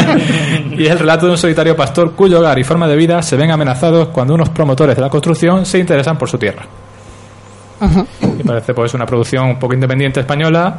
y 0.71 0.85
es 0.85 0.91
el 0.91 0.99
relato 0.99 1.27
de 1.27 1.33
un 1.33 1.39
solitario 1.39 1.75
pastor 1.75 2.13
cuyo 2.13 2.39
hogar 2.39 2.59
y 2.59 2.65
forma 2.65 2.87
de 2.87 2.97
vida 2.97 3.23
se 3.23 3.37
ven 3.37 3.51
amenazados 3.51 4.09
cuando 4.09 4.35
unos 4.35 4.51
promotores 4.51 4.95
de 4.95 5.03
la 5.03 5.09
construcción 5.09 5.65
se 5.65 5.79
interesan 5.79 6.17
por 6.17 6.29
su 6.29 6.39
tierra. 6.39 6.65
Ajá. 7.81 8.05
Y 8.39 8.43
parece 8.43 8.75
pues 8.75 8.93
una 8.95 9.07
producción 9.07 9.47
un 9.47 9.59
poco 9.59 9.75
independiente 9.75 10.21
española 10.21 10.79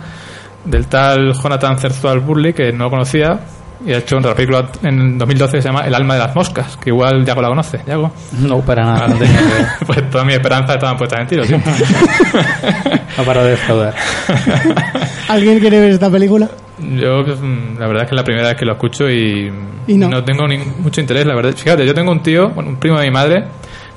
del 0.64 0.88
tal 0.88 1.34
Jonathan 1.34 1.78
Sensual 1.80 2.20
Burley, 2.20 2.54
que 2.54 2.72
no 2.72 2.86
lo 2.86 2.90
conocía, 2.92 3.40
y 3.86 3.94
ha 3.94 3.98
hecho 3.98 4.18
otra 4.18 4.34
película 4.36 4.70
en 4.84 5.18
2012 5.18 5.58
que 5.58 5.62
se 5.62 5.68
llama 5.70 5.82
El 5.86 5.96
alma 5.96 6.14
de 6.16 6.20
las 6.20 6.36
moscas, 6.36 6.78
que 6.78 6.90
igual 6.92 7.26
Yago 7.26 7.42
la 7.42 7.48
conoce. 7.50 7.80
¿Yago? 7.88 8.12
No, 8.40 8.60
para 8.62 8.84
Ah, 8.84 8.94
nada. 8.94 9.08
no 9.10 9.16
tenía 9.16 9.38
que- 9.40 9.86
pues 9.86 10.10
toda 10.10 10.24
mi 10.24 10.34
esperanza 10.34 10.74
estaba 10.76 10.96
puesta 10.98 11.20
en 11.22 11.28
tiro, 11.28 11.44
sí. 11.46 11.56
No 13.18 13.24
para 13.24 13.44
de 13.44 13.50
defraudar. 13.52 13.94
¿Alguien 15.28 15.60
quiere 15.60 15.80
ver 15.80 15.92
esta 15.92 16.10
película? 16.10 16.50
Yo, 16.80 17.24
mm, 17.24 17.78
la 17.80 17.88
verdad 17.88 18.04
es 18.04 18.10
que 18.10 18.16
es 18.16 18.20
la 18.20 18.24
primera 18.24 18.48
vez 18.50 18.58
que 18.58 18.66
lo 18.66 18.72
escucho 18.74 19.10
y, 19.10 19.52
Y 19.88 19.98
no. 19.98 20.24
tengo 20.24 20.48
ni- 20.48 20.58
mucho 20.58 21.02
interés, 21.02 21.26
la 21.26 21.36
verdad. 21.36 21.54
Fíjate, 21.56 21.86
yo 21.86 21.94
tengo 21.94 22.12
un 22.12 22.24
tío, 22.24 22.50
bueno, 22.50 22.70
un 22.72 22.78
primo 22.78 22.98
de 23.00 23.06
mi 23.06 23.12
madre, 23.12 23.46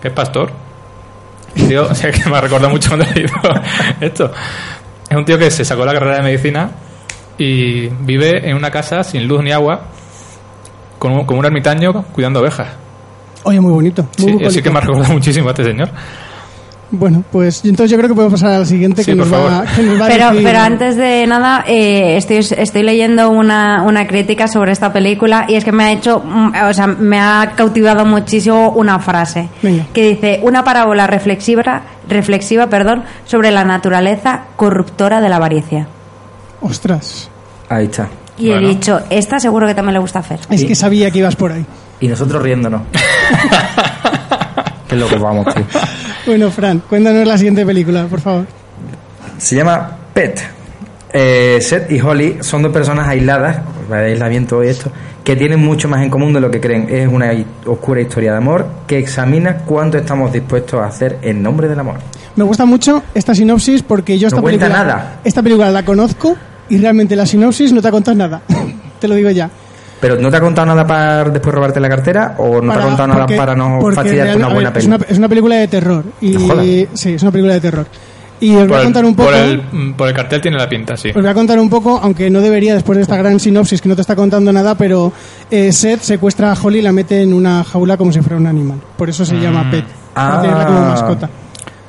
que 0.02 0.08
es 0.08 0.14
pastor. 0.14 0.50
Tío, 1.54 1.84
o 1.90 1.94
sea, 1.94 2.10
que 2.10 2.28
me 2.28 2.36
ha 2.36 2.40
recordado 2.40 2.70
mucho 2.70 2.88
cuando 2.90 3.06
he 3.10 3.14
leído 3.14 3.32
esto. 4.00 4.32
Es 5.08 5.16
un 5.16 5.24
tío 5.24 5.38
que 5.38 5.50
se 5.50 5.64
sacó 5.64 5.84
la 5.84 5.92
carrera 5.92 6.16
de 6.16 6.22
medicina 6.22 6.70
y 7.38 7.88
vive 7.88 8.48
en 8.48 8.56
una 8.56 8.70
casa 8.70 9.02
sin 9.02 9.26
luz 9.26 9.42
ni 9.42 9.50
agua, 9.52 9.82
con 10.98 11.12
un, 11.12 11.24
como 11.26 11.40
un 11.40 11.46
ermitaño 11.46 12.04
cuidando 12.12 12.40
ovejas. 12.40 12.68
Oye, 13.44 13.60
muy 13.60 13.72
bonito. 13.72 14.06
Muy 14.18 14.38
Sí, 14.38 14.44
así 14.46 14.62
que 14.62 14.70
me 14.70 14.78
ha 14.78 14.80
recordado 14.80 15.12
muchísimo 15.12 15.48
a 15.48 15.50
este 15.50 15.64
señor. 15.64 15.88
Bueno, 16.90 17.24
pues 17.32 17.64
entonces 17.64 17.90
yo 17.90 17.96
creo 17.96 18.08
que 18.08 18.14
podemos 18.14 18.40
pasar 18.40 18.54
a 18.54 18.58
la 18.60 18.64
siguiente 18.64 19.02
Sí, 19.02 19.10
que, 19.10 19.16
nos 19.16 19.28
por 19.28 19.38
va, 19.38 19.50
favor. 19.50 19.66
que 19.74 19.82
nos 19.82 20.00
va 20.00 20.04
a 20.04 20.08
Pero, 20.08 20.26
decir- 20.30 20.42
pero 20.44 20.58
antes 20.60 20.96
de 20.96 21.26
nada, 21.26 21.64
eh, 21.66 22.16
estoy, 22.16 22.36
estoy 22.36 22.82
leyendo 22.84 23.30
una, 23.30 23.82
una 23.82 24.06
crítica 24.06 24.46
sobre 24.46 24.70
esta 24.70 24.92
película 24.92 25.44
y 25.48 25.56
es 25.56 25.64
que 25.64 25.72
me 25.72 25.82
ha 25.84 25.92
hecho, 25.92 26.22
mm, 26.24 26.52
o 26.70 26.72
sea, 26.72 26.86
me 26.86 27.18
ha 27.18 27.52
cautivado 27.56 28.04
muchísimo 28.04 28.70
una 28.70 29.00
frase 29.00 29.48
Venga. 29.60 29.86
que 29.92 30.08
dice 30.10 30.38
una 30.44 30.62
parábola 30.62 31.08
reflexiva, 31.08 31.82
reflexiva, 32.08 32.68
perdón, 32.68 33.02
sobre 33.24 33.50
la 33.50 33.64
naturaleza 33.64 34.42
corruptora 34.54 35.20
de 35.20 35.28
la 35.30 35.36
avaricia. 35.36 35.88
Ostras, 36.64 37.28
Ahí 37.68 37.86
está. 37.86 38.08
Y 38.38 38.48
Bueno. 38.48 38.66
he 38.66 38.70
dicho, 38.70 39.00
esta 39.10 39.38
seguro 39.38 39.66
que 39.66 39.74
también 39.74 39.94
le 39.94 40.00
gusta 40.00 40.18
hacer. 40.18 40.40
es 40.50 40.64
que 40.64 40.74
sabía 40.74 41.10
que 41.10 41.18
ibas 41.20 41.36
por 41.36 41.52
ahí. 41.52 41.64
Y 42.00 42.08
nosotros 42.08 42.42
riéndonos. 42.42 42.82
Qué 44.88 44.96
loco 44.96 45.18
vamos, 45.18 45.46
tío. 45.54 45.64
Bueno, 46.26 46.50
Fran, 46.50 46.82
cuéntanos 46.88 47.26
la 47.26 47.36
siguiente 47.38 47.64
película, 47.64 48.04
por 48.06 48.20
favor. 48.20 48.46
Se 49.38 49.56
llama 49.56 49.90
Pet. 50.12 50.40
Eh, 51.12 51.58
Seth 51.60 51.90
y 51.92 52.00
Holly 52.00 52.38
son 52.40 52.62
dos 52.62 52.72
personas 52.72 53.06
aisladas, 53.06 53.58
aislamiento 53.92 54.64
y 54.64 54.68
esto, 54.68 54.90
que 55.22 55.36
tienen 55.36 55.64
mucho 55.64 55.88
más 55.88 56.02
en 56.02 56.10
común 56.10 56.32
de 56.32 56.40
lo 56.40 56.50
que 56.50 56.60
creen. 56.60 56.88
Es 56.90 57.06
una 57.08 57.30
oscura 57.66 58.00
historia 58.00 58.32
de 58.32 58.38
amor 58.38 58.66
que 58.86 58.98
examina 58.98 59.58
cuánto 59.58 59.96
estamos 59.96 60.32
dispuestos 60.32 60.80
a 60.80 60.86
hacer 60.86 61.18
en 61.22 61.42
nombre 61.42 61.68
del 61.68 61.78
amor. 61.78 61.96
Me 62.36 62.42
gusta 62.42 62.64
mucho 62.64 63.02
esta 63.14 63.32
sinopsis 63.34 63.82
porque 63.84 64.18
yo 64.18 64.26
esta 64.26 64.38
No 64.38 64.42
cuenta 64.42 64.66
película 64.66 64.84
nada. 64.84 65.20
esta 65.22 65.40
película 65.42 65.70
la 65.70 65.84
conozco 65.84 66.36
y 66.68 66.78
realmente 66.78 67.14
la 67.16 67.26
sinopsis 67.26 67.72
no 67.72 67.80
te 67.82 67.88
ha 67.88 67.90
contado 67.90 68.16
nada. 68.16 68.42
te 69.00 69.08
lo 69.08 69.14
digo 69.14 69.30
ya. 69.30 69.50
¿Pero 70.00 70.16
no 70.16 70.30
te 70.30 70.36
ha 70.36 70.40
contado 70.40 70.66
nada 70.66 70.86
para 70.86 71.24
después 71.24 71.54
robarte 71.54 71.80
la 71.80 71.88
cartera 71.88 72.34
o 72.38 72.60
no 72.60 72.72
te 72.72 72.78
ha 72.78 72.82
contado 72.82 73.08
nada 73.08 73.20
porque- 73.22 73.36
para 73.36 73.54
no 73.54 73.80
fastidiarte 73.94 74.24
real- 74.32 74.36
una 74.36 74.48
buena 74.48 74.70
ver, 74.70 74.82
es, 74.82 75.10
es 75.10 75.18
una 75.18 75.28
película 75.28 75.56
de 75.56 75.68
terror 75.68 76.04
y 76.20 76.86
sí, 76.94 77.14
es 77.14 77.22
una 77.22 77.30
película 77.30 77.54
de 77.54 77.60
terror. 77.60 77.86
Y 78.40 78.54
os 78.54 78.66
voy 78.68 78.76
a 78.76 78.80
el, 78.80 78.84
contar 78.84 79.04
un 79.06 79.14
poco 79.14 79.30
por 79.30 79.38
el- 79.38 79.62
mm, 79.72 79.92
por 79.94 80.08
el 80.08 80.14
cartel 80.14 80.40
tiene 80.42 80.58
la 80.58 80.68
pinta, 80.68 80.96
sí. 80.96 81.08
Os 81.08 81.14
voy 81.14 81.26
a 81.28 81.32
contar 81.32 81.58
un 81.58 81.70
poco, 81.70 81.98
aunque 82.02 82.28
no 82.28 82.40
debería 82.42 82.74
después 82.74 82.96
de 82.96 83.02
esta 83.02 83.16
gran 83.16 83.40
sinopsis 83.40 83.80
que 83.80 83.88
no 83.88 83.94
te 83.94 84.02
está 84.02 84.14
contando 84.14 84.52
nada, 84.52 84.74
pero 84.74 85.10
eh, 85.50 85.72
Seth 85.72 86.00
secuestra 86.02 86.52
a 86.52 86.56
Holly 86.60 86.80
y 86.80 86.82
la 86.82 86.92
mete 86.92 87.22
en 87.22 87.32
una 87.32 87.64
jaula 87.64 87.96
como 87.96 88.12
si 88.12 88.20
fuera 88.20 88.36
un 88.36 88.46
animal. 88.46 88.80
Por 88.98 89.08
eso 89.08 89.24
se 89.24 89.36
llama 89.40 89.70
Pet. 89.70 89.84
Para 90.12 90.38
Ah. 90.38 90.42
tenerla 90.42 90.66
como 90.66 90.80
mascota. 90.80 91.30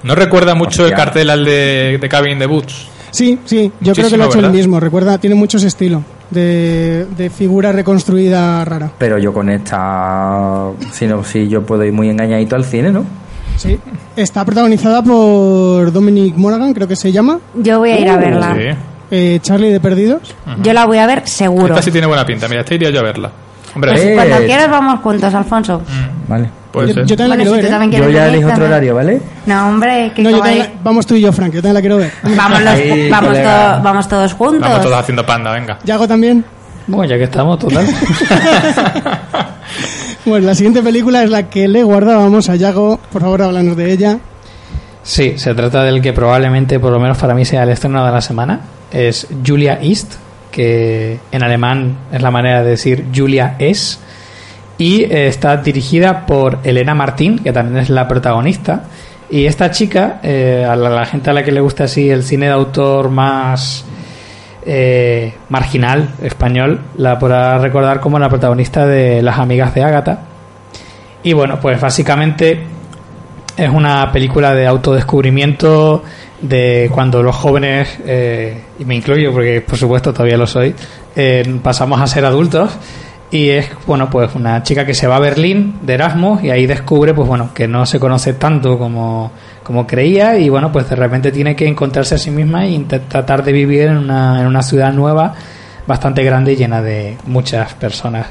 ¿No 0.03 0.15
recuerda 0.15 0.55
mucho 0.55 0.83
el 0.85 0.93
Hostia. 0.93 1.05
cartel 1.05 1.29
al 1.31 1.43
de, 1.43 1.97
de 1.99 2.09
Cabin 2.09 2.33
in 2.33 2.39
the 2.39 2.45
Woods? 2.45 2.87
Sí, 3.15 3.39
sí, 3.45 3.71
yo 3.81 3.93
creo 3.93 4.09
que 4.09 4.17
lo 4.17 4.23
ha 4.23 4.27
hecho 4.27 4.37
él 4.39 4.45
¿verdad? 4.45 4.57
mismo. 4.57 4.79
Recuerda, 4.79 5.17
tiene 5.17 5.35
mucho 5.35 5.57
ese 5.57 5.67
estilo 5.67 6.03
de, 6.29 7.05
de 7.17 7.29
figura 7.29 7.71
reconstruida 7.71 8.63
rara. 8.65 8.91
Pero 8.97 9.17
yo 9.17 9.31
con 9.33 9.49
esta 9.49 10.69
sinopsis 10.91 11.49
yo 11.49 11.61
puedo 11.65 11.83
ir 11.85 11.93
muy 11.93 12.09
engañadito 12.09 12.55
al 12.55 12.65
cine, 12.65 12.91
¿no? 12.91 13.05
Sí. 13.57 13.79
Está 14.17 14.43
protagonizada 14.43 15.01
por 15.01 15.91
Dominic 15.91 16.35
Monaghan, 16.35 16.73
creo 16.73 16.87
que 16.87 16.95
se 16.97 17.11
llama. 17.11 17.39
Yo 17.55 17.79
voy 17.79 17.91
a 17.91 17.99
ir 17.99 18.09
a 18.09 18.17
verla. 18.17 18.53
Sí. 18.55 18.77
eh, 19.11 19.39
Charlie 19.41 19.69
de 19.71 19.79
Perdidos. 19.79 20.35
Yo 20.61 20.73
la 20.73 20.85
voy 20.85 20.97
a 20.97 21.07
ver 21.07 21.25
seguro. 21.27 21.67
Esta 21.67 21.81
sí 21.81 21.91
tiene 21.91 22.07
buena 22.07 22.25
pinta. 22.25 22.47
Mira, 22.49 22.61
esta 22.61 22.73
iría 22.75 22.89
yo 22.89 22.99
a 22.99 23.03
verla. 23.03 23.31
Hombre, 23.73 23.91
Pues 23.91 24.03
Eh. 24.03 24.11
cuando 24.15 24.37
quieras 24.45 24.69
vamos 24.69 24.99
juntos, 24.99 25.33
Alfonso. 25.33 25.81
Vale. 26.27 26.49
Puede 26.75 26.87
yo, 26.89 26.93
ser. 26.93 27.05
yo 27.05 27.15
también 27.17 27.29
la 27.29 27.35
Bueno, 27.35 27.43
quiero 27.43 27.55
si 27.55 27.55
ver. 27.55 27.65
¿eh? 27.65 27.69
también 27.69 28.01
Yo 28.03 28.09
ya 28.09 28.27
elijo 28.27 28.49
otro 28.49 28.65
horario, 28.65 28.95
¿vale? 28.95 29.21
No, 29.47 29.67
hombre, 29.69 30.11
que 30.15 30.21
No, 30.21 30.29
yo 30.29 30.37
la- 30.43 30.69
vamos 30.83 31.07
tú 31.07 31.15
y 31.15 31.21
yo, 31.21 31.31
Frank, 31.33 31.53
yo 31.53 31.61
también 31.61 31.73
la 31.73 31.81
quiero 31.81 31.97
ver. 31.97 32.11
Vamos, 32.37 32.61
los- 32.61 33.81
vamos 33.83 34.07
todos 34.07 34.33
juntos. 34.33 34.61
Vamos 34.61 34.81
todos 34.81 34.97
haciendo 34.99 35.25
panda, 35.25 35.51
venga. 35.51 35.79
Yago 35.83 36.07
también. 36.07 36.45
Bueno, 36.87 37.05
ya 37.05 37.17
que 37.17 37.23
estamos, 37.23 37.57
total. 37.57 37.87
Bueno, 40.25 40.47
la 40.47 40.55
siguiente 40.55 40.81
película 40.81 41.23
es 41.23 41.29
la 41.29 41.49
que 41.49 41.67
le 41.67 41.83
guardábamos 41.83 42.49
a 42.49 42.55
Yago. 42.55 42.99
Por 43.11 43.21
favor, 43.21 43.43
háblanos 43.43 43.77
de 43.77 43.91
ella. 43.91 44.17
Sí, 45.03 45.33
se 45.37 45.53
trata 45.53 45.83
del 45.83 46.01
que 46.01 46.13
probablemente, 46.13 46.79
por 46.79 46.91
lo 46.91 46.99
menos 46.99 47.17
para 47.19 47.35
mí, 47.35 47.45
sea 47.45 47.61
el 47.63 47.69
estreno 47.69 48.03
de 48.03 48.11
la 48.11 48.21
semana. 48.21 48.59
Es 48.91 49.27
Julia 49.45 49.77
East, 49.81 50.13
que 50.51 51.19
en 51.31 51.43
alemán 51.43 51.95
es 52.11 52.23
la 52.23 52.31
manera 52.31 52.63
de 52.63 52.71
decir 52.71 53.05
Julia 53.15 53.55
es. 53.59 53.99
Y 54.77 55.03
eh, 55.03 55.27
está 55.27 55.57
dirigida 55.57 56.25
por 56.25 56.59
Elena 56.63 56.93
Martín, 56.93 57.39
que 57.39 57.53
también 57.53 57.77
es 57.77 57.89
la 57.89 58.07
protagonista. 58.07 58.83
Y 59.29 59.45
esta 59.45 59.71
chica, 59.71 60.19
eh, 60.21 60.65
a 60.67 60.75
la, 60.75 61.05
gente 61.05 61.29
a 61.29 61.33
la 61.33 61.43
que 61.43 61.51
le 61.51 61.61
gusta 61.61 61.85
así 61.85 62.09
el 62.09 62.23
cine 62.23 62.47
de 62.47 62.51
autor 62.51 63.09
más 63.09 63.85
eh, 64.67 65.31
marginal 65.49 66.09
español 66.23 66.81
la 66.97 67.19
podrá 67.19 67.59
recordar 67.59 67.99
como 67.99 68.17
la 68.17 68.29
protagonista 68.29 68.87
de 68.87 69.21
Las 69.21 69.37
amigas 69.37 69.75
de 69.75 69.83
Ágata. 69.83 70.21
Y 71.21 71.33
bueno, 71.33 71.59
pues 71.59 71.79
básicamente 71.79 72.63
es 73.57 73.69
una 73.69 74.11
película 74.11 74.53
de 74.55 74.65
autodescubrimiento 74.65 76.03
de 76.41 76.89
cuando 76.91 77.21
los 77.23 77.35
jóvenes, 77.35 77.99
eh, 78.05 78.59
y 78.79 78.85
me 78.85 78.95
incluyo 78.95 79.31
porque 79.31 79.61
por 79.61 79.77
supuesto 79.77 80.11
todavía 80.11 80.37
lo 80.37 80.47
soy, 80.47 80.73
eh, 81.15 81.59
pasamos 81.63 82.01
a 82.01 82.07
ser 82.07 82.25
adultos 82.25 82.75
y 83.31 83.49
es 83.49 83.69
bueno 83.87 84.09
pues 84.09 84.35
una 84.35 84.61
chica 84.63 84.85
que 84.85 84.93
se 84.93 85.07
va 85.07 85.15
a 85.17 85.19
Berlín 85.19 85.79
de 85.81 85.95
Erasmus 85.95 86.43
y 86.43 86.51
ahí 86.51 86.65
descubre 86.67 87.13
pues 87.13 87.27
bueno 87.27 87.53
que 87.53 87.67
no 87.67 87.85
se 87.85 87.99
conoce 87.99 88.33
tanto 88.33 88.77
como, 88.77 89.31
como 89.63 89.87
creía 89.87 90.37
y 90.37 90.49
bueno 90.49 90.71
pues 90.71 90.89
de 90.89 90.95
repente 90.95 91.31
tiene 91.31 91.55
que 91.55 91.67
encontrarse 91.67 92.15
a 92.15 92.17
sí 92.17 92.31
misma 92.31 92.65
e 92.65 92.71
intentar 92.71 93.09
tratar 93.09 93.43
de 93.43 93.51
vivir 93.51 93.83
en 93.83 93.97
una, 93.97 94.41
en 94.41 94.47
una 94.47 94.61
ciudad 94.61 94.93
nueva 94.93 95.33
bastante 95.87 96.23
grande 96.23 96.53
y 96.53 96.55
llena 96.55 96.81
de 96.81 97.17
muchas 97.25 97.73
personas 97.73 98.27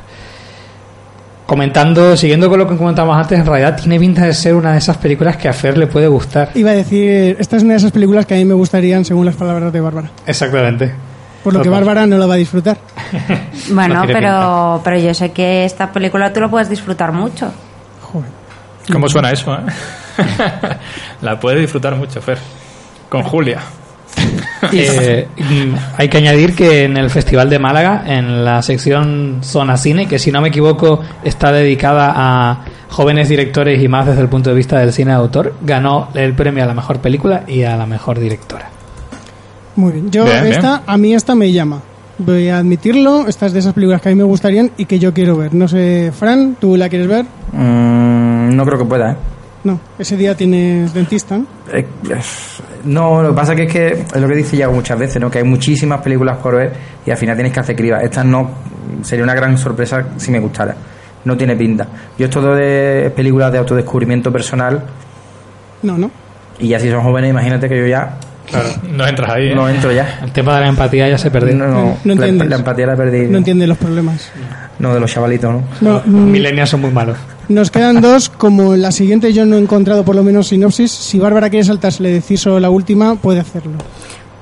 comentando, 1.46 2.16
siguiendo 2.16 2.48
con 2.48 2.58
lo 2.58 2.68
que 2.68 2.76
comentábamos 2.76 3.16
antes, 3.18 3.38
en 3.38 3.46
realidad 3.46 3.78
tiene 3.78 3.98
pinta 3.98 4.24
de 4.24 4.32
ser 4.32 4.54
una 4.54 4.72
de 4.72 4.78
esas 4.78 4.96
películas 4.96 5.36
que 5.36 5.48
a 5.48 5.52
Fer 5.52 5.76
le 5.76 5.86
puede 5.86 6.08
gustar. 6.08 6.50
Iba 6.54 6.70
a 6.70 6.74
decir, 6.74 7.36
esta 7.38 7.56
es 7.56 7.62
una 7.62 7.74
de 7.74 7.78
esas 7.78 7.92
películas 7.92 8.26
que 8.26 8.34
a 8.34 8.38
mí 8.38 8.44
me 8.44 8.54
gustarían 8.54 9.04
según 9.04 9.26
las 9.26 9.36
palabras 9.36 9.72
de 9.72 9.80
Bárbara. 9.80 10.10
Exactamente. 10.26 10.92
Por 11.44 11.52
lo 11.52 11.62
que. 11.62 11.68
Bárbara 11.68 12.06
no 12.06 12.16
la 12.18 12.26
va 12.26 12.34
a 12.34 12.38
disfrutar. 12.38 12.78
Bueno, 13.70 13.94
No 13.94 14.06
pero, 14.06 14.80
pero 14.84 14.98
yo 14.98 15.14
sé 15.14 15.32
que 15.32 15.64
esta 15.64 15.90
película 15.90 16.32
tú 16.32 16.40
lo 16.40 16.50
puedes 16.50 16.68
disfrutar 16.68 17.12
mucho. 17.12 17.50
Joder. 18.02 18.28
¿Cómo 18.92 19.08
suena 19.08 19.30
eso? 19.30 19.54
eh? 19.54 19.64
la 21.22 21.40
puedes 21.40 21.60
disfrutar 21.60 21.94
mucho, 21.96 22.20
Fer. 22.20 22.38
Con 23.08 23.22
Julia. 23.22 23.60
Eh, 24.72 25.28
mm, 25.36 25.74
hay 25.98 26.08
que 26.08 26.16
añadir 26.16 26.54
que 26.56 26.84
en 26.84 26.96
el 26.96 27.10
Festival 27.10 27.50
de 27.50 27.58
Málaga, 27.58 28.02
en 28.06 28.44
la 28.46 28.62
sección 28.62 29.40
Zona 29.42 29.76
Cine, 29.76 30.08
que 30.08 30.18
si 30.18 30.32
no 30.32 30.40
me 30.40 30.48
equivoco 30.48 31.00
está 31.22 31.52
dedicada 31.52 32.12
a 32.16 32.64
jóvenes 32.88 33.28
directores 33.28 33.82
y 33.82 33.88
más 33.88 34.06
desde 34.06 34.22
el 34.22 34.28
punto 34.28 34.48
de 34.48 34.56
vista 34.56 34.78
del 34.78 34.92
cine 34.94 35.10
de 35.10 35.18
autor, 35.18 35.54
ganó 35.60 36.08
el 36.14 36.32
premio 36.34 36.64
a 36.64 36.66
la 36.66 36.72
mejor 36.72 36.98
película 37.00 37.42
y 37.46 37.62
a 37.64 37.76
la 37.76 37.84
mejor 37.84 38.18
directora. 38.18 38.70
Muy 39.76 39.92
bien. 39.92 40.10
Yo, 40.10 40.24
Bien, 40.24 40.42
bien. 40.42 40.54
esta, 40.54 40.82
a 40.86 40.96
mí 40.96 41.14
esta 41.14 41.34
me 41.34 41.50
llama. 41.52 41.80
Voy 42.18 42.48
a 42.48 42.58
admitirlo. 42.58 43.26
Esta 43.26 43.46
es 43.46 43.52
de 43.52 43.58
esas 43.58 43.72
películas 43.74 44.00
que 44.00 44.08
a 44.08 44.12
mí 44.12 44.16
me 44.16 44.22
gustarían 44.24 44.70
y 44.76 44.84
que 44.84 44.98
yo 44.98 45.12
quiero 45.12 45.36
ver. 45.36 45.52
No 45.54 45.66
sé, 45.66 46.12
Fran, 46.16 46.56
¿tú 46.60 46.76
la 46.76 46.88
quieres 46.88 47.08
ver? 47.08 47.24
Mm, 47.52 48.54
no 48.56 48.64
creo 48.64 48.78
que 48.78 48.84
pueda, 48.84 49.12
¿eh? 49.12 49.16
No. 49.64 49.80
Ese 49.98 50.16
día 50.16 50.36
tienes 50.36 50.92
dentista, 50.94 51.38
¿no? 51.38 51.46
Eh, 51.72 51.86
No, 52.84 53.22
lo 53.22 53.30
que 53.30 53.34
pasa 53.34 53.54
que 53.56 53.62
es 53.64 53.72
que 53.72 53.86
es 54.14 54.20
lo 54.20 54.28
que 54.28 54.34
dice 54.36 54.56
Yago 54.58 54.74
muchas 54.74 54.98
veces, 54.98 55.20
¿no? 55.20 55.30
Que 55.30 55.38
hay 55.38 55.44
muchísimas 55.44 56.02
películas 56.02 56.36
por 56.36 56.54
ver 56.56 56.72
y 57.06 57.10
al 57.10 57.16
final 57.16 57.34
tienes 57.34 57.52
que 57.52 57.60
hacer 57.60 57.74
criba. 57.74 57.98
Esta 58.00 58.22
no 58.22 58.50
sería 59.02 59.24
una 59.24 59.34
gran 59.34 59.56
sorpresa 59.56 60.04
si 60.18 60.30
me 60.30 60.38
gustara. 60.38 60.76
No 61.24 61.34
tiene 61.36 61.56
pinta. 61.56 61.86
Yo 62.18 62.26
esto 62.26 62.42
de 62.54 63.10
películas 63.16 63.50
de 63.50 63.58
autodescubrimiento 63.58 64.30
personal 64.30 64.84
No, 65.82 65.96
no. 65.96 66.10
y 66.58 66.68
ya 66.68 66.78
si 66.78 66.90
son 66.90 67.02
jóvenes, 67.02 67.30
imagínate 67.30 67.66
que 67.70 67.78
yo 67.78 67.86
ya 67.86 68.18
Claro, 68.48 68.68
no 68.92 69.06
entras 69.06 69.30
ahí. 69.32 69.48
¿eh? 69.48 69.54
no 69.54 69.68
entro 69.68 69.90
ya. 69.92 70.20
El 70.22 70.30
tema 70.32 70.54
de 70.56 70.60
la 70.62 70.68
empatía 70.68 71.08
ya 71.08 71.18
se 71.18 71.30
perdió. 71.30 71.54
No, 71.54 71.66
no, 71.66 71.74
No 71.74 71.96
la, 72.04 72.12
entiendes. 72.12 72.48
la 72.48 72.56
empatía 72.56 72.86
la 72.86 72.96
perdido. 72.96 73.30
No 73.30 73.38
entiende 73.38 73.66
los 73.66 73.78
problemas. 73.78 74.30
No, 74.78 74.92
de 74.94 75.00
los 75.00 75.10
chavalitos, 75.12 75.52
¿no? 75.52 75.62
No, 75.80 76.02
mm, 76.04 76.30
Millennials 76.30 76.70
son 76.70 76.80
muy 76.82 76.90
malos. 76.90 77.16
nos 77.48 77.70
quedan 77.70 78.00
dos. 78.00 78.28
Como 78.28 78.76
la 78.76 78.92
siguiente 78.92 79.32
yo 79.32 79.46
no 79.46 79.56
he 79.56 79.60
encontrado 79.60 80.04
por 80.04 80.14
lo 80.14 80.22
menos 80.22 80.48
sinopsis. 80.48 80.90
Si 80.92 81.18
Bárbara 81.18 81.48
quiere 81.50 81.64
saltarse 81.64 82.02
le 82.02 82.10
decís 82.10 82.40
solo 82.40 82.60
la 82.60 82.70
última, 82.70 83.14
puede 83.16 83.40
hacerlo. 83.40 83.72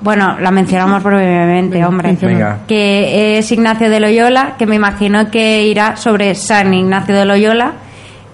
Bueno, 0.00 0.36
la 0.40 0.50
mencionamos 0.50 1.00
brevemente, 1.02 1.74
Venga, 1.76 1.88
hombre. 1.88 2.16
Venga. 2.20 2.58
Que 2.66 3.38
es 3.38 3.52
Ignacio 3.52 3.88
de 3.88 4.00
Loyola, 4.00 4.56
que 4.58 4.66
me 4.66 4.74
imagino 4.74 5.30
que 5.30 5.62
irá 5.68 5.96
sobre 5.96 6.34
San 6.34 6.74
Ignacio 6.74 7.14
de 7.14 7.24
Loyola, 7.24 7.74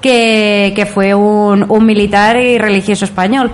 que, 0.00 0.72
que 0.74 0.86
fue 0.86 1.14
un, 1.14 1.66
un 1.68 1.84
militar 1.84 2.38
y 2.38 2.56
religioso 2.56 3.04
español. 3.04 3.52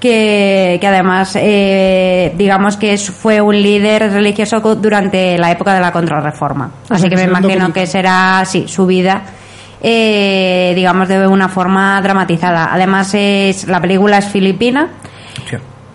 Que, 0.00 0.76
que 0.80 0.86
además, 0.86 1.34
eh, 1.40 2.34
digamos 2.36 2.76
que 2.76 2.98
fue 2.98 3.40
un 3.40 3.54
líder 3.62 4.12
religioso 4.12 4.60
durante 4.74 5.38
la 5.38 5.50
época 5.50 5.72
de 5.74 5.80
la 5.80 5.92
Contrarreforma. 5.92 6.70
O 6.90 6.94
Así 6.94 7.08
que 7.08 7.16
me 7.16 7.22
imagino 7.24 7.72
que 7.72 7.86
será, 7.86 8.42
sí, 8.44 8.64
su 8.68 8.84
vida, 8.86 9.22
eh, 9.82 10.72
digamos, 10.74 11.08
de 11.08 11.26
una 11.26 11.48
forma 11.48 12.00
dramatizada. 12.02 12.68
Además, 12.72 13.14
es, 13.14 13.66
la 13.66 13.80
película 13.80 14.18
es 14.18 14.26
filipina. 14.26 14.88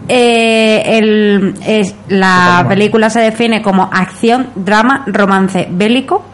Eh, 0.08 0.98
el- 0.98 1.54
es- 1.66 1.94
la 2.08 2.66
película 2.68 3.10
se 3.12 3.20
define 3.20 3.62
como 3.62 3.90
acción, 3.94 4.48
drama, 4.56 5.04
romance 5.06 5.68
bélico, 5.70 6.26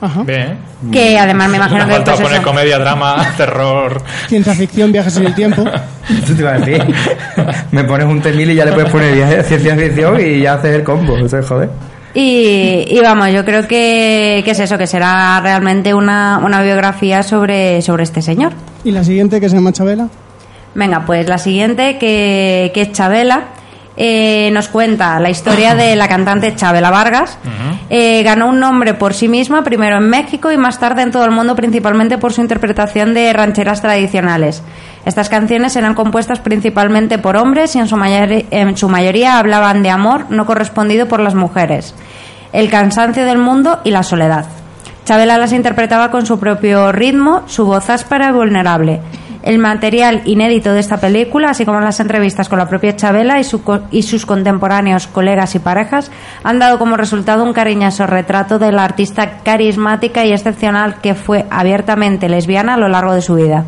Ajá. 0.00 0.22
Bien. 0.24 0.58
que 0.92 1.18
además 1.18 1.48
me 1.48 1.56
imagino 1.58 1.86
Me 1.86 1.94
que 1.96 2.00
pues, 2.02 2.16
poner 2.20 2.32
eso- 2.34 2.42
comedia, 2.42 2.78
drama, 2.78 3.32
terror. 3.36 4.02
Ciencia 4.28 4.54
ficción, 4.54 4.92
viajes 4.92 5.16
en 5.16 5.26
el 5.26 5.34
tiempo. 5.34 5.64
Eso 6.22 6.34
te 6.34 6.40
iba 6.40 6.50
a 6.52 6.58
decir. 6.58 6.84
Me 7.72 7.82
pones 7.84 8.06
un 8.06 8.20
temil 8.20 8.50
y 8.50 8.54
ya 8.54 8.64
le 8.64 8.72
puedes 8.72 8.90
poner 8.90 9.12
viaje 9.14 9.42
ciencia 9.42 9.74
ficción 9.74 10.20
y 10.20 10.40
ya 10.40 10.54
haces 10.54 10.74
el 10.76 10.84
combo. 10.84 11.16
Es 11.18 11.34
joder. 11.48 11.68
y, 12.14 12.86
y 12.88 13.00
vamos, 13.02 13.32
yo 13.32 13.44
creo 13.44 13.66
que, 13.66 14.42
que 14.44 14.50
es 14.52 14.60
eso, 14.60 14.78
que 14.78 14.86
será 14.86 15.40
realmente 15.42 15.92
una, 15.94 16.40
una 16.44 16.62
biografía 16.62 17.22
sobre, 17.24 17.82
sobre 17.82 18.04
este 18.04 18.22
señor. 18.22 18.52
Y 18.84 18.92
la 18.92 19.02
siguiente 19.02 19.40
que 19.40 19.48
se 19.48 19.56
llama 19.56 19.72
Chabela. 19.72 20.08
Venga, 20.76 21.04
pues 21.06 21.26
la 21.28 21.38
siguiente, 21.38 21.96
que, 21.98 22.70
que 22.74 22.82
es 22.82 22.92
Chabela, 22.92 23.44
eh, 23.96 24.50
nos 24.52 24.68
cuenta 24.68 25.18
la 25.20 25.30
historia 25.30 25.74
de 25.74 25.96
la 25.96 26.08
cantante 26.08 26.54
Chabela 26.54 26.90
Vargas. 26.90 27.38
Eh, 27.88 28.22
ganó 28.22 28.48
un 28.48 28.60
nombre 28.60 28.94
por 28.94 29.14
sí 29.14 29.28
misma, 29.28 29.62
primero 29.62 29.96
en 29.96 30.08
México 30.08 30.52
y 30.52 30.56
más 30.56 30.78
tarde 30.78 31.02
en 31.02 31.10
todo 31.10 31.24
el 31.24 31.30
mundo, 31.30 31.56
principalmente 31.56 32.18
por 32.18 32.32
su 32.32 32.42
interpretación 32.42 33.14
de 33.14 33.32
rancheras 33.32 33.80
tradicionales. 33.80 34.62
Estas 35.06 35.28
canciones 35.28 35.76
eran 35.76 35.94
compuestas 35.94 36.40
principalmente 36.40 37.18
por 37.18 37.36
hombres 37.36 37.74
y 37.76 37.78
en 37.78 37.88
su, 37.88 37.96
en 38.02 38.76
su 38.76 38.88
mayoría 38.88 39.38
hablaban 39.38 39.82
de 39.82 39.90
amor 39.90 40.26
no 40.30 40.46
correspondido 40.46 41.06
por 41.06 41.20
las 41.20 41.34
mujeres, 41.34 41.94
el 42.52 42.68
cansancio 42.70 43.24
del 43.24 43.38
mundo 43.38 43.80
y 43.84 43.92
la 43.92 44.02
soledad. 44.02 44.46
Chabela 45.06 45.38
las 45.38 45.52
interpretaba 45.52 46.10
con 46.10 46.26
su 46.26 46.40
propio 46.40 46.90
ritmo, 46.90 47.44
su 47.46 47.64
voz 47.64 47.88
áspera 47.88 48.30
y 48.30 48.32
vulnerable. 48.32 49.00
El 49.46 49.58
material 49.60 50.22
inédito 50.24 50.72
de 50.72 50.80
esta 50.80 50.96
película, 50.96 51.50
así 51.50 51.64
como 51.64 51.80
las 51.80 52.00
entrevistas 52.00 52.48
con 52.48 52.58
la 52.58 52.68
propia 52.68 52.96
Chabela 52.96 53.38
y, 53.38 53.44
su 53.44 53.62
co- 53.62 53.82
y 53.92 54.02
sus 54.02 54.26
contemporáneos, 54.26 55.06
colegas 55.06 55.54
y 55.54 55.60
parejas, 55.60 56.10
han 56.42 56.58
dado 56.58 56.78
como 56.80 56.96
resultado 56.96 57.44
un 57.44 57.52
cariñoso 57.52 58.06
retrato 58.06 58.58
de 58.58 58.72
la 58.72 58.82
artista 58.84 59.38
carismática 59.44 60.24
y 60.26 60.32
excepcional 60.32 60.96
que 61.00 61.14
fue 61.14 61.46
abiertamente 61.48 62.28
lesbiana 62.28 62.74
a 62.74 62.76
lo 62.76 62.88
largo 62.88 63.12
de 63.14 63.22
su 63.22 63.36
vida. 63.36 63.64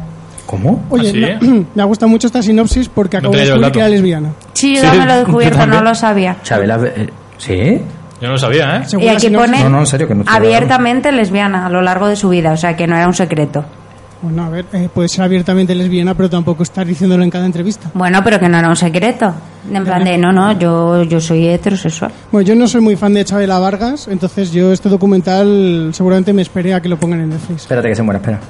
¿Cómo? 0.47 0.83
Oye, 0.91 1.13
¿Ah, 1.35 1.39
me, 1.41 1.65
me 1.75 1.83
ha 1.83 1.85
gustado 1.85 2.09
mucho 2.11 2.27
esta 2.27 2.43
sinopsis 2.43 2.89
porque 2.89 3.19
No 3.21 3.29
acabo 3.29 3.35
de 3.37 3.41
descubrir 3.43 3.71
que 3.73 3.79
era 3.79 3.89
lesbiana. 3.89 4.29
Sí, 4.55 4.75
yo 4.75 4.81
Sí, 4.81 4.87
también 4.87 5.07
lo 5.07 5.15
he 5.15 5.19
descubierto, 5.19 5.57
no 5.59 5.63
también. 5.63 5.85
lo 5.85 5.95
sabía. 5.95 6.37
Chabela, 6.43 6.81
eh, 6.87 7.09
¿sí? 7.37 7.81
Yo 8.21 8.27
no 8.27 8.33
lo 8.33 8.39
sabía, 8.39 8.79
¿eh? 8.79 8.83
Y 9.01 9.07
aquí 9.07 9.29
pone 9.31 9.63
No, 9.63 9.69
no, 9.71 9.79
en 9.79 9.87
serio, 9.87 10.09
que 10.09 10.15
no 10.17 10.23
estoy 10.23 10.37
abiertamente 10.37 11.13
lesbiana 11.13 11.67
a 11.67 11.69
lo 11.71 11.83
largo 11.83 12.09
de 12.09 12.17
su 12.17 12.31
vida, 12.31 12.51
o 12.51 12.57
sea 12.57 12.75
que 12.77 12.89
no 12.89 12.97
era 12.97 13.07
un 13.07 13.15
secreto. 13.15 13.65
Bueno, 14.21 14.45
a 14.45 14.49
ver, 14.49 14.65
eh, 14.73 14.89
puede 14.93 15.09
ser 15.09 15.23
abiertamente 15.25 15.75
lesbiana, 15.77 16.13
pero 16.15 16.29
tampoco 16.29 16.65
estar 16.65 16.85
diciéndolo 16.85 17.23
en 17.23 17.31
cada 17.31 17.47
entrevista. 17.47 17.89
Bueno, 17.95 18.21
pero 18.25 18.41
que 18.41 18.49
no 18.49 18.59
era 18.59 18.69
un 18.69 18.75
secreto. 18.75 19.33
En 19.73 19.85
plan 19.85 20.03
de, 20.03 20.19
no, 20.19 20.33
no, 20.33 20.59
yo, 20.59 21.05
yo 21.05 21.21
soy 21.21 21.47
heterosexual. 21.47 22.11
Bueno, 22.33 22.47
yo 22.47 22.55
no 22.57 22.67
soy 22.67 22.81
muy 22.81 22.97
fan 22.97 23.15
de 23.15 23.25
Chabela 23.25 23.59
Vargas, 23.61 24.09
entonces 24.09 24.51
yo 24.51 24.73
este 24.73 24.89
documental 24.89 25.91
seguramente 25.93 26.33
me 26.33 26.43
esperé 26.43 26.75
a 26.75 26.81
que 26.83 26.89
lo 26.89 26.97
pongan 26.99 27.21
en 27.21 27.29
Netflix. 27.31 27.63
Espérate 27.63 27.89
que 27.89 27.95
se 27.95 28.03
muera, 28.03 28.19
espera. 28.19 28.41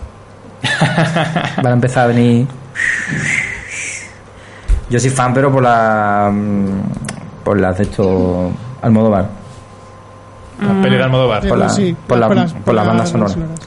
Van 1.58 1.66
a 1.66 1.72
empezar 1.72 2.04
a 2.04 2.06
venir. 2.08 2.46
Yo 4.90 4.98
soy 4.98 5.10
fan, 5.10 5.34
pero 5.34 5.52
por 5.52 5.62
la. 5.62 6.30
mm, 6.32 7.44
por 7.44 7.60
las 7.60 7.76
de 7.76 7.82
esto. 7.84 8.50
Almodóvar. 8.80 9.28
La 10.62 10.82
peli 10.82 10.96
de 10.96 11.02
Almodóvar. 11.02 11.44
Eh, 11.44 11.48
por 11.48 11.58
la- 11.58 11.68
sí, 11.68 11.94
por 12.06 12.18
la- 12.18 12.28
las- 12.28 12.52
por 12.54 12.74
la 12.74 12.82
banda 12.84 13.04
sonora. 13.06 13.30
sonoras. 13.32 13.58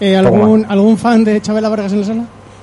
Eh, 0.00 0.16
¿algún, 0.16 0.64
¿Algún 0.68 0.96
fan 0.96 1.22
de 1.24 1.40
Chabela 1.40 1.68
Vargas 1.68 1.92
en 1.92 2.00
la 2.00 2.06
sala? 2.06 2.22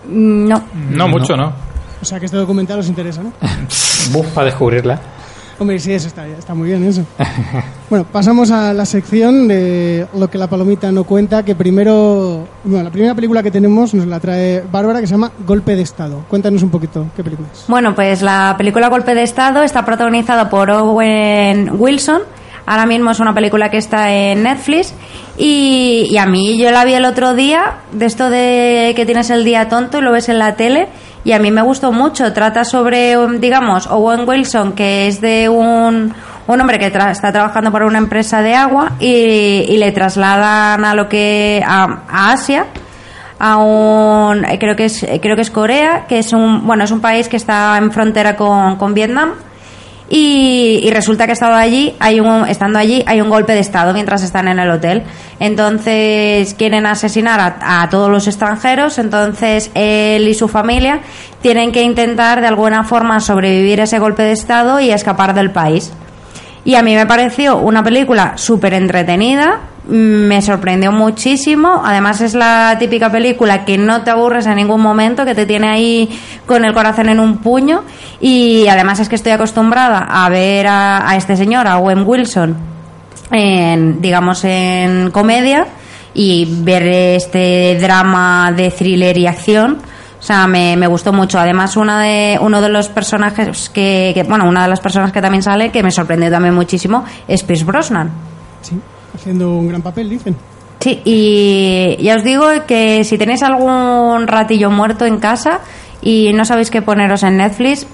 Mm, 0.10 0.48
No. 0.48 0.64
No 0.92 1.08
mucho, 1.08 1.36
¿no? 1.38 1.54
O 2.02 2.06
sea 2.06 2.20
que 2.20 2.26
este 2.26 2.38
documental 2.38 2.80
os 2.80 2.88
interesa, 2.88 3.22
¿no? 3.24 3.32
Buf, 4.12 4.28
para 4.34 4.46
descubrirla. 4.46 5.00
Hombre, 5.60 5.80
sí, 5.80 5.92
eso 5.92 6.08
está, 6.08 6.28
está 6.28 6.54
muy 6.54 6.70
bien, 6.70 6.84
eso. 6.84 7.04
Bueno, 7.90 8.06
pasamos 8.12 8.52
a 8.52 8.74
la 8.74 8.86
sección 8.86 9.48
de 9.48 10.06
lo 10.14 10.30
que 10.30 10.38
la 10.38 10.48
palomita 10.48 10.92
no 10.92 11.06
cuenta, 11.06 11.44
que 11.44 11.56
primero... 11.56 12.46
Bueno, 12.66 12.84
la 12.84 12.92
primera 12.92 13.16
película 13.16 13.42
que 13.42 13.50
tenemos 13.50 13.94
nos 13.94 14.06
la 14.08 14.20
trae 14.20 14.62
Bárbara, 14.70 15.00
que 15.00 15.08
se 15.08 15.12
llama 15.14 15.32
Golpe 15.46 15.74
de 15.76 15.84
Estado. 15.84 16.26
Cuéntanos 16.28 16.62
un 16.64 16.70
poquito, 16.70 17.06
¿qué 17.16 17.24
película 17.24 17.48
es? 17.54 17.64
Bueno, 17.70 17.96
pues 17.96 18.22
la 18.22 18.56
película 18.58 18.90
Golpe 18.90 19.16
de 19.16 19.24
Estado 19.24 19.64
está 19.64 19.86
protagonizada 19.86 20.50
por 20.50 20.70
Owen 20.70 21.72
Wilson. 21.80 22.22
Ahora 22.68 22.86
mismo 22.86 23.10
es 23.10 23.20
una 23.20 23.34
película 23.34 23.72
que 23.72 23.78
está 23.78 24.12
en 24.14 24.44
Netflix. 24.44 24.94
Y, 25.40 26.16
a 26.20 26.26
mí 26.26 26.58
yo 26.60 26.70
la 26.72 26.84
vi 26.86 26.94
el 26.94 27.06
otro 27.06 27.34
día, 27.34 27.78
de 27.92 28.06
esto 28.06 28.30
de 28.30 28.94
que 28.96 29.06
tienes 29.06 29.30
el 29.32 29.44
día 29.44 29.70
tonto 29.70 29.98
y 29.98 30.02
lo 30.02 30.12
ves 30.12 30.30
en 30.30 30.38
la 30.38 30.56
tele. 30.56 30.88
Y 31.24 31.32
a 31.32 31.40
mí 31.40 31.50
me 31.50 31.62
gustó 31.62 31.92
mucho. 31.92 32.34
Trata 32.34 32.64
sobre, 32.64 33.18
um, 33.18 33.40
digamos, 33.40 33.88
Owen 33.88 34.28
Wilson, 34.28 34.74
que 34.74 35.08
es 35.08 35.22
de 35.22 35.50
un, 35.50 36.14
un 36.48 36.62
hombre 36.62 36.78
que 36.80 36.92
tra- 36.92 37.12
está 37.12 37.32
trabajando 37.32 37.72
para 37.72 37.86
una 37.86 37.98
empresa 37.98 38.42
de 38.42 38.56
agua 38.56 38.94
y, 39.00 39.08
y 39.70 39.78
le 39.78 39.92
trasladan 39.92 40.84
a 40.86 40.94
lo 40.94 41.08
que 41.10 41.64
a, 41.66 42.02
a 42.10 42.32
Asia 42.32 42.66
a 43.40 43.58
un 43.58 44.42
creo 44.60 44.76
que 44.76 44.86
es 44.86 45.06
creo 45.22 45.36
que 45.36 45.44
es 45.44 45.52
Corea 45.52 46.06
que 46.10 46.18
es 46.18 46.34
un 46.34 46.66
bueno 46.66 46.84
es 46.86 46.90
un 46.90 47.02
país 47.02 47.28
que 47.30 47.38
está 47.38 47.78
en 47.78 47.92
frontera 47.92 48.36
con, 48.36 48.78
con 48.78 48.96
Vietnam 48.96 49.34
y, 50.10 50.90
resulta 50.92 51.26
que 51.26 51.34
estado 51.34 51.56
allí 51.56 51.96
hay 52.00 52.20
un 52.20 52.48
estando 52.48 52.80
allí 52.80 53.04
hay 53.08 53.20
un 53.20 53.30
golpe 53.30 53.54
de 53.54 53.60
estado 53.60 53.94
mientras 53.94 54.24
están 54.24 54.48
en 54.48 54.60
el 54.60 54.70
hotel. 54.70 55.04
Entonces 55.40 56.54
quieren 56.54 56.86
asesinar 56.86 57.40
a, 57.40 57.82
a 57.82 57.90
todos 57.90 58.10
los 58.10 58.28
extranjeros. 58.28 58.98
Entonces 59.00 59.70
él 59.74 60.28
y 60.28 60.34
su 60.34 60.48
familia 60.48 61.02
tienen 61.42 61.72
que 61.72 61.84
intentar 61.84 62.42
de 62.42 62.48
alguna 62.48 62.84
forma 62.84 63.20
sobrevivir 63.20 63.80
ese 63.80 64.00
golpe 64.00 64.24
de 64.24 64.32
estado 64.32 64.80
y 64.80 64.92
escapar 64.92 65.34
del 65.34 65.52
país. 65.52 65.92
Y 66.64 66.76
a 66.76 66.84
mí 66.84 66.96
me 66.96 67.06
pareció 67.06 67.58
una 67.58 67.84
película 67.84 68.34
súper 68.36 68.74
entretenida, 68.74 69.62
me 69.88 70.42
sorprendió 70.42 70.92
muchísimo. 70.92 71.82
Además, 71.86 72.22
es 72.22 72.34
la 72.34 72.76
típica 72.80 73.12
película 73.12 73.64
que 73.66 73.78
no 73.78 74.04
te 74.04 74.12
aburres 74.12 74.46
en 74.46 74.56
ningún 74.56 74.82
momento, 74.82 75.26
que 75.26 75.34
te 75.36 75.46
tiene 75.46 75.70
ahí 75.70 76.20
con 76.46 76.66
el 76.66 76.74
corazón 76.74 77.10
en 77.10 77.20
un 77.20 77.38
puño. 77.38 77.84
Y 78.20 78.68
además, 78.68 79.00
es 79.00 79.10
que 79.10 79.16
estoy 79.16 79.32
acostumbrada 79.32 80.00
a 80.10 80.28
ver 80.30 80.68
a, 80.68 81.10
a 81.10 81.16
este 81.16 81.36
señor, 81.38 81.68
a 81.68 81.78
Owen 81.78 82.04
Wilson, 82.06 82.56
en, 83.32 84.02
digamos, 84.02 84.44
en 84.44 85.12
comedia 85.12 85.68
y 86.14 86.48
ver 86.64 86.84
este 86.84 87.78
drama 87.80 88.52
de 88.56 88.72
thriller 88.72 89.18
y 89.18 89.28
acción. 89.28 89.78
O 90.20 90.24
sea, 90.28 90.48
me, 90.48 90.76
gustó 90.88 91.14
mucho. 91.14 91.40
Además, 91.40 91.78
una 91.78 92.02
de, 92.02 92.38
uno 92.42 92.60
de 92.62 92.70
los 92.70 92.90
personajes 92.90 93.70
que, 93.70 94.12
que- 94.16 94.24
bueno, 94.24 94.46
una 94.50 94.64
de 94.64 94.68
las 94.68 94.80
personas 94.80 95.12
que 95.12 95.22
también 95.22 95.44
sale, 95.44 95.70
que 95.72 95.84
me 95.84 95.92
sorprendió 95.92 96.30
también 96.32 96.56
muchísimo, 96.56 97.06
es 97.28 97.44
Pierce 97.44 97.64
Brosnan. 97.64 98.10
Sí, 98.62 98.78
haciendo 99.16 99.56
un 99.58 99.68
gran 99.68 99.82
papel, 99.82 100.10
dicen. 100.10 100.36
Sí, 100.80 101.02
y 101.06 101.98
ya 102.04 102.16
os 102.18 102.24
digo 102.24 102.46
que 102.68 103.04
si 103.04 103.18
tenéis 103.18 103.42
algún 103.44 104.28
ratillo 104.28 104.70
muerto 104.70 105.06
en 105.06 105.18
casa 105.18 105.60
y 106.02 106.32
no 106.34 106.46
sabéis 106.46 106.70
qué 106.70 106.82
poneros 106.82 107.24
en 107.24 107.38
Netflix, 107.38 107.88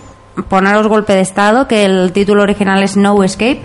poneros 0.49 0.87
Golpe 0.87 1.13
de 1.13 1.21
Estado, 1.21 1.67
que 1.67 1.85
el 1.85 2.11
título 2.11 2.43
original 2.43 2.83
es 2.83 2.97
No 2.97 3.23
Escape, 3.23 3.61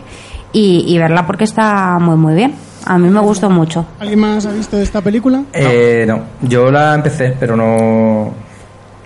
y, 0.52 0.84
y 0.86 0.98
verla 0.98 1.26
porque 1.26 1.44
está 1.44 1.98
muy, 1.98 2.16
muy 2.16 2.34
bien. 2.34 2.54
A 2.86 2.96
mí 2.96 3.10
me 3.10 3.20
gustó 3.20 3.50
mucho. 3.50 3.84
¿Alguien 3.98 4.20
más 4.20 4.46
ha 4.46 4.52
visto 4.52 4.78
esta 4.78 5.02
película? 5.02 5.42
Eh, 5.52 6.04
no, 6.06 6.22
yo 6.42 6.70
la 6.70 6.94
empecé, 6.94 7.34
pero 7.38 7.54
no 7.56 8.32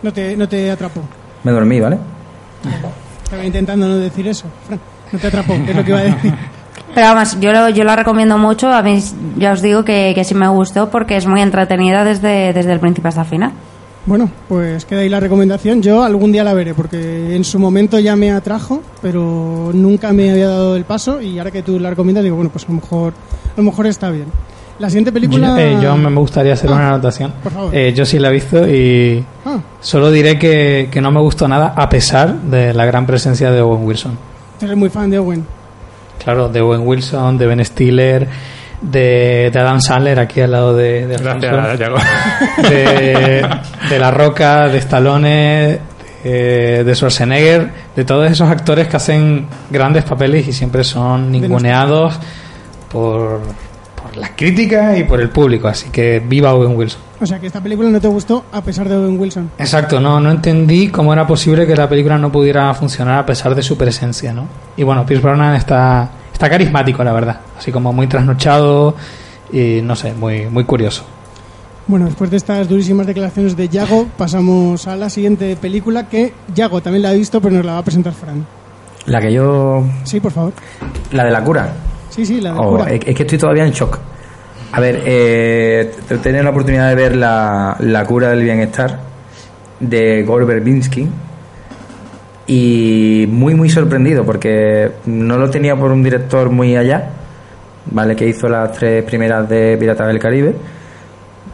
No 0.03 0.12
te, 0.12 0.36
no 0.36 0.47
te 0.49 0.70
atrapó. 0.70 1.01
me 1.43 1.51
dormí, 1.51 1.80
¿vale? 1.80 1.99
Estaba 3.24 3.45
intentando 3.45 3.88
no 3.88 3.97
decir 3.97 4.28
eso. 4.28 4.45
Fran, 4.66 4.78
no 5.11 5.18
te 5.18 5.26
atrapó, 5.26 5.55
es 5.55 5.74
lo 5.74 5.82
que 5.84 5.90
iba 5.90 6.01
a 6.01 6.05
decir. 6.05 6.32
Pero 6.94 7.06
vamos, 7.08 7.38
yo, 7.40 7.52
lo- 7.52 7.68
yo 7.70 7.84
la 7.84 7.96
recomiendo 7.96 8.36
mucho. 8.38 8.68
A 8.72 8.82
mí 8.82 9.02
ya 9.38 9.52
os 9.52 9.62
digo 9.62 9.84
que, 9.84 10.12
que 10.14 10.24
sí 10.24 10.34
me 10.34 10.48
gustó 10.48 10.90
porque 10.90 11.16
es 11.16 11.26
muy 11.26 11.40
entretenida 11.40 12.04
desde, 12.04 12.52
desde 12.52 12.72
el 12.72 12.80
principio 12.80 13.08
hasta 13.08 13.22
el 13.22 13.26
final. 13.26 13.52
Bueno, 14.04 14.28
pues 14.48 14.84
queda 14.84 15.00
ahí 15.00 15.08
la 15.08 15.20
recomendación. 15.20 15.80
Yo 15.80 16.02
algún 16.02 16.32
día 16.32 16.42
la 16.44 16.54
veré 16.54 16.74
porque 16.74 17.36
en 17.36 17.44
su 17.44 17.58
momento 17.60 17.98
ya 18.00 18.16
me 18.16 18.32
atrajo, 18.32 18.82
pero 19.00 19.70
nunca 19.72 20.12
me 20.12 20.30
había 20.32 20.48
dado 20.48 20.76
el 20.76 20.84
paso 20.84 21.20
y 21.20 21.38
ahora 21.38 21.50
que 21.52 21.62
tú 21.62 21.78
la 21.78 21.90
recomiendas 21.90 22.24
digo, 22.24 22.34
bueno, 22.36 22.50
pues 22.50 22.64
a 22.64 22.68
lo 22.68 22.74
mejor, 22.74 23.12
a 23.12 23.56
lo 23.58 23.62
mejor 23.62 23.86
está 23.86 24.10
bien. 24.10 24.26
La 24.80 24.88
siguiente 24.90 25.12
película... 25.12 25.48
Yo, 25.50 25.56
eh, 25.58 25.78
yo 25.80 25.96
me 25.96 26.10
me 26.10 26.18
gustaría 26.18 26.54
hacer 26.54 26.68
Ah, 26.70 26.74
una 26.74 26.88
anotación. 26.88 27.32
por 27.42 27.52
favor. 27.52 27.74
Eh, 27.76 27.92
yo 27.94 28.04
sí 28.04 28.18
la 28.18 28.30
he 28.30 28.32
visto 28.32 28.66
y 28.68 29.24
Ah, 29.46 29.58
solo 29.80 30.10
diré 30.10 30.36
que, 30.36 30.88
que 30.90 31.00
no 31.00 31.12
me 31.12 31.20
gustó 31.20 31.46
nada 31.46 31.72
a 31.76 31.88
pesar 31.88 32.34
de 32.34 32.74
la 32.74 32.84
gran 32.84 33.06
presencia 33.06 33.52
de 33.52 33.60
Owen 33.60 33.86
Wilson. 33.86 34.18
eres 34.60 34.76
muy 34.76 34.88
fan 34.88 35.10
de 35.10 35.18
Owen. 35.20 35.44
Claro, 36.24 36.48
de 36.48 36.60
Owen 36.60 36.86
Wilson, 36.86 37.38
de 37.38 37.46
Ben 37.46 37.64
Stiller, 37.64 38.28
de, 38.80 39.50
de 39.52 39.58
Adam 39.58 39.80
Sandler 39.80 40.18
aquí 40.18 40.40
al 40.40 40.52
lado 40.52 40.76
de, 40.76 41.06
de 41.06 41.14
Alfonso, 41.16 41.48
Gracias, 41.48 41.90
de, 42.68 43.46
de 43.90 43.98
La 43.98 44.10
Roca, 44.10 44.68
de 44.68 44.78
Stallone, 44.78 45.78
de, 46.24 46.84
de 46.84 46.94
Schwarzenegger, 46.94 47.70
de 47.96 48.04
todos 48.04 48.30
esos 48.30 48.48
actores 48.48 48.88
que 48.88 48.96
hacen 48.96 49.46
grandes 49.70 50.04
papeles 50.04 50.46
y 50.48 50.52
siempre 50.52 50.84
son 50.84 51.30
ninguneados 51.30 52.18
por, 52.90 53.40
por 54.00 54.16
la 54.16 54.34
crítica 54.36 54.96
y 54.96 55.04
por 55.04 55.20
el 55.20 55.30
público. 55.30 55.68
Así 55.68 55.90
que 55.90 56.20
viva 56.24 56.54
Owen 56.54 56.76
Wilson. 56.76 57.11
O 57.22 57.26
sea 57.26 57.38
que 57.38 57.46
esta 57.46 57.60
película 57.60 57.88
no 57.88 58.00
te 58.00 58.08
gustó 58.08 58.44
a 58.50 58.60
pesar 58.62 58.88
de 58.88 58.96
Owen 58.96 59.18
Wilson. 59.18 59.50
Exacto, 59.56 60.00
no, 60.00 60.18
no 60.18 60.30
entendí 60.30 60.88
cómo 60.88 61.12
era 61.12 61.24
posible 61.24 61.66
que 61.68 61.76
la 61.76 61.88
película 61.88 62.18
no 62.18 62.32
pudiera 62.32 62.74
funcionar 62.74 63.20
a 63.20 63.24
pesar 63.26 63.54
de 63.54 63.62
su 63.62 63.76
presencia, 63.78 64.32
¿no? 64.32 64.46
Y 64.76 64.82
bueno, 64.82 65.06
Pierce 65.06 65.22
Brosnan 65.24 65.54
está, 65.54 66.10
está 66.32 66.50
carismático, 66.50 67.04
la 67.04 67.12
verdad, 67.12 67.38
así 67.56 67.70
como 67.70 67.92
muy 67.92 68.08
trasnochado 68.08 68.96
y 69.52 69.80
no 69.82 69.94
sé, 69.94 70.12
muy, 70.14 70.46
muy 70.46 70.64
curioso. 70.64 71.04
Bueno, 71.86 72.06
después 72.06 72.28
de 72.30 72.38
estas 72.38 72.68
durísimas 72.68 73.06
declaraciones 73.06 73.56
de 73.56 73.68
Yago, 73.68 74.06
pasamos 74.16 74.86
a 74.88 74.96
la 74.96 75.08
siguiente 75.08 75.54
película 75.56 76.08
que 76.08 76.32
Yago 76.54 76.80
también 76.80 77.02
la 77.02 77.10
ha 77.10 77.12
visto, 77.12 77.40
pero 77.40 77.54
nos 77.56 77.64
la 77.64 77.72
va 77.74 77.78
a 77.78 77.84
presentar 77.84 78.12
Fran. 78.14 78.44
La 79.06 79.20
que 79.20 79.32
yo 79.32 79.84
Sí, 80.04 80.18
por 80.18 80.32
favor. 80.32 80.52
la 81.12 81.24
de 81.24 81.30
la 81.30 81.42
cura. 81.44 81.72
Sí, 82.10 82.26
sí, 82.26 82.40
la 82.40 82.52
de 82.52 82.58
Oh, 82.58 82.70
cura. 82.70 82.90
es 82.92 83.00
que 83.14 83.22
estoy 83.22 83.38
todavía 83.38 83.64
en 83.64 83.72
shock. 83.72 83.98
A 84.72 84.80
ver, 84.80 85.02
eh, 85.04 85.92
he 86.08 86.42
la 86.42 86.50
oportunidad 86.50 86.88
de 86.88 86.94
ver 86.94 87.14
la, 87.14 87.76
la 87.78 88.06
cura 88.06 88.30
del 88.30 88.42
bienestar 88.42 89.00
de 89.80 90.22
Gore 90.22 90.46
Verbinski 90.46 91.06
y 92.46 93.26
muy 93.28 93.54
muy 93.54 93.68
sorprendido 93.68 94.24
porque 94.24 94.90
no 95.04 95.36
lo 95.36 95.50
tenía 95.50 95.76
por 95.76 95.92
un 95.92 96.02
director 96.02 96.48
muy 96.48 96.74
allá, 96.74 97.10
vale, 97.90 98.16
que 98.16 98.26
hizo 98.26 98.48
las 98.48 98.72
tres 98.72 99.04
primeras 99.04 99.46
de 99.46 99.76
Piratas 99.76 100.06
del 100.06 100.18
Caribe, 100.18 100.54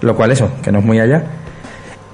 lo 0.00 0.14
cual 0.14 0.30
eso, 0.30 0.52
que 0.62 0.70
no 0.70 0.78
es 0.78 0.84
muy 0.84 1.00
allá. 1.00 1.24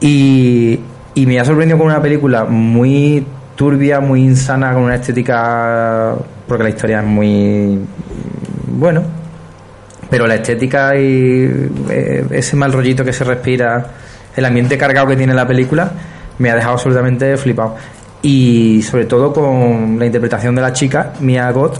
Y, 0.00 0.80
y 1.14 1.26
me 1.26 1.38
ha 1.38 1.44
sorprendido 1.44 1.76
con 1.76 1.88
una 1.88 2.00
película 2.00 2.44
muy 2.44 3.26
turbia, 3.56 4.00
muy 4.00 4.22
insana, 4.22 4.72
con 4.72 4.84
una 4.84 4.94
estética, 4.94 6.14
porque 6.48 6.64
la 6.64 6.70
historia 6.70 7.00
es 7.00 7.06
muy 7.06 7.78
bueno, 8.68 9.02
pero 10.10 10.26
la 10.26 10.36
estética 10.36 10.96
y 10.96 11.44
eh, 11.90 12.24
ese 12.30 12.56
mal 12.56 12.72
rollito 12.72 13.04
que 13.04 13.12
se 13.12 13.24
respira, 13.24 13.86
el 14.36 14.44
ambiente 14.44 14.76
cargado 14.78 15.06
que 15.08 15.16
tiene 15.16 15.34
la 15.34 15.46
película, 15.46 15.90
me 16.38 16.50
ha 16.50 16.54
dejado 16.54 16.74
absolutamente 16.74 17.36
flipado. 17.36 17.76
Y 18.22 18.82
sobre 18.82 19.04
todo 19.06 19.32
con 19.32 19.98
la 19.98 20.06
interpretación 20.06 20.54
de 20.54 20.62
la 20.62 20.72
chica, 20.72 21.12
Mia 21.20 21.50
Goth, 21.50 21.78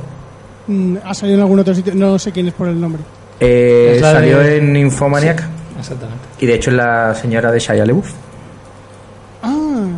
Mm, 0.66 0.96
ha 1.04 1.12
salido 1.12 1.36
en 1.36 1.42
algún 1.42 1.58
otro 1.58 1.74
sitio, 1.74 1.94
no 1.94 2.18
sé 2.18 2.32
quién 2.32 2.48
es 2.48 2.54
por 2.54 2.66
el 2.68 2.80
nombre. 2.80 3.02
eh, 3.38 3.98
salió 4.00 4.38
de- 4.38 4.56
en 4.56 4.74
Infomaniac 4.74 5.42
Exactamente. 5.78 6.22
y 6.40 6.46
de 6.46 6.54
hecho 6.54 6.70
es 6.70 6.76
la 6.76 7.14
señora 7.14 7.52
de 7.52 7.58
Shia 7.58 7.84
LaBeouf. 7.84 8.10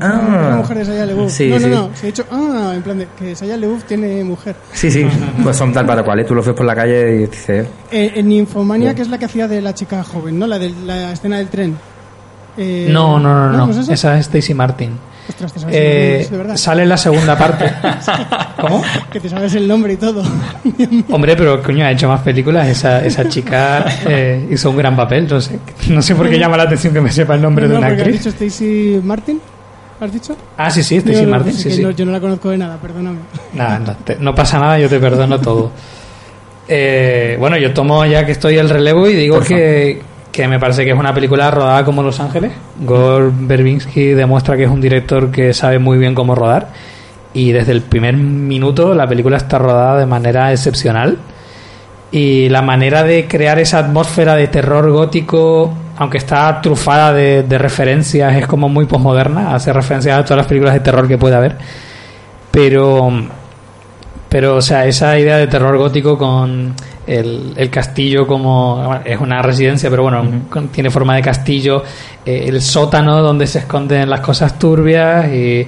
Ah, 0.01 0.49
la 0.51 0.57
mujer 0.57 0.79
de 0.79 0.85
Shia 0.85 1.07
LaBeouf. 1.07 1.33
Sí, 1.33 1.49
no, 1.49 1.55
no, 1.59 1.61
sí. 1.61 1.69
no, 1.71 1.91
se 1.95 2.03
ha 2.03 2.07
dicho, 2.07 2.25
ah, 2.31 2.73
en 2.75 2.83
plan 2.83 2.99
de 2.99 3.09
que 3.19 3.35
Shia 3.35 3.57
LaBeouf 3.57 3.85
tiene 3.85 4.23
mujer. 4.25 4.57
Sí, 4.73 4.91
sí, 4.91 5.07
pues 5.43 5.57
son 5.57 5.73
tal 5.73 5.87
para 5.87 6.03
cual, 6.03 6.21
¿eh? 6.21 6.25
tú 6.25 6.35
lo 6.35 6.43
ves 6.43 6.55
por 6.55 6.67
la 6.67 6.75
calle 6.75 7.15
y 7.17 7.19
dices, 7.27 7.67
Eh, 7.91 8.13
en 8.17 8.31
Infomania, 8.33 8.95
que 8.95 9.03
es 9.03 9.09
la 9.09 9.19
que 9.19 9.25
hacía 9.27 9.47
de 9.49 9.61
la 9.63 9.75
chica 9.75 10.03
joven, 10.05 10.39
¿no? 10.39 10.47
La 10.47 10.59
de 10.59 10.71
la 10.85 11.13
escena 11.13 11.39
del 11.39 11.49
tren. 11.49 11.77
Eh, 12.59 12.89
No, 12.91 13.19
no, 13.21 13.51
no, 13.53 13.67
no, 13.67 13.71
¿es 13.71 13.77
esa? 13.79 13.93
esa 13.93 14.15
es 14.19 14.27
Stacy 14.27 14.55
Martin. 14.55 14.99
Ostras, 15.29 15.53
te 15.53 15.59
sabes 15.59 15.75
el 15.75 15.83
Eh, 15.83 16.11
nombre, 16.21 16.31
de 16.31 16.37
verdad. 16.39 16.57
sale 16.57 16.83
en 16.85 16.89
la 16.89 16.97
segunda 16.97 17.37
parte. 17.37 17.65
¿Cómo? 18.61 18.81
Que 19.11 19.19
te 19.19 19.29
sabes 19.29 19.53
el 19.57 19.67
nombre 19.67 19.95
y 19.95 19.97
todo. 19.97 20.23
Hombre, 21.11 21.35
pero 21.37 21.61
coño, 21.65 21.85
ha 21.85 21.91
hecho 21.91 22.07
más 22.09 22.21
películas. 22.21 22.69
Esa, 22.69 23.05
esa 23.05 23.29
chica 23.29 23.85
eh, 24.09 24.47
hizo 24.53 24.71
un 24.71 24.77
gran 24.77 24.95
papel. 24.95 25.27
No 25.29 25.41
sé, 25.41 25.59
no 25.91 26.01
sé 26.01 26.15
por 26.15 26.31
qué 26.31 26.39
llama 26.39 26.57
la 26.57 26.63
atención 26.63 26.95
que 26.95 27.01
me 27.01 27.11
sepa 27.11 27.35
el 27.35 27.43
nombre 27.43 27.67
No, 27.67 27.73
de 27.73 27.79
una 27.79 27.89
porque 27.89 28.03
has 28.03 28.09
actriz. 28.09 28.25
dicho 28.25 28.31
Stacy 28.45 29.01
Martin? 29.03 29.41
¿Has 30.01 30.13
dicho? 30.13 30.37
Ah, 30.59 30.71
sí, 30.71 30.83
sí, 30.83 30.97
Stacy 30.97 31.25
Martin. 31.27 31.53
Sí, 31.53 31.71
sí. 31.71 31.83
no, 31.83 31.91
yo 31.91 32.05
no 32.05 32.13
la 32.13 32.21
conozco 32.21 32.51
de 32.51 32.59
nada, 32.59 32.77
perdóname. 32.77 33.19
Nada, 33.55 33.79
no, 33.79 33.93
te- 33.97 34.17
no 34.21 34.35
pasa 34.35 34.59
nada, 34.59 34.79
yo 34.79 34.89
te 34.89 34.99
perdono 35.01 35.39
todo. 35.41 35.71
Eh, 36.69 37.37
bueno, 37.39 37.57
yo 37.57 37.73
tomo 37.73 38.05
ya 38.05 38.27
que 38.27 38.33
estoy 38.33 38.59
el 38.59 38.69
relevo 38.69 39.09
y 39.09 39.15
digo 39.15 39.41
que, 39.41 40.03
que 40.33 40.49
me 40.49 40.59
parece 40.59 40.85
que 40.85 40.91
es 40.91 40.99
una 40.99 41.15
película 41.15 41.51
rodada 41.51 41.85
como 41.85 42.03
Los 42.03 42.19
Ángeles. 42.21 42.53
Gore 42.81 43.31
Verbinski 43.33 44.09
demuestra 44.09 44.57
que 44.57 44.65
es 44.65 44.71
un 44.71 44.81
director 44.81 45.31
que 45.31 45.55
sabe 45.55 45.79
muy 45.79 45.97
bien 45.99 46.15
cómo 46.15 46.35
rodar 46.35 46.69
y 47.33 47.53
desde 47.53 47.73
el 47.73 47.83
primer 47.83 48.17
minuto 48.17 48.95
la 48.95 49.07
película 49.07 49.37
está 49.37 49.59
rodada 49.59 49.99
de 50.01 50.07
manera 50.07 50.51
excepcional 50.53 51.19
y 52.11 52.49
la 52.49 52.63
manera 52.63 53.03
de 53.05 53.27
crear 53.29 53.59
esa 53.59 53.79
atmósfera 53.79 54.35
de 54.35 54.49
terror 54.49 54.91
gótico, 54.91 55.73
aunque 55.97 56.19
está 56.19 56.61
trufada 56.61 57.13
de, 57.13 57.43
de 57.43 57.59
referencias, 57.59 58.35
es 58.37 58.47
como 58.47 58.69
muy 58.69 58.87
posmoderna, 58.87 59.55
hace 59.55 59.73
referencias 59.73 60.19
a 60.19 60.23
todas 60.25 60.39
las 60.39 60.47
películas 60.47 60.75
de 60.75 60.81
terror 60.81 61.07
que 61.09 61.19
puede 61.19 61.35
haber, 61.37 61.57
pero 62.51 63.11
pero 64.29 64.57
o 64.57 64.61
sea 64.63 64.85
esa 64.87 65.19
idea 65.19 65.37
de 65.39 65.47
terror 65.47 65.77
gótico 65.79 66.19
con 66.19 66.75
el, 67.07 67.53
el 67.57 67.71
castillo 67.71 68.27
como 68.27 68.77
bueno, 68.85 69.01
es 69.05 69.21
una 69.21 69.41
residencia 69.41 69.89
pero 69.89 70.03
bueno 70.03 70.25
con- 70.51 70.69
tiene 70.69 70.91
forma 70.91 71.15
de 71.15 71.23
castillo 71.23 71.83
eh, 72.25 72.45
el 72.49 72.61
sótano 72.61 73.23
donde 73.23 73.47
se 73.47 73.61
esconden 73.61 74.11
las 74.11 74.21
cosas 74.21 74.59
turbias 74.59 75.29
y 75.33 75.67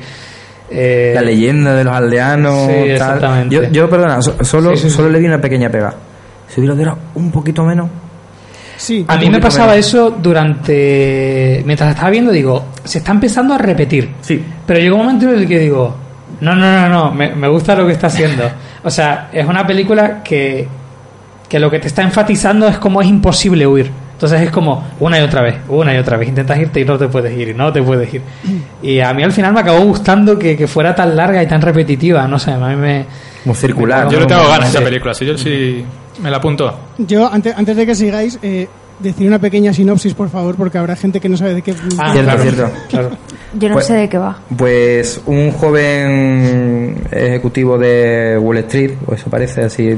Eh, 0.71 1.13
La 1.15 1.23
leyenda 1.23 1.73
de 1.75 1.83
los 1.83 1.95
aldeanos. 1.95 2.67
Sí, 2.67 2.73
tal. 2.75 2.91
exactamente. 2.91 3.55
Yo, 3.55 3.63
yo, 3.71 3.89
perdona, 3.89 4.21
so- 4.21 4.37
solo, 4.45 4.73
Sí, 4.77 4.83
sí, 4.83 4.91
sí. 4.91 4.97
solo 4.97 5.09
le 5.09 5.19
di 5.19 5.25
una 5.25 5.41
pequeña 5.41 5.71
pega. 5.71 5.95
Si 6.47 6.61
hubiera 6.61 6.95
un 7.15 7.31
poquito 7.33 7.65
menos. 7.65 7.89
Sí, 8.79 9.05
A 9.09 9.17
mí 9.17 9.29
me 9.29 9.41
pasaba 9.41 9.75
eso 9.77 10.11
durante. 10.11 11.63
Mientras 11.67 11.91
estaba 11.91 12.11
viendo, 12.11 12.31
digo, 12.31 12.67
se 12.85 12.99
está 12.99 13.11
empezando 13.11 13.53
a 13.55 13.59
repetir. 13.59 14.09
Sí. 14.21 14.43
Pero 14.65 14.79
llegó 14.79 14.97
un 14.97 15.03
momento 15.03 15.29
en 15.29 15.41
el 15.41 15.49
que 15.49 15.59
digo, 15.59 15.97
no, 16.41 16.55
no, 16.55 16.73
no, 16.73 16.89
no, 16.89 17.13
me, 17.13 17.35
me 17.35 17.49
gusta 17.49 17.75
lo 17.75 17.87
que 17.87 17.93
está 17.93 18.07
haciendo. 18.07 18.45
O 18.85 18.91
sea, 18.91 19.29
es 19.33 19.45
una 19.45 19.67
película 19.67 20.23
que, 20.23 20.67
que 21.49 21.59
lo 21.59 21.69
que 21.69 21.81
te 21.81 21.89
está 21.89 22.03
enfatizando 22.03 22.69
es 22.69 22.79
como 22.79 23.03
es 23.03 23.09
imposible 23.09 23.67
huir. 23.67 23.91
Entonces 24.19 24.41
es 24.43 24.51
como 24.51 24.85
una 24.99 25.21
y 25.21 25.23
otra 25.23 25.43
vez, 25.43 25.59
una 25.69 25.95
y 25.95 25.99
otra 25.99 26.17
vez. 26.17 26.29
Intentas 26.29 26.59
irte 26.59 26.81
y 26.81 26.85
no 26.85 26.99
te 26.99 27.07
puedes 27.07 27.39
ir, 27.39 27.51
y 27.51 27.55
no 27.55 27.73
te 27.73 27.81
puedes 27.81 28.13
ir. 28.13 28.23
Y 28.83 28.99
a 28.99 29.15
mí 29.15 29.23
al 29.23 29.31
final 29.31 29.53
me 29.53 29.61
acabó 29.61 29.79
gustando 29.85 30.37
que, 30.37 30.57
que 30.57 30.67
fuera 30.67 30.93
tan 30.93 31.15
larga 31.15 31.41
y 31.41 31.47
tan 31.47 31.61
repetitiva. 31.63 32.27
No 32.27 32.37
sé, 32.37 32.51
a 32.51 32.59
mí 32.59 32.75
me. 32.75 33.05
Como 33.45 33.55
circular. 33.55 34.09
Yo 34.09 34.15
¿no? 34.19 34.21
le 34.23 34.27
tengo 34.27 34.43
ganas 34.49 34.67
a 34.67 34.69
esa 34.71 34.81
película, 34.81 35.15
si 35.15 35.25
yo 35.25 35.39
sí 35.39 35.85
me 36.21 36.31
la 36.33 36.39
apunto. 36.39 36.77
Yo, 36.99 37.33
antes, 37.33 37.55
antes 37.57 37.77
de 37.77 37.87
que 37.87 37.95
sigáis, 37.95 38.41
eh, 38.43 38.67
decir 38.99 39.29
una 39.29 39.39
pequeña 39.39 39.73
sinopsis, 39.73 40.15
por 40.15 40.29
favor, 40.29 40.57
porque 40.57 40.79
habrá 40.79 40.97
gente 40.97 41.21
que 41.21 41.29
no 41.29 41.37
sabe 41.37 41.55
de 41.55 41.63
qué... 41.63 41.73
Ah, 41.97 42.11
Cierto, 42.13 42.25
claro, 42.33 42.43
cierto. 42.43 42.71
claro. 42.89 43.11
Yo 43.55 43.69
no 43.69 43.75
Pues- 43.77 43.87
sé 43.87 43.95
de 43.95 44.09
qué 44.09 44.19
va. 44.19 44.37
Pues 44.57 45.21
un 45.27 45.53
joven 45.53 47.05
ejecutivo 47.13 47.79
de 47.79 48.37
Wall 48.41 48.59
Street, 48.59 48.95
o 49.07 49.15
eso 49.15 49.31
parece 49.31 49.63
así, 49.65 49.97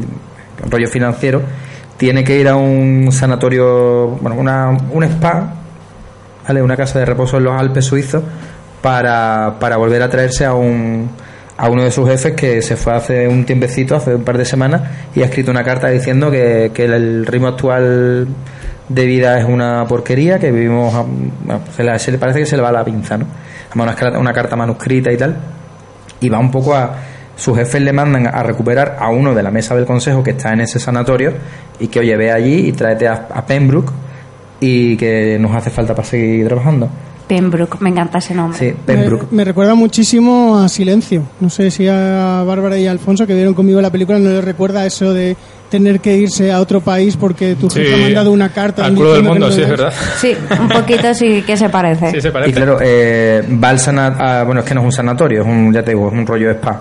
rollo 0.69 0.89
financiero, 0.89 1.43
tiene 2.01 2.25
que 2.25 2.39
ir 2.41 2.49
a 2.49 2.57
un 2.57 3.09
sanatorio, 3.13 4.07
bueno, 4.23 4.35
una, 4.41 4.71
un 4.91 5.05
spa, 5.05 5.53
¿vale? 6.49 6.63
Una 6.63 6.75
casa 6.75 6.99
de 6.99 7.05
reposo 7.05 7.37
en 7.37 7.45
los 7.45 7.61
Alpes 7.61 7.85
suizos 7.85 8.23
para, 8.81 9.57
para 9.61 9.77
volver 9.77 10.03
a 10.03 10.09
traerse 10.09 10.47
a 10.47 10.55
un 10.55 11.11
a 11.59 11.69
uno 11.69 11.83
de 11.85 11.91
sus 11.91 12.09
jefes 12.09 12.33
que 12.33 12.63
se 12.63 12.75
fue 12.75 12.95
hace 12.95 13.29
un 13.29 13.45
tiempecito, 13.45 13.95
hace 13.95 14.15
un 14.15 14.25
par 14.25 14.39
de 14.39 14.47
semanas, 14.47 14.81
y 15.15 15.21
ha 15.21 15.27
escrito 15.27 15.51
una 15.51 15.63
carta 15.63 15.89
diciendo 15.89 16.31
que, 16.31 16.71
que 16.73 16.87
el 16.87 17.27
ritmo 17.27 17.49
actual 17.49 18.27
de 18.89 19.05
vida 19.05 19.39
es 19.39 19.45
una 19.45 19.85
porquería, 19.87 20.39
que 20.39 20.51
vivimos, 20.53 20.95
a- 20.95 21.05
se, 21.77 21.85
la- 21.85 21.99
se 21.99 22.13
le 22.13 22.17
parece 22.17 22.39
que 22.39 22.47
se 22.47 22.57
le 22.57 22.63
va 22.63 22.73
la 22.73 22.83
pinza, 22.83 23.19
¿no? 23.19 23.27
Además, 23.69 23.95
una, 24.01 24.19
una 24.21 24.33
carta 24.33 24.57
manuscrita 24.57 25.13
y 25.13 25.19
tal, 25.19 25.37
y 26.21 26.31
va 26.31 26.39
un 26.39 26.51
poco 26.51 26.75
a 26.75 26.95
sus 27.41 27.57
jefes 27.57 27.81
le 27.81 27.93
mandan 27.93 28.27
a 28.27 28.43
recuperar 28.43 28.97
a 29.01 29.09
uno 29.09 29.35
de 29.35 29.43
la 29.43 29.51
mesa 29.51 29.75
del 29.75 29.87
consejo 29.87 30.23
que 30.23 30.33
está 30.33 30.53
en 30.53 30.61
ese 30.61 30.79
sanatorio 30.79 31.33
y 31.79 31.89
que 31.89 32.01
oye 32.01 32.17
ve 32.17 32.31
allí 32.31 32.69
y 32.69 32.73
tráete 32.73 33.09
a, 33.09 33.29
a 33.33 33.47
Pembroke 33.47 33.93
y 34.61 34.97
que 34.97 35.39
nos 35.41 35.55
hace 35.57 35.71
falta 35.71 35.95
para 35.95 36.07
seguir 36.07 36.47
trabajando 36.47 36.91
Pembroke, 37.31 37.81
me 37.81 37.91
encanta 37.91 38.19
ese 38.19 38.35
nombre. 38.35 38.59
sí 38.59 38.65
Me, 38.67 38.95
Pembroke 38.95 39.27
me 39.31 39.45
recuerda 39.45 39.77
muchísimo 39.77 40.59
a 40.59 40.69
Silencio. 40.69 41.23
No 41.39 41.49
sé 41.49 41.71
si 41.71 41.87
a 41.87 42.43
Bárbara 42.45 42.77
y 42.77 42.89
a 42.89 42.91
Alfonso, 42.91 43.25
que 43.25 43.35
vieron 43.35 43.55
conmigo 43.55 43.81
la 43.81 43.91
película, 43.91 44.19
no 44.19 44.31
les 44.31 44.45
recuerda 44.45 44.85
eso 44.85 45.15
de 45.15 45.37
tener 45.71 46.01
que 46.01 46.17
irse 46.17 46.51
a 46.53 46.61
otro 46.61 46.81
país 46.81 47.17
porque 47.17 47.55
tu 47.55 47.71
jefe 47.71 47.95
ha 47.95 47.99
mandado 47.99 48.33
una 48.33 48.49
carta. 48.51 48.85
Al 48.85 48.95
culo 48.95 49.15
del 49.15 49.23
mundo, 49.23 49.47
no 49.47 49.53
sí, 49.53 49.63
es 49.63 49.69
verdad. 49.69 49.93
Sí, 50.19 50.37
un 50.61 50.69
poquito 50.69 51.15
sí 51.15 51.43
que 51.43 51.57
se 51.57 51.69
parece. 51.69 52.11
Sí, 52.11 52.21
se 52.21 52.29
y 52.29 52.31
parece. 52.33 52.53
claro 52.53 52.79
eh, 52.83 53.43
va 53.63 53.69
al 53.71 53.79
sana- 53.79 54.17
a- 54.41 54.45
bueno 54.45 54.61
es 54.61 54.67
que 54.67 54.75
no 54.75 54.81
es 54.81 54.87
un 54.87 54.93
sanatorio 54.93 55.43
es 55.43 55.47
un 55.47 55.73
ya 55.73 55.83
te 55.83 55.93
digo 55.93 56.09
es 56.09 56.13
un 56.13 56.27
rollo 56.27 56.49
de 56.49 56.55
spa 56.55 56.81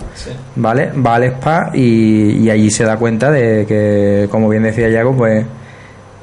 vale 0.56 0.91
va 0.94 1.16
al 1.16 1.24
spa 1.26 1.72
y, 1.74 2.32
y 2.44 2.49
allí 2.49 2.70
se 2.72 2.84
da 2.84 2.98
cuenta 2.98 3.30
de 3.32 3.66
que 3.68 4.28
como 4.30 4.49
bien 4.49 4.64
decía 4.64 4.90
Yago 4.90 5.16
pues 5.16 5.45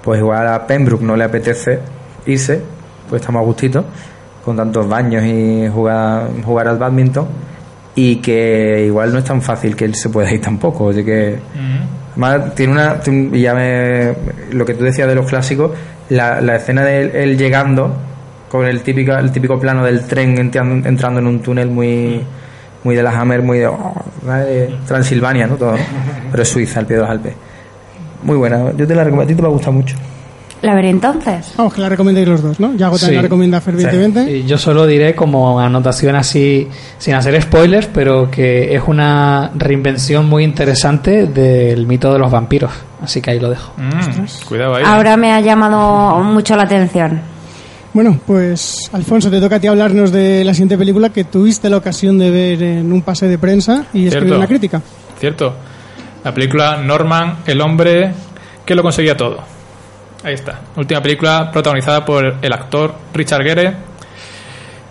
pues 0.02 0.18
igual 0.20 0.46
a 0.48 0.66
Pembroke 0.66 1.02
no 1.04 1.16
le 1.16 1.24
apetece 1.24 1.78
irse 2.26 2.60
pues 3.08 3.20
está 3.22 3.32
más 3.32 3.44
gustito 3.44 3.84
con 4.44 4.56
tantos 4.56 4.88
baños 4.88 5.24
y 5.24 5.68
jugar 5.72 6.28
jugar 6.44 6.68
al 6.68 6.78
badminton 6.78 7.26
y 7.94 8.16
que 8.16 8.84
igual 8.86 9.12
no 9.12 9.18
es 9.18 9.24
tan 9.24 9.40
fácil 9.40 9.74
que 9.76 9.84
él 9.84 9.94
se 9.94 10.08
pueda 10.10 10.30
ir 10.32 10.40
tampoco 10.40 10.90
así 10.90 11.02
que 11.04 11.38
Además, 12.18 12.54
tiene 12.54 12.72
una. 12.72 13.00
ya 13.32 13.54
me. 13.54 14.14
Lo 14.52 14.64
que 14.64 14.74
tú 14.74 14.84
decías 14.84 15.06
de 15.06 15.14
los 15.14 15.26
clásicos, 15.26 15.72
la, 16.08 16.40
la 16.40 16.56
escena 16.56 16.84
de 16.84 17.22
él, 17.22 17.36
llegando, 17.36 17.94
con 18.50 18.66
el 18.66 18.82
típico, 18.82 19.12
el 19.12 19.30
típico 19.32 19.58
plano 19.60 19.84
del 19.84 20.06
tren 20.06 20.38
entrando, 20.38 21.20
en 21.20 21.26
un 21.26 21.40
túnel 21.40 21.68
muy. 21.68 22.22
Muy 22.84 22.94
de 22.94 23.02
la 23.02 23.10
Hammer, 23.10 23.42
muy 23.42 23.58
de. 23.58 23.70
Transilvania, 24.86 25.46
¿no? 25.46 25.56
Todo. 25.56 25.74
Pero 26.30 26.44
Suiza, 26.44 26.80
al 26.80 26.86
pie 26.86 26.96
de 26.96 27.02
los 27.02 27.10
Alpes. 27.10 27.34
Muy 28.22 28.36
buena, 28.36 28.72
yo 28.76 28.86
te 28.86 28.94
la 28.94 29.04
recomiendo. 29.04 29.24
A 29.24 29.26
ti 29.26 29.34
te 29.34 29.42
va 29.42 29.48
a 29.48 29.70
mucho. 29.70 29.96
La 30.62 30.74
veré 30.74 30.88
entonces. 30.90 31.52
Vamos, 31.56 31.74
que 31.74 31.80
la 31.82 31.88
recomendéis 31.88 32.26
los 32.26 32.42
dos, 32.42 32.58
¿no? 32.58 32.74
Yago 32.74 32.96
también 32.98 33.10
Sí. 33.10 33.16
la 33.16 33.22
recomienda 33.22 33.60
fervientemente. 33.60 34.36
Y 34.38 34.44
yo 34.46 34.56
solo 34.58 34.86
diré 34.86 35.14
como 35.14 35.60
anotación 35.60 36.16
así, 36.16 36.66
sin 36.98 37.14
hacer 37.14 37.40
spoilers, 37.42 37.88
pero 37.92 38.30
que 38.30 38.74
es 38.74 38.82
una 38.86 39.50
reinvención 39.54 40.28
muy 40.28 40.44
interesante 40.44 41.26
del 41.26 41.86
mito 41.86 42.12
de 42.12 42.18
los 42.18 42.30
vampiros. 42.30 42.72
Así 43.02 43.20
que 43.20 43.32
ahí 43.32 43.38
lo 43.40 43.50
dejo. 43.50 43.72
Mm, 43.76 44.46
cuidado 44.48 44.76
ahí. 44.76 44.82
Ahora 44.86 45.16
me 45.16 45.32
ha 45.32 45.40
llamado 45.40 46.22
mucho 46.22 46.56
la 46.56 46.62
atención. 46.62 47.20
Bueno, 47.92 48.18
pues 48.26 48.90
Alfonso, 48.92 49.30
te 49.30 49.40
toca 49.40 49.56
a 49.56 49.60
ti 49.60 49.66
hablarnos 49.68 50.10
de 50.12 50.44
la 50.44 50.52
siguiente 50.52 50.76
película 50.76 51.10
que 51.10 51.24
tuviste 51.24 51.70
la 51.70 51.76
ocasión 51.78 52.18
de 52.18 52.30
ver 52.30 52.62
en 52.62 52.92
un 52.92 53.02
pase 53.02 53.26
de 53.28 53.38
prensa 53.38 53.86
y 53.92 54.06
escribir 54.06 54.34
una 54.34 54.46
crítica. 54.46 54.82
Cierto. 55.18 55.54
La 56.24 56.34
película 56.34 56.76
Norman, 56.78 57.38
el 57.46 57.60
hombre 57.60 58.12
que 58.64 58.74
lo 58.74 58.82
conseguía 58.82 59.16
todo. 59.16 59.38
Ahí 60.26 60.34
está. 60.34 60.58
Última 60.74 61.00
película 61.00 61.52
protagonizada 61.52 62.04
por 62.04 62.38
el 62.42 62.52
actor 62.52 62.92
Richard 63.14 63.44
Gere, 63.44 63.74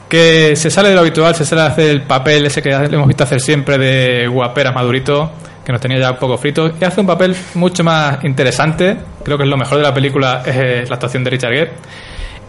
que 0.07 0.55
se 0.55 0.71
sale 0.71 0.87
de 0.87 0.95
lo 0.95 1.01
habitual, 1.01 1.35
se 1.35 1.43
sale 1.43 1.63
de 1.63 1.67
hacer 1.67 1.89
el 1.89 2.03
papel 2.03 2.45
ese 2.45 2.61
que 2.61 2.69
le 2.69 2.85
hemos 2.85 3.05
visto 3.05 3.25
hacer 3.25 3.41
siempre 3.41 3.77
de 3.77 4.29
guaperas 4.29 4.73
madurito, 4.73 5.33
que 5.65 5.73
nos 5.73 5.81
tenía 5.81 5.99
ya 5.99 6.11
un 6.11 6.19
poco 6.19 6.37
fritos, 6.37 6.71
y 6.79 6.85
hace 6.85 7.01
un 7.01 7.07
papel 7.07 7.35
mucho 7.55 7.83
más 7.83 8.23
interesante. 8.23 8.95
Creo 9.25 9.37
que 9.37 9.43
es 9.43 9.49
lo 9.49 9.57
mejor 9.57 9.79
de 9.79 9.83
la 9.83 9.93
película, 9.93 10.41
es 10.45 10.55
eh, 10.55 10.85
la 10.87 10.93
actuación 10.93 11.25
de 11.25 11.31
Richard 11.31 11.51
Gere, 11.51 11.71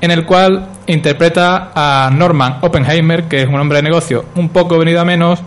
en 0.01 0.13
el 0.13 0.25
cual 0.25 0.69
interpreta 0.87 1.73
a 1.75 2.09
Norman 2.13 2.59
Oppenheimer, 2.61 3.25
que 3.25 3.43
es 3.43 3.49
un 3.49 3.59
hombre 3.59 3.79
de 3.79 3.83
negocio 3.83 4.27
un 4.37 4.51
poco 4.51 4.79
venido 4.79 5.01
a 5.01 5.05
menos, 5.05 5.43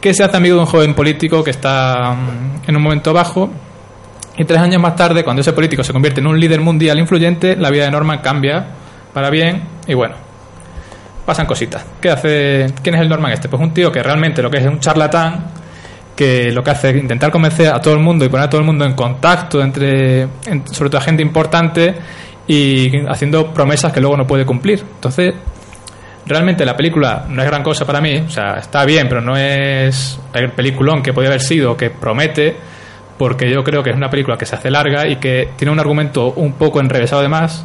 que 0.00 0.12
se 0.12 0.24
hace 0.24 0.36
amigo 0.36 0.56
de 0.56 0.62
un 0.62 0.66
joven 0.66 0.94
político 0.94 1.44
que 1.44 1.52
está 1.52 2.10
mm, 2.12 2.68
en 2.68 2.76
un 2.76 2.82
momento 2.82 3.12
bajo. 3.12 3.52
Y 4.38 4.44
tres 4.44 4.60
años 4.60 4.80
más 4.82 4.94
tarde, 4.96 5.24
cuando 5.24 5.40
ese 5.40 5.52
político 5.52 5.82
se 5.82 5.92
convierte 5.92 6.20
en 6.20 6.26
un 6.26 6.38
líder 6.38 6.60
mundial 6.60 6.98
influyente, 6.98 7.56
la 7.56 7.70
vida 7.70 7.84
de 7.84 7.90
Norman 7.90 8.18
cambia 8.18 8.66
para 9.14 9.30
bien 9.30 9.62
y 9.86 9.94
bueno, 9.94 10.14
pasan 11.24 11.46
cositas. 11.46 11.84
¿Qué 12.00 12.10
hace? 12.10 12.66
¿Quién 12.82 12.96
es 12.96 13.00
el 13.00 13.08
Norman 13.08 13.32
este? 13.32 13.48
Pues 13.48 13.62
un 13.62 13.72
tío 13.72 13.90
que 13.90 14.02
realmente 14.02 14.42
lo 14.42 14.50
que 14.50 14.58
es 14.58 14.66
un 14.66 14.78
charlatán, 14.78 15.46
que 16.14 16.52
lo 16.52 16.62
que 16.62 16.70
hace 16.70 16.90
es 16.90 16.96
intentar 16.96 17.30
convencer 17.30 17.68
a 17.68 17.80
todo 17.80 17.94
el 17.94 18.00
mundo 18.00 18.24
y 18.24 18.28
poner 18.28 18.46
a 18.46 18.50
todo 18.50 18.60
el 18.60 18.66
mundo 18.66 18.84
en 18.84 18.92
contacto 18.94 19.62
entre, 19.62 20.22
en- 20.46 20.66
sobre 20.70 20.90
todo 20.90 20.98
a 21.00 21.04
gente 21.04 21.22
importante 21.22 21.94
y 22.46 22.90
haciendo 23.08 23.52
promesas 23.52 23.92
que 23.92 24.00
luego 24.00 24.16
no 24.18 24.26
puede 24.26 24.44
cumplir. 24.44 24.80
Entonces, 24.96 25.34
realmente 26.26 26.64
la 26.66 26.76
película 26.76 27.24
no 27.28 27.42
es 27.42 27.48
gran 27.48 27.62
cosa 27.62 27.84
para 27.86 28.00
mí, 28.00 28.18
o 28.18 28.30
sea, 28.30 28.54
está 28.58 28.84
bien, 28.84 29.08
pero 29.08 29.20
no 29.20 29.36
es 29.36 30.18
el 30.34 30.50
peliculón 30.52 31.02
que 31.02 31.12
podía 31.12 31.28
haber 31.30 31.40
sido, 31.40 31.76
que 31.76 31.90
promete, 31.90 32.56
porque 33.18 33.50
yo 33.50 33.64
creo 33.64 33.82
que 33.82 33.90
es 33.90 33.96
una 33.96 34.10
película 34.10 34.36
que 34.36 34.46
se 34.46 34.56
hace 34.56 34.70
larga 34.70 35.06
y 35.08 35.16
que 35.16 35.50
tiene 35.56 35.72
un 35.72 35.80
argumento 35.80 36.32
un 36.34 36.52
poco 36.52 36.80
enrevesado 36.80 37.22
de 37.22 37.28
más, 37.28 37.64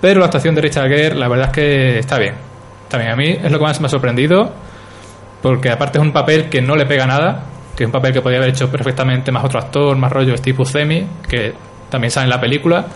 pero 0.00 0.20
la 0.20 0.26
actuación 0.26 0.54
de 0.54 0.60
Richard 0.60 0.88
Gere, 0.88 1.14
la 1.14 1.28
verdad 1.28 1.46
es 1.46 1.52
que 1.52 1.98
está 1.98 2.18
bien. 2.18 2.34
Bien, 2.96 3.10
a 3.10 3.16
mí 3.16 3.28
es 3.28 3.52
lo 3.52 3.58
que 3.58 3.64
más 3.64 3.80
me 3.80 3.86
ha 3.86 3.90
sorprendido, 3.90 4.50
porque 5.42 5.70
aparte 5.70 5.98
es 5.98 6.02
un 6.02 6.12
papel 6.12 6.48
que 6.48 6.62
no 6.62 6.74
le 6.74 6.86
pega 6.86 7.06
nada, 7.06 7.44
que 7.76 7.84
es 7.84 7.86
un 7.86 7.92
papel 7.92 8.12
que 8.12 8.22
podría 8.22 8.38
haber 8.38 8.50
hecho 8.50 8.70
perfectamente 8.70 9.30
más 9.30 9.44
otro 9.44 9.58
actor, 9.58 9.96
más 9.96 10.10
rollo 10.10 10.36
Steve 10.36 10.56
Buscemi, 10.56 11.06
que 11.28 11.52
también 11.90 12.10
sale 12.10 12.24
en 12.24 12.30
la 12.30 12.40
película, 12.40 12.86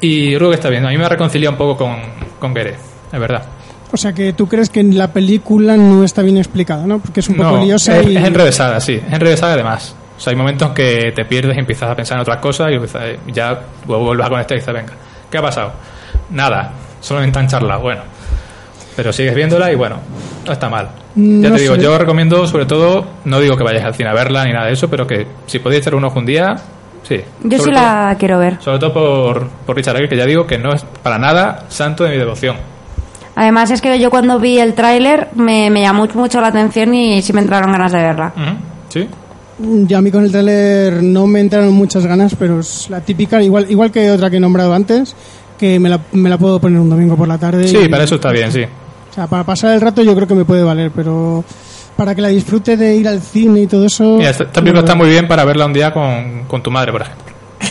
y 0.00 0.30
yo 0.30 0.38
creo 0.38 0.50
que 0.50 0.56
está 0.56 0.68
bien. 0.68 0.86
A 0.86 0.90
mí 0.90 0.96
me 0.96 1.08
reconcilia 1.08 1.50
un 1.50 1.56
poco 1.56 1.76
con, 1.76 1.96
con 2.38 2.54
Gere, 2.54 2.76
es 3.12 3.20
verdad. 3.20 3.44
O 3.90 3.96
sea 3.96 4.12
que 4.12 4.32
tú 4.32 4.48
crees 4.48 4.70
que 4.70 4.80
en 4.80 4.96
la 4.96 5.12
película 5.12 5.76
no 5.76 6.04
está 6.04 6.22
bien 6.22 6.36
explicada, 6.36 6.86
¿no? 6.86 6.98
Porque 6.98 7.20
es 7.20 7.28
un 7.28 7.36
poco 7.36 7.58
No, 7.58 7.64
liosa 7.64 7.98
es, 7.98 8.08
y... 8.08 8.16
es 8.16 8.24
enrevesada, 8.24 8.80
sí, 8.80 8.94
es 8.94 9.12
enrevesada 9.12 9.54
además. 9.54 9.94
O 10.16 10.20
sea, 10.20 10.30
hay 10.30 10.36
momentos 10.36 10.70
que 10.70 11.12
te 11.14 11.24
pierdes 11.24 11.56
y 11.56 11.60
empiezas 11.60 11.90
a 11.90 11.94
pensar 11.96 12.16
en 12.16 12.22
otras 12.22 12.38
cosas 12.38 12.70
y 12.72 13.32
ya 13.32 13.58
vuelves 13.86 14.26
a 14.26 14.28
conectar 14.30 14.56
y 14.56 14.60
dices, 14.60 14.74
venga, 14.74 14.92
¿qué 15.30 15.38
ha 15.38 15.42
pasado? 15.42 15.72
Nada, 16.30 16.70
solamente 17.00 17.38
han 17.38 17.48
charlado, 17.48 17.80
bueno. 17.80 18.02
Pero 18.96 19.12
sigues 19.12 19.34
viéndola 19.34 19.72
y 19.72 19.74
bueno, 19.74 19.96
no 20.46 20.52
está 20.52 20.68
mal. 20.68 20.88
Ya 21.16 21.48
No 21.50 21.56
te 21.56 21.62
digo, 21.62 21.74
sé. 21.74 21.82
yo 21.82 21.98
recomiendo 21.98 22.46
sobre 22.46 22.64
todo, 22.66 23.04
no 23.24 23.40
digo 23.40 23.56
que 23.56 23.64
vayáis 23.64 23.84
al 23.84 23.94
cine 23.94 24.08
a 24.10 24.14
verla 24.14 24.44
ni 24.44 24.52
nada 24.52 24.66
de 24.66 24.72
eso, 24.74 24.88
pero 24.88 25.06
que 25.06 25.26
si 25.46 25.58
podéis 25.58 25.82
echar 25.82 25.96
un 25.96 26.04
ojo 26.04 26.20
un 26.20 26.26
día, 26.26 26.54
sí. 27.02 27.16
Yo 27.42 27.58
Sobre 27.58 27.70
sí 27.70 27.70
todo- 27.72 27.72
la 27.72 28.16
quiero 28.18 28.38
ver. 28.38 28.60
Sobre 28.62 28.78
todo 28.78 28.92
por, 28.92 29.48
por 29.66 29.74
Richard 29.76 29.96
Gere, 29.96 30.08
que 30.08 30.16
ya 30.16 30.26
digo 30.26 30.46
que 30.46 30.58
no 30.58 30.72
es 30.72 30.84
para 31.02 31.18
nada 31.18 31.64
santo 31.68 32.04
de 32.04 32.10
mi 32.10 32.16
devoción. 32.18 32.56
Además 33.36 33.72
es 33.72 33.80
que 33.82 33.98
yo 33.98 34.10
cuando 34.10 34.38
vi 34.38 34.60
el 34.60 34.74
tráiler 34.74 35.28
me, 35.34 35.68
me 35.70 35.80
llamó 35.82 36.06
mucho 36.14 36.40
la 36.40 36.48
atención 36.48 36.94
y 36.94 37.20
sí 37.20 37.32
me 37.32 37.40
entraron 37.40 37.72
ganas 37.72 37.90
de 37.90 37.98
verla. 37.98 38.32
¿Sí? 38.90 39.08
Ya 39.58 39.98
a 39.98 40.00
mí 40.02 40.10
con 40.10 40.24
el 40.24 40.32
tráiler 40.32 41.02
no 41.02 41.26
me 41.28 41.40
entraron 41.40 41.72
muchas 41.72 42.04
ganas, 42.06 42.34
pero 42.36 42.58
es 42.60 42.90
la 42.90 43.00
típica, 43.00 43.40
igual 43.42 43.66
igual 43.70 43.90
que 43.92 44.10
otra 44.10 44.28
que 44.28 44.38
he 44.38 44.40
nombrado 44.40 44.74
antes, 44.74 45.14
que 45.58 45.78
me 45.78 45.88
la, 45.88 46.00
me 46.12 46.28
la 46.28 46.38
puedo 46.38 46.58
poner 46.60 46.80
un 46.80 46.90
domingo 46.90 47.16
por 47.16 47.28
la 47.28 47.38
tarde. 47.38 47.68
Sí, 47.68 47.78
y- 47.84 47.88
para 47.88 48.02
eso 48.04 48.16
está 48.16 48.32
bien, 48.32 48.50
sí. 48.50 48.62
O 48.64 49.14
sea, 49.14 49.28
para 49.28 49.44
pasar 49.44 49.72
el 49.74 49.80
rato 49.80 50.02
yo 50.02 50.14
creo 50.16 50.26
que 50.26 50.34
me 50.34 50.44
puede 50.44 50.64
valer, 50.64 50.90
pero 50.94 51.44
para 51.96 52.16
que 52.16 52.20
la 52.20 52.28
disfrute 52.28 52.76
de 52.76 52.96
ir 52.96 53.06
al 53.06 53.20
cine 53.20 53.62
y 53.62 53.66
todo 53.68 53.84
eso. 53.86 54.16
Mira, 54.16 54.30
esta, 54.30 54.42
esta 54.42 54.60
película 54.60 54.80
está 54.80 54.96
muy 54.96 55.08
bien 55.08 55.28
para 55.28 55.44
verla 55.44 55.66
un 55.66 55.72
día 55.72 55.92
con, 55.92 56.44
con 56.48 56.60
tu 56.60 56.72
madre, 56.72 56.90
por 56.90 57.02
ejemplo. 57.02 57.23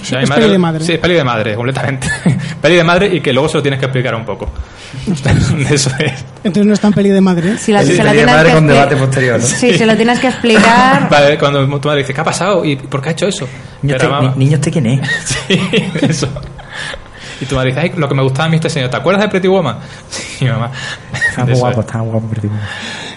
Sea, 0.04 0.22
Es 0.22 0.30
peli 0.30 0.50
de 0.50 0.58
madre. 0.58 0.84
Sí, 0.86 0.94
es 0.94 1.00
peli 1.00 1.14
de 1.16 1.24
madre, 1.24 1.56
completamente. 1.56 2.08
peli 2.62 2.76
de 2.76 2.84
madre 2.84 3.08
y 3.16 3.22
que 3.22 3.32
luego 3.34 3.48
se 3.50 3.58
lo 3.58 3.62
tienes 3.64 3.80
que 3.80 3.86
explicar 3.88 4.14
un 4.16 4.26
poco. 4.26 4.50
Eso 5.70 5.90
es. 6.00 6.26
Entonces 6.44 6.66
no 6.66 6.74
es 6.74 6.80
tan 6.80 6.94
peli 6.94 7.10
de 7.10 7.22
madre. 7.22 7.54
¿eh? 7.54 7.58
Si 7.58 7.72
la, 7.72 7.84
Sí, 7.84 7.94
se 7.96 8.04
la 8.04 8.12
peli 8.12 8.18
de 8.20 8.26
tienes 8.26 8.36
madre 8.36 8.50
que 8.50 8.56
con 8.56 8.68
debate 8.68 8.96
posterior, 8.98 9.40
¿no? 9.40 9.46
Sí, 9.46 9.78
se 9.78 9.86
lo 9.86 9.96
tienes 9.96 10.20
que 10.20 10.28
explicar. 10.28 11.10
Vale, 11.12 11.38
cuando 11.38 11.66
tu 11.80 11.88
madre 11.88 12.02
dice, 12.02 12.14
¿qué 12.14 12.22
ha 12.22 12.24
pasado? 12.24 12.64
¿Y 12.66 12.76
por 12.76 13.02
qué 13.02 13.10
ha 13.10 13.12
hecho 13.14 13.28
eso? 13.28 13.48
Niño, 13.82 13.96
Pero, 14.00 14.16
este, 14.22 14.38
ni- 14.38 14.46
niño, 14.46 14.56
¿este 14.58 14.72
quién 14.72 14.86
es? 14.88 15.10
Sí, 15.26 15.60
eso. 16.02 16.28
Y 17.42 17.46
tu 17.46 17.56
madre 17.56 17.70
dice, 17.70 17.80
Ay, 17.82 17.92
lo 17.98 18.08
que 18.08 18.16
me 18.16 18.22
gustaba 18.24 18.46
a 18.46 18.50
mí 18.50 18.56
este 18.58 18.70
señor, 18.70 18.90
¿te 18.90 18.98
acuerdas 18.98 19.24
de 19.24 19.30
Pretty 19.30 19.48
Woman? 19.48 19.78
Sí, 20.10 20.46
mamá. 20.46 20.72
Está 21.30 21.46
muy 21.46 21.56
guapo, 21.56 21.80
es. 21.82 21.86
está 21.88 21.98
muy 22.00 22.08
guapo. 22.12 22.28
pero 22.30 22.42
digo, 22.44 22.54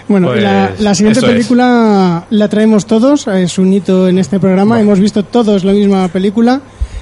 Bueno, 0.07 0.27
Pues, 0.27 0.43
la, 0.43 0.71
la 0.79 0.95
siguiente 0.95 1.19
eso 1.19 1.27
es. 1.27 1.33
película 1.33 2.23
la 2.29 2.47
traemos 2.49 2.85
todos, 2.87 3.27
es 3.27 3.57
un 3.57 3.71
hito 3.71 4.07
en 4.07 4.17
este 4.19 4.39
programa, 4.39 4.81
hemos 4.81 4.99
visto 4.99 5.23
todos 5.23 5.63
la 5.63 5.71
misma 5.73 6.07
película 6.07 6.59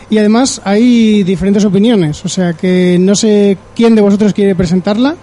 y 0.09 0.17
además 0.17 0.61
hay 0.63 1.23
diferentes 1.23 1.65
opiniones, 1.65 2.23
o 2.25 2.29
sea 2.29 2.53
que 2.53 2.97
no 2.99 3.15
sé 3.15 3.57
quién 3.75 3.95
de 3.95 4.01
vosotros 4.01 4.33
quiere 4.33 4.55
presentarla. 4.55 5.15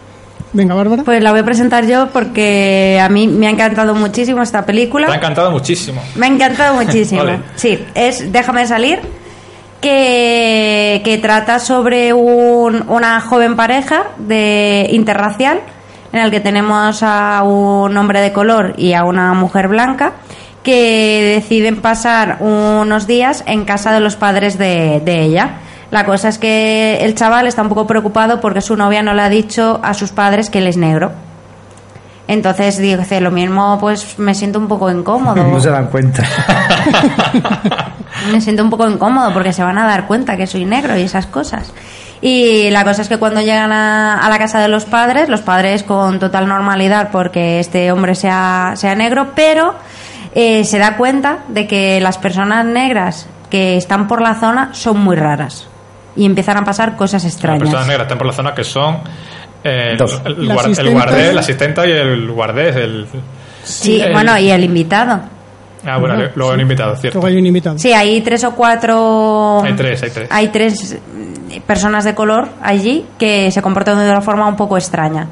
Venga, 0.55 0.75
Bárbara. 0.75 1.03
Pues 1.05 1.23
la 1.23 1.31
voy 1.31 1.41
a 1.41 1.45
presentar 1.45 1.87
yo 1.87 2.09
porque 2.13 3.01
a 3.03 3.09
mí 3.09 3.27
me 3.27 3.47
ha 3.47 3.51
encantado 3.51 3.95
muchísimo 3.95 4.43
esta 4.43 4.67
película. 4.67 5.07
Te 5.07 5.13
ha 5.15 5.17
encantado 5.17 5.51
muchísimo. 5.51 6.03
Me 6.15 6.27
ha 6.27 6.29
encantado 6.29 6.75
muchísimo. 6.75 7.23
Sí, 7.57 7.79
es 7.95 8.31
Déjame 8.31 8.67
salir, 8.67 9.01
que, 9.81 11.01
que 11.05 11.19
trata 11.19 11.59
sobre 11.59 12.13
un- 12.13 12.85
una 12.89 13.21
joven 13.21 13.57
pareja 13.57 14.05
de 14.19 14.89
interracial 14.93 15.61
en 16.13 16.21
el 16.21 16.31
que 16.31 16.41
tenemos 16.41 17.03
a 17.03 17.43
un 17.43 17.97
hombre 17.97 18.21
de 18.21 18.33
color 18.33 18.75
y 18.77 18.93
a 18.93 19.05
una 19.05 19.33
mujer 19.35 19.69
blanca 19.69 20.13
que 20.63 21.41
deciden 21.41 21.81
pasar 21.81 22.39
unos 22.41 23.07
días 23.07 23.43
en 23.47 23.65
casa 23.65 23.93
de 23.93 24.01
los 24.01 24.17
padres 24.17 24.59
de, 24.59 25.01
de 25.05 25.23
ella. 25.23 25.57
La 25.91 26.07
cosa 26.07 26.29
es 26.29 26.39
que 26.39 26.99
el 27.03 27.15
chaval 27.15 27.47
está 27.47 27.63
un 27.63 27.69
poco 27.69 27.87
preocupado 27.87 28.41
porque 28.41 28.61
su 28.61 28.77
novia 28.77 29.03
no 29.03 29.13
le 29.13 29.23
ha 29.23 29.29
dicho 29.29 29.81
a 29.83 29.93
sus 29.93 30.11
padres 30.11 30.49
que 30.49 30.59
él 30.59 30.67
es 30.67 30.77
negro. 30.77 31.13
Entonces 32.29 32.79
dice, 32.79 33.21
lo 33.21 33.31
mismo 33.31 33.79
pues 33.79 34.19
me 34.19 34.35
siento 34.35 34.59
un 34.59 34.69
poco 34.69 34.91
incómodo. 34.91 35.45
No 35.53 35.61
se 35.61 35.71
dan 35.71 35.89
cuenta. 35.89 36.23
Me 38.33 38.41
siento 38.41 38.63
un 38.63 38.71
poco 38.71 38.89
incómodo 38.89 39.33
porque 39.35 39.53
se 39.53 39.63
van 39.63 39.79
a 39.79 39.87
dar 39.87 40.07
cuenta 40.07 40.37
que 40.37 40.47
soy 40.47 40.65
negro 40.65 40.97
y 40.97 41.03
esas 41.03 41.27
cosas. 41.27 41.73
Y 42.21 42.71
la 42.71 42.85
cosa 42.85 43.03
es 43.03 43.09
que 43.09 43.19
cuando 43.19 43.41
llegan 43.41 43.73
a, 43.73 44.19
a 44.19 44.31
la 44.31 44.39
casa 44.39 44.61
de 44.61 44.69
los 44.69 44.85
padres, 44.85 45.29
los 45.29 45.41
padres 45.41 45.83
con 45.83 46.21
total 46.21 46.47
normalidad 46.47 47.11
porque 47.11 47.59
este 47.59 47.91
hombre 47.91 48.15
sea, 48.15 48.75
sea 48.77 48.95
negro, 48.95 49.33
pero 49.35 49.75
eh, 50.35 50.65
se 50.65 50.79
da 50.79 50.97
cuenta 50.97 51.41
de 51.49 51.67
que 51.67 52.01
las 52.01 52.19
personas 52.19 52.65
negras 52.65 53.27
que 53.51 53.77
están 53.77 54.09
por 54.09 54.23
la 54.23 54.35
zona 54.35 54.71
son 54.73 54.99
muy 55.01 55.17
raras 55.17 55.69
y 56.17 56.25
empiezan 56.25 56.57
a 56.59 56.65
pasar 56.65 56.97
cosas 56.97 57.25
Las 57.25 57.33
extrañas. 57.35 57.61
personas 57.63 57.87
negras 57.87 58.05
están 58.07 58.19
por 58.19 58.27
la 58.27 58.33
zona 58.33 58.55
que 58.55 58.65
son 58.65 58.99
eh, 59.65 59.95
Dos. 59.99 60.21
el, 60.25 60.33
el 60.35 60.49
La 60.49 60.55
guar- 60.57 61.15
el 61.15 61.35
la 61.35 61.41
asistenta 61.41 61.87
y 61.87 61.91
el 61.93 62.31
guardés. 62.31 62.77
El, 62.77 63.07
Sí, 63.65 64.01
el- 64.01 64.13
bueno, 64.13 64.37
y 64.39 64.51
el 64.51 64.65
invitado. 64.65 65.21
Ah, 65.87 65.99
bueno, 65.99 66.15
luego 66.35 66.53
sí. 66.53 66.55
el 66.55 66.61
invitado, 66.63 66.97
cierto. 66.97 67.19
Luego 67.19 67.29
hay 67.29 67.39
un 67.41 67.47
invitado. 67.47 67.79
Sí, 67.79 67.93
hay 67.93 68.21
tres 68.23 68.43
o 68.45 68.53
cuatro. 68.55 69.63
Hay 69.65 69.75
tres, 69.75 70.03
hay 70.03 70.11
tres. 70.11 70.29
Hay 70.31 70.49
tres 70.49 70.97
mm, 71.15 71.61
personas 71.63 72.05
de 72.05 72.15
color 72.15 72.49
allí 72.63 73.05
que 73.19 73.51
se 73.51 73.63
comportan 73.63 73.99
de 73.99 74.11
una 74.11 74.21
forma 74.21 74.47
un 74.49 74.57
poco 74.57 74.77
extraña. 74.77 75.27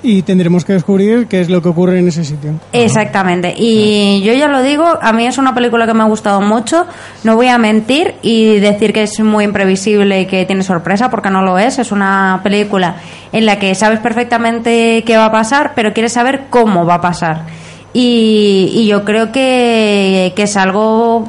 Y 0.00 0.22
tendremos 0.22 0.64
que 0.64 0.74
descubrir 0.74 1.26
qué 1.26 1.40
es 1.40 1.50
lo 1.50 1.60
que 1.60 1.68
ocurre 1.68 1.98
en 1.98 2.06
ese 2.06 2.24
sitio. 2.24 2.52
Exactamente. 2.72 3.52
Y 3.56 4.22
yo 4.22 4.32
ya 4.32 4.46
lo 4.46 4.62
digo, 4.62 4.86
a 5.00 5.12
mí 5.12 5.26
es 5.26 5.38
una 5.38 5.54
película 5.54 5.86
que 5.86 5.94
me 5.94 6.02
ha 6.04 6.06
gustado 6.06 6.40
mucho. 6.40 6.86
No 7.24 7.34
voy 7.34 7.48
a 7.48 7.58
mentir 7.58 8.14
y 8.22 8.60
decir 8.60 8.92
que 8.92 9.02
es 9.02 9.18
muy 9.20 9.44
imprevisible 9.44 10.20
y 10.20 10.26
que 10.26 10.46
tiene 10.46 10.62
sorpresa, 10.62 11.10
porque 11.10 11.30
no 11.30 11.42
lo 11.42 11.58
es. 11.58 11.80
Es 11.80 11.90
una 11.90 12.40
película 12.44 12.96
en 13.32 13.44
la 13.44 13.58
que 13.58 13.74
sabes 13.74 13.98
perfectamente 13.98 15.02
qué 15.04 15.16
va 15.16 15.26
a 15.26 15.32
pasar, 15.32 15.72
pero 15.74 15.92
quieres 15.92 16.12
saber 16.12 16.44
cómo 16.48 16.86
va 16.86 16.94
a 16.94 17.00
pasar. 17.00 17.46
Y, 17.92 18.70
y 18.72 18.86
yo 18.86 19.04
creo 19.04 19.32
que, 19.32 20.32
que 20.36 20.42
es 20.44 20.56
algo 20.56 21.28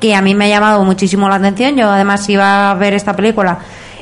que 0.00 0.14
a 0.14 0.22
mí 0.22 0.34
me 0.34 0.46
ha 0.46 0.48
llamado 0.48 0.84
muchísimo 0.84 1.28
la 1.28 1.34
atención. 1.34 1.76
Yo 1.76 1.90
además 1.90 2.26
iba 2.30 2.70
a 2.70 2.74
ver 2.74 2.94
esta 2.94 3.14
película 3.14 3.58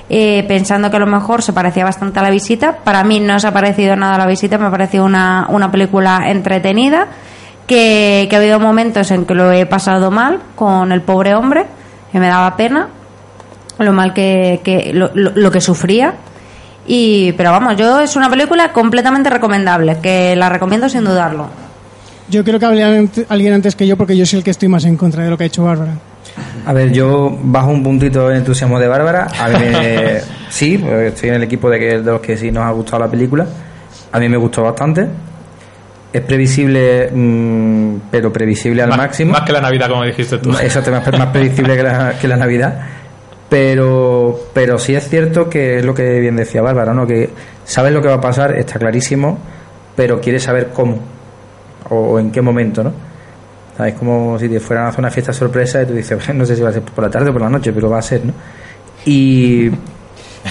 eh, 0.09 0.44
pensando 0.47 0.90
que 0.90 0.97
a 0.97 1.01
lo 1.01 1.06
mejor 1.06 1.43
se 1.43 1.52
parecía 1.52 1.85
bastante 1.85 2.18
a 2.18 2.22
la 2.22 2.31
visita. 2.31 2.76
Para 2.85 3.05
mí 3.05 3.20
no 3.20 3.39
se 3.40 3.47
ha 3.48 3.52
parecido 3.52 3.97
nada 3.97 4.14
a 4.14 4.18
la 4.18 4.26
visita, 4.26 4.59
me 4.59 4.66
ha 4.66 4.70
parecido 4.70 5.05
una, 5.05 5.47
una 5.48 5.70
película 5.70 6.22
entretenida, 6.26 7.09
que, 7.66 8.26
que 8.28 8.36
ha 8.36 8.39
habido 8.39 8.60
momentos 8.60 9.10
en 9.10 9.24
que 9.24 9.35
lo 9.35 9.51
he 9.52 9.64
pasado 9.66 10.10
mal 10.10 10.40
con 10.55 10.93
el 10.93 11.01
pobre 11.02 11.35
hombre, 11.35 11.66
que 12.12 12.18
me 12.20 12.28
daba 12.28 12.56
pena, 12.56 12.89
lo 13.78 13.93
mal 13.93 14.12
que, 14.12 14.60
que 14.62 14.93
lo, 14.93 15.10
lo- 15.14 15.32
lo 15.35 15.51
que 15.51 15.60
sufría. 15.60 16.14
Y, 16.86 17.32
pero 17.32 17.51
vamos, 17.51 17.76
yo 17.76 18.01
es 18.01 18.14
una 18.14 18.28
película 18.28 18.70
completamente 18.72 19.31
recomendable, 19.31 19.98
que 20.02 20.36
la 20.36 20.51
recomiendo 20.51 20.89
sin 20.90 21.05
dudarlo. 21.05 21.48
Yo 22.28 22.42
creo 22.44 22.59
que 22.59 22.66
hable 22.66 22.82
alguien 23.28 23.52
antes 23.52 23.76
que 23.76 23.86
yo 23.86 23.96
porque 23.96 24.16
yo 24.16 24.24
soy 24.26 24.38
el 24.38 24.44
que 24.44 24.51
estoy 24.51 24.68
más 24.68 24.84
en 24.84 24.96
contra 24.96 25.24
de 25.24 25.30
lo 25.30 25.36
que 25.36 25.44
ha 25.44 25.46
hecho 25.46 25.64
Bárbara. 25.64 25.92
A 26.66 26.72
ver, 26.72 26.90
yo 26.92 27.38
bajo 27.42 27.70
un 27.70 27.82
puntito 27.82 28.30
el 28.30 28.38
entusiasmo 28.38 28.78
de 28.80 28.88
Bárbara. 28.88 29.28
A 29.38 29.48
mí 29.48 29.59
me- 29.59 30.20
sí, 30.48 30.78
porque 30.78 31.09
estoy 31.09 31.28
en 31.28 31.34
el 31.36 31.42
equipo 31.42 31.68
de, 31.68 31.78
que, 31.78 31.86
de 31.98 32.10
los 32.12 32.20
que 32.20 32.36
sí 32.36 32.51
nos 32.51 32.64
ha 32.64 32.70
gustado 32.70 33.01
la 33.05 33.10
película. 33.10 33.46
A 34.12 34.18
mí 34.18 34.28
me 34.28 34.36
gustó 34.38 34.62
bastante. 34.62 35.06
Es 36.12 36.22
previsible, 36.22 37.10
mm, 37.12 37.96
pero 38.10 38.32
previsible 38.32 38.82
al 38.82 38.88
más, 38.88 38.98
máximo. 38.98 39.32
más 39.32 39.42
que 39.42 39.52
la 39.52 39.60
Navidad, 39.60 39.88
como 39.90 40.05
dijiste 40.05 40.38
tú. 40.38 40.51
Exacto, 40.52 40.90
más, 40.92 41.06
más 41.18 41.26
previsible 41.28 41.76
que 41.76 41.82
la, 41.82 42.18
que 42.18 42.28
la 42.28 42.36
Navidad. 42.36 42.80
Pero, 43.48 44.48
pero 44.55 44.78
sí 44.78 44.94
es 44.94 45.09
cierto 45.09 45.48
que 45.51 45.78
es 45.78 45.84
lo 45.84 45.94
que 45.94 46.18
bien 46.20 46.36
decía 46.36 46.62
Bárbara, 46.62 46.94
¿no? 46.94 47.06
Que 47.06 47.30
sabes 47.64 47.92
lo 47.92 48.01
que 48.01 48.09
va 48.09 48.14
a 48.14 48.20
pasar, 48.20 48.56
está 48.56 48.78
clarísimo, 48.78 49.38
pero 49.94 50.20
quieres 50.20 50.42
saber 50.44 50.70
cómo 50.72 50.98
o, 51.90 51.94
o 51.97 52.19
en 52.19 52.31
qué 52.31 52.40
momento, 52.40 52.82
¿no? 52.85 52.93
Es 53.85 53.94
como 53.94 54.39
si 54.39 54.48
te 54.48 54.61
fueran 54.61 54.86
a 54.86 54.89
hacer 54.90 55.01
una 55.01 55.11
fiesta 55.11 55.32
sorpresa 55.32 55.82
y 55.82 55.86
tú 55.86 55.94
dices, 55.94 56.35
no 56.35 56.47
sé 56.47 56.55
si 56.55 56.62
va 56.62 56.70
a 56.70 56.73
ser 56.73 56.82
por 56.82 57.05
la 57.05 57.11
tarde 57.11 57.31
o 57.31 57.32
por 57.32 57.43
la 57.43 57.51
noche, 57.51 57.73
pero 57.73 57.90
va 57.90 57.98
a 57.98 58.02
ser, 58.02 58.24
¿no? 58.24 58.32
Y 59.05 59.66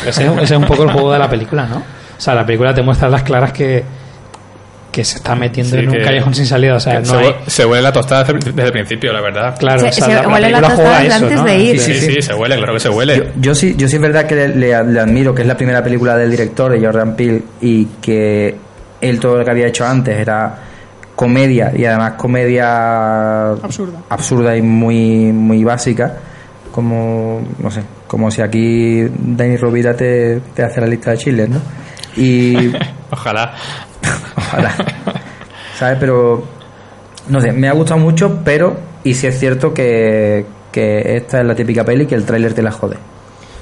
Ese, 0.06 0.26
ese 0.26 0.44
es 0.44 0.52
un 0.52 0.66
poco 0.66 0.84
el 0.84 0.92
juego 0.92 1.14
de 1.14 1.20
la 1.20 1.30
película, 1.30 1.66
¿no? 1.66 1.78
O 1.78 2.20
sea, 2.22 2.36
la 2.36 2.46
película 2.46 2.74
te 2.74 2.82
muestra 2.82 3.10
las 3.10 3.24
claras 3.24 3.54
que, 3.54 3.84
que 4.92 5.04
se 5.06 5.18
está 5.18 5.36
metiendo 5.36 5.72
Sí, 5.76 5.82
en 5.84 5.90
un 5.90 5.96
que- 5.96 6.04
callejón 6.04 6.36
sin 6.36 6.46
salida. 6.46 6.76
O 6.76 6.80
sea, 6.80 7.00
no 7.00 7.06
se, 7.06 7.16
hay. 7.18 7.26
hue- 7.28 7.36
se 7.48 7.66
huele 7.66 7.82
la 7.82 7.92
tostada 7.94 8.24
desde, 8.26 8.62
el 8.64 8.72
principio, 8.74 9.12
la 9.14 9.22
verdad. 9.22 9.56
Claro, 9.58 9.80
Se- 9.80 9.88
o 9.88 9.92
sea, 9.94 10.06
se 10.06 10.14
la, 10.16 10.28
huele 10.28 10.50
la 10.52 10.62
tostada 10.62 11.04
eso, 11.04 11.16
antes 11.16 11.38
¿no? 11.40 11.44
de 11.46 11.58
ir. 11.60 11.80
Sí, 11.80 11.94
Sí, 11.94 12.00
sí, 12.02 12.14
sí. 12.16 12.22
se 12.22 12.34
huele, 12.34 12.58
claro 12.58 12.74
que 12.74 12.80
se 12.82 12.90
huele. 12.90 13.18
Yo, 13.18 13.24
yo 13.40 13.56
sí, 13.56 13.74
yo 13.78 13.88
sí 13.88 13.96
es 13.96 14.02
verdad 14.02 14.26
que 14.28 14.36
le, 14.36 14.48
le- 14.50 14.84
le 14.84 15.00
admiro 15.00 15.34
que 15.34 15.42
es 15.44 15.48
la 15.48 15.56
primera 15.58 15.82
película 15.84 16.16
del 16.18 16.30
director, 16.30 16.72
de 16.72 16.86
Jordan 16.86 17.16
Peele, 17.16 17.42
y 17.62 17.86
que 18.02 18.56
él 19.02 19.20
todo 19.20 19.38
lo 19.38 19.46
que 19.46 19.52
había 19.52 19.68
hecho 19.68 19.86
antes 19.86 20.18
era 20.20 20.56
comedia 21.15 21.72
y 21.76 21.85
además 21.85 22.14
comedia 22.14 23.52
Absurda. 23.52 23.99
absurda 24.10 24.56
y 24.57 24.61
muy 24.61 25.31
muy 25.31 25.64
básica, 25.64 26.15
como 26.72 27.41
no 27.60 27.69
sé, 27.72 27.84
como 28.07 28.30
si 28.31 28.41
aquí 28.41 29.03
Dani 29.19 29.57
Rovira 29.57 29.95
te, 29.95 30.40
te 30.53 30.64
hace 30.64 30.81
la 30.81 30.88
lista 30.88 31.11
de 31.11 31.18
chiles, 31.18 31.49
¿no? 31.49 31.60
Y 32.15 32.72
Ojalá. 33.11 33.53
Ojalá. 34.38 34.73
¿Sabes? 35.77 35.98
Pero. 35.99 36.44
No 37.30 37.40
sé, 37.40 37.52
me 37.52 37.68
ha 37.68 37.73
gustado 37.73 37.99
mucho, 37.99 38.40
pero. 38.44 38.76
Y 39.03 39.14
sí 39.14 39.27
es 39.27 39.40
cierto 39.40 39.73
que. 39.73 40.45
Que 40.72 41.18
esta 41.18 41.41
es 41.41 41.45
la 41.45 41.53
típica 41.53 41.84
peli 41.84 42.07
que 42.07 42.15
el 42.15 42.26
tráiler 42.26 42.53
te 42.53 42.64
la 42.64 42.72
jode. 42.72 42.98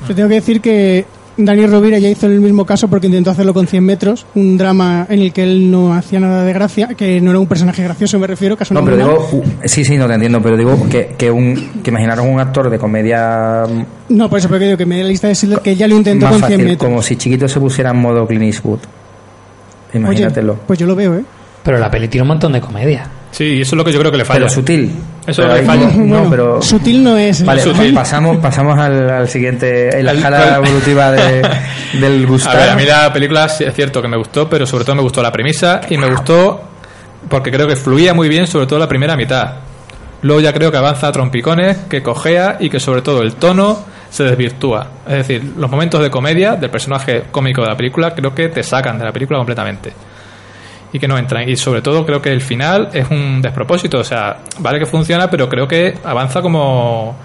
Yo 0.07 0.15
tengo 0.15 0.29
que 0.29 0.35
decir 0.35 0.61
que 0.61 1.05
Daniel 1.37 1.71
Rovira 1.71 1.97
ya 1.97 2.09
hizo 2.09 2.27
el 2.27 2.41
mismo 2.41 2.65
caso 2.65 2.87
porque 2.87 3.07
intentó 3.07 3.31
hacerlo 3.31 3.53
con 3.53 3.67
100 3.67 3.83
metros, 3.83 4.25
un 4.35 4.57
drama 4.57 5.05
en 5.09 5.19
el 5.19 5.33
que 5.33 5.43
él 5.43 5.71
no 5.71 5.93
hacía 5.93 6.19
nada 6.19 6.43
de 6.43 6.53
gracia, 6.53 6.89
que 6.89 7.21
no 7.21 7.31
era 7.31 7.39
un 7.39 7.47
personaje 7.47 7.83
gracioso, 7.83 8.19
me 8.19 8.27
refiero, 8.27 8.57
que 8.57 8.63
ha 8.63 8.73
No, 8.73 8.83
pero 8.83 8.97
digo. 8.97 9.29
uh, 9.31 9.43
sí, 9.65 9.85
sí, 9.85 9.97
no 9.97 10.07
te 10.07 10.13
entiendo, 10.15 10.41
pero 10.41 10.57
digo 10.57 10.87
que, 10.89 11.15
que 11.17 11.31
un. 11.31 11.81
Que 11.83 11.89
imaginaros 11.89 12.25
un 12.25 12.39
actor 12.39 12.69
de 12.69 12.77
comedia. 12.77 13.63
No, 14.09 14.29
por 14.29 14.39
eso 14.39 14.49
porque 14.49 14.65
digo 14.65 14.77
que 14.77 14.85
me 14.85 14.97
da 14.97 15.03
la 15.03 15.09
lista 15.09 15.27
de 15.27 15.35
Schindler, 15.35 15.61
que 15.61 15.75
ya 15.75 15.87
lo 15.87 15.95
intentó 15.95 16.25
más 16.25 16.33
con 16.33 16.39
100 16.41 16.51
fácil, 16.51 16.65
metros. 16.67 16.89
como 16.89 17.01
si 17.01 17.15
chiquito 17.15 17.47
se 17.47 17.59
pusiera 17.59 17.91
en 17.91 17.97
modo 17.97 18.27
Clint 18.27 18.43
Eastwood. 18.43 18.79
Imagínatelo. 19.93 20.53
Oye, 20.53 20.61
pues 20.67 20.79
yo 20.79 20.87
lo 20.87 20.95
veo, 20.95 21.15
¿eh? 21.15 21.23
Pero 21.63 21.77
la 21.77 21.89
peli 21.91 22.07
tiene 22.07 22.23
un 22.23 22.29
montón 22.29 22.53
de 22.53 22.61
comedia. 22.61 23.05
Sí, 23.31 23.45
y 23.45 23.61
eso 23.61 23.75
es 23.75 23.77
lo 23.77 23.85
que 23.85 23.91
yo 23.93 23.99
creo 23.99 24.11
que 24.11 24.17
le 24.17 24.25
falla. 24.25 24.39
pero 24.41 24.49
sutil. 24.51 24.91
Eso 25.25 25.41
Pero 25.43 25.53
le 25.53 25.59
ahí- 25.61 25.65
falla. 25.65 25.85
No, 25.95 26.05
Bueno, 26.05 26.27
pero. 26.29 26.61
sutil 26.61 27.03
no 27.03 27.17
es. 27.17 27.45
Vale, 27.45 27.61
Sutil. 27.61 27.93
pasamos, 27.93 28.37
pasamos 28.37 28.77
al, 28.77 29.09
al 29.09 29.27
siguiente, 29.29 29.97
en 29.97 30.05
la 30.05 30.11
Al- 30.11 30.17
escala 30.17 30.55
al- 30.55 30.65
evolutiva 30.65 31.11
de- 31.11 31.41
del 31.99 32.25
A 32.25 32.27
gustar. 32.27 32.57
ver, 32.57 32.69
a 32.71 32.75
mí 32.75 32.83
la 32.85 33.13
película 33.13 33.47
sí 33.47 33.63
es 33.63 33.73
cierto 33.73 34.01
que 34.01 34.07
me 34.07 34.17
gustó, 34.17 34.49
pero 34.49 34.65
sobre 34.65 34.83
todo 34.83 34.95
me 34.95 35.01
gustó 35.01 35.21
la 35.23 35.31
premisa 35.31 35.81
y 35.89 35.97
me 35.97 36.09
gustó 36.09 36.61
porque 37.29 37.51
creo 37.51 37.67
que 37.67 37.75
fluía 37.75 38.13
muy 38.13 38.27
bien, 38.29 38.47
sobre 38.47 38.65
todo 38.67 38.79
la 38.79 38.87
primera 38.87 39.15
mitad. 39.15 39.53
Luego 40.23 40.41
ya 40.41 40.53
creo 40.53 40.69
que 40.71 40.77
avanza 40.77 41.07
a 41.07 41.11
trompicones, 41.11 41.77
que 41.89 42.03
cojea 42.03 42.57
y 42.59 42.69
que 42.69 42.79
sobre 42.79 43.01
todo 43.01 43.21
el 43.21 43.35
tono 43.35 43.79
se 44.09 44.23
desvirtúa. 44.23 44.87
Es 45.07 45.13
decir, 45.27 45.53
los 45.57 45.69
momentos 45.71 46.01
de 46.01 46.09
comedia 46.11 46.55
del 46.55 46.69
personaje 46.69 47.23
cómico 47.31 47.61
de 47.61 47.69
la 47.69 47.77
película 47.77 48.13
creo 48.13 48.35
que 48.35 48.49
te 48.49 48.61
sacan 48.61 48.99
de 48.99 49.05
la 49.05 49.11
película 49.11 49.39
completamente. 49.39 49.93
Y 50.93 50.99
que 50.99 51.07
no 51.07 51.18
entran. 51.18 51.47
Y 51.47 51.55
sobre 51.55 51.81
todo 51.81 52.05
creo 52.05 52.22
que 52.22 52.31
el 52.31 52.41
final 52.41 52.89
es 52.93 53.09
un 53.09 53.41
despropósito. 53.41 53.99
O 53.99 54.03
sea, 54.03 54.39
vale 54.59 54.80
que 54.80 54.85
funciona, 54.85 55.30
pero 55.30 55.47
creo 55.47 55.68
que 55.68 55.95
avanza 56.03 56.41
como 56.41 57.15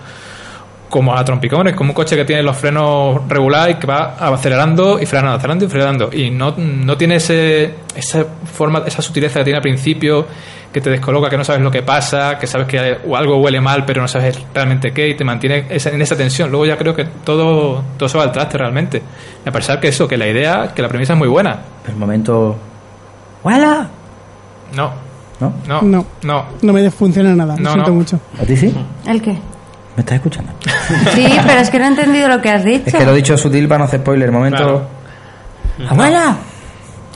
como 0.88 1.14
a 1.14 1.24
trompicones, 1.24 1.74
como 1.74 1.90
un 1.90 1.94
coche 1.94 2.16
que 2.16 2.24
tiene 2.24 2.42
los 2.42 2.56
frenos 2.56 3.28
regulares 3.28 3.76
y 3.76 3.78
que 3.78 3.86
va 3.86 4.14
acelerando 4.18 5.00
y 5.00 5.06
frenando, 5.06 5.36
acelerando 5.36 5.64
y 5.64 5.68
frenando. 5.68 6.10
Y 6.12 6.30
no, 6.30 6.54
no 6.56 6.96
tiene 6.96 7.16
ese, 7.16 7.74
esa 7.94 8.24
forma, 8.44 8.82
esa 8.86 9.02
sutileza 9.02 9.40
que 9.40 9.44
tiene 9.44 9.56
al 9.56 9.62
principio, 9.62 10.26
que 10.72 10.80
te 10.80 10.90
descoloca, 10.90 11.28
que 11.28 11.36
no 11.36 11.44
sabes 11.44 11.62
lo 11.62 11.70
que 11.70 11.82
pasa, 11.82 12.38
que 12.38 12.46
sabes 12.46 12.68
que 12.68 12.78
algo 12.78 13.38
huele 13.38 13.60
mal, 13.60 13.84
pero 13.84 14.00
no 14.00 14.08
sabes 14.08 14.38
realmente 14.54 14.92
qué, 14.92 15.08
y 15.08 15.14
te 15.14 15.24
mantiene 15.24 15.66
en 15.68 16.02
esa 16.02 16.16
tensión. 16.16 16.50
Luego 16.50 16.66
ya 16.66 16.76
creo 16.76 16.94
que 16.94 17.04
todo, 17.24 17.82
todo 17.96 18.08
se 18.08 18.18
va 18.18 18.24
al 18.24 18.32
traste 18.32 18.58
realmente. 18.58 19.02
Me 19.44 19.52
parece 19.52 19.78
que 19.80 19.88
eso, 19.88 20.06
que 20.06 20.16
la 20.16 20.28
idea, 20.28 20.72
que 20.74 20.82
la 20.82 20.88
premisa 20.88 21.14
es 21.14 21.18
muy 21.18 21.28
buena. 21.28 21.58
El 21.88 21.96
momento. 21.96 22.56
¡Hola! 23.46 23.88
No. 24.74 24.90
¿No? 25.40 25.52
No. 25.68 25.82
No. 25.82 26.06
No. 26.22 26.44
No 26.62 26.72
me 26.72 26.90
funciona 26.90 27.34
nada, 27.34 27.54
lo 27.56 27.62
No, 27.62 27.72
siento 27.72 27.90
no. 27.90 27.96
mucho. 27.96 28.20
¿A 28.40 28.44
ti 28.44 28.56
sí? 28.56 28.74
¿El 29.06 29.22
qué? 29.22 29.32
¿Me 29.32 30.00
estás 30.00 30.16
escuchando? 30.16 30.52
Sí, 31.14 31.26
pero 31.46 31.60
es 31.60 31.70
que 31.70 31.78
no 31.78 31.84
he 31.84 31.88
entendido 31.88 32.28
lo 32.28 32.40
que 32.42 32.50
has 32.50 32.64
dicho. 32.64 32.82
Es 32.86 32.94
que 32.94 33.04
lo 33.04 33.12
he 33.12 33.16
dicho 33.16 33.36
sutil 33.38 33.66
para 33.68 33.78
no 33.80 33.84
hacer 33.84 34.00
spoiler. 34.00 34.30
Momento. 34.32 34.56
Claro. 34.58 34.86
¡Abuela! 35.90 36.36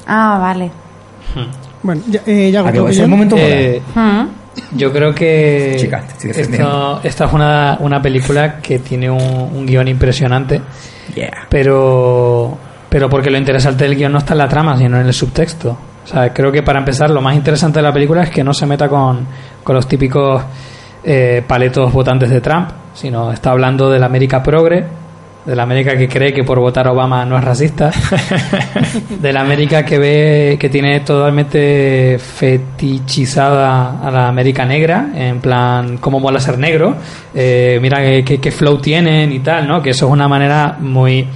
Ah, 0.07 0.39
vale. 0.41 0.71
Bueno, 1.83 2.03
ya, 2.09 2.21
eh, 2.27 2.51
ya 2.51 2.61
¿A 2.61 2.73
que 2.73 2.79
¿tu 2.79 2.85
va 2.85 2.91
a 2.91 2.93
ser 2.93 3.05
el 3.05 3.05
opinión? 3.05 3.11
momento 3.11 3.37
Eh, 3.39 3.83
Mm. 3.95 4.77
yo 4.77 4.93
creo 4.93 5.15
que 5.15 5.77
Chica, 5.79 6.01
te 6.03 6.13
estoy 6.13 6.29
defendiendo. 6.29 6.97
esto, 6.97 7.09
esta 7.09 7.25
es 7.27 7.33
una, 7.33 7.77
una 7.81 8.03
película 8.03 8.59
que 8.61 8.79
tiene 8.81 9.09
un, 9.11 9.21
un 9.23 9.67
guion 9.67 9.89
impresionante, 9.89 10.61
Yeah. 11.15 11.47
pero 11.49 12.57
pero 12.89 13.09
porque 13.09 13.31
lo 13.31 13.39
interesante 13.39 13.85
del 13.85 13.95
guion 13.97 14.13
no 14.13 14.19
está 14.19 14.35
en 14.35 14.39
la 14.39 14.49
trama, 14.49 14.77
sino 14.77 15.01
en 15.01 15.07
el 15.07 15.13
subtexto. 15.15 15.77
O 16.11 16.13
sea, 16.13 16.33
creo 16.33 16.51
que 16.51 16.63
para 16.65 16.81
empezar 16.81 17.09
lo 17.11 17.21
más 17.21 17.37
interesante 17.37 17.79
de 17.79 17.85
la 17.85 17.93
película 17.93 18.25
es 18.25 18.31
que 18.31 18.43
no 18.43 18.53
se 18.53 18.67
meta 18.67 18.89
con, 18.89 19.27
con 19.63 19.77
los 19.77 19.87
típicos 19.87 20.43
eh, 21.05 21.43
paletos 21.47 21.93
votantes 21.93 22.31
de 22.31 22.41
Trump, 22.41 22.69
sino 22.95 23.31
está 23.33 23.53
hablando 23.53 23.89
de 23.91 23.99
la 24.01 24.07
América 24.07 24.43
progre, 24.43 24.85
de 25.47 25.57
la 25.57 25.63
América 25.63 25.97
que 25.97 26.09
cree 26.09 26.33
que 26.35 26.43
por 26.45 26.59
votar 26.59 26.87
a 26.89 26.93
Obama 26.93 27.25
no 27.25 27.39
es 27.39 27.45
racista, 27.45 27.91
de 29.21 29.33
la 29.33 29.41
América 29.41 29.85
que 29.85 29.99
ve 29.99 30.57
que 30.61 30.69
tiene 30.69 31.01
totalmente 31.01 32.19
fetichizada 32.19 34.01
a 34.07 34.11
la 34.11 34.29
América 34.29 34.65
negra, 34.65 35.11
en 35.15 35.41
plan, 35.41 35.99
cómo 35.99 36.19
mola 36.21 36.41
ser 36.41 36.59
negro, 36.59 36.97
eh, 37.35 37.79
mira 37.81 37.99
qué, 38.01 38.25
qué- 38.25 38.39
qué 38.39 38.51
flow 38.51 38.79
tienen 38.79 39.33
y 39.33 39.39
tal, 39.41 39.67
¿no? 39.69 39.81
Que 39.81 39.91
eso 39.91 40.07
es 40.07 40.13
una 40.13 40.29
manera 40.29 40.77
muy, 40.81 41.27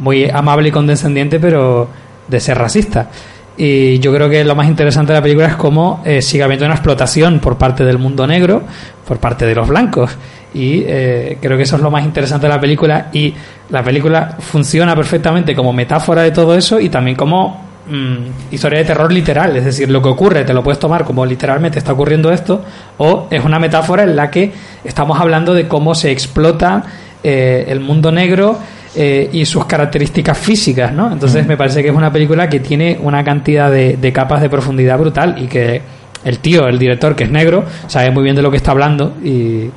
muy 0.00 0.28
amable 0.28 0.68
y 0.68 0.72
condescendiente, 0.72 1.38
pero 1.40 1.88
de 2.28 2.40
ser 2.40 2.58
racista. 2.58 3.08
Y 3.56 4.00
yo 4.00 4.12
creo 4.12 4.28
que 4.28 4.44
lo 4.44 4.54
más 4.56 4.66
interesante 4.66 5.12
de 5.12 5.18
la 5.18 5.22
película 5.22 5.46
es 5.46 5.54
cómo 5.54 6.02
eh, 6.04 6.20
sigue 6.20 6.42
habiendo 6.42 6.66
una 6.66 6.74
explotación 6.74 7.38
por 7.38 7.56
parte 7.56 7.84
del 7.84 7.98
mundo 7.98 8.26
negro, 8.26 8.62
por 9.06 9.18
parte 9.18 9.46
de 9.46 9.54
los 9.54 9.68
blancos. 9.68 10.16
Y 10.54 10.82
eh, 10.86 11.38
creo 11.40 11.56
que 11.56 11.62
eso 11.62 11.76
es 11.76 11.82
lo 11.82 11.90
más 11.90 12.04
interesante 12.04 12.46
de 12.46 12.52
la 12.52 12.60
película. 12.60 13.08
Y 13.12 13.32
la 13.70 13.82
película 13.82 14.36
funciona 14.40 14.96
perfectamente 14.96 15.54
como 15.54 15.72
metáfora 15.72 16.22
de 16.22 16.32
todo 16.32 16.56
eso 16.56 16.80
y 16.80 16.88
también 16.88 17.16
como 17.16 17.64
mm, 17.88 18.52
historia 18.54 18.80
de 18.80 18.84
terror 18.86 19.12
literal. 19.12 19.56
Es 19.56 19.64
decir, 19.64 19.88
lo 19.88 20.02
que 20.02 20.08
ocurre 20.08 20.44
te 20.44 20.52
lo 20.52 20.62
puedes 20.62 20.80
tomar 20.80 21.04
como 21.04 21.24
literalmente 21.24 21.78
está 21.78 21.92
ocurriendo 21.92 22.32
esto, 22.32 22.64
o 22.98 23.28
es 23.30 23.44
una 23.44 23.60
metáfora 23.60 24.02
en 24.02 24.16
la 24.16 24.30
que 24.30 24.52
estamos 24.82 25.20
hablando 25.20 25.54
de 25.54 25.68
cómo 25.68 25.94
se 25.94 26.10
explota 26.10 26.82
eh, 27.22 27.66
el 27.68 27.80
mundo 27.80 28.10
negro 28.10 28.58
eh, 28.96 29.28
y 29.32 29.44
sus 29.44 29.66
características 29.66 30.38
físicas, 30.38 30.92
¿no? 30.92 31.12
Entonces 31.12 31.46
me 31.46 31.56
parece 31.56 31.82
que 31.82 31.88
es 31.88 31.94
una 31.94 32.12
película 32.12 32.48
que 32.48 32.60
tiene 32.60 32.98
una 33.00 33.24
cantidad 33.24 33.70
de, 33.70 33.96
de 33.96 34.12
capas 34.12 34.40
de 34.40 34.48
profundidad 34.48 34.98
brutal 34.98 35.36
y 35.38 35.46
que 35.46 35.82
el 36.24 36.38
tío, 36.38 36.66
el 36.66 36.78
director, 36.78 37.14
que 37.14 37.24
es 37.24 37.30
negro, 37.30 37.64
sabe 37.86 38.10
muy 38.10 38.22
bien 38.22 38.36
de 38.36 38.42
lo 38.42 38.50
que 38.50 38.56
está 38.56 38.70
hablando 38.70 39.14
y, 39.22 39.70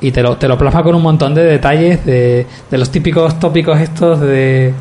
y 0.00 0.10
te, 0.10 0.22
lo, 0.22 0.36
te 0.36 0.48
lo 0.48 0.58
plasma 0.58 0.82
con 0.82 0.94
un 0.94 1.02
montón 1.02 1.34
de 1.34 1.44
detalles 1.44 2.04
de, 2.04 2.46
de 2.70 2.78
los 2.78 2.90
típicos 2.90 3.38
tópicos 3.38 3.80
estos 3.80 4.20
de 4.20 4.72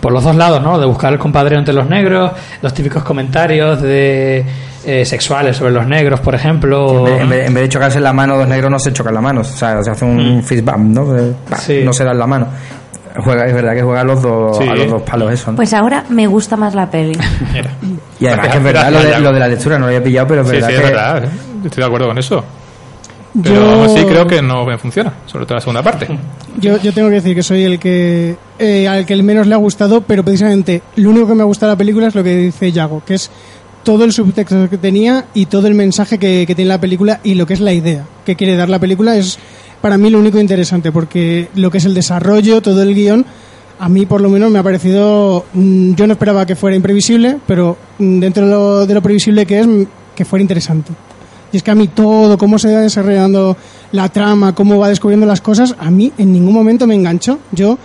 por 0.00 0.12
los 0.12 0.24
dos 0.24 0.36
lados, 0.36 0.62
¿no? 0.62 0.78
De 0.78 0.86
buscar 0.86 1.12
el 1.12 1.18
compadreo 1.18 1.58
entre 1.58 1.72
los 1.72 1.88
negros, 1.88 2.32
los 2.60 2.74
típicos 2.74 3.04
comentarios 3.04 3.80
de 3.80 4.44
eh, 4.86 5.04
sexuales 5.04 5.56
sobre 5.56 5.72
los 5.72 5.86
negros, 5.86 6.20
por 6.20 6.34
ejemplo. 6.34 7.06
En 7.08 7.12
vez, 7.14 7.20
en 7.22 7.28
vez- 7.30 7.46
en 7.48 7.54
vez 7.54 7.62
de 7.64 7.68
chocarse 7.68 8.00
la 8.00 8.12
mano, 8.12 8.36
dos 8.36 8.48
negros 8.48 8.70
no 8.70 8.78
se 8.78 8.92
chocan 8.92 9.14
la 9.14 9.20
mano. 9.20 9.40
O 9.40 9.44
sea, 9.44 9.82
se 9.82 9.90
hace 9.90 10.04
un 10.04 10.42
fist 10.42 10.64
bump, 10.64 10.78
¿no? 10.96 11.16
Eh, 11.18 11.32
Sí. 11.58 11.82
No 11.84 11.92
se 11.92 12.04
dan 12.04 12.18
la 12.18 12.26
mano. 12.26 12.46
Juega, 13.16 13.46
es 13.46 13.54
verdad 13.54 13.74
que 13.74 13.82
juega 13.82 14.00
a 14.00 14.04
los 14.04 14.20
dos, 14.22 14.58
Sí. 14.58 14.64
a 14.68 14.74
los 14.74 14.90
dos 14.90 15.02
palos 15.02 15.32
eso, 15.32 15.52
¿no? 15.52 15.56
Pues 15.56 15.72
ahora 15.72 16.04
me 16.08 16.26
gusta 16.26 16.56
más 16.56 16.74
la 16.74 16.90
peli. 16.90 17.16
Y 18.20 18.26
además 18.26 18.48
que 18.48 18.56
es 18.58 18.62
verdad 18.62 18.84
lo 18.90 18.98
de, 18.98 19.02
gracias, 19.04 19.22
lo 19.22 19.32
de 19.32 19.38
la 19.40 19.48
lectura, 19.48 19.74
no 19.78 19.80
lo 19.82 19.86
había 19.88 20.02
pillado, 20.02 20.26
pero 20.28 20.42
es 20.42 20.48
Sí, 20.48 20.52
verdad 20.54 20.68
sí, 20.68 20.74
que... 20.74 20.80
es 20.80 20.86
verdad. 20.88 21.24
¿eh? 21.24 21.28
Estoy 21.64 21.80
de 21.82 21.86
acuerdo 21.86 22.06
con 22.08 22.18
eso. 22.18 22.44
Pero 23.42 23.54
Yo- 23.56 23.70
aún 23.70 23.84
así 23.86 24.04
creo 24.04 24.26
que 24.26 24.40
no 24.42 24.64
me 24.64 24.78
funciona, 24.78 25.12
sobre 25.26 25.44
todo 25.44 25.54
la 25.56 25.60
segunda 25.60 25.82
parte. 25.82 26.06
Yo, 26.60 26.76
yo 26.78 26.92
tengo 26.92 27.08
que 27.08 27.16
decir 27.16 27.34
que 27.34 27.42
soy 27.42 27.64
el 27.64 27.78
que 27.80 28.36
eh, 28.60 28.86
al 28.88 29.04
que 29.04 29.12
el 29.12 29.24
menos 29.24 29.46
le 29.48 29.54
ha 29.54 29.58
gustado, 29.58 30.00
pero 30.02 30.22
precisamente 30.22 30.82
lo 30.96 31.10
único 31.10 31.26
que 31.26 31.34
me 31.34 31.42
ha 31.42 31.46
gustado 31.46 31.70
de 31.70 31.74
la 31.74 31.78
película 31.78 32.06
es 32.06 32.14
lo 32.14 32.22
que 32.22 32.36
dice 32.36 32.70
Yago, 32.70 33.02
que 33.04 33.14
es 33.14 33.30
todo 33.84 34.04
el 34.04 34.12
subtexto 34.12 34.68
que 34.68 34.78
tenía 34.78 35.26
y 35.34 35.46
todo 35.46 35.68
el 35.68 35.74
mensaje 35.74 36.18
que, 36.18 36.44
que 36.46 36.54
tiene 36.54 36.70
la 36.70 36.80
película 36.80 37.20
y 37.22 37.34
lo 37.34 37.46
que 37.46 37.54
es 37.54 37.60
la 37.60 37.72
idea 37.72 38.04
que 38.24 38.34
quiere 38.34 38.56
dar 38.56 38.68
la 38.68 38.78
película 38.78 39.16
es 39.16 39.38
para 39.80 39.98
mí 39.98 40.08
lo 40.08 40.18
único 40.18 40.40
interesante, 40.40 40.92
porque 40.92 41.48
lo 41.56 41.70
que 41.70 41.76
es 41.76 41.84
el 41.84 41.92
desarrollo, 41.92 42.62
todo 42.62 42.82
el 42.82 42.94
guion, 42.94 43.26
a 43.78 43.88
mí 43.90 44.06
por 44.06 44.22
lo 44.22 44.30
menos 44.30 44.50
me 44.50 44.58
ha 44.58 44.62
parecido, 44.62 45.44
mm, 45.52 45.92
yo 45.92 46.06
no 46.06 46.14
esperaba 46.14 46.46
que 46.46 46.56
fuera 46.56 46.74
imprevisible, 46.74 47.38
pero 47.46 47.76
mm, 47.98 48.18
dentro 48.18 48.46
de 48.46 48.50
lo, 48.50 48.86
de 48.86 48.94
lo 48.94 49.02
previsible 49.02 49.44
que 49.44 49.60
es, 49.60 49.66
que 50.14 50.24
fuera 50.24 50.40
interesante. 50.40 50.92
Y 51.52 51.58
es 51.58 51.62
que 51.62 51.70
a 51.70 51.74
mí 51.74 51.88
todo, 51.88 52.38
cómo 52.38 52.58
se 52.58 52.72
va 52.72 52.80
desarrollando 52.80 53.58
la 53.92 54.08
trama, 54.08 54.54
cómo 54.54 54.78
va 54.78 54.88
descubriendo 54.88 55.26
las 55.26 55.42
cosas, 55.42 55.76
a 55.78 55.90
mí 55.90 56.10
en 56.16 56.32
ningún 56.32 56.54
momento 56.54 56.86
me 56.86 56.94
enganchó. 56.94 57.38
Yo 57.52 57.78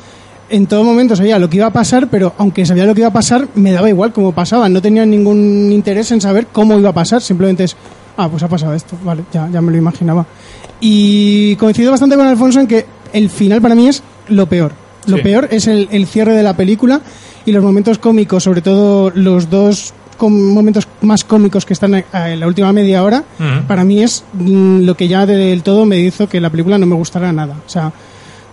en 0.49 0.67
todo 0.67 0.83
momento 0.83 1.15
sabía 1.15 1.37
lo 1.39 1.49
que 1.49 1.57
iba 1.57 1.67
a 1.67 1.73
pasar, 1.73 2.07
pero 2.09 2.33
aunque 2.37 2.65
sabía 2.65 2.85
lo 2.85 2.93
que 2.93 3.01
iba 3.01 3.09
a 3.09 3.13
pasar, 3.13 3.47
me 3.55 3.71
daba 3.71 3.89
igual 3.89 4.11
cómo 4.13 4.31
pasaba. 4.31 4.67
No 4.69 4.81
tenía 4.81 5.05
ningún 5.05 5.71
interés 5.71 6.11
en 6.11 6.21
saber 6.21 6.47
cómo 6.51 6.77
iba 6.79 6.89
a 6.89 6.93
pasar. 6.93 7.21
Simplemente 7.21 7.63
es, 7.65 7.75
ah, 8.17 8.27
pues 8.29 8.43
ha 8.43 8.47
pasado 8.47 8.73
esto. 8.73 8.97
Vale, 9.03 9.23
ya, 9.31 9.49
ya 9.51 9.61
me 9.61 9.71
lo 9.71 9.77
imaginaba. 9.77 10.25
Y 10.79 11.55
coincido 11.57 11.91
bastante 11.91 12.15
con 12.15 12.25
Alfonso 12.25 12.59
en 12.59 12.67
que 12.67 12.85
el 13.13 13.29
final 13.29 13.61
para 13.61 13.75
mí 13.75 13.87
es 13.87 14.01
lo 14.29 14.47
peor. 14.47 14.71
Lo 15.07 15.17
Sí. 15.17 15.23
peor 15.23 15.47
es 15.51 15.67
el, 15.67 15.87
el 15.91 16.05
cierre 16.07 16.33
de 16.33 16.43
la 16.43 16.55
película 16.55 17.01
y 17.45 17.51
los 17.51 17.63
momentos 17.63 17.97
cómicos, 17.97 18.43
sobre 18.43 18.61
todo 18.61 19.11
los 19.15 19.49
dos 19.49 19.93
momentos 20.21 20.85
más 21.01 21.23
cómicos 21.23 21.65
que 21.65 21.71
están 21.73 21.95
en 21.95 22.39
la 22.39 22.45
última 22.47 22.73
media 22.73 23.03
hora, 23.03 23.23
Ujú. 23.39 23.65
para 23.67 23.85
mí 23.85 24.03
es 24.03 24.25
mm, 24.33 24.81
lo 24.81 24.95
que 24.95 25.07
ya 25.07 25.25
del 25.25 25.63
todo 25.63 25.85
me 25.85 25.97
hizo 25.99 26.27
que 26.27 26.41
la 26.41 26.49
película 26.49 26.77
no 26.77 26.85
me 26.85 26.95
gustara 26.95 27.31
nada. 27.31 27.55
O 27.65 27.69
sea, 27.69 27.91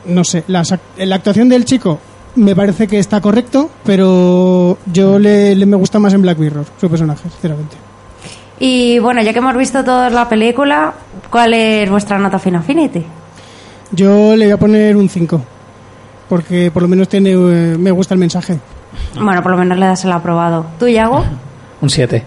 no 0.08 0.24
sé, 0.24 0.44
ac- 0.48 0.80
la 0.98 1.16
actuación 1.16 1.48
del 1.48 1.64
chico 1.64 1.98
me 2.36 2.54
parece 2.54 2.86
que 2.86 2.98
está 2.98 3.20
correcto, 3.20 3.70
pero 3.84 4.76
yo 4.92 5.18
le, 5.18 5.54
le 5.54 5.66
me 5.66 5.76
gusta 5.76 5.98
más 5.98 6.12
en 6.14 6.22
Black 6.22 6.38
Mirror, 6.38 6.64
su 6.80 6.88
personaje, 6.90 7.28
sinceramente. 7.30 7.76
Y 8.58 8.98
bueno, 8.98 9.22
ya 9.22 9.32
que 9.32 9.38
hemos 9.38 9.56
visto 9.56 9.82
toda 9.84 10.08
la 10.10 10.28
película, 10.28 10.92
¿cuál 11.30 11.54
es 11.54 11.88
vuestra 11.90 12.18
nota 12.18 12.38
Final 12.38 12.60
Affinity? 12.60 13.04
Yo 13.92 14.34
le 14.36 14.46
voy 14.46 14.52
a 14.52 14.58
poner 14.58 14.96
un 14.96 15.08
5, 15.08 15.40
porque 16.28 16.70
por 16.70 16.82
lo 16.82 16.88
menos 16.88 17.08
tiene 17.08 17.30
eh, 17.32 17.76
me 17.78 17.90
gusta 17.90 18.14
el 18.14 18.20
mensaje. 18.20 18.58
Bueno, 19.20 19.42
por 19.42 19.52
lo 19.52 19.58
menos 19.58 19.78
le 19.78 19.86
das 19.86 20.04
el 20.04 20.12
aprobado. 20.12 20.66
¿Tú, 20.78 20.88
Yago? 20.88 21.24
Un 21.82 21.90
7. 21.90 22.22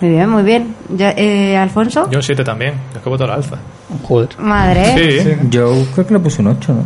Muy 0.00 0.10
bien, 0.10 0.28
muy 0.30 0.42
bien. 0.42 0.74
Ya, 0.96 1.10
eh, 1.16 1.56
¿Alfonso? 1.56 2.08
Yo 2.10 2.18
un 2.18 2.22
7 2.22 2.42
también, 2.44 2.74
es 2.94 3.02
que 3.02 3.08
voto 3.10 3.24
al 3.24 3.30
alza. 3.32 3.56
Joder. 4.04 4.28
Madre. 4.38 5.22
Sí, 5.22 5.30
Yo 5.50 5.72
creo 5.94 6.06
que 6.06 6.14
le 6.14 6.20
puse 6.20 6.40
un 6.40 6.48
8, 6.48 6.72
¿no? 6.72 6.82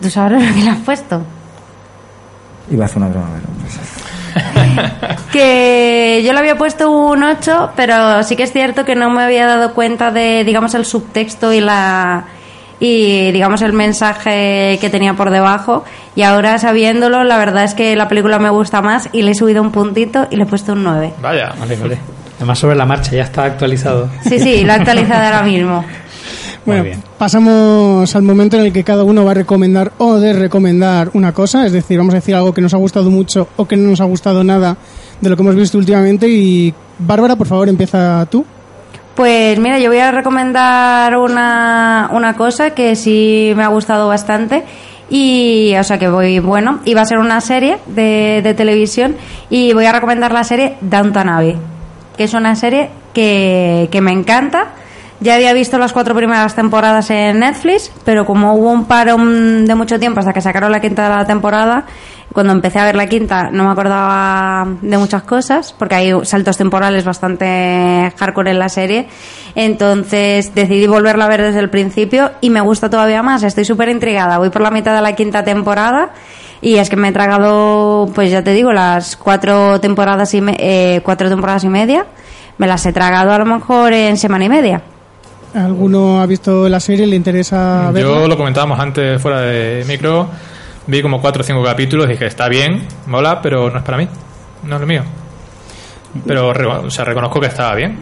¿Tú 0.00 0.10
sabes 0.10 0.42
lo 0.42 0.54
que 0.54 0.62
le 0.62 0.70
has 0.70 0.78
puesto? 0.78 1.22
Iba 2.70 2.84
a 2.84 2.86
hacer 2.86 2.98
una 2.98 3.08
broma, 3.08 3.28
pero... 3.34 3.54
Que 5.32 6.22
yo 6.24 6.32
le 6.32 6.38
había 6.38 6.56
puesto 6.56 6.90
un 6.90 7.22
8, 7.22 7.70
pero 7.76 8.22
sí 8.22 8.36
que 8.36 8.44
es 8.44 8.52
cierto 8.52 8.84
que 8.84 8.94
no 8.94 9.10
me 9.10 9.22
había 9.22 9.46
dado 9.46 9.74
cuenta 9.74 10.10
de, 10.10 10.44
digamos, 10.44 10.74
el 10.74 10.84
subtexto 10.84 11.52
y 11.52 11.60
la 11.60 12.24
y 12.80 13.30
digamos 13.30 13.62
el 13.62 13.72
mensaje 13.72 14.78
que 14.80 14.90
tenía 14.90 15.14
por 15.14 15.30
debajo 15.30 15.84
y 16.16 16.22
ahora 16.22 16.58
sabiéndolo 16.58 17.22
la 17.22 17.38
verdad 17.38 17.62
es 17.62 17.72
que 17.72 17.94
la 17.94 18.08
película 18.08 18.40
me 18.40 18.50
gusta 18.50 18.82
más 18.82 19.08
y 19.12 19.22
le 19.22 19.30
he 19.30 19.34
subido 19.34 19.62
un 19.62 19.70
puntito 19.70 20.26
y 20.28 20.36
le 20.36 20.42
he 20.42 20.46
puesto 20.46 20.72
un 20.72 20.82
9 20.82 21.14
Vaya. 21.22 21.52
Vale, 21.58 21.76
vale. 21.76 21.98
Además 22.36 22.58
sobre 22.58 22.74
la 22.74 22.84
marcha, 22.84 23.12
ya 23.12 23.22
está 23.22 23.44
actualizado. 23.44 24.10
sí, 24.22 24.40
sí, 24.40 24.64
lo 24.64 24.72
he 24.72 24.76
actualizado 24.76 25.24
ahora 25.24 25.42
mismo 25.44 25.84
Bueno, 26.66 26.84
bien. 26.84 27.02
pasamos 27.18 28.14
al 28.16 28.22
momento 28.22 28.56
en 28.56 28.66
el 28.66 28.72
que 28.72 28.84
cada 28.84 29.04
uno 29.04 29.24
va 29.24 29.32
a 29.32 29.34
recomendar 29.34 29.92
o 29.98 30.18
de 30.18 30.32
recomendar 30.32 31.10
una 31.12 31.32
cosa, 31.32 31.66
es 31.66 31.72
decir, 31.72 31.98
vamos 31.98 32.14
a 32.14 32.18
decir 32.18 32.34
algo 32.34 32.54
que 32.54 32.60
nos 32.60 32.72
ha 32.72 32.78
gustado 32.78 33.10
mucho 33.10 33.48
o 33.56 33.66
que 33.66 33.76
no 33.76 33.90
nos 33.90 34.00
ha 34.00 34.04
gustado 34.04 34.42
nada 34.44 34.76
de 35.20 35.30
lo 35.30 35.36
que 35.36 35.42
hemos 35.42 35.56
visto 35.56 35.76
últimamente 35.78 36.28
y 36.28 36.72
Bárbara, 36.98 37.36
por 37.36 37.46
favor, 37.46 37.68
empieza 37.68 38.26
tú. 38.30 38.44
Pues 39.14 39.58
mira, 39.58 39.78
yo 39.78 39.90
voy 39.90 39.98
a 39.98 40.10
recomendar 40.10 41.16
una, 41.18 42.10
una 42.12 42.34
cosa 42.34 42.70
que 42.70 42.96
sí 42.96 43.52
me 43.56 43.62
ha 43.62 43.68
gustado 43.68 44.08
bastante 44.08 44.64
Y, 45.10 45.74
o 45.78 45.84
sea 45.84 45.98
que 45.98 46.08
voy, 46.08 46.38
bueno, 46.38 46.80
y 46.84 46.94
va 46.94 47.02
a 47.02 47.04
ser 47.04 47.18
una 47.18 47.40
serie 47.40 47.78
de, 47.86 48.40
de 48.42 48.54
televisión 48.54 49.16
y 49.50 49.72
voy 49.74 49.84
a 49.84 49.92
recomendar 49.92 50.32
la 50.32 50.44
serie 50.44 50.76
Downton 50.80 51.28
Abbey, 51.28 51.56
que 52.16 52.24
es 52.24 52.34
una 52.34 52.56
serie 52.56 52.88
que, 53.12 53.88
que 53.92 54.00
me 54.00 54.12
encanta. 54.12 54.68
Ya 55.20 55.36
había 55.36 55.52
visto 55.54 55.78
las 55.78 55.92
cuatro 55.92 56.14
primeras 56.14 56.54
temporadas 56.54 57.08
en 57.10 57.38
Netflix, 57.40 57.90
pero 58.04 58.26
como 58.26 58.54
hubo 58.54 58.70
un 58.70 58.84
paro 58.84 59.16
mm, 59.16 59.64
de 59.64 59.74
mucho 59.74 59.98
tiempo 59.98 60.20
hasta 60.20 60.32
que 60.32 60.40
sacaron 60.42 60.70
la 60.70 60.80
quinta 60.80 61.24
temporada, 61.24 61.84
cuando 62.32 62.52
empecé 62.52 62.80
a 62.80 62.84
ver 62.84 62.96
la 62.96 63.06
quinta 63.06 63.48
no 63.50 63.64
me 63.64 63.70
acordaba 63.70 64.66
de 64.82 64.98
muchas 64.98 65.22
cosas, 65.22 65.72
porque 65.78 65.94
hay 65.94 66.12
saltos 66.24 66.56
temporales 66.58 67.04
bastante 67.04 68.12
hardcore 68.18 68.50
en 68.50 68.58
la 68.58 68.68
serie. 68.68 69.06
Entonces 69.54 70.54
decidí 70.54 70.86
volverla 70.88 71.24
a 71.24 71.28
ver 71.28 71.40
desde 71.42 71.60
el 71.60 71.70
principio 71.70 72.32
y 72.40 72.50
me 72.50 72.60
gusta 72.60 72.90
todavía 72.90 73.22
más. 73.22 73.42
Estoy 73.44 73.64
súper 73.64 73.88
intrigada. 73.88 74.38
Voy 74.38 74.50
por 74.50 74.62
la 74.62 74.70
mitad 74.72 74.94
de 74.94 75.00
la 75.00 75.14
quinta 75.14 75.42
temporada 75.44 76.10
y 76.60 76.76
es 76.76 76.90
que 76.90 76.96
me 76.96 77.08
he 77.08 77.12
tragado, 77.12 78.10
pues 78.14 78.30
ya 78.30 78.42
te 78.42 78.52
digo, 78.52 78.72
las 78.72 79.16
cuatro 79.16 79.80
temporadas 79.80 80.34
y, 80.34 80.40
me- 80.40 80.56
eh, 80.58 81.00
cuatro 81.04 81.28
temporadas 81.30 81.64
y 81.64 81.68
media. 81.68 82.04
Me 82.58 82.66
las 82.66 82.84
he 82.84 82.92
tragado 82.92 83.32
a 83.32 83.38
lo 83.38 83.46
mejor 83.46 83.92
en 83.92 84.16
semana 84.18 84.44
y 84.44 84.48
media. 84.48 84.82
¿Alguno 85.54 86.20
ha 86.20 86.26
visto 86.26 86.68
la 86.68 86.80
serie? 86.80 87.06
¿Le 87.06 87.16
interesa 87.16 87.90
verla? 87.92 88.08
Yo 88.08 88.28
lo 88.28 88.36
comentábamos 88.36 88.78
antes 88.80 89.20
fuera 89.22 89.40
de 89.40 89.84
micro, 89.86 90.28
vi 90.86 91.00
como 91.00 91.20
cuatro 91.20 91.42
o 91.42 91.44
cinco 91.44 91.62
capítulos, 91.62 92.08
dije, 92.08 92.26
está 92.26 92.48
bien, 92.48 92.86
mola, 93.06 93.40
pero 93.40 93.70
no 93.70 93.78
es 93.78 93.84
para 93.84 93.98
mí, 93.98 94.08
no 94.64 94.74
es 94.74 94.80
lo 94.80 94.86
mío. 94.86 95.02
Pero 96.26 96.52
re- 96.52 96.66
o 96.66 96.90
sea, 96.90 97.04
reconozco 97.04 97.40
que 97.40 97.46
estaba 97.46 97.74
bien. 97.74 97.98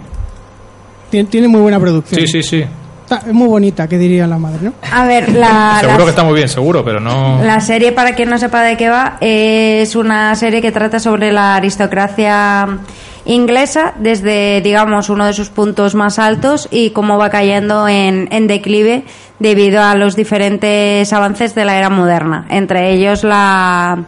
Tien- 1.11 1.29
Tiene 1.29 1.49
muy 1.49 1.61
buena 1.61 1.79
producción. 1.79 2.21
Sí, 2.21 2.27
sí, 2.27 2.43
sí. 2.43 2.65
Está- 3.03 3.27
es 3.29 3.35
muy 3.35 3.49
bonita, 3.49 3.87
que 3.87 3.99
diría 3.99 4.27
la 4.27 4.39
madre, 4.39 4.59
¿no? 4.63 4.73
A 4.91 5.07
ver, 5.07 5.29
la, 5.35 5.77
Seguro 5.81 5.99
la- 5.99 6.05
que 6.05 6.11
está 6.11 6.25
muy 6.25 6.35
bien, 6.35 6.49
seguro, 6.49 6.83
pero 6.85 7.01
no... 7.01 7.43
La 7.45 7.61
serie, 7.61 7.93
para 7.93 8.15
quien 8.15 8.31
no 8.31 8.39
sepa 8.39 8.63
de 8.63 8.77
qué 8.79 8.89
va, 8.89 9.17
es 9.21 9.95
una 9.97 10.35
serie 10.37 10.63
que 10.63 10.73
trata 10.73 10.99
sobre 11.01 11.33
la 11.33 11.57
aristocracia 11.57 12.79
inglesa 13.25 13.95
desde, 13.99 14.61
digamos, 14.61 15.09
uno 15.09 15.27
de 15.27 15.33
sus 15.33 15.49
puntos 15.49 15.95
más 15.95 16.19
altos 16.19 16.69
y 16.71 16.91
cómo 16.91 17.19
va 17.19 17.31
cayendo 17.31 17.89
en, 17.89 18.29
declive 18.47 19.05
debido 19.39 19.83
a 19.83 19.95
los 19.95 20.17
diferentes 20.17 21.13
avances 21.13 21.55
de 21.55 21.65
la 21.65 21.79
era 21.79 21.91
moderna, 21.91 22.47
entre 22.51 22.93
ellos 22.93 23.25
la, 23.25 24.05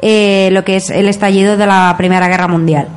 eh, 0.00 0.48
lo 0.52 0.64
que 0.64 0.76
es 0.76 0.90
el 0.90 1.08
estallido 1.08 1.56
de 1.56 1.66
la 1.66 1.94
Primera 1.96 2.28
Guerra 2.28 2.48
Mundial. 2.48 2.88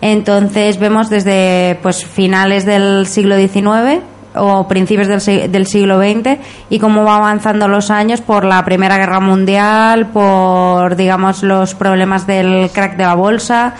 Entonces 0.00 0.78
vemos 0.78 1.10
desde 1.10 1.78
pues 1.82 2.04
finales 2.04 2.64
del 2.64 3.06
siglo 3.06 3.36
XIX 3.36 4.02
o 4.34 4.68
principios 4.68 5.08
del, 5.08 5.50
del 5.50 5.66
siglo 5.66 5.98
XX 6.00 6.38
y 6.70 6.78
cómo 6.78 7.04
va 7.04 7.16
avanzando 7.16 7.66
los 7.66 7.90
años 7.90 8.20
por 8.20 8.44
la 8.44 8.64
Primera 8.64 8.96
Guerra 8.96 9.18
Mundial, 9.18 10.08
por 10.08 10.94
digamos 10.94 11.42
los 11.42 11.74
problemas 11.74 12.26
del 12.26 12.70
crack 12.70 12.96
de 12.96 13.04
la 13.04 13.14
bolsa. 13.14 13.74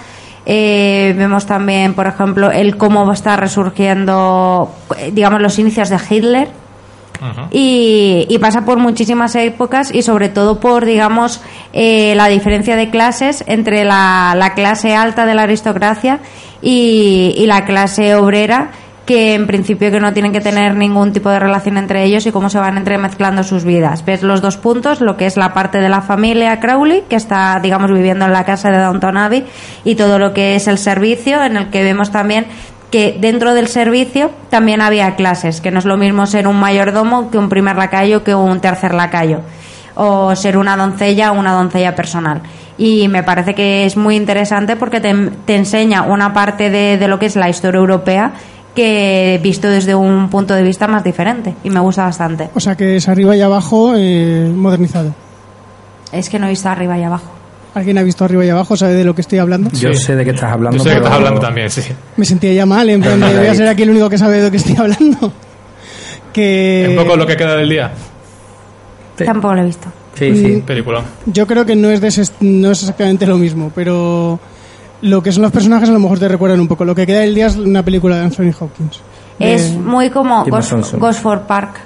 Eh, 0.51 1.15
vemos 1.15 1.45
también, 1.45 1.93
por 1.93 2.07
ejemplo, 2.07 2.51
el 2.51 2.79
cómo 2.79 3.13
está 3.13 3.37
resurgiendo, 3.37 4.73
eh, 4.97 5.11
digamos, 5.13 5.43
los 5.43 5.59
inicios 5.59 5.91
de 5.91 5.99
Hitler. 6.09 6.49
Y, 7.51 8.27
y 8.29 8.39
pasa 8.39 8.65
por 8.65 8.79
muchísimas 8.79 9.35
épocas 9.35 9.93
y 9.93 10.03
sobre 10.03 10.29
todo 10.29 10.61
por, 10.61 10.85
digamos, 10.85 11.41
eh, 11.73 12.15
la 12.15 12.29
diferencia 12.29 12.77
de 12.77 12.91
clases 12.91 13.43
entre 13.49 13.85
la, 13.85 14.35
la 14.37 14.55
clase 14.55 14.95
alta 14.95 15.27
de 15.27 15.35
la 15.35 15.43
aristocracia 15.43 16.21
y, 16.63 17.35
y 17.37 17.47
la 17.47 17.65
clase 17.65 18.15
obrera 18.15 18.71
que 19.09 19.33
en 19.33 19.47
principio 19.47 19.91
que 19.91 20.01
no 20.01 20.13
tienen 20.13 20.33
que 20.33 20.43
tener 20.43 20.77
ningún 20.77 21.15
tipo 21.15 21.31
de 21.31 21.39
relación 21.39 21.79
entre 21.79 22.05
ellos 22.05 22.27
y 22.27 22.31
cómo 22.31 22.51
se 22.51 22.59
van 22.59 22.77
entremezclando 22.77 23.43
sus 23.43 23.65
vidas. 23.65 24.05
Ves 24.05 24.23
los 24.23 24.43
dos 24.43 24.59
puntos, 24.59 25.01
lo 25.01 25.17
que 25.17 25.25
es 25.25 25.39
la 25.39 25.55
parte 25.55 25.79
de 25.79 25.89
la 25.89 26.03
familia 26.03 26.61
Crowley, 26.61 27.05
que 27.09 27.17
está, 27.17 27.59
digamos, 27.63 27.91
viviendo 27.91 28.27
en 28.27 28.35
la 28.35 28.45
casa 28.45 28.71
de 28.71 28.77
Downton 28.77 29.17
Abbey, 29.17 29.47
y 29.83 29.95
todo 29.95 30.19
lo 30.19 30.35
que 30.35 30.57
es 30.57 30.69
el 30.69 30.77
servicio, 30.77 31.43
en 31.43 31.57
el 31.57 31.71
que 31.71 31.83
vemos 31.85 32.11
también 32.11 32.49
que 32.91 33.17
dentro 33.19 33.55
del 33.55 33.69
servicio 33.69 34.31
también 34.51 34.83
había 34.83 35.17
clases, 35.17 35.63
que 35.63 35.71
no 35.71 35.79
es 35.79 35.87
lo 35.87 35.97
mismo 35.97 36.27
ser 36.27 36.47
un 36.47 36.61
mayordomo 36.61 37.31
que 37.31 37.39
un 37.39 37.49
primer 37.49 37.77
lacayo 37.77 38.23
que 38.23 38.35
un 38.35 38.61
tercer 38.61 38.93
lacayo, 38.93 39.41
o 39.95 40.37
ser 40.37 40.59
una 40.59 40.77
doncella 40.77 41.33
o 41.33 41.39
una 41.39 41.53
doncella 41.53 41.95
personal. 41.95 42.43
Y 42.77 43.09
me 43.09 43.23
parece 43.23 43.55
que 43.55 43.87
es 43.87 43.97
muy 43.97 44.17
interesante 44.17 44.77
porque 44.77 45.01
te, 45.01 45.55
enseña 45.55 46.03
una 46.03 46.35
parte 46.35 46.69
de 46.69 47.09
lo 47.09 47.19
que 47.19 47.27
es 47.27 47.37
la 47.37 47.49
historia 47.49 47.79
europea 47.79 48.35
que 48.75 49.41
visto 49.43 49.69
desde 49.69 49.95
un 49.95 50.29
punto 50.31 50.55
de 50.55 50.63
vista 50.63 50.87
más 50.87 51.03
diferente 51.05 51.55
y 51.65 51.71
me 51.71 51.81
gusta 51.81 52.05
bastante. 52.05 52.49
O 52.55 52.61
sea 52.61 52.77
que 52.77 52.97
es 52.97 53.09
arriba 53.09 53.37
y 53.37 53.41
abajo 53.41 53.95
eh, 53.97 54.51
modernizado. 54.55 55.15
Es 56.13 56.29
que 56.29 56.39
no 56.39 56.47
he 56.47 56.51
visto 56.51 56.69
arriba 56.69 56.97
y 56.99 57.03
abajo. 57.03 57.31
¿Alguien 57.75 57.99
ha 57.99 58.03
visto 58.03 58.25
arriba 58.25 58.45
y 58.45 58.49
abajo? 58.49 58.77
¿Sabe 58.77 58.95
de 58.95 59.05
lo 59.05 59.15
que 59.15 59.21
estoy 59.21 59.39
hablando? 59.39 59.71
Yo 59.71 59.93
Sí. 59.93 60.03
sé 60.05 60.17
de 60.17 60.25
qué 60.25 60.31
estás 60.31 60.53
hablando. 60.53 60.79
Yo 60.79 60.85
sé 60.85 60.89
que 60.91 60.95
pero- 60.97 61.05
estás 61.07 61.17
hablando 61.19 61.41
también, 61.41 61.71
sí. 61.71 61.83
Me 62.17 62.25
sentía 62.25 62.53
ya 62.53 62.67
mal, 62.67 62.89
en 62.89 63.01
plan 63.03 63.21
voy 63.21 63.47
a 63.47 63.55
ser 63.55 63.69
aquí 63.69 63.83
el 63.83 63.91
único 63.91 64.09
que 64.09 64.19
sabe 64.19 64.39
de 64.39 64.45
lo 64.45 64.51
que 64.51 64.57
estoy 64.57 64.77
hablando. 64.77 65.33
Que 66.33 66.87
Un 66.91 66.97
poco 67.05 67.17
lo 67.17 67.27
que 67.27 67.37
queda 67.37 67.57
del 67.57 67.69
día. 67.69 67.91
Sí. 69.17 69.25
Tampoco 69.25 69.55
lo 69.55 69.63
he 69.63 69.65
visto. 69.65 69.89
Sí, 70.15 70.35
sí. 70.37 70.63
Película. 70.67 71.03
yo 71.27 71.47
creo 71.47 71.65
que 71.65 71.75
no 71.77 71.91
es, 71.91 72.01
de 72.01 72.09
ese- 72.09 72.31
no 72.41 72.71
es 72.73 72.81
exactamente 72.81 73.27
lo 73.27 73.39
mismo, 73.39 73.71
pero 73.75 74.39
lo 75.03 75.23
que 75.23 75.33
son 75.33 75.43
los 75.43 75.53
personajes 75.53 75.89
a 75.89 75.93
lo 75.93 75.99
mejor 76.01 76.19
te 76.19 76.29
recuerdan 76.29 76.61
un 76.61 76.69
poco. 76.69 76.85
Lo 76.85 76.95
que 76.95 77.07
queda 77.07 77.21
del 77.21 77.35
día 77.35 77.47
es 77.47 77.57
una 77.57 77.83
película 77.83 78.17
de 78.17 78.23
Anthony 78.23 78.53
Hopkins. 78.59 79.01
Es 79.39 79.73
De- 79.73 79.79
muy 79.79 80.11
como 80.11 80.45
Ghost. 80.45 80.95
Gosford 80.95 81.41
Park. 81.43 81.81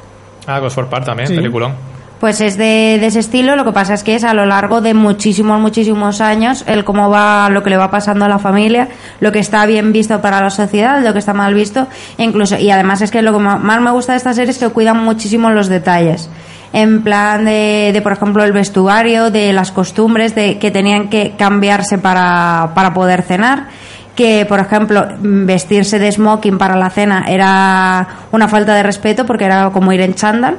Ah, 0.46 0.58
Gosford 0.58 0.86
Park 0.88 1.04
también, 1.04 1.28
Sí. 1.28 1.34
peliculón. 1.36 1.72
Pues 2.18 2.40
es 2.40 2.56
de, 2.56 2.98
de 3.00 3.06
ese 3.06 3.18
estilo, 3.18 3.56
lo 3.56 3.64
que 3.64 3.72
pasa 3.72 3.94
es 3.94 4.04
que 4.04 4.14
es 4.14 4.22
a 4.22 4.32
lo 4.32 4.46
largo 4.46 4.80
de 4.80 4.94
muchísimos, 4.94 5.60
muchísimos 5.60 6.20
años 6.20 6.62
el 6.68 6.84
cómo 6.84 7.10
va, 7.10 7.48
lo 7.50 7.64
que 7.64 7.70
le 7.70 7.76
va 7.76 7.90
pasando 7.90 8.24
a 8.24 8.28
la 8.28 8.38
familia, 8.38 8.88
lo 9.18 9.32
que 9.32 9.40
está 9.40 9.66
bien 9.66 9.92
visto 9.92 10.20
para 10.20 10.40
la 10.40 10.50
sociedad, 10.50 11.02
lo 11.04 11.12
que 11.12 11.18
está 11.18 11.34
mal 11.34 11.52
visto, 11.52 11.88
e 12.18 12.22
incluso, 12.22 12.56
y 12.56 12.70
además 12.70 13.02
es 13.02 13.10
que 13.10 13.22
lo 13.22 13.32
que 13.32 13.40
más 13.40 13.80
me 13.80 13.90
gusta 13.90 14.12
de 14.12 14.18
esta 14.18 14.32
serie 14.34 14.52
es 14.52 14.58
que 14.58 14.68
cuidan 14.68 15.02
muchísimo 15.02 15.50
los 15.50 15.66
detalles. 15.66 16.30
En 16.72 17.02
plan 17.02 17.44
de, 17.44 17.90
de, 17.92 18.02
por 18.02 18.12
ejemplo, 18.12 18.44
el 18.44 18.52
vestuario, 18.52 19.30
de 19.30 19.52
las 19.52 19.72
costumbres, 19.72 20.34
de 20.34 20.58
que 20.58 20.70
tenían 20.70 21.08
que 21.08 21.34
cambiarse 21.36 21.98
para, 21.98 22.70
para 22.74 22.94
poder 22.94 23.22
cenar 23.22 23.68
que, 24.14 24.44
por 24.46 24.60
ejemplo, 24.60 25.06
vestirse 25.20 25.98
de 25.98 26.12
smoking 26.12 26.58
para 26.58 26.76
la 26.76 26.90
cena 26.90 27.24
era 27.26 28.06
una 28.30 28.48
falta 28.48 28.74
de 28.74 28.82
respeto 28.82 29.24
porque 29.24 29.44
era 29.44 29.70
como 29.70 29.92
ir 29.92 30.00
en 30.00 30.14
chándal. 30.14 30.58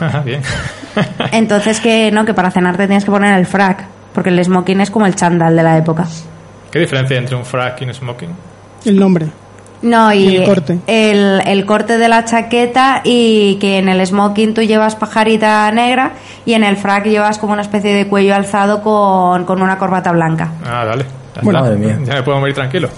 Bien. 0.24 0.42
Entonces 1.32 1.80
que 1.80 2.10
no, 2.10 2.24
que 2.24 2.34
para 2.34 2.50
cenar 2.50 2.76
te 2.76 2.86
tienes 2.86 3.04
que 3.04 3.10
poner 3.10 3.38
el 3.38 3.46
frac, 3.46 3.86
porque 4.12 4.30
el 4.30 4.44
smoking 4.44 4.80
es 4.80 4.90
como 4.90 5.06
el 5.06 5.14
chándal 5.14 5.56
de 5.56 5.62
la 5.62 5.76
época. 5.78 6.06
¿Qué 6.70 6.78
diferencia 6.78 7.16
hay 7.16 7.22
entre 7.22 7.36
un 7.36 7.44
frac 7.44 7.80
y 7.82 7.84
un 7.84 7.94
smoking? 7.94 8.30
El 8.84 8.98
nombre. 8.98 9.26
No, 9.82 10.12
y, 10.12 10.18
Y 10.28 10.36
el 10.36 10.44
corte. 10.44 10.78
El, 10.86 11.42
el 11.46 11.66
corte 11.66 11.98
de 11.98 12.08
la 12.08 12.24
chaqueta 12.24 13.00
y 13.04 13.56
que 13.60 13.78
en 13.78 13.88
el 13.88 14.04
smoking 14.06 14.54
tú 14.54 14.62
llevas 14.62 14.94
pajarita 14.96 15.70
negra 15.72 16.12
y 16.46 16.54
en 16.54 16.62
el 16.64 16.76
frac 16.76 17.04
llevas 17.06 17.38
como 17.38 17.52
una 17.52 17.62
especie 17.62 17.92
de 17.94 18.06
cuello 18.06 18.34
alzado 18.34 18.82
con, 18.82 19.44
con 19.44 19.60
una 19.60 19.78
corbata 19.78 20.12
blanca. 20.12 20.52
Ah, 20.64 20.84
dale. 20.84 21.04
Ya 21.34 21.40
Bueno, 21.42 21.60
madre 21.60 21.76
mía. 21.76 21.98
Ya 22.04 22.14
me 22.14 22.22
puedo 22.22 22.38
morir 22.40 22.54
tranquilo. 22.54 22.90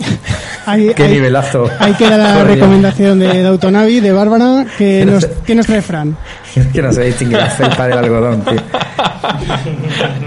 Ahí, 0.66 0.93
Qué 0.94 1.05
ahí- 1.05 1.12
nivelazo. 1.12 1.70
ahí 1.78 1.93
queda 1.94 2.16
la 2.19 2.43
recomendación 2.43 3.19
de 3.20 3.43
Downton 3.43 3.77
Abbey, 3.77 4.01
de 4.01 4.12
Bárbara, 4.12 4.66
que 4.77 5.05
nos, 5.05 5.24
que 5.27 5.55
nos 5.55 5.66
trae 5.66 5.81
Fran. 5.82 6.16
que 6.73 6.82
no 6.82 6.93
se 6.93 7.02
distingue 7.05 7.36
la 7.36 7.47
felpa 7.47 7.86
del 7.86 7.98
algodón, 7.98 8.43
tío. 8.44 8.61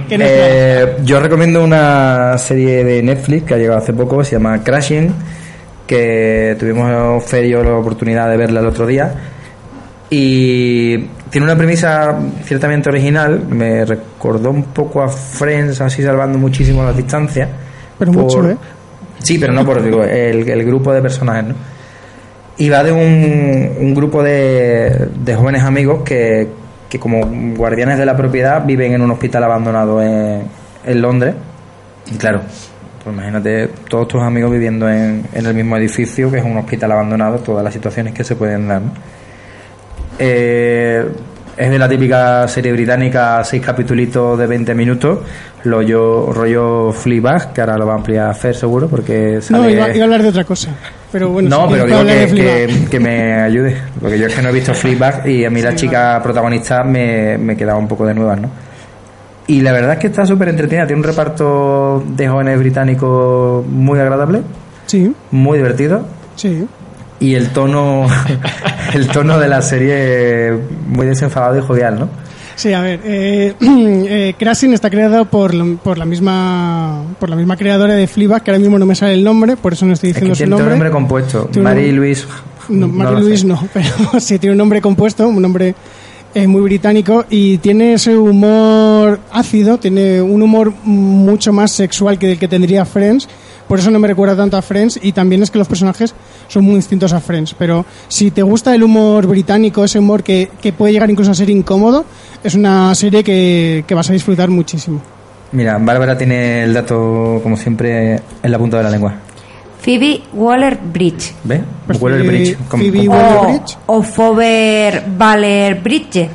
Eh, 0.09 0.97
yo 1.03 1.19
recomiendo 1.19 1.63
una 1.63 2.38
serie 2.38 2.84
de 2.84 3.03
Netflix 3.03 3.43
que 3.43 3.53
ha 3.53 3.57
llegado 3.57 3.79
hace 3.79 3.93
poco, 3.93 4.23
se 4.23 4.34
llama 4.34 4.63
Crashing, 4.63 5.13
que 5.88 6.55
tuvimos 6.59 7.23
Ferio 7.23 7.64
la 7.64 7.77
oportunidad 7.77 8.30
de 8.30 8.38
verla 8.38 8.59
el 8.59 8.68
otro 8.68 8.85
día. 8.85 9.11
Y 10.09 10.97
tiene 11.30 11.45
una 11.45 11.55
premisa 11.55 12.18
ciertamente 12.43 12.89
original, 12.89 13.43
me 13.49 13.84
recordó 13.84 14.51
un 14.51 14.64
poco 14.65 15.01
a 15.01 15.09
Friends, 15.09 15.81
así 15.81 16.03
salvando 16.03 16.38
muchísimo 16.38 16.84
las 16.84 16.95
distancias. 16.95 17.49
Pero 17.97 18.11
mucho, 18.11 18.49
¿eh? 18.49 18.57
Sí, 19.19 19.39
pero 19.39 19.51
no 19.51 19.65
por 19.65 19.80
el, 19.80 20.47
el 20.47 20.65
grupo 20.65 20.93
de 20.93 21.01
personajes, 21.01 21.45
¿no? 21.45 21.55
Y 22.59 22.69
va 22.69 22.84
de 22.84 22.91
un, 22.91 23.72
un 23.80 23.93
grupo 23.93 24.23
de, 24.23 25.09
de 25.23 25.35
jóvenes 25.35 25.64
amigos 25.64 26.03
que, 26.03 26.47
que 26.89 26.99
como 26.99 27.22
guardianes 27.55 27.97
de 27.97 28.05
la 28.05 28.15
propiedad 28.15 28.65
viven 28.65 28.93
en 28.93 29.01
un 29.01 29.11
hospital 29.11 29.43
abandonado 29.43 30.01
en, 30.01 30.43
en 30.85 31.01
Londres. 31.01 31.35
Y 32.11 32.15
claro, 32.15 32.41
pues 33.07 33.15
imagínate 33.15 33.69
todos 33.89 34.05
tus 34.09 34.21
amigos 34.21 34.51
viviendo 34.51 34.89
en, 34.89 35.23
en 35.31 35.45
el 35.45 35.53
mismo 35.53 35.77
edificio, 35.77 36.29
que 36.29 36.39
es 36.39 36.43
un 36.43 36.57
hospital 36.57 36.91
abandonado, 36.91 37.38
todas 37.38 37.63
las 37.63 37.73
situaciones 37.73 38.13
que 38.13 38.25
se 38.25 38.35
pueden 38.35 38.67
dar. 38.67 38.81
¿no? 38.81 38.91
Eh, 40.19 41.05
es 41.55 41.69
de 41.69 41.79
la 41.79 41.88
típica 41.88 42.45
serie 42.49 42.73
británica, 42.73 43.41
seis 43.45 43.63
capítulos 43.65 44.38
de 44.38 44.45
20 44.45 44.75
minutos, 44.75 45.19
lo 45.63 45.81
yo, 45.81 46.31
rollo 46.34 46.91
Fleabag, 46.91 47.53
que 47.53 47.61
ahora 47.61 47.77
lo 47.77 47.88
va 47.88 47.93
a 47.93 47.95
ampliar 47.95 48.35
Fer 48.35 48.53
seguro, 48.53 48.89
porque 48.89 49.35
No, 49.35 49.41
sale... 49.41 49.71
iba, 49.71 49.89
iba 49.89 50.01
a 50.01 50.03
hablar 50.03 50.23
de 50.23 50.27
otra 50.27 50.43
cosa. 50.43 50.71
pero 51.09 51.29
bueno, 51.29 51.49
no, 51.49 51.69
pero 51.69 51.85
digo 51.85 52.05
que, 52.05 52.88
que 52.91 52.99
me 52.99 53.35
ayude. 53.41 53.77
Porque 54.01 54.19
yo 54.19 54.27
es 54.27 54.35
que 54.35 54.41
no 54.41 54.49
he 54.49 54.53
visto 54.53 54.73
Fleabag 54.73 55.25
y 55.29 55.45
a 55.45 55.49
mí 55.49 55.61
la 55.61 55.73
chica 55.73 56.19
protagonista 56.21 56.84
me, 56.84 57.38
me 57.38 57.55
quedaba 57.55 57.79
un 57.79 57.88
poco 57.88 58.05
de 58.05 58.13
nuevas, 58.13 58.41
¿no? 58.41 58.66
Y 59.47 59.61
la 59.61 59.71
verdad 59.71 59.93
es 59.93 59.99
que 59.99 60.07
está 60.07 60.25
súper 60.25 60.49
entretenida. 60.49 60.85
Tiene 60.85 60.99
un 61.01 61.07
reparto 61.07 62.03
de 62.15 62.27
jóvenes 62.27 62.59
británicos 62.59 63.65
muy 63.65 63.99
agradable, 63.99 64.41
Sí, 64.85 65.13
muy 65.31 65.57
divertido. 65.57 66.05
sí. 66.35 66.65
Y 67.19 67.33
el 67.33 67.49
tono, 67.49 68.05
el 68.93 69.07
tono 69.07 69.39
de 69.39 69.47
la 69.47 69.61
serie 69.63 70.53
muy 70.87 71.07
desenfadado 71.07 71.57
y 71.57 71.61
jovial, 71.61 71.99
¿no? 71.99 72.09
Sí, 72.55 72.73
a 72.73 72.81
ver, 72.81 72.99
eh, 73.05 73.55
eh, 73.59 74.35
Krasin 74.37 74.73
está 74.73 74.89
creado 74.91 75.25
por, 75.25 75.51
por 75.79 75.97
la 75.97 76.05
misma 76.05 77.01
por 77.19 77.29
la 77.29 77.35
misma 77.35 77.55
creadora 77.57 77.95
de 77.95 78.05
Fleabag, 78.05 78.43
que 78.43 78.51
ahora 78.51 78.59
mismo 78.59 78.77
no 78.77 78.85
me 78.85 78.93
sale 78.93 79.13
el 79.15 79.23
nombre, 79.23 79.57
por 79.57 79.73
eso 79.73 79.85
no 79.87 79.93
estoy 79.93 80.11
Es 80.11 80.15
que 80.17 80.25
diciendo 80.25 80.35
tiene 80.35 80.49
su 80.49 80.57
nombre. 80.57 80.69
nombre 80.75 80.91
compuesto. 80.91 81.45
Tiene 81.51 81.59
un 81.59 81.63
Mary 81.63 81.81
nombre- 81.87 81.97
Louise. 81.97 82.27
No, 82.69 82.87
Mary 82.87 83.21
lo 83.29 83.35
sé. 83.37 83.45
No, 83.47 83.67
pero 83.73 84.19
sí 84.19 84.37
tiene 84.37 84.51
un 84.51 84.57
nombre 84.59 84.79
compuesto, 84.81 85.27
un 85.27 85.41
nombre 85.41 85.73
eh, 86.33 86.47
muy 86.47 86.61
británico 86.61 87.25
y 87.29 87.57
tiene 87.57 87.93
ese 87.93 88.17
humor 88.17 89.19
ácido, 89.31 89.77
tiene 89.77 90.21
un 90.21 90.41
humor 90.41 90.73
mucho 90.83 91.53
más 91.53 91.71
sexual 91.71 92.19
que 92.19 92.33
el 92.33 92.39
que 92.39 92.47
tendría 92.47 92.85
Friends, 92.85 93.27
por 93.67 93.79
eso 93.79 93.91
no 93.91 93.99
me 93.99 94.07
recuerda 94.07 94.35
tanto 94.35 94.55
a 94.55 94.61
Friends 94.61 94.99
y 95.01 95.11
también 95.11 95.43
es 95.43 95.51
que 95.51 95.57
los 95.57 95.67
personajes 95.67 96.13
son 96.47 96.63
muy 96.63 96.75
distintos 96.75 97.11
a 97.13 97.19
Friends, 97.19 97.55
pero 97.57 97.85
si 98.07 98.31
te 98.31 98.41
gusta 98.43 98.73
el 98.73 98.83
humor 98.83 99.27
británico, 99.27 99.83
ese 99.83 99.99
humor 99.99 100.23
que, 100.23 100.49
que 100.61 100.73
puede 100.73 100.93
llegar 100.93 101.09
incluso 101.09 101.31
a 101.31 101.35
ser 101.35 101.49
incómodo, 101.49 102.05
es 102.43 102.55
una 102.55 102.93
serie 102.95 103.23
que, 103.23 103.83
que 103.87 103.95
vas 103.95 104.09
a 104.09 104.13
disfrutar 104.13 104.49
muchísimo. 104.49 105.01
Mira, 105.51 105.77
Bárbara 105.77 106.17
tiene 106.17 106.63
el 106.63 106.73
dato, 106.73 107.39
como 107.41 107.55
siempre, 107.55 108.15
en 108.43 108.51
la 108.51 108.57
punta 108.57 108.77
de 108.77 108.83
la 108.83 108.89
lengua. 108.89 109.15
Phoebe 109.88 110.22
Waller-Bridge. 110.34 111.34
¿Ves? 111.45 111.61
Pues 111.85 112.01
Waller 112.01 112.19
Phoebe- 112.19 112.27
Bridge. 112.27 112.57
Como- 112.68 112.84
Phoebe 112.84 113.05
como- 113.05 113.18
Waller- 113.18 113.31
O, 113.31 113.41
Waller-Bridge. 113.45 113.77
o 113.85 114.03
Fover 114.03 115.03
Waller-Bridge. 115.18 116.30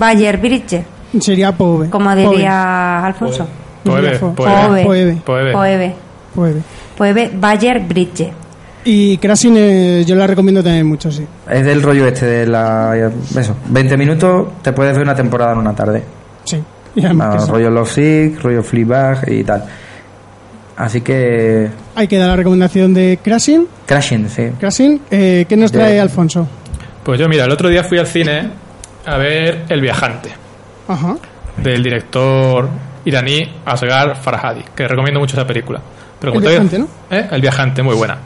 Waller-Bridge. 0.00 0.82
Sería 1.20 1.52
Pove. 1.52 1.90
Como 1.90 2.14
diría 2.16 3.06
Alfonso. 3.06 3.46
Poebe, 3.84 4.18
Fo- 4.18 4.34
poebe. 4.34 4.82
Poebe. 4.84 5.14
Poebe. 5.24 5.52
Poebe. 5.52 5.94
Pove. 6.34 6.62
Poebe 6.96 7.30
Waller-Bridge. 7.40 8.32
Y 8.84 9.16
Krasin 9.18 9.54
eh, 9.56 10.04
yo 10.04 10.16
la 10.16 10.26
recomiendo 10.26 10.60
también 10.62 10.86
mucho, 10.86 11.12
sí. 11.12 11.24
Es 11.48 11.64
del 11.64 11.80
rollo 11.80 12.04
este 12.08 12.26
de 12.26 12.46
la. 12.48 12.96
Eso, 13.36 13.54
20 13.68 13.96
minutos 13.96 14.48
te 14.60 14.72
puedes 14.72 14.94
ver 14.94 15.04
una 15.04 15.14
temporada 15.14 15.52
en 15.52 15.58
una 15.58 15.72
tarde. 15.72 16.02
Sí. 16.42 16.60
Y 16.96 17.04
además 17.04 17.44
Ah, 17.44 17.52
rollo 17.52 17.70
Love 17.70 17.92
Sick, 17.92 18.42
rollo 18.42 18.60
Fleabag 18.64 19.30
y 19.30 19.44
tal. 19.44 19.62
Así 20.78 21.00
que. 21.00 21.68
Hay 21.96 22.06
que 22.08 22.16
dar 22.18 22.28
la 22.28 22.36
recomendación 22.36 22.94
de 22.94 23.18
Krasin. 23.22 23.66
Crashing, 23.84 24.28
sí. 24.30 24.50
Krasin, 24.60 25.02
eh, 25.10 25.44
¿qué 25.48 25.56
nos 25.56 25.72
De- 25.72 25.78
trae 25.80 26.00
Alfonso? 26.00 26.46
Pues 27.02 27.18
yo, 27.18 27.28
mira, 27.28 27.44
el 27.44 27.50
otro 27.50 27.68
día 27.68 27.82
fui 27.82 27.98
al 27.98 28.06
cine 28.06 28.48
a 29.04 29.16
ver 29.16 29.64
El 29.68 29.80
Viajante, 29.80 30.30
Ajá. 30.86 31.16
del 31.56 31.82
director 31.82 32.68
iraní 33.04 33.42
Asghar 33.64 34.14
Farhadi, 34.16 34.62
que 34.76 34.86
recomiendo 34.86 35.18
mucho 35.18 35.34
esa 35.36 35.46
película. 35.46 35.80
Pero 36.20 36.32
El 36.34 36.38
todavía- 36.40 36.60
Viajante, 36.60 36.92
¿Eh? 37.10 37.28
El 37.32 37.40
Viajante, 37.40 37.82
muy 37.82 37.94
buena. 37.96 38.18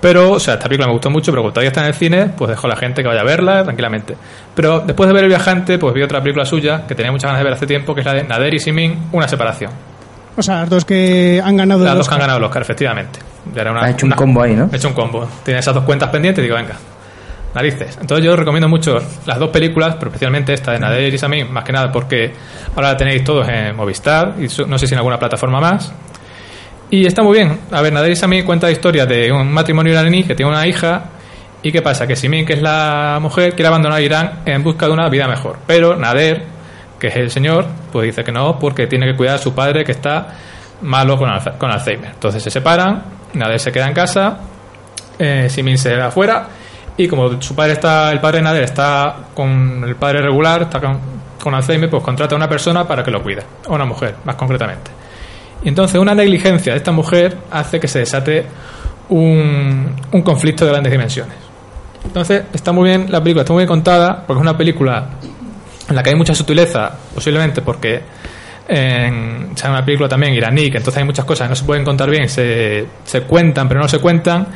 Pero, 0.00 0.32
o 0.32 0.40
sea, 0.40 0.54
esta 0.54 0.64
película 0.66 0.86
me 0.86 0.94
gustó 0.94 1.10
mucho, 1.10 1.30
pero 1.30 1.42
como 1.42 1.52
todavía 1.52 1.68
está 1.68 1.82
en 1.82 1.88
el 1.88 1.94
cine, 1.94 2.26
pues 2.36 2.48
dejo 2.48 2.66
a 2.66 2.70
la 2.70 2.76
gente 2.76 3.02
que 3.02 3.08
vaya 3.08 3.20
a 3.20 3.24
verla 3.24 3.62
tranquilamente. 3.64 4.16
Pero 4.54 4.80
después 4.80 5.06
de 5.06 5.12
ver 5.14 5.24
El 5.24 5.28
Viajante, 5.28 5.78
pues 5.78 5.92
vi 5.94 6.02
otra 6.02 6.22
película 6.22 6.46
suya 6.46 6.86
que 6.88 6.94
tenía 6.94 7.12
muchas 7.12 7.28
ganas 7.28 7.40
de 7.40 7.44
ver 7.44 7.52
hace 7.52 7.66
tiempo, 7.66 7.94
que 7.94 8.00
es 8.00 8.06
la 8.06 8.14
de 8.14 8.24
Nader 8.24 8.54
y 8.54 8.58
Simin, 8.58 8.98
Una 9.12 9.28
separación. 9.28 9.70
O 10.36 10.42
sea, 10.42 10.60
las 10.60 10.70
dos 10.70 10.84
que 10.84 11.40
han 11.44 11.56
ganado 11.56 11.84
Las 11.84 11.96
dos 11.96 12.08
que 12.08 12.14
han 12.14 12.20
ganado 12.20 12.38
el 12.38 12.44
Oscar, 12.44 12.62
efectivamente. 12.62 13.18
Ya 13.54 13.62
era 13.62 13.72
una- 13.72 13.84
Ha 13.84 13.90
hecho 13.90 14.06
un 14.06 14.12
combo 14.12 14.42
ahí, 14.42 14.54
¿no? 14.54 14.68
He 14.72 14.76
hecho 14.76 14.88
un 14.88 14.94
combo. 14.94 15.28
Tiene 15.44 15.60
esas 15.60 15.74
dos 15.74 15.84
cuentas 15.84 16.08
pendientes 16.10 16.42
y 16.42 16.46
digo, 16.46 16.56
venga, 16.56 16.76
narices. 17.54 17.98
Entonces 18.00 18.24
yo 18.24 18.36
recomiendo 18.36 18.68
mucho 18.68 18.98
las 19.26 19.38
dos 19.38 19.50
películas, 19.50 19.96
pero 19.98 20.08
especialmente 20.10 20.52
esta 20.52 20.72
de 20.72 20.78
Nader 20.78 21.12
y 21.12 21.18
Samin, 21.18 21.52
más 21.52 21.64
que 21.64 21.72
nada 21.72 21.90
porque 21.90 22.32
ahora 22.76 22.88
la 22.92 22.96
tenéis 22.96 23.24
todos 23.24 23.48
en 23.48 23.74
Movistar 23.74 24.34
y 24.38 24.48
su- 24.48 24.66
no 24.66 24.78
sé 24.78 24.86
si 24.86 24.94
en 24.94 24.98
alguna 24.98 25.18
plataforma 25.18 25.60
más. 25.60 25.92
Y 26.90 27.06
está 27.06 27.22
muy 27.22 27.38
bien. 27.38 27.58
A 27.70 27.80
ver, 27.82 27.92
Nader 27.92 28.12
y 28.12 28.16
Samin 28.16 28.44
cuenta 28.44 28.66
la 28.66 28.72
historia 28.72 29.06
de 29.06 29.30
un 29.32 29.50
matrimonio 29.52 29.92
iraní 29.92 30.24
que 30.24 30.34
tiene 30.34 30.50
una 30.52 30.66
hija 30.66 31.04
y 31.62 31.70
qué 31.72 31.82
pasa, 31.82 32.06
que 32.06 32.16
Simin, 32.16 32.44
que 32.46 32.54
es 32.54 32.62
la 32.62 33.18
mujer, 33.20 33.54
quiere 33.54 33.68
abandonar 33.68 34.00
Irán 34.02 34.40
en 34.46 34.62
busca 34.62 34.86
de 34.86 34.92
una 34.92 35.08
vida 35.08 35.26
mejor. 35.28 35.56
Pero 35.66 35.96
Nader, 35.96 36.44
que 37.00 37.08
es 37.08 37.16
el 37.16 37.30
señor, 37.30 37.66
pues 37.90 38.06
dice 38.06 38.22
que 38.22 38.30
no 38.30 38.58
porque 38.58 38.86
tiene 38.86 39.06
que 39.06 39.16
cuidar 39.16 39.36
a 39.36 39.38
su 39.38 39.52
padre 39.54 39.84
que 39.84 39.92
está 39.92 40.28
malo 40.82 41.16
con, 41.18 41.28
con 41.58 41.70
Alzheimer. 41.70 42.10
Entonces 42.10 42.42
se 42.42 42.50
separan, 42.50 43.02
Nader 43.34 43.58
se 43.58 43.72
queda 43.72 43.88
en 43.88 43.94
casa 43.94 44.38
eh, 45.20 45.48
Simin 45.50 45.76
se 45.76 45.94
va 45.96 46.06
afuera 46.06 46.48
y 46.96 47.06
como 47.06 47.40
su 47.42 47.54
padre 47.54 47.74
está, 47.74 48.10
el 48.10 48.20
padre 48.20 48.38
de 48.38 48.44
Nader 48.44 48.64
está 48.64 49.16
con 49.34 49.84
el 49.86 49.94
padre 49.96 50.22
regular, 50.22 50.62
está 50.62 50.80
con, 50.80 50.98
con 51.38 51.54
Alzheimer, 51.54 51.90
pues 51.90 52.02
contrata 52.02 52.34
a 52.34 52.36
una 52.36 52.48
persona 52.48 52.88
para 52.88 53.04
que 53.04 53.10
lo 53.10 53.22
cuide, 53.22 53.42
a 53.68 53.72
una 53.72 53.84
mujer, 53.84 54.16
más 54.24 54.36
concretamente. 54.36 54.90
Y 55.62 55.68
entonces 55.68 56.00
una 56.00 56.14
negligencia 56.14 56.72
de 56.72 56.78
esta 56.78 56.90
mujer 56.90 57.36
hace 57.50 57.78
que 57.78 57.86
se 57.86 57.98
desate 57.98 58.46
un, 59.10 59.94
un 60.10 60.22
conflicto 60.22 60.64
de 60.64 60.70
grandes 60.70 60.90
dimensiones. 60.90 61.36
Entonces 62.02 62.44
está 62.54 62.72
muy 62.72 62.88
bien 62.88 63.06
la 63.10 63.20
película, 63.20 63.42
está 63.42 63.52
muy 63.52 63.60
bien 63.60 63.68
contada, 63.68 64.24
porque 64.26 64.40
es 64.40 64.42
una 64.42 64.56
película 64.56 65.06
en 65.90 65.96
la 65.96 66.02
que 66.02 66.10
hay 66.10 66.16
mucha 66.16 66.34
sutileza, 66.34 66.90
posiblemente 67.14 67.60
porque 67.62 68.00
en, 68.68 69.50
o 69.52 69.68
una 69.68 69.84
película 69.84 70.08
también 70.08 70.32
iraní, 70.34 70.70
que 70.70 70.78
entonces 70.78 70.98
hay 70.98 71.04
muchas 71.04 71.24
cosas 71.24 71.46
que 71.46 71.50
no 71.50 71.56
se 71.56 71.64
pueden 71.64 71.84
contar 71.84 72.08
bien, 72.10 72.28
se, 72.28 72.86
se 73.04 73.22
cuentan 73.22 73.68
pero 73.68 73.80
no 73.80 73.88
se 73.88 73.98
cuentan, 73.98 74.46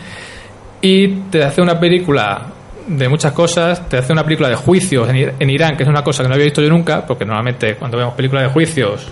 y 0.80 1.08
te 1.30 1.42
hace 1.44 1.60
una 1.62 1.78
película 1.80 2.46
de 2.86 3.08
muchas 3.08 3.32
cosas, 3.32 3.88
te 3.88 3.96
hace 3.98 4.12
una 4.12 4.22
película 4.22 4.48
de 4.50 4.56
juicios 4.56 5.08
en, 5.08 5.32
en 5.38 5.50
Irán, 5.50 5.76
que 5.76 5.82
es 5.84 5.88
una 5.88 6.02
cosa 6.02 6.22
que 6.22 6.28
no 6.28 6.34
había 6.34 6.44
visto 6.44 6.60
yo 6.62 6.68
nunca, 6.68 7.04
porque 7.06 7.24
normalmente 7.24 7.76
cuando 7.76 7.96
vemos 7.98 8.14
películas 8.14 8.44
de 8.44 8.50
juicios, 8.50 9.06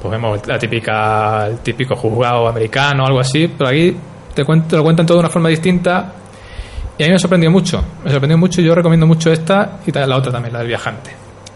pues 0.00 0.10
vemos 0.12 0.46
la 0.46 0.58
típica, 0.58 1.46
el 1.48 1.58
típico 1.58 1.94
juzgado 1.96 2.48
americano 2.48 3.04
algo 3.04 3.20
así, 3.20 3.48
pero 3.48 3.68
aquí 3.70 3.96
te, 4.34 4.44
cuen- 4.46 4.66
te 4.66 4.76
lo 4.76 4.84
cuentan 4.84 5.04
todo 5.04 5.18
de 5.18 5.20
una 5.24 5.28
forma 5.28 5.48
distinta 5.48 6.12
y 6.96 7.02
a 7.02 7.06
mí 7.06 7.12
me 7.12 7.18
sorprendió 7.18 7.50
mucho, 7.50 7.84
me 8.04 8.10
sorprendió 8.10 8.38
mucho 8.38 8.60
y 8.60 8.64
yo 8.64 8.74
recomiendo 8.74 9.06
mucho 9.06 9.32
esta 9.32 9.78
y 9.86 9.90
la 9.92 10.16
otra 10.16 10.30
también, 10.30 10.52
la 10.52 10.60
del 10.60 10.68
viajante. 10.68 11.10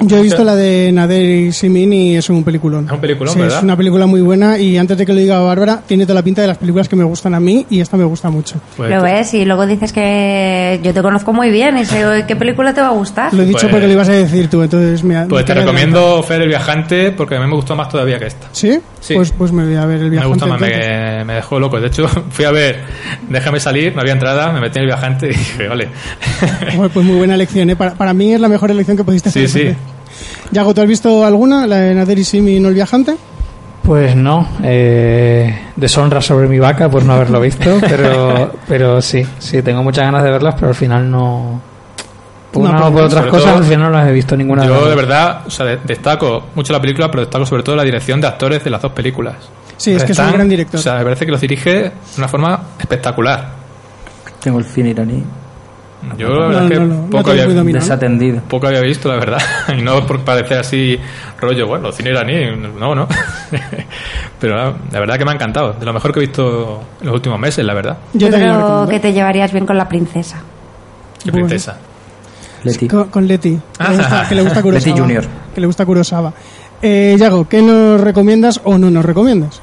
Yo 0.06 0.18
he 0.18 0.22
visto 0.22 0.44
la 0.44 0.54
de 0.56 0.90
Nader 0.92 1.22
y 1.22 1.52
Simin 1.52 1.92
y 1.92 2.16
es 2.16 2.28
un 2.30 2.44
peliculón. 2.44 2.86
Es 2.86 2.92
un 2.92 3.00
peliculón, 3.00 3.34
Sí, 3.34 3.40
¿verdad? 3.40 3.58
Es 3.58 3.64
una 3.64 3.76
película 3.76 4.06
muy 4.06 4.20
buena 4.20 4.58
y 4.58 4.76
antes 4.76 4.96
de 4.98 5.06
que 5.06 5.12
lo 5.12 5.18
diga 5.18 5.38
Bárbara, 5.40 5.82
tiene 5.86 6.04
toda 6.04 6.14
la 6.16 6.22
pinta 6.22 6.42
de 6.42 6.48
las 6.48 6.58
películas 6.58 6.88
que 6.88 6.96
me 6.96 7.04
gustan 7.04 7.34
a 7.34 7.40
mí 7.40 7.66
y 7.70 7.80
esta 7.80 7.96
me 7.96 8.04
gusta 8.04 8.30
mucho. 8.30 8.56
Pues 8.76 8.90
Lo 8.90 9.02
ves 9.02 9.34
y 9.34 9.44
luego 9.44 9.66
dices 9.66 9.92
que 9.92 10.80
yo 10.82 10.92
te 10.94 11.02
conozco 11.02 11.32
muy 11.32 11.50
bien 11.50 11.78
y 11.78 11.84
sé 11.84 12.24
qué 12.26 12.36
película 12.36 12.72
te 12.74 12.80
va 12.80 12.88
a 12.88 12.92
gustar. 12.92 13.32
Lo 13.34 13.42
he 13.42 13.46
dicho 13.46 13.60
Pues- 13.62 13.70
porque 13.72 13.86
lo 13.86 13.92
ibas 13.92 14.08
a 14.08 14.12
decir 14.12 14.48
tú, 14.48 14.62
entonces 14.62 15.02
me 15.04 15.26
Pues 15.26 15.42
me 15.42 15.46
te 15.46 15.54
recomiendo 15.54 16.22
Fer 16.22 16.42
el 16.42 16.48
viajante 16.48 17.12
porque 17.12 17.36
a 17.36 17.40
mí 17.40 17.46
me 17.46 17.54
gustó 17.54 17.74
más 17.76 17.88
todavía 17.88 18.18
que 18.18 18.26
esta. 18.26 18.48
¿Sí? 18.52 18.78
Sí. 19.04 19.12
Pues, 19.14 19.32
pues 19.32 19.52
me 19.52 19.64
voy 19.66 19.74
a 19.76 19.84
ver 19.84 19.98
el 19.98 20.04
Me 20.04 20.10
viajante. 20.12 20.32
gustó 20.32 20.46
más, 20.46 20.58
me, 20.58 21.24
me 21.26 21.34
dejó 21.34 21.60
loco. 21.60 21.78
De 21.78 21.88
hecho, 21.88 22.08
fui 22.30 22.46
a 22.46 22.50
ver 22.50 22.80
Déjame 23.28 23.60
salir, 23.60 23.94
no 23.94 24.00
había 24.00 24.14
entrada, 24.14 24.50
me 24.50 24.60
metí 24.62 24.78
en 24.78 24.84
el 24.84 24.86
viajante 24.86 25.26
y 25.26 25.30
dije, 25.30 25.68
vale. 25.68 25.88
Pues 26.94 27.04
muy 27.06 27.16
buena 27.16 27.34
elección, 27.34 27.68
¿eh? 27.68 27.76
Para, 27.76 27.92
para 27.94 28.14
mí 28.14 28.32
es 28.32 28.40
la 28.40 28.48
mejor 28.48 28.70
elección 28.70 28.96
que 28.96 29.04
pudiste 29.04 29.30
Sí, 29.30 29.44
hacer. 29.44 29.50
sí. 29.50 29.76
porque- 29.76 29.94
Yago, 30.52 30.72
¿tú 30.74 30.80
has 30.80 30.86
visto 30.88 31.24
alguna? 31.26 31.66
¿La 31.66 31.76
de 31.80 31.94
Nader 31.94 32.18
y 32.18 32.24
Simin 32.24 32.56
y 32.56 32.60
no 32.60 32.68
el 32.68 32.74
viajante? 32.74 33.14
Pues 33.82 34.16
no, 34.16 34.48
eh, 34.62 35.54
deshonra 35.76 36.22
sobre 36.22 36.48
mi 36.48 36.58
vaca 36.58 36.88
por 36.88 37.04
no 37.04 37.12
haberlo 37.12 37.38
visto, 37.42 37.76
pero, 37.80 38.52
pero 38.68 39.02
sí, 39.02 39.26
sí, 39.38 39.60
tengo 39.60 39.82
muchas 39.82 40.04
ganas 40.06 40.24
de 40.24 40.30
verlas, 40.30 40.54
pero 40.54 40.68
al 40.68 40.74
final 40.74 41.10
no... 41.10 41.60
Por 42.54 42.62
No, 42.62 42.70
una 42.70 42.78
pero 42.78 42.88
o 42.88 42.92
por 42.92 43.02
otras 43.02 43.26
cosas, 43.26 43.44
todo, 43.50 43.56
al 43.58 43.64
final 43.64 43.80
no 43.82 43.90
las 43.90 44.08
he 44.08 44.12
visto 44.12 44.36
ninguna. 44.36 44.64
Yo 44.64 44.88
de 44.88 44.94
verdad, 44.96 45.40
o 45.46 45.50
sea, 45.50 45.66
de- 45.66 45.78
destaco 45.84 46.44
mucho 46.54 46.72
la 46.72 46.80
película, 46.80 47.10
pero 47.10 47.22
destaco 47.22 47.44
sobre 47.44 47.62
todo 47.64 47.74
la 47.76 47.82
dirección 47.82 48.20
de 48.20 48.28
actores 48.28 48.62
de 48.64 48.70
las 48.70 48.80
dos 48.80 48.92
películas. 48.92 49.34
Sí, 49.76 49.90
es 49.92 50.04
que 50.04 50.12
es 50.12 50.18
un 50.20 50.32
gran 50.32 50.48
director. 50.48 50.78
O 50.78 50.82
sea, 50.82 50.94
me 50.94 51.02
parece 51.04 51.26
que 51.26 51.32
los 51.32 51.40
dirige 51.40 51.70
de 51.74 51.92
una 52.18 52.28
forma 52.28 52.60
espectacular. 52.78 53.48
Tengo 54.40 54.58
el 54.60 54.64
cine 54.66 54.90
iraní 54.90 55.24
Yo 56.18 56.28
la 56.28 56.34
No, 56.34 56.48
verdad 56.48 56.64
es 56.64 56.70
que 56.70 56.78
no, 56.80 56.86
no, 56.86 56.94
no 57.04 57.10
poco, 57.10 57.30
había, 57.30 57.46
desatendido. 57.46 58.40
poco 58.48 58.66
había 58.68 58.80
visto, 58.82 59.08
la 59.08 59.16
verdad. 59.16 59.40
Y 59.76 59.82
no 59.82 60.06
por 60.06 60.20
parecer 60.20 60.58
así 60.58 60.98
rollo, 61.40 61.66
bueno, 61.66 61.90
cine 61.92 62.10
iraní, 62.10 62.56
no, 62.78 62.94
no. 62.94 63.08
pero 64.40 64.56
la, 64.56 64.74
la 64.92 65.00
verdad 65.00 65.18
que 65.18 65.24
me 65.24 65.30
ha 65.32 65.34
encantado. 65.34 65.72
De 65.72 65.84
lo 65.84 65.92
mejor 65.92 66.12
que 66.12 66.20
he 66.20 66.26
visto 66.26 66.82
en 67.00 67.06
los 67.06 67.14
últimos 67.16 67.38
meses, 67.40 67.64
la 67.64 67.74
verdad. 67.74 67.96
Yo 68.12 68.28
Yo 68.28 68.34
creo 68.34 68.86
que 68.88 69.00
te 69.00 69.12
llevarías 69.12 69.50
bien 69.52 69.66
con 69.66 69.76
la 69.76 69.88
princesa. 69.88 70.40
Qué 71.24 71.30
Bueno. 71.30 71.46
Leti. 72.64 72.88
Con, 72.88 73.08
con 73.08 73.26
Leti, 73.26 73.58
que 73.78 73.84
le 73.90 73.96
gusta, 73.96 74.26
que 74.28 74.34
le 74.34 74.42
gusta 74.42 74.62
Leti. 74.62 74.90
Junior. 74.92 75.24
Que 75.54 75.60
le 75.60 75.66
gusta 75.66 75.84
Kurosawa. 75.86 76.32
Eh, 76.82 77.16
Yago, 77.18 77.48
¿qué 77.48 77.62
nos 77.62 78.00
recomiendas 78.00 78.60
o 78.64 78.76
no 78.78 78.90
nos 78.90 79.04
recomiendas? 79.04 79.60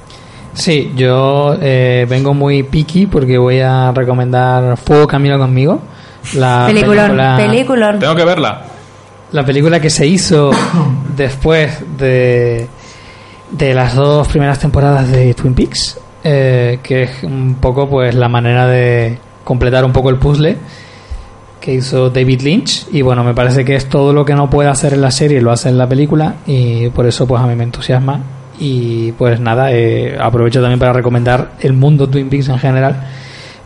Sí, 0.53 0.91
yo 0.95 1.55
eh, 1.61 2.05
vengo 2.09 2.33
muy 2.33 2.63
picky 2.63 3.05
porque 3.07 3.37
voy 3.37 3.59
a 3.61 3.91
recomendar 3.91 4.75
Fuego 4.77 5.07
Camino 5.07 5.37
conmigo. 5.37 5.79
La 6.35 6.65
Peliculón, 6.67 7.05
película, 7.07 7.37
peliculón. 7.37 7.99
Tengo 7.99 8.15
que 8.15 8.25
verla. 8.25 8.61
la 9.31 9.45
película 9.45 9.79
que 9.79 9.89
se 9.89 10.05
hizo 10.05 10.51
después 11.15 11.79
de, 11.97 12.67
de 13.51 13.73
las 13.73 13.95
dos 13.95 14.27
primeras 14.27 14.59
temporadas 14.59 15.09
de 15.09 15.33
Twin 15.33 15.53
Peaks. 15.53 15.97
eh, 16.23 16.79
que 16.83 17.03
es 17.03 17.23
un 17.23 17.55
poco 17.55 17.89
pues 17.89 18.13
la 18.13 18.27
manera 18.29 18.67
de 18.67 19.17
completar 19.43 19.83
un 19.85 19.91
poco 19.93 20.09
el 20.09 20.17
puzzle 20.17 20.57
que 21.61 21.73
hizo 21.73 22.09
David 22.09 22.41
Lynch 22.41 22.87
y 22.91 23.01
bueno 23.01 23.23
me 23.23 23.33
parece 23.33 23.63
que 23.63 23.75
es 23.75 23.87
todo 23.87 24.11
lo 24.11 24.25
que 24.25 24.33
no 24.33 24.49
puede 24.49 24.69
hacer 24.69 24.93
en 24.93 25.01
la 25.01 25.11
serie 25.11 25.41
lo 25.41 25.51
hace 25.51 25.69
en 25.69 25.77
la 25.77 25.87
película 25.87 26.35
y 26.47 26.89
por 26.89 27.05
eso 27.05 27.27
pues 27.27 27.41
a 27.41 27.47
mí 27.47 27.55
me 27.55 27.63
entusiasma 27.63 28.19
y 28.59 29.11
pues 29.13 29.39
nada 29.39 29.71
eh, 29.71 30.17
aprovecho 30.19 30.59
también 30.59 30.79
para 30.79 30.93
recomendar 30.93 31.51
el 31.61 31.73
mundo 31.73 32.09
Twin 32.09 32.29
Peaks 32.29 32.49
en 32.49 32.59
general 32.59 33.07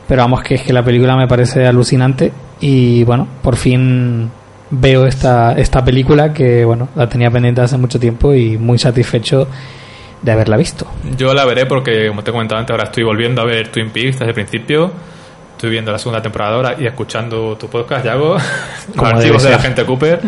pero 0.08 0.22
vamos 0.22 0.44
que 0.44 0.56
es 0.56 0.62
que 0.62 0.74
la 0.74 0.84
película 0.84 1.16
me 1.16 1.28
parece 1.28 1.66
alucinante 1.66 2.32
y 2.60 3.04
bueno 3.06 3.28
por 3.42 3.56
fin 3.56 4.30
veo 4.70 5.06
esta 5.06 5.54
esta 5.54 5.84
película 5.84 6.34
que 6.34 6.66
bueno 6.66 6.90
la 6.96 7.08
tenía 7.08 7.32
pendiente 7.32 7.62
hace 7.62 7.78
mucho 7.78 8.00
tiempo 8.00 8.34
y 8.34 8.58
muy 8.58 8.78
satisfecho 8.78 9.48
de 10.22 10.32
haberla 10.32 10.58
visto 10.58 10.88
Yo 11.18 11.34
la 11.34 11.46
veré 11.46 11.66
porque, 11.66 12.08
como 12.08 12.24
te 12.24 12.32
he 12.32 12.34
comentado 12.34 12.60
antes, 12.60 12.72
ahora 12.72 12.86
estoy 12.86 13.04
volviendo 13.04 13.42
a 13.42 13.46
ver 13.46 13.70
Twin 13.70 13.92
Peaks 13.92 14.20
desde 14.20 14.30
el 14.30 14.34
principio. 14.34 14.92
Estoy 15.56 15.70
viendo 15.70 15.90
la 15.90 15.98
segunda 15.98 16.22
temporada 16.22 16.56
ahora 16.56 16.76
y 16.78 16.86
escuchando 16.86 17.56
tu 17.56 17.70
podcast, 17.70 18.04
Yago, 18.04 18.36
los 18.94 19.06
archivos 19.06 19.42
de 19.42 19.52
la 19.52 19.60
gente 19.60 19.86
Cooper. 19.86 20.20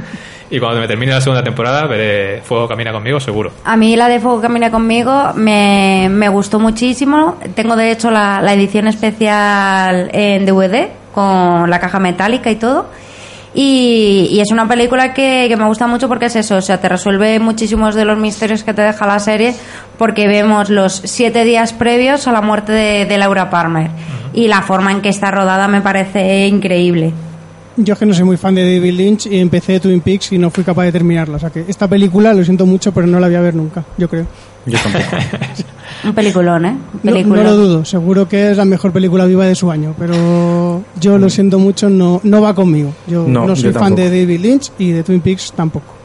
Y 0.49 0.57
cuando 0.57 0.79
me 0.79 0.87
termine 0.87 1.11
la 1.11 1.19
segunda 1.19 1.43
temporada, 1.43 1.85
veré 1.85 2.41
Fuego 2.41 2.69
Camina 2.69 2.93
conmigo, 2.93 3.19
seguro. 3.19 3.51
A 3.65 3.75
mí 3.75 3.97
la 3.97 4.07
de 4.07 4.21
Fuego 4.21 4.39
Camina 4.39 4.71
conmigo 4.71 5.33
me, 5.35 6.07
me 6.09 6.29
gustó 6.29 6.59
muchísimo. 6.59 7.37
Tengo 7.55 7.75
de 7.75 7.91
hecho 7.91 8.09
la, 8.09 8.41
la 8.41 8.53
edición 8.53 8.87
especial 8.87 10.09
en 10.13 10.45
DVD 10.45 10.87
con 11.13 11.69
la 11.69 11.79
caja 11.81 11.99
metálica 11.99 12.49
y 12.49 12.55
todo. 12.55 12.85
Y, 13.53 14.29
y 14.31 14.39
es 14.39 14.51
una 14.51 14.65
película 14.67 15.13
que, 15.13 15.47
que 15.49 15.57
me 15.57 15.65
gusta 15.65 15.87
mucho 15.87 16.07
porque 16.07 16.27
es 16.27 16.35
eso, 16.35 16.57
o 16.57 16.61
sea, 16.61 16.79
te 16.79 16.87
resuelve 16.87 17.39
muchísimos 17.39 17.95
de 17.95 18.05
los 18.05 18.17
misterios 18.17 18.63
que 18.63 18.73
te 18.73 18.83
deja 18.83 19.07
la 19.07 19.19
serie 19.19 19.55
porque 19.97 20.27
vemos 20.27 20.69
los 20.69 20.93
siete 20.93 21.43
días 21.43 21.73
previos 21.73 22.27
a 22.27 22.31
la 22.31 22.41
muerte 22.41 22.71
de, 22.71 23.05
de 23.05 23.17
Laura 23.17 23.49
Palmer. 23.49 23.89
Y 24.37 24.47
la 24.47 24.61
forma 24.61 24.91
en 24.91 25.01
que 25.01 25.09
está 25.09 25.31
rodada 25.31 25.67
me 25.67 25.81
parece 25.81 26.45
increíble. 26.45 27.11
Yo 27.75 27.93
es 27.93 27.99
que 27.99 28.05
no 28.05 28.13
soy 28.13 28.23
muy 28.23 28.37
fan 28.37 28.53
de 28.53 28.71
David 28.71 28.93
Lynch 28.93 29.25
y 29.25 29.39
empecé 29.39 29.79
Twin 29.79 29.99
Peaks 29.99 30.31
y 30.31 30.37
no 30.37 30.51
fui 30.51 30.63
capaz 30.63 30.83
de 30.83 30.91
terminarla. 30.91 31.37
O 31.37 31.39
sea 31.39 31.49
que 31.49 31.65
esta 31.67 31.87
película, 31.87 32.35
lo 32.35 32.45
siento 32.45 32.67
mucho, 32.67 32.91
pero 32.91 33.07
no 33.07 33.19
la 33.19 33.25
voy 33.29 33.35
a 33.35 33.41
ver 33.41 33.55
nunca, 33.55 33.83
yo 33.97 34.07
creo. 34.07 34.27
Yo 34.67 34.77
tampoco. 34.77 35.05
Un 36.03 36.13
peliculón, 36.13 36.65
¿eh? 36.67 36.77
No, 37.01 37.13
no 37.13 37.43
lo 37.43 37.55
dudo, 37.55 37.83
seguro 37.83 38.29
que 38.29 38.51
es 38.51 38.57
la 38.57 38.65
mejor 38.65 38.91
película 38.91 39.25
viva 39.25 39.45
de 39.45 39.55
su 39.55 39.71
año, 39.71 39.95
pero 39.97 40.83
yo 40.99 41.17
lo 41.17 41.31
siento 41.31 41.57
mucho, 41.57 41.89
no, 41.89 42.21
no 42.23 42.39
va 42.39 42.53
conmigo. 42.53 42.93
Yo 43.07 43.27
No, 43.27 43.47
no, 43.47 43.55
soy 43.55 43.73
yo 43.73 43.79
fan 43.79 43.95
de. 43.95 44.03
David 44.03 44.39
Lynch 44.39 44.71
y 44.77 44.91
de 44.91 45.01
Twin 45.01 45.21
Peaks 45.21 45.51
tampoco. 45.51 45.96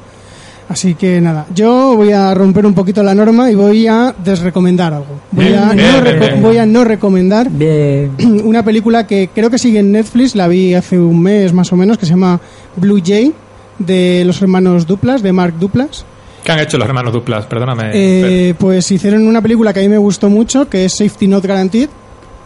Así 0.73 0.95
que 0.95 1.21
nada, 1.21 1.45
yo 1.55 1.95
voy 1.97 2.13
a 2.13 2.33
romper 2.35 2.65
un 2.65 2.73
poquito 2.73 3.03
la 3.03 3.15
norma 3.15 3.51
y 3.51 3.55
voy 3.55 3.87
a 3.87 4.15
desrecomendar 4.25 4.95
algo. 4.95 5.21
Voy, 5.31 5.45
Bien, 5.47 5.59
a, 5.59 5.73
bien, 5.75 5.87
no 5.93 6.03
bien, 6.03 6.05
reco- 6.17 6.29
bien. 6.31 6.43
voy 6.43 6.57
a 6.57 6.65
no 6.67 6.85
recomendar 6.85 7.51
Bien. 7.51 8.11
una 8.45 8.65
película 8.65 9.07
que 9.07 9.29
creo 9.35 9.51
que 9.51 9.59
sigue 9.59 9.81
en 9.81 9.93
Netflix, 9.93 10.35
la 10.35 10.49
vi 10.49 10.73
hace 10.75 10.99
un 10.99 11.21
mes 11.21 11.53
más 11.53 11.71
o 11.73 11.77
menos, 11.77 11.99
que 11.99 12.07
se 12.07 12.13
llama 12.13 12.41
Blue 12.77 13.03
Jay, 13.05 13.33
de 13.79 14.23
los 14.25 14.41
hermanos 14.41 14.87
Duplas, 14.87 15.23
de 15.23 15.33
Mark 15.33 15.55
Duplas. 15.59 16.05
¿Qué 16.43 16.53
han 16.53 16.59
hecho 16.61 16.79
los 16.79 16.89
hermanos 16.89 17.13
Duplas? 17.13 17.45
Perdóname. 17.47 17.91
Eh, 17.93 18.55
pues 18.59 18.91
hicieron 18.91 19.27
una 19.29 19.41
película 19.43 19.73
que 19.73 19.81
a 19.81 19.83
mí 19.83 19.89
me 19.89 19.99
gustó 19.99 20.29
mucho, 20.31 20.69
que 20.69 20.87
es 20.87 20.97
Safety 20.97 21.29
Not 21.29 21.45
Guaranteed, 21.47 21.89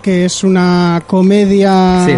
que 0.03 0.25
es 0.25 0.43
una 0.45 1.03
comedia 1.07 2.05
Sí. 2.07 2.13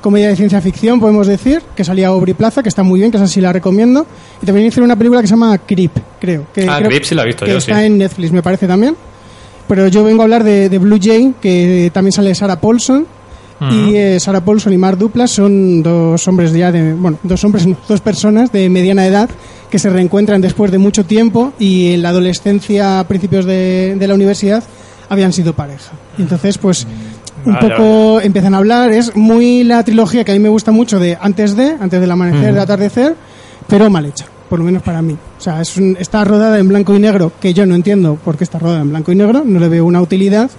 Comedia 0.00 0.28
de 0.28 0.36
ciencia 0.36 0.60
ficción, 0.60 0.98
podemos 1.00 1.26
decir, 1.26 1.62
que 1.76 1.84
salía 1.84 2.08
Aubrey 2.08 2.34
Plaza, 2.34 2.62
que 2.62 2.68
está 2.68 2.82
muy 2.82 3.00
bien, 3.00 3.10
que 3.10 3.16
esa 3.18 3.26
sí 3.26 3.40
la 3.40 3.52
recomiendo. 3.52 4.06
Y 4.42 4.46
también 4.46 4.66
hicieron 4.66 4.86
una 4.86 4.96
película 4.96 5.20
que 5.20 5.26
se 5.26 5.32
llama 5.34 5.58
Creep, 5.58 5.92
creo. 6.20 6.46
Que 6.54 6.68
Ah, 6.68 6.76
creo 6.78 6.88
Creep 6.90 7.04
sí 7.04 7.14
la 7.14 7.22
he 7.22 7.26
visto 7.26 7.44
que 7.44 7.52
yo, 7.52 7.58
está 7.58 7.78
sí. 7.80 7.86
en 7.86 7.98
Netflix, 7.98 8.32
me 8.32 8.42
parece 8.42 8.66
también. 8.66 8.96
Pero 9.68 9.86
yo 9.88 10.02
vengo 10.02 10.22
a 10.22 10.24
hablar 10.24 10.42
de, 10.42 10.68
de 10.68 10.78
Blue 10.78 10.98
Jay, 11.00 11.34
que 11.40 11.90
también 11.94 12.12
sale 12.12 12.34
Sarah 12.34 12.60
Paulson. 12.60 13.06
Y 13.70 13.94
eh, 13.94 14.18
Sarah 14.18 14.42
Paulson 14.42 14.72
y 14.72 14.78
Mark 14.78 14.96
Duplas 14.96 15.30
son 15.32 15.82
dos 15.82 16.26
hombres 16.28 16.50
ya 16.54 16.72
de, 16.72 16.94
bueno, 16.94 17.18
dos 17.22 17.44
hombres, 17.44 17.66
dos 17.86 18.00
personas 18.00 18.50
de 18.52 18.70
mediana 18.70 19.04
edad 19.06 19.28
que 19.70 19.78
se 19.78 19.90
reencuentran 19.90 20.40
después 20.40 20.70
de 20.70 20.78
mucho 20.78 21.04
tiempo 21.04 21.52
y 21.58 21.92
en 21.92 22.00
la 22.00 22.08
adolescencia, 22.08 23.00
a 23.00 23.04
principios 23.06 23.44
de, 23.44 23.96
de 23.98 24.08
la 24.08 24.14
universidad, 24.14 24.64
habían 25.10 25.34
sido 25.34 25.52
pareja. 25.52 25.92
Y 26.16 26.22
entonces, 26.22 26.56
pues, 26.56 26.86
un 27.44 27.54
Vaya, 27.54 27.76
poco 27.76 28.20
empiezan 28.20 28.54
a 28.54 28.58
hablar. 28.58 28.90
Es 28.92 29.14
muy 29.16 29.64
la 29.64 29.82
trilogía 29.84 30.24
que 30.24 30.32
a 30.32 30.34
mí 30.34 30.40
me 30.40 30.48
gusta 30.48 30.70
mucho 30.72 30.98
de 30.98 31.16
antes 31.20 31.56
de, 31.56 31.76
antes 31.80 32.00
del 32.00 32.10
amanecer, 32.10 32.52
del 32.52 32.58
atardecer, 32.58 33.14
pero 33.66 33.88
mal 33.90 34.06
hecha, 34.06 34.26
por 34.48 34.58
lo 34.58 34.64
menos 34.64 34.82
para 34.82 35.00
mí. 35.02 35.12
O 35.38 35.40
sea, 35.40 35.60
es 35.60 35.76
un- 35.76 35.96
está 35.98 36.24
rodada 36.24 36.58
en 36.58 36.68
blanco 36.68 36.94
y 36.94 36.98
negro, 36.98 37.32
que 37.40 37.52
yo 37.54 37.66
no 37.66 37.74
entiendo 37.74 38.16
por 38.24 38.36
qué 38.36 38.44
está 38.44 38.58
rodada 38.58 38.80
en 38.82 38.90
blanco 38.90 39.12
y 39.12 39.14
negro, 39.16 39.42
no 39.44 39.58
le 39.60 39.68
veo 39.68 39.84
una 39.86 40.00
utilidad. 40.00 40.50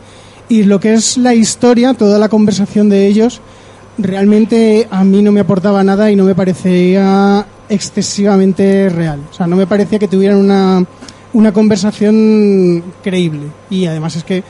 Y 0.49 0.64
lo 0.64 0.80
que 0.80 0.94
es 0.94 1.18
la 1.18 1.34
historia, 1.34 1.94
toda 1.94 2.20
la 2.20 2.28
conversación 2.30 2.90
de 2.90 3.08
ellos, 3.08 3.40
realmente 3.98 4.88
a 4.91 5.03
mí 5.03 5.22
no 5.22 5.32
me 5.32 5.40
aportaba 5.41 5.84
nada 5.84 6.12
y 6.12 6.16
no 6.16 6.24
me 6.26 6.36
parecía 6.36 7.45
excesivamente 7.70 8.90
real. 8.90 9.20
O 9.30 9.34
sea, 9.34 9.48
no 9.48 9.56
me 9.56 9.68
parecía 9.68 9.99
que 9.99 10.08
tuvieran 10.08 10.38
una, 10.38 10.84
una 11.34 11.53
conversación 11.53 12.84
creíble. 13.03 13.44
Y 13.70 13.86
además 13.86 14.16
es 14.16 14.24
que 14.24 14.44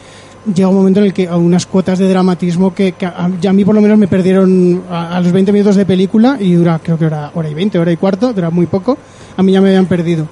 llega 0.55 0.67
un 0.69 0.75
momento 0.75 0.99
en 0.99 1.05
el 1.07 1.13
que 1.13 1.27
a 1.27 1.37
unas 1.37 1.65
cuotas 1.65 1.99
de 1.99 2.09
dramatismo 2.09 2.73
que, 2.73 2.93
que 2.93 3.05
a, 3.05 3.29
ya 3.39 3.51
a 3.51 3.53
mí 3.53 3.63
por 3.65 3.75
lo 3.75 3.81
menos 3.81 3.97
me 3.97 4.07
perdieron 4.07 4.81
a, 4.89 5.15
a 5.15 5.19
los 5.21 5.31
20 5.31 5.51
minutos 5.51 5.75
de 5.75 5.85
película 5.85 6.37
y 6.39 6.53
dura 6.53 6.79
creo 6.83 6.97
que 6.97 7.05
hora, 7.05 7.31
hora 7.35 7.49
y 7.49 7.53
20, 7.53 7.77
hora 7.79 7.91
y 7.91 7.97
cuarto, 7.97 8.33
dura 8.33 8.49
muy 8.49 8.65
poco, 8.65 8.97
a 9.37 9.43
mí 9.43 9.51
ya 9.51 9.61
me 9.61 9.69
habían 9.69 9.85
perdido. 9.85 10.27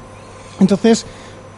Entonces, 0.60 1.06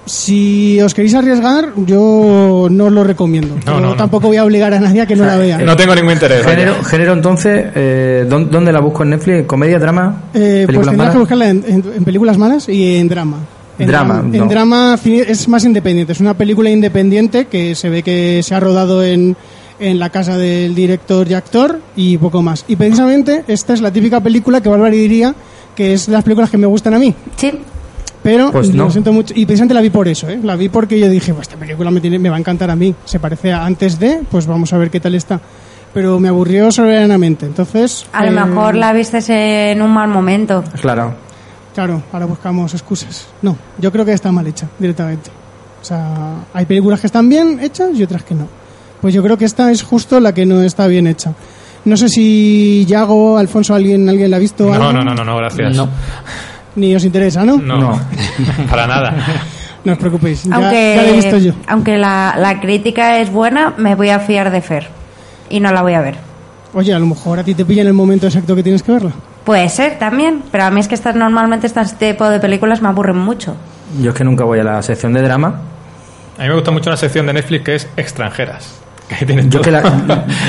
si 0.05 0.81
os 0.81 0.93
queréis 0.93 1.13
arriesgar, 1.13 1.73
yo 1.85 2.67
no 2.71 2.85
os 2.85 2.91
lo 2.91 3.03
recomiendo. 3.03 3.55
No, 3.55 3.61
Pero 3.63 3.79
no, 3.79 3.87
no. 3.89 3.95
tampoco 3.95 4.27
voy 4.27 4.37
a 4.37 4.43
obligar 4.43 4.73
a 4.73 4.79
nadie 4.79 5.01
a 5.01 5.05
que 5.05 5.15
no 5.15 5.25
la 5.25 5.37
vea. 5.37 5.59
No 5.59 5.75
tengo 5.75 5.93
ningún 5.95 6.13
interés. 6.13 6.43
Género, 6.45 6.83
género 6.83 7.13
entonces, 7.13 7.67
eh, 7.75 8.25
¿dó- 8.27 8.39
¿dónde 8.45 8.71
la 8.71 8.79
busco 8.79 9.03
en 9.03 9.11
Netflix? 9.11 9.45
¿Comedia, 9.45 9.77
drama? 9.79 10.23
Eh, 10.33 10.63
pues 10.65 10.67
¿Películas 10.67 10.87
tendrás 10.89 10.97
malas? 10.97 11.13
que 11.13 11.19
buscarla 11.19 11.49
en, 11.49 11.63
en- 11.67 11.93
en 11.97 12.03
películas 12.03 12.37
malas 12.37 12.67
y 12.67 12.95
en 12.97 13.07
drama. 13.07 13.37
En 13.81 13.87
Drama, 13.87 14.19
En 14.23 14.31
no. 14.39 14.45
drama 14.47 14.97
es 15.03 15.47
más 15.47 15.63
independiente. 15.65 16.13
Es 16.13 16.19
una 16.19 16.33
película 16.33 16.69
independiente 16.69 17.45
que 17.45 17.75
se 17.75 17.89
ve 17.89 18.03
que 18.03 18.41
se 18.43 18.55
ha 18.55 18.59
rodado 18.59 19.03
en, 19.03 19.35
en 19.79 19.99
la 19.99 20.09
casa 20.09 20.37
del 20.37 20.75
director 20.75 21.27
y 21.29 21.33
actor 21.33 21.79
y 21.95 22.17
poco 22.17 22.41
más. 22.41 22.65
Y 22.67 22.75
precisamente 22.75 23.43
esta 23.47 23.73
es 23.73 23.81
la 23.81 23.91
típica 23.91 24.19
película 24.21 24.61
que 24.61 24.69
Bárbara 24.69 24.91
diría 24.91 25.33
que 25.75 25.93
es 25.93 26.05
de 26.07 26.13
las 26.13 26.23
películas 26.23 26.49
que 26.49 26.57
me 26.57 26.67
gustan 26.67 26.93
a 26.93 26.99
mí. 26.99 27.13
Sí, 27.37 27.51
Pero 28.23 28.51
Pues 28.51 28.67
lo 28.73 28.85
no. 28.85 28.91
siento 28.91 29.11
mucho. 29.13 29.33
Y 29.35 29.45
precisamente 29.45 29.73
la 29.73 29.81
vi 29.81 29.89
por 29.89 30.07
eso, 30.07 30.29
¿eh? 30.29 30.39
La 30.43 30.55
vi 30.55 30.69
porque 30.69 30.99
yo 30.99 31.09
dije, 31.09 31.33
pues 31.33 31.47
esta 31.47 31.57
película 31.59 31.89
me, 31.89 31.99
tiene, 32.01 32.19
me 32.19 32.29
va 32.29 32.35
a 32.35 32.39
encantar 32.39 32.69
a 32.69 32.75
mí. 32.75 32.93
Se 33.05 33.19
parece 33.19 33.51
a 33.51 33.65
antes 33.65 33.97
de, 33.99 34.19
pues 34.29 34.45
vamos 34.45 34.71
a 34.73 34.77
ver 34.77 34.91
qué 34.91 34.99
tal 34.99 35.15
está. 35.15 35.39
Pero 35.93 36.19
me 36.19 36.29
aburrió 36.29 36.71
soberanamente. 36.71 37.45
Entonces. 37.47 38.05
a 38.13 38.23
lo 38.25 38.31
eh, 38.31 38.45
mejor 38.45 38.75
la 38.75 38.93
vistes 38.93 39.27
en 39.29 39.81
un 39.81 39.91
mal 39.91 40.07
momento. 40.09 40.63
Claro. 40.81 41.15
Claro, 41.73 42.01
ahora 42.11 42.25
buscamos 42.25 42.73
excusas. 42.73 43.27
No, 43.41 43.55
yo 43.77 43.91
creo 43.91 44.03
que 44.05 44.13
está 44.13 44.31
mal 44.31 44.45
hecha 44.47 44.67
directamente. 44.77 45.29
O 45.81 45.85
sea, 45.85 46.35
hay 46.53 46.65
películas 46.65 46.99
que 46.99 47.07
están 47.07 47.27
bien 47.29 47.59
hechas 47.61 47.89
y 47.95 48.03
otras 48.03 48.23
que 48.23 48.35
no. 48.35 48.47
Pues 49.01 49.13
yo 49.13 49.23
creo 49.23 49.37
que 49.37 49.45
esta 49.45 49.71
es 49.71 49.81
justo 49.81 50.19
la 50.19 50.33
que 50.33 50.45
no 50.45 50.61
está 50.61 50.85
bien 50.87 51.07
hecha. 51.07 51.33
No 51.85 51.97
sé 51.97 52.09
si 52.09 52.85
Yago, 52.87 53.37
Alfonso, 53.37 53.73
alguien, 53.73 54.07
alguien 54.07 54.29
la 54.29 54.37
ha 54.37 54.39
visto. 54.39 54.65
No, 54.65 54.73
algo? 54.73 54.93
no, 54.93 55.03
no, 55.03 55.15
no, 55.15 55.23
no, 55.23 55.37
gracias. 55.37 55.75
No. 55.75 55.89
Ni 56.75 56.95
os 56.95 57.03
interesa, 57.03 57.43
¿no? 57.43 57.57
No, 57.57 57.77
No. 57.77 57.99
para 58.69 58.85
nada. 58.85 59.15
No 59.83 59.93
os 59.93 59.97
preocupéis. 59.97 60.43
Ya, 60.43 60.55
aunque 60.55 60.93
ya 60.95 61.01
la 61.01 61.09
he 61.09 61.13
visto 61.15 61.37
yo. 61.39 61.53
aunque 61.67 61.97
la, 61.97 62.35
la 62.37 62.59
crítica 62.59 63.17
es 63.19 63.31
buena, 63.31 63.73
me 63.77 63.95
voy 63.95 64.09
a 64.09 64.19
fiar 64.19 64.51
de 64.51 64.61
Fer. 64.61 64.87
Y 65.49 65.59
no 65.59 65.71
la 65.71 65.81
voy 65.81 65.93
a 65.93 66.01
ver. 66.01 66.17
Oye, 66.73 66.93
a 66.93 66.99
lo 66.99 67.07
mejor 67.07 67.39
a 67.39 67.43
ti 67.43 67.55
te 67.55 67.65
pilla 67.65 67.81
en 67.81 67.87
el 67.87 67.93
momento 67.93 68.27
exacto 68.27 68.55
que 68.55 68.61
tienes 68.61 68.83
que 68.83 68.91
verla. 68.91 69.11
Puede 69.45 69.69
ser 69.69 69.97
también, 69.97 70.43
pero 70.51 70.65
a 70.65 70.71
mí 70.71 70.79
es 70.79 70.87
que 70.87 70.95
estas, 70.95 71.15
normalmente 71.15 71.67
este 71.67 72.13
tipo 72.13 72.29
de 72.29 72.39
películas 72.39 72.81
me 72.81 72.89
aburren 72.89 73.17
mucho. 73.17 73.55
Yo 74.01 74.11
es 74.11 74.15
que 74.15 74.23
nunca 74.23 74.43
voy 74.43 74.59
a 74.59 74.63
la 74.63 74.81
sección 74.81 75.13
de 75.13 75.21
drama. 75.21 75.61
A 76.37 76.43
mí 76.43 76.47
me 76.47 76.53
gusta 76.55 76.71
mucho 76.71 76.89
una 76.89 76.97
sección 76.97 77.25
de 77.25 77.33
Netflix 77.33 77.63
que 77.65 77.75
es 77.75 77.89
extranjeras. 77.97 78.77
Que 79.11 79.25
Yo 79.25 79.49
todo. 79.49 79.61
que 79.63 79.71
la, 79.71 79.83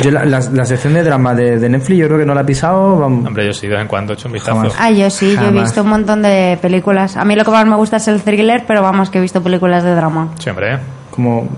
yo 0.05 0.11
la, 0.13 0.25
la- 0.25 0.39
la 0.39 0.65
sección 0.65 0.95
de 0.95 1.03
drama 1.03 1.35
de, 1.35 1.59
de 1.59 1.69
Netflix 1.69 1.99
yo 1.99 2.07
creo 2.07 2.19
que 2.21 2.25
no 2.27 2.33
la 2.33 2.43
he 2.43 2.45
pisado. 2.45 2.97
vamos. 3.01 3.27
Hombre, 3.27 3.45
yo 3.47 3.53
sí, 3.53 3.67
de 3.67 3.73
vez 3.73 3.83
en 3.83 3.89
cuando 3.89 4.13
he 4.13 4.15
hecho 4.15 4.29
un 4.29 4.35
vistazo. 4.35 4.57
Jamás. 4.59 4.75
Ah, 4.79 4.91
yo 4.93 5.11
sí, 5.11 5.35
yo 5.35 5.49
he 5.49 5.51
visto 5.51 5.83
un 5.83 5.89
montón 5.89 6.23
de 6.23 6.57
películas. 6.63 7.17
A 7.17 7.25
mí 7.25 7.35
lo 7.35 7.45
que 7.45 7.51
más 7.51 7.67
me 7.67 7.75
gusta 7.75 7.97
es 7.97 8.07
el 8.07 8.23
thriller, 8.23 8.63
pero 8.67 8.81
vamos, 8.83 9.11
que 9.11 9.19
he 9.19 9.21
visto 9.21 9.43
películas 9.43 9.83
de 9.83 9.95
drama. 9.97 10.29
Sí, 10.39 10.49
hombre. 10.51 10.75
¿eh? 10.75 10.79
Como 11.11 11.49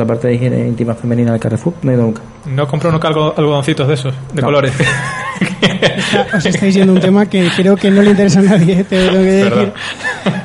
la 0.00 0.06
parte 0.06 0.28
de 0.28 0.34
higiene 0.34 0.66
íntima 0.66 0.94
femenina 0.94 1.30
del 1.32 1.40
Carrefour. 1.40 1.74
No 1.82 1.90
he 1.90 1.94
ido 1.94 2.02
nunca. 2.04 2.22
No 2.46 2.66
compro 2.66 2.90
nunca 2.90 3.08
algo, 3.08 3.32
algodoncitos 3.36 3.86
de 3.86 3.94
esos, 3.94 4.14
de 4.32 4.40
No. 4.42 4.46
colores. 4.48 4.72
Os 6.36 6.44
estáis 6.44 6.74
yendo 6.74 6.92
a 6.92 6.96
un 6.96 7.00
tema 7.00 7.26
que 7.26 7.48
creo 7.56 7.76
que 7.76 7.90
no 7.90 8.02
le 8.02 8.10
interesa 8.10 8.40
a 8.40 8.42
nadie, 8.42 8.84
te 8.84 9.04
lo 9.06 9.12
tengo 9.12 9.24
que 9.24 9.30
decir. 9.30 9.50
Perdón. 9.50 9.72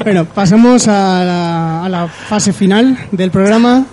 Bueno, 0.04 0.26
pasamos 0.26 0.88
a 0.88 1.24
la, 1.24 1.86
a 1.86 1.90
la 1.90 2.08
fase 2.08 2.54
final 2.54 2.98
del 3.12 3.32
programa. 3.32 3.86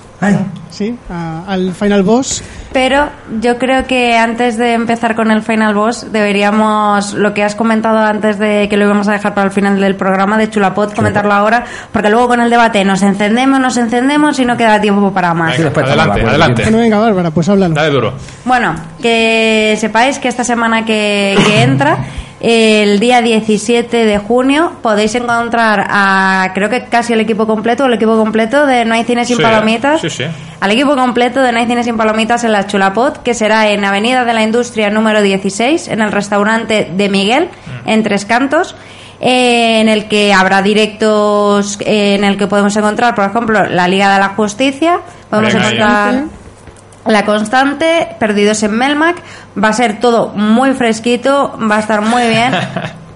Sí, 0.70 0.96
a- 1.10 1.44
al 1.46 1.72
final 1.72 2.02
boss. 2.02 2.42
Pero 2.72 3.10
yo 3.40 3.58
creo 3.58 3.86
que 3.86 4.16
antes 4.16 4.56
de 4.56 4.72
empezar 4.72 5.14
con 5.14 5.30
el 5.30 5.42
Final 5.42 5.74
Boss, 5.74 6.10
deberíamos, 6.10 7.14
lo 7.14 7.34
que 7.34 7.42
has 7.42 7.54
comentado 7.54 7.98
antes 7.98 8.38
de 8.38 8.68
que 8.68 8.76
lo 8.76 8.84
íbamos 8.84 9.08
a 9.08 9.12
dejar 9.12 9.34
para 9.34 9.46
el 9.46 9.52
final 9.52 9.78
del 9.78 9.94
programa 9.94 10.38
de 10.38 10.48
Chulapot, 10.48 10.94
comentarlo 10.94 11.32
ahora, 11.32 11.64
porque 11.92 12.08
luego 12.08 12.28
con 12.28 12.40
el 12.40 12.50
debate 12.50 12.84
nos 12.84 13.02
encendemos, 13.02 13.60
nos 13.60 13.76
encendemos 13.76 14.38
y 14.38 14.44
no 14.44 14.56
queda 14.56 14.80
tiempo 14.80 15.12
para 15.12 15.34
más. 15.34 15.52
Venga, 15.52 15.64
después 15.64 15.86
adelante, 15.86 16.20
adelante. 16.22 16.62
Bueno, 16.62 16.78
venga, 16.78 16.98
Bárbara, 16.98 17.30
pues 17.30 17.48
háblanos. 17.48 17.76
Dale 17.76 17.90
duro. 17.90 18.14
Bueno, 18.44 18.74
que 19.00 19.76
sepáis 19.78 20.18
que 20.18 20.28
esta 20.28 20.44
semana 20.44 20.84
que, 20.84 21.36
que 21.46 21.62
entra, 21.62 21.98
el 22.44 22.98
día 22.98 23.22
17 23.22 24.04
de 24.04 24.18
junio, 24.18 24.72
podéis 24.82 25.14
encontrar 25.14 25.86
a, 25.88 26.50
creo 26.54 26.68
que 26.68 26.84
casi 26.86 27.12
el 27.12 27.20
equipo 27.20 27.46
completo, 27.46 27.86
el 27.86 27.94
equipo 27.94 28.16
completo 28.16 28.66
de 28.66 28.84
No 28.84 28.94
hay 28.94 29.04
cine 29.04 29.24
sin 29.24 29.36
Sí, 29.36 29.42
palomitas. 29.42 30.00
sí, 30.00 30.10
sí. 30.10 30.24
Al 30.58 30.70
equipo 30.72 30.96
completo 30.96 31.40
de 31.40 31.52
No 31.52 31.58
hay 31.60 31.66
cine 31.66 31.84
sin 31.84 31.96
palomitas 31.96 32.42
en 32.42 32.50
la 32.52 32.66
Chulapot, 32.66 33.22
que 33.22 33.34
será 33.34 33.68
en 33.70 33.84
Avenida 33.84 34.24
de 34.24 34.34
la 34.34 34.42
Industria 34.42 34.90
número 34.90 35.22
16, 35.22 35.86
en 35.86 36.00
el 36.00 36.10
restaurante 36.10 36.90
de 36.92 37.08
Miguel, 37.08 37.48
Mm. 37.84 37.88
en 37.88 38.02
Tres 38.02 38.24
Cantos. 38.24 38.74
en 39.24 39.88
el 39.88 40.08
que 40.08 40.34
habrá 40.34 40.62
directos 40.62 41.78
en 41.80 42.24
el 42.24 42.36
que 42.36 42.48
podemos 42.48 42.76
encontrar, 42.76 43.14
por 43.14 43.24
ejemplo, 43.24 43.66
la 43.66 43.86
Liga 43.86 44.12
de 44.14 44.18
la 44.18 44.30
Justicia, 44.30 44.98
podemos 45.30 45.54
Venga, 45.54 45.66
encontrar 45.68 46.24
la 47.06 47.24
Constante, 47.24 48.08
Perdidos 48.18 48.62
en 48.62 48.72
Melmac. 48.76 49.16
Va 49.62 49.68
a 49.68 49.72
ser 49.72 50.00
todo 50.00 50.28
muy 50.28 50.72
fresquito, 50.74 51.56
va 51.70 51.76
a 51.76 51.80
estar 51.80 52.00
muy 52.02 52.22
bien. 52.28 52.52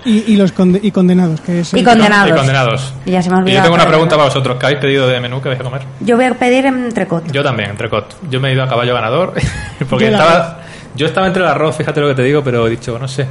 Y, 0.08 0.34
y 0.34 0.36
los 0.36 0.54
conde- 0.54 0.78
y 0.84 0.92
condenados, 0.92 1.40
que 1.40 1.58
es 1.62 1.74
Y 1.74 1.82
condenados. 1.82 2.30
Y 2.30 2.32
condenados. 2.32 2.94
Y 3.06 3.10
ya 3.10 3.22
se 3.22 3.28
me 3.28 3.34
ha 3.34 3.38
Y 3.38 3.40
yo 3.40 3.44
olvidado 3.46 3.62
tengo 3.64 3.74
una 3.74 3.86
pregunta 3.88 4.14
para 4.14 4.28
vosotros. 4.28 4.56
¿Qué 4.56 4.66
habéis 4.66 4.80
pedido 4.80 5.08
de 5.08 5.18
menú 5.18 5.42
que 5.42 5.48
vais 5.48 5.60
a 5.60 5.64
comer? 5.64 5.82
Yo 5.98 6.14
voy 6.14 6.26
a 6.26 6.34
pedir 6.34 6.64
entrecot. 6.64 7.32
Yo 7.32 7.42
también, 7.42 7.70
entrecot. 7.70 8.14
Yo 8.30 8.38
me 8.38 8.50
he 8.50 8.52
ido 8.52 8.62
a 8.62 8.68
caballo 8.68 8.94
ganador 8.94 9.32
porque 9.90 10.04
Yo 10.04 10.10
estaba... 10.12 10.30
arroz. 10.36 10.54
Yo 10.94 11.06
estaba 11.06 11.26
entre 11.26 11.42
el 11.42 11.48
arroz, 11.48 11.74
fíjate 11.76 12.00
lo 12.00 12.06
que 12.06 12.14
te 12.14 12.22
digo, 12.22 12.40
pero 12.44 12.68
he 12.68 12.70
dicho, 12.70 12.96
no 13.00 13.08
sé. 13.08 13.26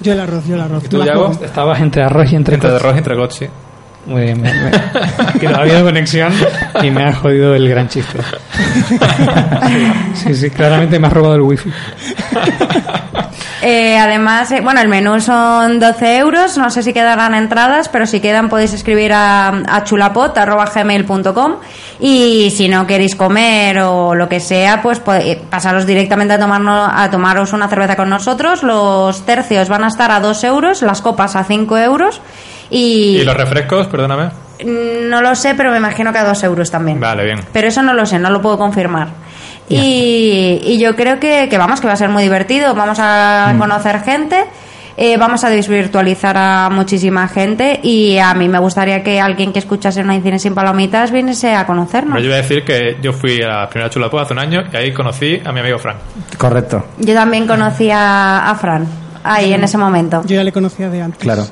Yo 0.00 0.12
el 0.12 0.18
arroz, 0.18 0.44
yo 0.48 0.56
el 0.56 0.62
arroz. 0.62 0.84
¿Y 0.86 0.88
tú, 0.88 1.04
Yago? 1.04 1.30
Estabas 1.40 1.80
entre 1.80 2.02
arroz 2.02 2.32
y 2.32 2.34
entre 2.34 2.54
Entre 2.56 2.68
arroz 2.74 2.94
y 2.96 2.98
entrecot, 2.98 3.30
sí. 3.30 3.46
Muy 4.06 4.22
bien, 4.22 4.40
me- 4.40 4.52
me- 4.52 4.70
que 5.40 5.48
no 5.48 5.56
ha 5.56 5.60
habido 5.62 5.82
conexión 5.84 6.32
y 6.82 6.90
me 6.90 7.04
ha 7.04 7.12
jodido 7.12 7.54
el 7.54 7.68
gran 7.68 7.88
chiste. 7.88 8.18
Sí, 10.14 10.34
sí, 10.34 10.50
claramente 10.50 10.98
me 10.98 11.08
ha 11.08 11.10
robado 11.10 11.34
el 11.34 11.40
wifi. 11.42 11.70
Eh, 13.62 13.98
además, 13.98 14.52
eh, 14.52 14.60
bueno, 14.60 14.80
el 14.80 14.86
menú 14.88 15.20
son 15.20 15.80
12 15.80 16.18
euros. 16.18 16.56
No 16.56 16.70
sé 16.70 16.84
si 16.84 16.92
quedarán 16.92 17.34
entradas, 17.34 17.88
pero 17.88 18.06
si 18.06 18.20
quedan 18.20 18.48
podéis 18.48 18.72
escribir 18.74 19.12
a, 19.12 19.48
a 19.48 19.82
chulapot.gmail.com 19.82 21.54
y 21.98 22.52
si 22.56 22.68
no 22.68 22.86
queréis 22.86 23.16
comer 23.16 23.80
o 23.80 24.14
lo 24.14 24.28
que 24.28 24.38
sea, 24.38 24.82
pues 24.82 25.02
pode- 25.02 25.40
pasaros 25.50 25.84
directamente 25.84 26.34
a, 26.34 26.38
tomarnos, 26.38 26.90
a 26.94 27.10
tomaros 27.10 27.52
una 27.52 27.66
cerveza 27.66 27.96
con 27.96 28.08
nosotros. 28.08 28.62
Los 28.62 29.26
tercios 29.26 29.68
van 29.68 29.82
a 29.82 29.88
estar 29.88 30.12
a 30.12 30.20
2 30.20 30.44
euros, 30.44 30.82
las 30.82 31.00
copas 31.02 31.34
a 31.34 31.42
5 31.42 31.76
euros 31.78 32.20
y... 32.70 33.18
¿Y 33.18 33.24
los 33.24 33.36
refrescos? 33.36 33.86
Perdóname. 33.88 34.30
No 34.64 35.20
lo 35.20 35.34
sé, 35.34 35.54
pero 35.54 35.70
me 35.70 35.76
imagino 35.76 36.12
que 36.12 36.18
a 36.18 36.24
2 36.24 36.42
euros 36.44 36.70
también. 36.70 36.98
Vale, 36.98 37.24
bien. 37.24 37.40
Pero 37.52 37.68
eso 37.68 37.82
no 37.82 37.92
lo 37.92 38.06
sé, 38.06 38.18
no 38.18 38.30
lo 38.30 38.40
puedo 38.40 38.56
confirmar. 38.58 39.08
Y, 39.68 40.60
y 40.64 40.78
yo 40.78 40.94
creo 40.96 41.18
que, 41.18 41.48
que 41.50 41.58
vamos, 41.58 41.80
que 41.80 41.86
va 41.86 41.92
a 41.94 41.96
ser 41.96 42.08
muy 42.08 42.22
divertido. 42.22 42.74
Vamos 42.74 42.98
a 43.00 43.52
Mm. 43.54 43.58
conocer 43.58 44.00
gente, 44.00 44.44
eh, 44.96 45.16
vamos 45.18 45.44
a 45.44 45.50
desvirtualizar 45.50 46.36
a 46.38 46.70
muchísima 46.70 47.28
gente 47.28 47.80
y 47.82 48.16
a 48.18 48.32
mí 48.34 48.48
me 48.48 48.58
gustaría 48.58 49.02
que 49.02 49.20
alguien 49.20 49.52
que 49.52 49.58
escuchase 49.58 50.00
una 50.00 50.18
cine 50.22 50.38
sin 50.38 50.54
palomitas 50.54 51.10
viniese 51.10 51.54
a 51.54 51.66
conocernos. 51.66 52.14
Pero 52.14 52.24
yo 52.24 52.30
voy 52.30 52.38
a 52.38 52.42
decir 52.42 52.64
que 52.64 52.96
yo 53.02 53.12
fui 53.12 53.42
a 53.42 53.48
la 53.48 53.68
primera 53.68 53.90
chulapó 53.90 54.20
hace 54.20 54.32
un 54.32 54.38
año 54.38 54.62
y 54.72 54.76
ahí 54.76 54.92
conocí 54.94 55.40
a 55.44 55.52
mi 55.52 55.60
amigo 55.60 55.78
Frank. 55.78 55.96
Correcto, 56.38 56.86
Yo 56.98 57.12
también 57.14 57.46
conocí 57.46 57.90
a, 57.90 58.48
a 58.50 58.54
Fran 58.54 58.86
ahí 59.24 59.52
en 59.52 59.64
ese 59.64 59.76
momento. 59.76 60.22
Yo 60.24 60.36
ya 60.36 60.44
le 60.44 60.52
conocía 60.52 60.88
de 60.88 61.02
antes. 61.02 61.18
claro. 61.20 61.44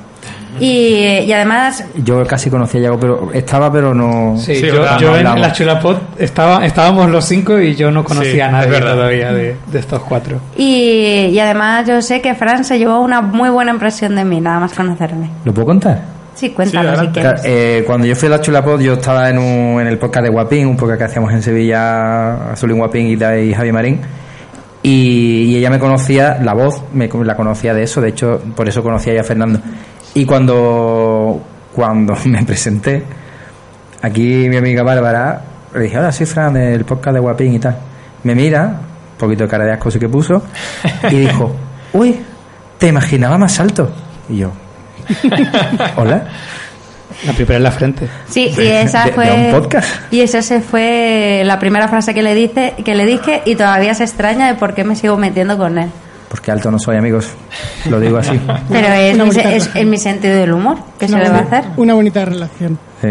Y, 0.59 1.19
y 1.25 1.33
además, 1.33 1.83
Yo 2.03 2.25
casi 2.25 2.49
conocía 2.49 2.79
a 2.79 2.83
Yago, 2.83 2.99
pero 2.99 3.29
estaba, 3.33 3.71
pero 3.71 3.93
no. 3.93 4.35
Sí, 4.37 4.55
Sí, 4.55 4.67
yo, 4.99 5.15
en 5.17 5.23
la 5.41 5.51
Chulapot 5.51 6.19
estaba, 6.19 6.65
estábamos 6.65 7.09
los 7.09 7.25
cinco 7.25 7.59
y 7.59 7.75
yo 7.75 7.91
no 7.91 8.03
conocía 8.03 8.31
Sí, 8.31 8.39
a 8.41 8.51
nadie 8.51 8.69
verdad. 8.69 8.93
todavía 8.93 9.33
de, 9.33 9.55
de 9.71 9.79
estos 9.79 10.01
cuatro. 10.03 10.39
y, 10.57 11.27
y 11.31 11.39
además 11.39 11.87
yo 11.87 12.01
sé 12.01 12.21
que 12.21 12.33
Fran 12.35 12.63
se 12.63 12.77
llevó 12.77 13.01
una 13.01 13.21
muy 13.21 13.49
buena 13.49 13.71
impresión 13.71 14.15
de 14.15 14.23
mí, 14.25 14.39
nada 14.41 14.59
más 14.59 14.73
conocerme. 14.73 15.29
¿Lo 15.43 15.53
puedo 15.53 15.67
contar? 15.67 16.01
Sí, 16.35 16.49
cuéntalo 16.49 16.99
si 16.99 17.07
quieres. 17.07 17.41
Eh, 17.45 17.83
cuando 17.87 18.05
yo 18.05 18.15
fui 18.15 18.27
a 18.27 18.31
la 18.31 18.41
Chulapod, 18.41 18.81
yo 18.81 18.93
estaba 18.93 19.29
en, 19.29 19.37
un, 19.37 19.79
en 19.79 19.87
el 19.87 19.97
podcast 19.97 20.23
de 20.25 20.29
Guapín, 20.31 20.67
un 20.67 20.75
podcast 20.75 20.97
que 20.99 21.03
hacíamos 21.05 21.31
en 21.31 21.41
Sevilla, 21.41 22.51
Azulín 22.51 22.77
Guapín 22.77 23.07
y, 23.07 23.13
y 23.13 23.53
Javi 23.53 23.71
Marín. 23.71 24.01
Y, 24.83 25.45
y 25.49 25.57
ella 25.57 25.69
me 25.69 25.79
conocía, 25.79 26.37
la 26.43 26.53
voz, 26.53 26.83
me, 26.93 27.07
la 27.23 27.35
conocía 27.35 27.73
de 27.73 27.83
eso, 27.83 28.01
de 28.01 28.09
hecho, 28.09 28.39
por 28.55 28.67
eso 28.67 28.83
conocía 28.83 29.13
ya 29.15 29.21
a 29.21 29.23
Fernando. 29.23 29.59
Y 30.15 30.25
cuando, 30.25 31.41
cuando 31.73 32.15
me 32.25 32.43
presenté, 32.43 33.03
aquí 34.01 34.47
mi 34.49 34.57
amiga 34.57 34.81
Bárbara, 34.83 35.41
le 35.73 35.81
dije, 35.81 35.97
hola, 35.99 36.11
soy 36.11 36.25
Fran 36.25 36.53
del 36.53 36.83
podcast 36.85 37.13
de 37.13 37.19
Guapín 37.19 37.53
y 37.53 37.59
tal. 37.59 37.77
Me 38.23 38.33
mira, 38.33 38.63
un 38.65 39.17
poquito 39.19 39.43
de 39.43 39.49
cara 39.49 39.65
de 39.65 39.73
asco 39.73 39.91
sí 39.91 39.99
que 39.99 40.09
puso, 40.09 40.41
y 41.11 41.15
dijo, 41.17 41.55
uy, 41.93 42.19
te 42.77 42.87
imaginaba 42.87 43.37
más 43.37 43.59
alto. 43.59 43.91
Y 44.29 44.37
yo, 44.37 44.51
hola. 45.97 46.25
La 47.25 47.31
primera 47.33 47.57
en 47.57 47.63
la 47.63 47.71
frente. 47.71 48.09
Sí, 48.27 48.51
y 48.57 48.61
esa 48.67 49.03
de- 49.05 49.09
de 49.11 49.15
fue 49.15 49.31
un 49.31 49.51
podcast. 49.61 49.87
y 50.11 50.21
esa 50.21 50.41
se 50.41 50.59
fue 50.59 51.43
la 51.45 51.59
primera 51.59 51.87
frase 51.87 52.13
que 52.13 52.21
le 52.23 52.33
dice, 52.35 52.73
que 52.83 52.93
le 52.95 53.05
dije 53.05 53.41
y 53.45 53.55
todavía 53.55 53.93
se 53.93 54.03
extraña 54.03 54.47
de 54.47 54.55
por 54.55 54.73
qué 54.73 54.83
me 54.83 54.95
sigo 54.95 55.15
metiendo 55.15 55.57
con 55.57 55.77
él. 55.77 55.89
Porque 56.29 56.51
alto 56.51 56.71
no 56.71 56.79
soy, 56.79 56.97
amigos. 56.97 57.27
Lo 57.89 57.99
digo 57.99 58.17
así. 58.17 58.39
Pero 58.69 58.87
es, 58.87 59.17
mi, 59.17 59.41
es, 59.53 59.69
es 59.73 59.85
mi 59.85 59.97
sentido 59.97 60.35
del 60.35 60.53
humor, 60.53 60.77
¿qué 60.99 61.07
se 61.07 61.17
le 61.17 61.29
va 61.29 61.37
a 61.37 61.41
hacer? 61.41 61.63
Una 61.77 61.93
bonita 61.93 62.25
relación. 62.25 62.77
Sí. 63.01 63.09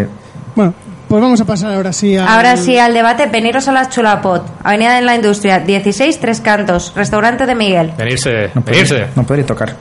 Bueno, 0.57 0.75
pues 1.09 1.23
vamos 1.23 1.41
a 1.41 1.45
pasar 1.45 1.73
ahora 1.75 1.93
sí 1.93 2.17
a... 2.17 2.27
Ahora 2.37 2.57
sí, 2.57 2.77
al 2.79 2.93
debate, 2.95 3.27
veniros 3.27 3.69
a 3.69 3.73
la 3.73 3.89
Chulapot, 3.89 4.45
Avenida 4.63 4.97
de 4.97 5.03
la 5.03 5.15
Industria, 5.15 5.61
16, 5.61 6.19
Tres 6.19 6.41
Cantos, 6.41 6.93
restaurante 6.97 7.47
de 7.47 7.55
Miguel. 7.55 7.93
Venirse, 7.97 8.51
No 8.55 8.63
venirse. 8.63 9.07
no 9.15 9.25
podéis 9.25 9.47
tocar. 9.47 9.75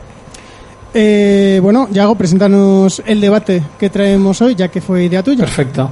Eh, 0.94 1.60
bueno, 1.62 1.88
Yago, 1.92 2.16
preséntanos 2.16 3.02
el 3.06 3.20
debate 3.20 3.64
que 3.80 3.90
traemos 3.90 4.42
hoy, 4.44 4.54
ya 4.54 4.68
que 4.68 4.80
fue 4.80 5.06
idea 5.06 5.24
tuya. 5.24 5.40
Perfecto. 5.46 5.90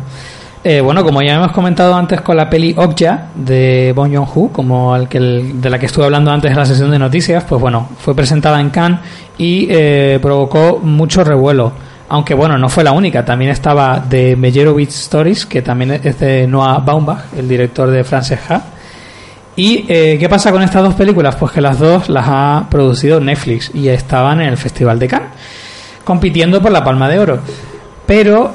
Eh, 0.63 0.79
bueno, 0.79 1.03
como 1.03 1.23
ya 1.23 1.33
hemos 1.33 1.51
comentado 1.53 1.95
antes 1.95 2.21
con 2.21 2.37
la 2.37 2.47
peli 2.47 2.75
Okja 2.77 3.29
de 3.33 3.93
Bong 3.95 4.13
Joon-ho, 4.13 4.49
como 4.53 4.95
el 4.95 5.07
que 5.07 5.19
de 5.19 5.69
la 5.71 5.79
que 5.79 5.87
estuve 5.87 6.05
hablando 6.05 6.29
antes 6.29 6.51
en 6.51 6.57
la 6.57 6.65
sesión 6.67 6.91
de 6.91 6.99
noticias, 6.99 7.43
pues 7.45 7.59
bueno, 7.59 7.89
fue 7.97 8.13
presentada 8.15 8.61
en 8.61 8.69
Cannes 8.69 8.99
y 9.39 9.67
eh, 9.71 10.19
provocó 10.21 10.79
mucho 10.83 11.23
revuelo. 11.23 11.71
Aunque 12.09 12.35
bueno, 12.35 12.59
no 12.59 12.69
fue 12.69 12.83
la 12.83 12.91
única, 12.91 13.25
también 13.25 13.49
estaba 13.49 13.99
de 14.07 14.35
Meyerowitz 14.35 14.93
Stories, 14.93 15.47
que 15.47 15.63
también 15.63 15.99
es 16.03 16.19
de 16.19 16.45
Noah 16.45 16.77
Baumbach, 16.77 17.33
el 17.35 17.47
director 17.47 17.89
de 17.89 18.03
Frances 18.03 18.39
Ha. 18.47 18.61
¿Y 19.55 19.85
eh, 19.87 20.17
qué 20.19 20.29
pasa 20.29 20.51
con 20.51 20.61
estas 20.61 20.83
dos 20.83 20.93
películas? 20.93 21.37
Pues 21.37 21.53
que 21.53 21.61
las 21.61 21.79
dos 21.79 22.07
las 22.07 22.25
ha 22.27 22.67
producido 22.69 23.19
Netflix 23.19 23.71
y 23.73 23.87
estaban 23.87 24.41
en 24.41 24.49
el 24.49 24.57
Festival 24.57 24.99
de 24.99 25.07
Cannes, 25.07 25.29
compitiendo 26.03 26.61
por 26.61 26.71
la 26.71 26.83
Palma 26.83 27.09
de 27.09 27.17
Oro. 27.17 27.39
Pero 28.05 28.53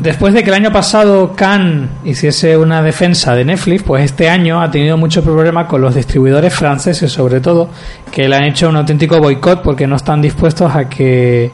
después 0.00 0.34
de 0.34 0.42
que 0.42 0.50
el 0.50 0.56
año 0.56 0.72
pasado 0.72 1.32
Cannes 1.34 1.90
hiciese 2.04 2.56
una 2.56 2.82
defensa 2.82 3.34
de 3.34 3.44
Netflix, 3.44 3.82
pues 3.82 4.04
este 4.04 4.28
año 4.28 4.60
ha 4.60 4.70
tenido 4.70 4.96
mucho 4.96 5.22
problema 5.22 5.66
con 5.66 5.80
los 5.80 5.94
distribuidores 5.94 6.54
franceses, 6.54 7.12
sobre 7.12 7.40
todo, 7.40 7.68
que 8.10 8.28
le 8.28 8.36
han 8.36 8.44
hecho 8.44 8.68
un 8.68 8.76
auténtico 8.76 9.18
boicot 9.18 9.62
porque 9.62 9.86
no 9.86 9.96
están 9.96 10.20
dispuestos 10.22 10.74
a 10.74 10.88
que 10.88 11.52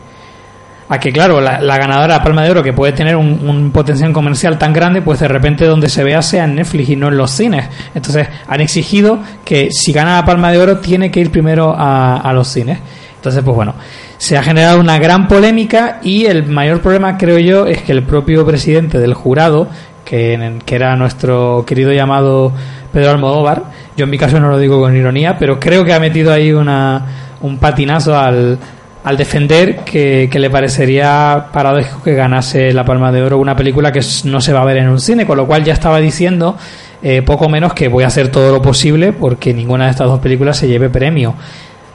a 0.88 1.00
que 1.00 1.12
claro, 1.12 1.40
la, 1.40 1.60
la 1.60 1.78
ganadora 1.78 2.22
Palma 2.22 2.44
de 2.44 2.50
Oro 2.52 2.62
que 2.62 2.72
puede 2.72 2.92
tener 2.92 3.16
un, 3.16 3.40
un 3.48 3.72
potencial 3.72 4.12
comercial 4.12 4.56
tan 4.56 4.72
grande, 4.72 5.02
pues 5.02 5.18
de 5.18 5.26
repente 5.26 5.64
donde 5.64 5.88
se 5.88 6.04
vea 6.04 6.22
sea 6.22 6.44
en 6.44 6.54
Netflix 6.54 6.90
y 6.90 6.96
no 6.96 7.08
en 7.08 7.16
los 7.16 7.32
cines. 7.32 7.68
Entonces 7.92 8.28
han 8.46 8.60
exigido 8.60 9.18
que 9.44 9.68
si 9.72 9.92
gana 9.92 10.16
la 10.16 10.24
Palma 10.24 10.52
de 10.52 10.58
Oro 10.58 10.78
tiene 10.78 11.10
que 11.10 11.20
ir 11.20 11.30
primero 11.30 11.74
a, 11.76 12.18
a 12.18 12.32
los 12.32 12.46
cines. 12.46 12.78
Entonces, 13.16 13.42
pues 13.42 13.56
bueno, 13.56 13.74
se 14.18 14.36
ha 14.36 14.42
generado 14.42 14.80
una 14.80 14.98
gran 14.98 15.28
polémica 15.28 16.00
y 16.02 16.26
el 16.26 16.46
mayor 16.46 16.80
problema 16.80 17.18
creo 17.18 17.38
yo 17.38 17.66
es 17.66 17.82
que 17.82 17.92
el 17.92 18.02
propio 18.02 18.46
presidente 18.46 18.98
del 18.98 19.14
jurado, 19.14 19.68
que, 20.04 20.58
era 20.68 20.96
nuestro 20.96 21.64
querido 21.66 21.92
llamado 21.92 22.52
Pedro 22.92 23.10
Almodóvar, 23.10 23.64
yo 23.96 24.04
en 24.04 24.10
mi 24.10 24.18
caso 24.18 24.40
no 24.40 24.48
lo 24.48 24.58
digo 24.58 24.80
con 24.80 24.96
ironía, 24.96 25.36
pero 25.38 25.60
creo 25.60 25.84
que 25.84 25.92
ha 25.92 26.00
metido 26.00 26.32
ahí 26.32 26.52
una, 26.52 27.04
un 27.42 27.58
patinazo 27.58 28.18
al, 28.18 28.58
al 29.04 29.16
defender 29.16 29.84
que, 29.84 30.28
que 30.30 30.38
le 30.38 30.50
parecería 30.50 31.46
paradójico 31.52 32.02
que 32.02 32.14
ganase 32.14 32.72
la 32.72 32.84
Palma 32.84 33.12
de 33.12 33.22
Oro 33.22 33.38
una 33.38 33.54
película 33.54 33.92
que 33.92 34.00
no 34.24 34.40
se 34.40 34.52
va 34.52 34.62
a 34.62 34.64
ver 34.64 34.78
en 34.78 34.88
un 34.88 34.98
cine, 34.98 35.26
con 35.26 35.36
lo 35.36 35.46
cual 35.46 35.64
ya 35.64 35.72
estaba 35.72 36.00
diciendo 36.00 36.56
eh, 37.02 37.22
poco 37.22 37.48
menos 37.48 37.74
que 37.74 37.88
voy 37.88 38.04
a 38.04 38.08
hacer 38.08 38.32
todo 38.32 38.50
lo 38.50 38.62
posible 38.62 39.12
porque 39.12 39.52
ninguna 39.52 39.84
de 39.84 39.90
estas 39.90 40.08
dos 40.08 40.18
películas 40.20 40.56
se 40.56 40.66
lleve 40.66 40.88
premio. 40.88 41.34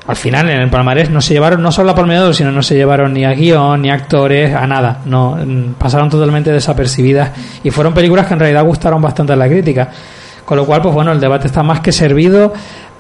Al 0.08 0.16
final, 0.16 0.50
en 0.50 0.62
el 0.62 0.70
palmarés 0.70 1.12
no 1.12 1.22
se 1.22 1.34
llevaron 1.34 1.62
no 1.62 1.72
solo 1.72 1.88
la 1.88 1.96
Palma 1.96 2.14
de 2.14 2.20
Oro, 2.22 2.34
sino 2.34 2.52
no 2.52 2.64
se 2.64 2.76
llevaron 2.76 3.14
ni 3.14 3.24
a 3.24 3.34
guion, 3.34 3.84
ni 3.84 3.92
a 3.92 3.94
actores, 3.94 4.54
a 4.54 4.66
nada. 4.66 5.02
No, 5.06 5.36
mm, 5.36 5.74
pasaron 5.78 6.10
totalmente 6.10 6.52
desapercibidas 6.52 7.32
y 7.64 7.70
fueron 7.70 7.94
películas 7.94 8.26
que 8.26 8.34
en 8.34 8.40
realidad 8.40 8.64
gustaron 8.64 9.02
bastante 9.02 9.34
a 9.34 9.36
la 9.36 9.48
crítica. 9.48 9.90
Con 10.44 10.58
lo 10.58 10.66
cual, 10.66 10.82
pues 10.82 10.94
bueno, 10.94 11.12
el 11.12 11.20
debate 11.20 11.48
está 11.48 11.62
más 11.62 11.82
que 11.82 11.92
servido. 11.92 12.52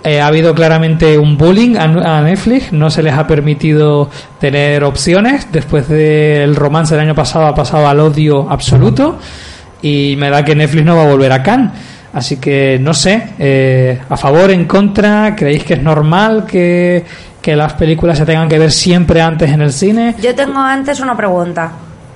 Eh, 0.03 0.22
ha 0.22 0.28
habido 0.28 0.53
claramente 0.53 1.18
un 1.18 1.38
bullying 1.38 1.76
a, 1.76 2.18
a 2.18 2.22
Netflix, 2.22 2.72
no 2.72 2.90
se 2.90 3.03
les 3.03 3.14
ha 3.14 3.26
permitido 3.26 4.10
tener 4.40 4.84
opciones. 4.84 5.52
Después 5.52 5.88
del 5.88 6.56
romance 6.56 6.94
del 6.94 7.06
año 7.06 7.15
pasado 7.15 7.48
ha 7.48 7.56
pasado 7.56 7.88
al 7.88 7.99
odio 7.99 8.48
absoluto 8.49 9.18
y 9.82 10.15
me 10.18 10.30
da 10.30 10.45
que 10.45 10.56
Netflix 10.56 10.86
no 10.86 10.95
va 10.95 11.03
a 11.03 11.07
volver 11.07 11.32
a 11.32 11.41
Cannes. 11.41 11.72
Así 12.13 12.38
que 12.38 12.77
no 12.81 12.93
sé, 12.93 13.29
eh, 13.39 13.99
a 14.09 14.17
favor, 14.17 14.51
en 14.51 14.65
contra, 14.65 15.33
¿creéis 15.35 15.63
que 15.63 15.75
es 15.75 15.81
normal 15.81 16.45
que, 16.45 17.05
que 17.41 17.55
las 17.55 17.73
películas 17.73 18.17
se 18.17 18.25
tengan 18.25 18.49
que 18.49 18.59
ver 18.59 18.71
siempre 18.71 19.21
antes 19.21 19.49
en 19.49 19.61
el 19.61 19.71
cine? 19.71 20.15
Yo 20.21 20.35
tengo 20.35 20.59
antes 20.59 20.99
una 20.99 21.15
pregunta. 21.15 21.71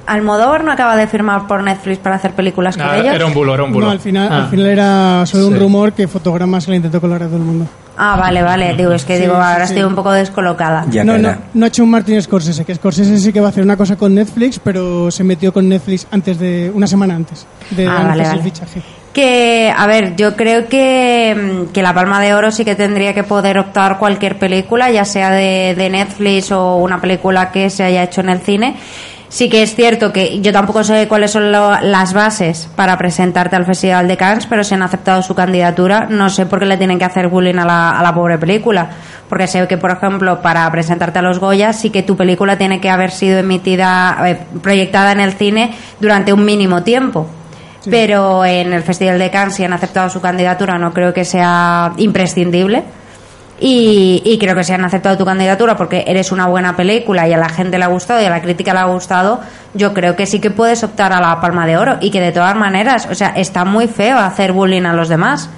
¿Almodóvar 0.08 0.64
no 0.64 0.72
acaba 0.72 0.96
de 0.98 1.08
firmar 1.08 1.48
por 1.48 1.64
Netflix 1.64 1.98
para 1.98 2.18
hacer 2.18 2.32
películas 2.34 2.78
con 2.78 2.86
ellos? 2.94 3.16
era 3.16 3.26
un 3.26 3.34
bulo, 3.34 3.56
era 3.56 3.64
un 3.64 3.72
bulo. 3.74 3.86
No, 3.88 3.92
al 3.92 4.00
final, 4.00 4.28
Ah. 4.32 4.44
al 4.44 4.50
final 4.50 4.66
era 4.68 5.26
solo 5.26 5.48
un 5.48 5.58
rumor 5.60 5.94
que 5.94 6.08
Fotograma 6.08 6.62
se 6.62 6.70
le 6.70 6.76
intentó 6.78 7.02
colar 7.02 7.24
a 7.24 7.26
todo 7.26 7.38
el 7.38 7.42
mundo. 7.44 7.66
Ah, 7.98 8.16
vale, 8.20 8.44
vale. 8.44 8.76
Digo, 8.76 8.92
es 8.92 9.04
que 9.06 9.16
Sí, 9.16 9.22
digo, 9.24 9.34
ahora 9.36 9.66
sí. 9.66 9.74
estoy 9.74 9.84
un 9.90 9.96
poco 9.96 10.12
descolocada. 10.12 10.86
Ya 10.92 11.04
no, 11.04 11.18
no, 11.18 11.34
no 11.56 11.66
ha 11.66 11.70
hecho 11.70 11.84
un 11.84 11.90
Martin 11.90 12.22
Scorsese, 12.22 12.66
que 12.66 12.76
Scorsese 12.76 13.18
sí 13.18 13.34
que 13.34 13.40
va 13.40 13.48
a 13.48 13.50
hacer 13.50 13.64
una 13.64 13.78
cosa 13.78 13.96
con 13.96 14.14
Netflix, 14.14 14.60
pero 14.60 15.10
se 15.10 15.24
metió 15.24 15.52
con 15.52 15.68
Netflix 15.68 16.06
antes 16.12 16.38
de 16.38 16.70
una 16.76 16.86
semana 16.86 17.16
antes 17.16 17.48
de 17.72 17.88
Ah, 17.88 18.04
vale, 18.10 18.24
el 18.24 18.30
vale. 18.30 18.44
fichaje. 18.44 18.82
Que, 19.16 19.74
a 19.74 19.88
ver, 19.88 20.18
yo 20.18 20.36
creo 20.36 20.68
que, 20.68 21.64
mm, 21.70 21.72
que 21.72 21.82
la 21.82 21.94
Palma 21.94 22.20
de 22.20 22.34
Oro 22.34 22.52
sí 22.52 22.66
que 22.66 22.76
tendría 22.76 23.14
que 23.14 23.24
poder 23.24 23.58
optar 23.58 23.98
cualquier 23.98 24.38
película, 24.38 24.92
ya 24.92 25.06
sea 25.06 25.32
de, 25.32 25.74
Netflix 25.90 26.52
o 26.52 26.76
una 26.76 27.00
película 27.00 27.50
que 27.50 27.70
se 27.70 27.84
haya 27.86 28.04
hecho 28.04 28.20
en 28.20 28.28
el 28.28 28.40
cine. 28.42 28.76
Sí 29.30 29.50
que 29.50 29.64
es 29.64 29.74
cierto 29.74 30.12
que 30.12 30.42
yo 30.42 30.52
tampoco 30.52 30.84
sé 30.84 31.08
cuáles 31.08 31.32
son 31.32 31.50
lo- 31.54 31.80
las 31.80 32.14
bases 32.14 32.68
para 32.76 32.98
presentarte 32.98 33.56
al 33.56 33.66
Festival 33.66 34.06
de 34.10 34.18
Cannes, 34.18 34.48
pero 34.48 34.66
si 34.66 34.74
han 34.76 34.82
aceptado 34.84 35.22
su 35.22 35.34
candidatura, 35.34 36.08
no 36.10 36.30
sé 36.30 36.46
por 36.46 36.60
qué 36.60 36.66
le 36.66 36.76
tienen 36.76 37.00
que 37.00 37.06
hacer 37.06 37.30
bullying 37.30 37.56
a 37.56 37.66
la, 37.66 37.92
a 37.92 38.04
la 38.04 38.14
pobre 38.14 38.38
película. 38.38 38.90
Porque 39.30 39.48
sé 39.48 39.66
que, 39.70 39.78
por 39.78 39.92
ejemplo, 39.92 40.42
para 40.42 40.70
presentarte 40.72 41.20
a 41.20 41.22
los 41.22 41.40
Goya, 41.40 41.72
sí 41.72 41.90
que 41.90 42.04
tu 42.04 42.18
película 42.18 42.58
tiene 42.58 42.82
que 42.82 42.90
haber 42.90 43.12
sido 43.12 43.40
emitida, 43.40 44.18
eh, 44.26 44.38
proyectada 44.62 45.14
en 45.14 45.22
el 45.22 45.32
cine 45.32 45.74
durante 46.02 46.34
un 46.34 46.44
mínimo 46.44 46.84
tiempo 46.84 47.28
pero 47.90 48.46
en 48.46 48.74
el 48.74 48.84
Festival 48.84 49.20
de 49.20 49.30
Cannes 49.30 49.56
si 49.56 49.64
han 49.64 49.74
aceptado 49.74 50.10
su 50.10 50.22
candidatura 50.22 50.78
no 50.78 50.94
creo 50.94 51.14
que 51.14 51.26
sea 51.26 51.94
imprescindible. 51.98 52.84
Y, 53.58 54.22
y 54.26 54.38
creo 54.38 54.54
que 54.54 54.66
si 54.66 54.74
han 54.74 54.84
aceptado 54.84 55.18
tu 55.18 55.24
candidatura 55.24 55.78
porque 55.78 56.04
eres 56.08 56.34
una 56.34 56.46
buena 56.46 56.76
película 56.76 57.26
y 57.26 57.32
a 57.32 57.38
la 57.38 57.48
gente 57.48 57.78
le 57.78 57.86
ha 57.86 57.88
gustado 57.88 58.22
y 58.22 58.26
a 58.26 58.30
la 58.30 58.42
crítica 58.42 58.74
le 58.74 58.80
ha 58.80 58.86
gustado 58.86 59.40
yo 59.74 59.94
creo 59.94 60.18
que 60.18 60.26
sí 60.26 60.42
que 60.42 60.52
puedes 60.52 60.84
optar 60.84 61.14
a 61.14 61.22
la 61.22 61.40
Palma 61.40 61.66
de 61.66 61.78
Oro 61.78 61.96
y 62.02 62.12
que 62.12 62.20
de 62.20 62.34
todas 62.34 62.54
maneras 62.58 63.08
o 63.10 63.16
sea 63.16 63.30
está 63.30 63.64
muy 63.64 63.88
feo 63.88 64.18
hacer 64.18 64.52
bullying 64.52 64.84
a 64.84 64.92
los 64.92 65.08
demás 65.08 65.50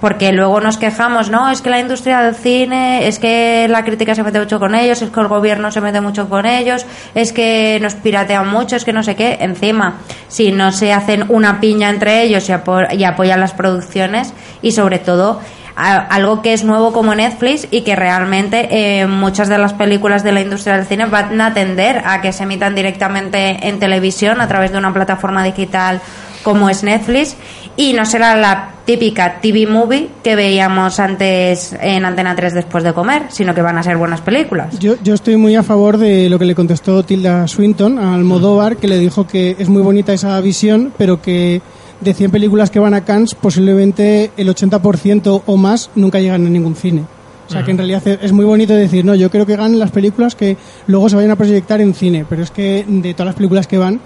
porque 0.00 0.32
luego 0.32 0.60
nos 0.60 0.76
quejamos, 0.78 1.28
no, 1.30 1.50
es 1.50 1.60
que 1.60 1.68
la 1.70 1.78
industria 1.78 2.22
del 2.22 2.34
cine, 2.34 3.06
es 3.06 3.18
que 3.18 3.66
la 3.68 3.84
crítica 3.84 4.14
se 4.14 4.22
mete 4.22 4.38
mucho 4.40 4.58
con 4.58 4.74
ellos, 4.74 5.02
es 5.02 5.10
que 5.10 5.20
el 5.20 5.28
gobierno 5.28 5.70
se 5.70 5.80
mete 5.80 6.00
mucho 6.00 6.28
con 6.28 6.46
ellos, 6.46 6.86
es 7.14 7.32
que 7.32 7.78
nos 7.82 7.94
piratean 7.94 8.48
mucho, 8.48 8.76
es 8.76 8.84
que 8.84 8.92
no 8.94 9.02
sé 9.02 9.14
qué. 9.14 9.36
Encima, 9.40 9.98
si 10.28 10.52
no 10.52 10.72
se 10.72 10.92
hacen 10.92 11.26
una 11.28 11.60
piña 11.60 11.90
entre 11.90 12.22
ellos 12.22 12.48
y, 12.48 12.52
apo- 12.52 12.88
y 12.96 13.04
apoyan 13.04 13.40
las 13.40 13.52
producciones 13.52 14.32
y 14.62 14.72
sobre 14.72 14.98
todo 14.98 15.40
algo 15.76 16.42
que 16.42 16.52
es 16.52 16.62
nuevo 16.64 16.92
como 16.92 17.14
Netflix 17.14 17.66
y 17.70 17.82
que 17.82 17.96
realmente 17.96 18.68
eh, 19.00 19.06
muchas 19.06 19.48
de 19.48 19.56
las 19.56 19.72
películas 19.72 20.22
de 20.22 20.32
la 20.32 20.42
industria 20.42 20.76
del 20.76 20.84
cine 20.84 21.06
van 21.06 21.40
a 21.40 21.54
tender 21.54 22.02
a 22.04 22.20
que 22.20 22.32
se 22.32 22.42
emitan 22.42 22.74
directamente 22.74 23.66
en 23.66 23.78
televisión 23.78 24.42
a 24.42 24.48
través 24.48 24.72
de 24.72 24.78
una 24.78 24.92
plataforma 24.92 25.42
digital 25.42 26.00
como 26.42 26.68
es 26.68 26.82
Netflix 26.82 27.36
y 27.76 27.92
no 27.92 28.04
será 28.04 28.36
la 28.36 28.70
típica 28.84 29.40
TV 29.40 29.66
movie 29.66 30.10
que 30.22 30.36
veíamos 30.36 30.98
antes 30.98 31.74
en 31.80 32.04
Antena 32.04 32.34
3 32.34 32.54
después 32.54 32.84
de 32.84 32.92
comer, 32.92 33.24
sino 33.28 33.54
que 33.54 33.62
van 33.62 33.78
a 33.78 33.82
ser 33.82 33.96
buenas 33.96 34.20
películas. 34.20 34.78
Yo, 34.78 34.94
yo 35.02 35.14
estoy 35.14 35.36
muy 35.36 35.54
a 35.56 35.62
favor 35.62 35.96
de 35.96 36.28
lo 36.28 36.38
que 36.38 36.44
le 36.44 36.54
contestó 36.54 37.02
Tilda 37.02 37.46
Swinton 37.46 37.98
a 37.98 38.14
Almodóvar, 38.14 38.76
que 38.76 38.88
le 38.88 38.98
dijo 38.98 39.26
que 39.26 39.56
es 39.58 39.68
muy 39.68 39.82
bonita 39.82 40.12
esa 40.12 40.40
visión, 40.40 40.92
pero 40.98 41.22
que 41.22 41.62
de 42.00 42.14
100 42.14 42.30
películas 42.30 42.70
que 42.70 42.78
van 42.78 42.94
a 42.94 43.04
Cannes, 43.04 43.34
posiblemente 43.34 44.30
el 44.36 44.48
80% 44.48 45.42
o 45.46 45.56
más 45.56 45.90
nunca 45.94 46.18
llegan 46.18 46.46
a 46.46 46.50
ningún 46.50 46.74
cine. 46.74 47.04
O 47.46 47.52
sea, 47.52 47.64
que 47.64 47.72
en 47.72 47.78
realidad 47.78 48.06
es 48.06 48.18
es 48.22 48.32
muy 48.32 48.44
bonito 48.44 48.74
decir, 48.74 49.04
no, 49.04 49.16
yo 49.16 49.28
creo 49.28 49.44
que 49.44 49.56
ganen 49.56 49.80
las 49.80 49.90
películas 49.90 50.36
que 50.36 50.56
luego 50.86 51.08
se 51.08 51.16
vayan 51.16 51.32
a 51.32 51.36
proyectar 51.36 51.80
en 51.80 51.94
cine, 51.94 52.24
pero 52.28 52.44
es 52.44 52.52
que 52.52 52.84
de 52.86 53.12
todas 53.12 53.26
las 53.26 53.34
películas 53.34 53.66
que 53.66 53.76
van, 53.76 54.00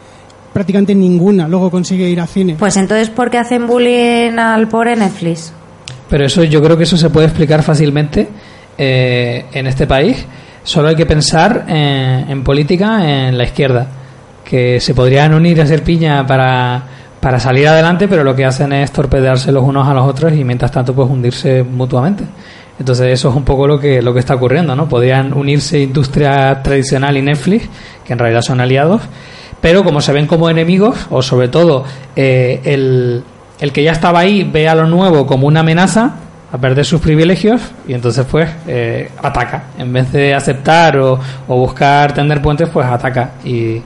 prácticamente 0.54 0.94
ninguna 0.94 1.46
luego 1.48 1.70
consigue 1.70 2.08
ir 2.08 2.20
a 2.20 2.26
cine. 2.26 2.56
Pues 2.58 2.78
entonces, 2.78 3.10
¿por 3.10 3.30
qué 3.30 3.36
hacen 3.36 3.66
bullying 3.66 4.38
al 4.38 4.68
pobre 4.68 4.96
Netflix? 4.96 5.52
Pero 6.08 6.24
eso 6.24 6.44
yo 6.44 6.62
creo 6.62 6.78
que 6.78 6.84
eso 6.84 6.96
se 6.96 7.10
puede 7.10 7.26
explicar 7.26 7.62
fácilmente 7.62 8.28
eh, 8.78 9.44
en 9.52 9.66
este 9.66 9.86
país. 9.86 10.24
Solo 10.62 10.88
hay 10.88 10.96
que 10.96 11.04
pensar 11.04 11.66
en, 11.68 12.30
en 12.30 12.44
política 12.44 13.04
en 13.04 13.36
la 13.36 13.44
izquierda, 13.44 13.86
que 14.44 14.80
se 14.80 14.94
podrían 14.94 15.34
unir 15.34 15.58
y 15.58 15.60
hacer 15.60 15.82
piña 15.82 16.26
para, 16.26 16.84
para 17.20 17.40
salir 17.40 17.66
adelante, 17.66 18.06
pero 18.06 18.22
lo 18.22 18.36
que 18.36 18.44
hacen 18.44 18.72
es 18.72 18.92
torpedearse 18.92 19.50
los 19.50 19.64
unos 19.64 19.88
a 19.88 19.92
los 19.92 20.06
otros 20.06 20.32
y 20.32 20.44
mientras 20.44 20.70
tanto 20.70 20.94
pues 20.94 21.10
hundirse 21.10 21.62
mutuamente. 21.62 22.24
Entonces 22.78 23.06
eso 23.06 23.28
es 23.30 23.34
un 23.34 23.44
poco 23.44 23.66
lo 23.66 23.78
que, 23.78 24.02
lo 24.02 24.12
que 24.12 24.20
está 24.20 24.34
ocurriendo, 24.34 24.74
¿no? 24.74 24.88
Podrían 24.88 25.32
unirse 25.32 25.80
industria 25.80 26.60
tradicional 26.62 27.16
y 27.16 27.22
Netflix, 27.22 27.68
que 28.04 28.12
en 28.12 28.18
realidad 28.18 28.42
son 28.42 28.60
aliados, 28.60 29.02
pero 29.64 29.82
como 29.82 30.02
se 30.02 30.12
ven 30.12 30.26
como 30.26 30.50
enemigos, 30.50 31.06
o 31.08 31.22
sobre 31.22 31.48
todo 31.48 31.84
eh, 32.14 32.60
el, 32.64 33.24
el 33.58 33.72
que 33.72 33.82
ya 33.82 33.92
estaba 33.92 34.18
ahí 34.18 34.44
ve 34.44 34.68
a 34.68 34.74
lo 34.74 34.86
nuevo 34.86 35.26
como 35.26 35.46
una 35.46 35.60
amenaza 35.60 36.16
a 36.52 36.58
perder 36.58 36.84
sus 36.84 37.00
privilegios 37.00 37.62
y 37.88 37.94
entonces 37.94 38.26
pues 38.30 38.46
eh, 38.68 39.10
ataca. 39.22 39.68
En 39.78 39.90
vez 39.90 40.12
de 40.12 40.34
aceptar 40.34 40.98
o, 40.98 41.18
o 41.48 41.56
buscar 41.56 42.12
tender 42.12 42.42
puentes, 42.42 42.68
pues 42.68 42.86
ataca. 42.86 43.36
Y, 43.42 43.80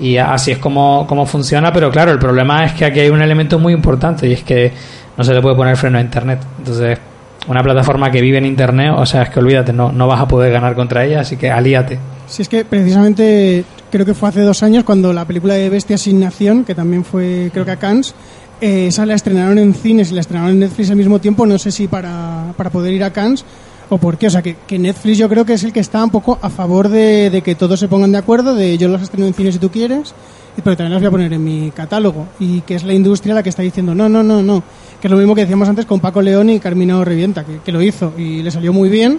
y 0.00 0.16
así 0.16 0.50
es 0.50 0.58
como, 0.58 1.06
como 1.06 1.24
funciona, 1.26 1.72
pero 1.72 1.92
claro, 1.92 2.10
el 2.10 2.18
problema 2.18 2.64
es 2.64 2.72
que 2.72 2.86
aquí 2.86 2.98
hay 2.98 3.10
un 3.10 3.22
elemento 3.22 3.56
muy 3.60 3.72
importante 3.72 4.26
y 4.26 4.32
es 4.32 4.42
que 4.42 4.72
no 5.16 5.22
se 5.22 5.32
le 5.32 5.40
puede 5.40 5.54
poner 5.54 5.76
freno 5.76 5.98
a 5.98 6.00
Internet. 6.00 6.40
Entonces, 6.58 6.98
una 7.46 7.62
plataforma 7.62 8.10
que 8.10 8.20
vive 8.20 8.38
en 8.38 8.46
Internet, 8.46 8.94
o 8.96 9.06
sea, 9.06 9.22
es 9.22 9.30
que 9.30 9.38
olvídate, 9.38 9.72
no, 9.72 9.92
no 9.92 10.08
vas 10.08 10.20
a 10.20 10.26
poder 10.26 10.50
ganar 10.50 10.74
contra 10.74 11.04
ella, 11.04 11.20
así 11.20 11.36
que 11.36 11.52
alíate. 11.52 12.00
Si 12.26 12.42
es 12.42 12.48
que 12.48 12.64
precisamente 12.64 13.64
creo 13.90 14.06
que 14.06 14.14
fue 14.14 14.28
hace 14.28 14.40
dos 14.40 14.62
años 14.62 14.84
cuando 14.84 15.12
la 15.12 15.24
película 15.24 15.54
de 15.54 15.68
Bestia 15.68 15.98
sin 15.98 16.20
Nación, 16.20 16.64
que 16.64 16.74
también 16.74 17.04
fue 17.04 17.50
creo 17.52 17.64
que 17.64 17.72
a 17.72 17.76
Cannes, 17.76 18.14
eh, 18.60 18.86
esa 18.88 19.06
la 19.06 19.14
estrenaron 19.14 19.58
en 19.58 19.74
cines 19.74 20.10
y 20.10 20.14
la 20.14 20.20
estrenaron 20.20 20.52
en 20.52 20.60
Netflix 20.60 20.90
al 20.90 20.96
mismo 20.96 21.18
tiempo, 21.18 21.46
no 21.46 21.58
sé 21.58 21.70
si 21.70 21.88
para, 21.88 22.52
para 22.56 22.70
poder 22.70 22.92
ir 22.92 23.04
a 23.04 23.12
Cannes 23.12 23.44
o 23.88 23.98
por 23.98 24.18
qué. 24.18 24.28
O 24.28 24.30
sea, 24.30 24.42
que, 24.42 24.56
que 24.66 24.78
Netflix 24.78 25.18
yo 25.18 25.28
creo 25.28 25.44
que 25.44 25.54
es 25.54 25.64
el 25.64 25.72
que 25.72 25.80
está 25.80 26.02
un 26.02 26.10
poco 26.10 26.38
a 26.40 26.50
favor 26.50 26.88
de, 26.88 27.30
de 27.30 27.42
que 27.42 27.54
todos 27.54 27.80
se 27.80 27.88
pongan 27.88 28.12
de 28.12 28.18
acuerdo, 28.18 28.54
de 28.54 28.78
yo 28.78 28.88
las 28.88 29.02
estreno 29.02 29.26
en 29.26 29.34
cines 29.34 29.54
si 29.54 29.60
tú 29.60 29.70
quieres, 29.70 30.14
pero 30.62 30.76
también 30.76 30.92
las 30.92 31.02
voy 31.02 31.08
a 31.08 31.10
poner 31.10 31.32
en 31.32 31.44
mi 31.44 31.70
catálogo. 31.70 32.26
Y 32.38 32.60
que 32.62 32.74
es 32.74 32.84
la 32.84 32.92
industria 32.92 33.34
la 33.34 33.42
que 33.42 33.48
está 33.48 33.62
diciendo, 33.62 33.94
no, 33.94 34.08
no, 34.08 34.22
no, 34.22 34.42
no. 34.42 34.62
Que 35.00 35.08
es 35.08 35.10
lo 35.10 35.16
mismo 35.16 35.34
que 35.34 35.42
decíamos 35.42 35.68
antes 35.68 35.86
con 35.86 36.00
Paco 36.00 36.22
León 36.22 36.50
y 36.50 36.60
Carmina 36.60 37.02
Revienta, 37.02 37.44
que, 37.44 37.58
que 37.64 37.72
lo 37.72 37.82
hizo 37.82 38.12
y 38.18 38.42
le 38.42 38.50
salió 38.50 38.72
muy 38.72 38.88
bien, 38.88 39.18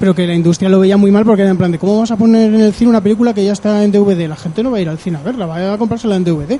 pero 0.00 0.14
que 0.14 0.26
la 0.26 0.34
industria 0.34 0.68
lo 0.68 0.80
veía 0.80 0.96
muy 0.96 1.12
mal 1.12 1.24
porque 1.24 1.42
era 1.42 1.50
en 1.52 1.56
plan 1.58 1.70
de 1.70 1.78
cómo 1.78 1.92
vamos 1.94 2.10
a 2.10 2.16
poner 2.16 2.52
en 2.52 2.60
el 2.62 2.72
cine 2.72 2.90
una 2.90 3.00
película 3.02 3.32
que 3.34 3.44
ya 3.44 3.52
está 3.52 3.84
en 3.84 3.92
DVD. 3.92 4.26
La 4.28 4.34
gente 4.36 4.62
no 4.64 4.72
va 4.72 4.78
a 4.78 4.80
ir 4.80 4.88
al 4.88 4.98
cine 4.98 5.18
a 5.18 5.22
verla, 5.22 5.46
va 5.46 5.74
a 5.74 5.78
comprársela 5.78 6.16
en 6.16 6.24
DVD. 6.24 6.58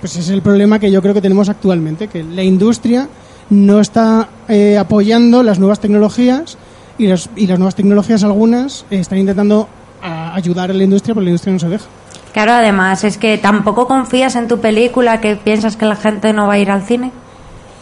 Pues 0.00 0.12
ese 0.12 0.20
es 0.20 0.28
el 0.30 0.40
problema 0.40 0.78
que 0.78 0.90
yo 0.90 1.02
creo 1.02 1.12
que 1.12 1.20
tenemos 1.20 1.48
actualmente, 1.50 2.06
que 2.08 2.22
la 2.22 2.42
industria 2.44 3.08
no 3.50 3.80
está 3.80 4.28
eh, 4.48 4.78
apoyando 4.78 5.42
las 5.42 5.58
nuevas 5.58 5.80
tecnologías 5.80 6.56
y 6.96 7.08
las, 7.08 7.28
y 7.36 7.46
las 7.46 7.58
nuevas 7.58 7.74
tecnologías 7.74 8.22
algunas 8.24 8.86
eh, 8.90 9.00
están 9.00 9.18
intentando 9.18 9.68
a- 10.02 10.34
ayudar 10.34 10.70
a 10.70 10.74
la 10.74 10.84
industria, 10.84 11.14
pero 11.14 11.24
la 11.24 11.30
industria 11.30 11.52
no 11.54 11.58
se 11.58 11.68
deja. 11.68 11.84
Claro, 12.32 12.52
además 12.52 13.02
es 13.04 13.18
que 13.18 13.36
tampoco 13.38 13.88
confías 13.88 14.36
en 14.36 14.46
tu 14.46 14.58
película 14.60 15.20
que 15.20 15.36
piensas 15.36 15.76
que 15.76 15.86
la 15.86 15.96
gente 15.96 16.32
no 16.32 16.46
va 16.46 16.54
a 16.54 16.58
ir 16.58 16.70
al 16.70 16.82
cine. 16.82 17.10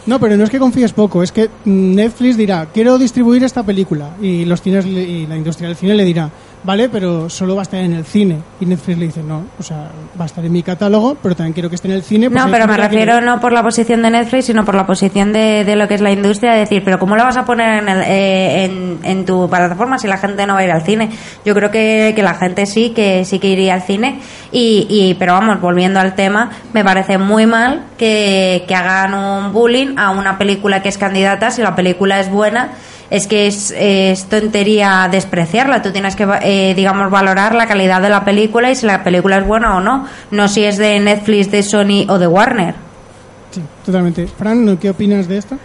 No, 0.05 0.19
pero 0.19 0.37
no 0.37 0.43
es 0.43 0.49
que 0.49 0.59
confíes 0.59 0.93
poco, 0.93 1.23
es 1.23 1.31
que 1.31 1.49
mm, 1.65 1.95
Netflix 1.95 2.37
dirá, 2.37 2.67
quiero 2.71 2.97
distribuir 2.97 3.43
esta 3.43 3.63
película 3.63 4.11
y 4.21 4.45
los 4.45 4.61
cines 4.61 4.85
y 4.85 5.25
la 5.25 5.35
industria 5.35 5.67
del 5.67 5.77
cine 5.77 5.95
le 5.95 6.03
dirá, 6.03 6.29
vale, 6.65 6.89
pero 6.89 7.29
solo 7.29 7.55
va 7.55 7.61
a 7.61 7.63
estar 7.63 7.79
en 7.79 7.93
el 7.93 8.05
cine. 8.05 8.37
Y 8.59 8.65
Netflix 8.65 8.97
le 8.97 9.05
dice, 9.05 9.21
no, 9.23 9.43
o 9.59 9.63
sea, 9.63 9.89
va 10.19 10.23
a 10.23 10.25
estar 10.25 10.43
en 10.43 10.51
mi 10.51 10.63
catálogo, 10.63 11.15
pero 11.21 11.35
también 11.35 11.53
quiero 11.53 11.69
que 11.69 11.75
esté 11.75 11.87
en 11.87 11.93
el 11.93 12.03
cine. 12.03 12.29
pues 12.29 12.43
No, 12.43 12.51
pero 12.51 12.67
me 12.67 12.75
que 12.75 12.81
refiero 12.81 13.21
no 13.21 13.39
por 13.39 13.51
la 13.51 13.61
posición 13.63 14.01
de 14.01 14.09
Netflix, 14.09 14.45
sino 14.45 14.65
por 14.65 14.75
la 14.75 14.85
posición 14.85 15.31
de, 15.31 15.63
de 15.63 15.75
lo 15.75 15.87
que 15.87 15.93
es 15.95 16.01
la 16.01 16.11
industria, 16.11 16.53
de 16.53 16.59
decir, 16.59 16.81
pero 16.83 16.97
¿cómo 16.99 17.15
la 17.15 17.23
vas 17.23 17.37
a 17.37 17.45
poner 17.45 17.83
en, 17.83 17.89
el- 17.89 18.03
eh, 18.07 18.65
en, 18.65 18.99
en 19.03 19.25
tu 19.25 19.49
plataforma 19.49 19.97
si 19.97 20.07
la 20.07 20.17
gente 20.17 20.45
no 20.47 20.53
va 20.55 20.59
a 20.59 20.63
ir 20.65 20.71
al 20.71 20.81
cine? 20.81 21.09
Yo 21.45 21.53
creo 21.53 21.69
que, 21.71 22.13
que 22.15 22.23
la 22.23 22.33
gente 22.33 22.65
sí, 22.65 22.89
que 22.89 23.23
sí 23.25 23.39
que 23.39 23.47
iría 23.49 23.75
al 23.75 23.83
cine, 23.83 24.19
y, 24.51 24.87
y 24.89 25.13
pero 25.19 25.33
vamos, 25.33 25.61
volviendo 25.61 25.99
al 25.99 26.15
tema, 26.15 26.49
me 26.73 26.83
parece 26.83 27.17
muy 27.17 27.45
mal 27.45 27.83
que, 27.97 28.63
que 28.67 28.75
hagan 28.75 29.13
un 29.13 29.53
bullying 29.53 29.95
a 29.97 30.09
una 30.11 30.37
película 30.37 30.81
que 30.81 30.89
es 30.89 30.97
candidata, 30.97 31.51
si 31.51 31.61
la 31.61 31.75
película 31.75 32.19
es 32.19 32.29
buena, 32.29 32.71
es 33.09 33.27
que 33.27 33.47
es, 33.47 33.73
es 33.77 34.25
tontería 34.25 35.07
despreciarla. 35.11 35.81
Tú 35.81 35.91
tienes 35.91 36.15
que, 36.15 36.27
eh, 36.41 36.73
digamos, 36.75 37.09
valorar 37.11 37.53
la 37.55 37.67
calidad 37.67 38.01
de 38.01 38.09
la 38.09 38.23
película 38.25 38.71
y 38.71 38.75
si 38.75 38.85
la 38.85 39.03
película 39.03 39.37
es 39.37 39.45
buena 39.45 39.77
o 39.77 39.81
no. 39.81 40.05
No 40.31 40.47
si 40.47 40.63
es 40.63 40.77
de 40.77 40.99
Netflix, 40.99 41.51
de 41.51 41.63
Sony 41.63 42.05
o 42.09 42.17
de 42.19 42.27
Warner. 42.27 42.75
Sí, 43.51 43.61
totalmente. 43.85 44.27
Fran. 44.27 44.77
¿qué 44.77 44.89
opinas 44.89 45.27
de 45.27 45.37
esto? 45.37 45.55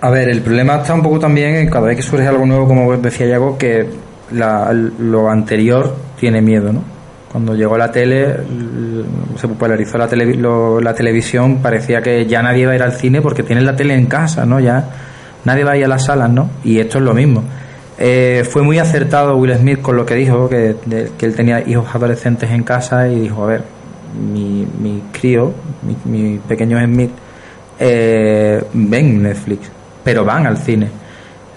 A 0.00 0.10
ver, 0.10 0.28
el 0.28 0.42
problema 0.42 0.76
está 0.76 0.94
un 0.94 1.02
poco 1.02 1.18
también 1.18 1.54
en 1.56 1.70
cada 1.70 1.86
vez 1.86 1.96
que 1.96 2.02
surge 2.02 2.26
algo 2.26 2.44
nuevo, 2.44 2.66
como 2.66 2.96
decía 2.96 3.26
Yago, 3.26 3.56
que 3.56 3.88
la- 4.32 4.72
lo 4.72 5.30
anterior 5.30 5.94
tiene 6.18 6.40
miedo, 6.42 6.72
¿no? 6.72 6.82
Cuando 7.30 7.54
llegó 7.54 7.78
la 7.78 7.90
tele, 7.90 8.26
se 9.40 9.48
popularizó 9.48 9.96
la, 9.98 10.08
televi- 10.08 10.36
lo- 10.36 10.80
la 10.80 10.92
televisión, 10.94 11.58
parecía 11.62 12.02
que 12.02 12.26
ya 12.26 12.42
nadie 12.42 12.66
va 12.66 12.72
a 12.72 12.74
ir 12.76 12.82
al 12.82 12.92
cine 12.92 13.22
porque 13.22 13.42
tienen 13.42 13.64
la 13.64 13.74
tele 13.74 13.94
en 13.94 14.06
casa, 14.06 14.44
¿no? 14.44 14.60
Ya 14.60 14.84
nadie 15.44 15.64
va 15.64 15.72
a 15.72 15.76
ir 15.76 15.84
a 15.84 15.88
las 15.88 16.04
salas, 16.06 16.30
¿no? 16.30 16.50
Y 16.64 16.78
esto 16.78 16.98
es 16.98 17.04
lo 17.04 17.14
mismo. 17.14 17.42
Eh, 17.98 18.44
fue 18.48 18.62
muy 18.62 18.78
acertado 18.78 19.36
Will 19.36 19.54
Smith 19.56 19.80
con 19.82 19.96
lo 19.96 20.04
que 20.06 20.14
dijo, 20.14 20.48
que, 20.48 20.76
que 21.18 21.26
él 21.26 21.34
tenía 21.36 21.60
hijos 21.68 21.86
adolescentes 21.94 22.50
en 22.50 22.62
casa 22.64 23.08
y 23.08 23.20
dijo, 23.20 23.44
a 23.44 23.46
ver, 23.46 23.62
mi, 24.32 24.66
mi 24.80 25.02
crío, 25.12 25.52
mi, 25.82 25.96
mi 26.10 26.38
pequeño 26.38 26.78
Smith, 26.84 27.10
eh, 27.78 28.62
ven 28.72 29.22
Netflix, 29.22 29.70
pero 30.04 30.24
van 30.24 30.46
al 30.46 30.56
cine. 30.58 30.88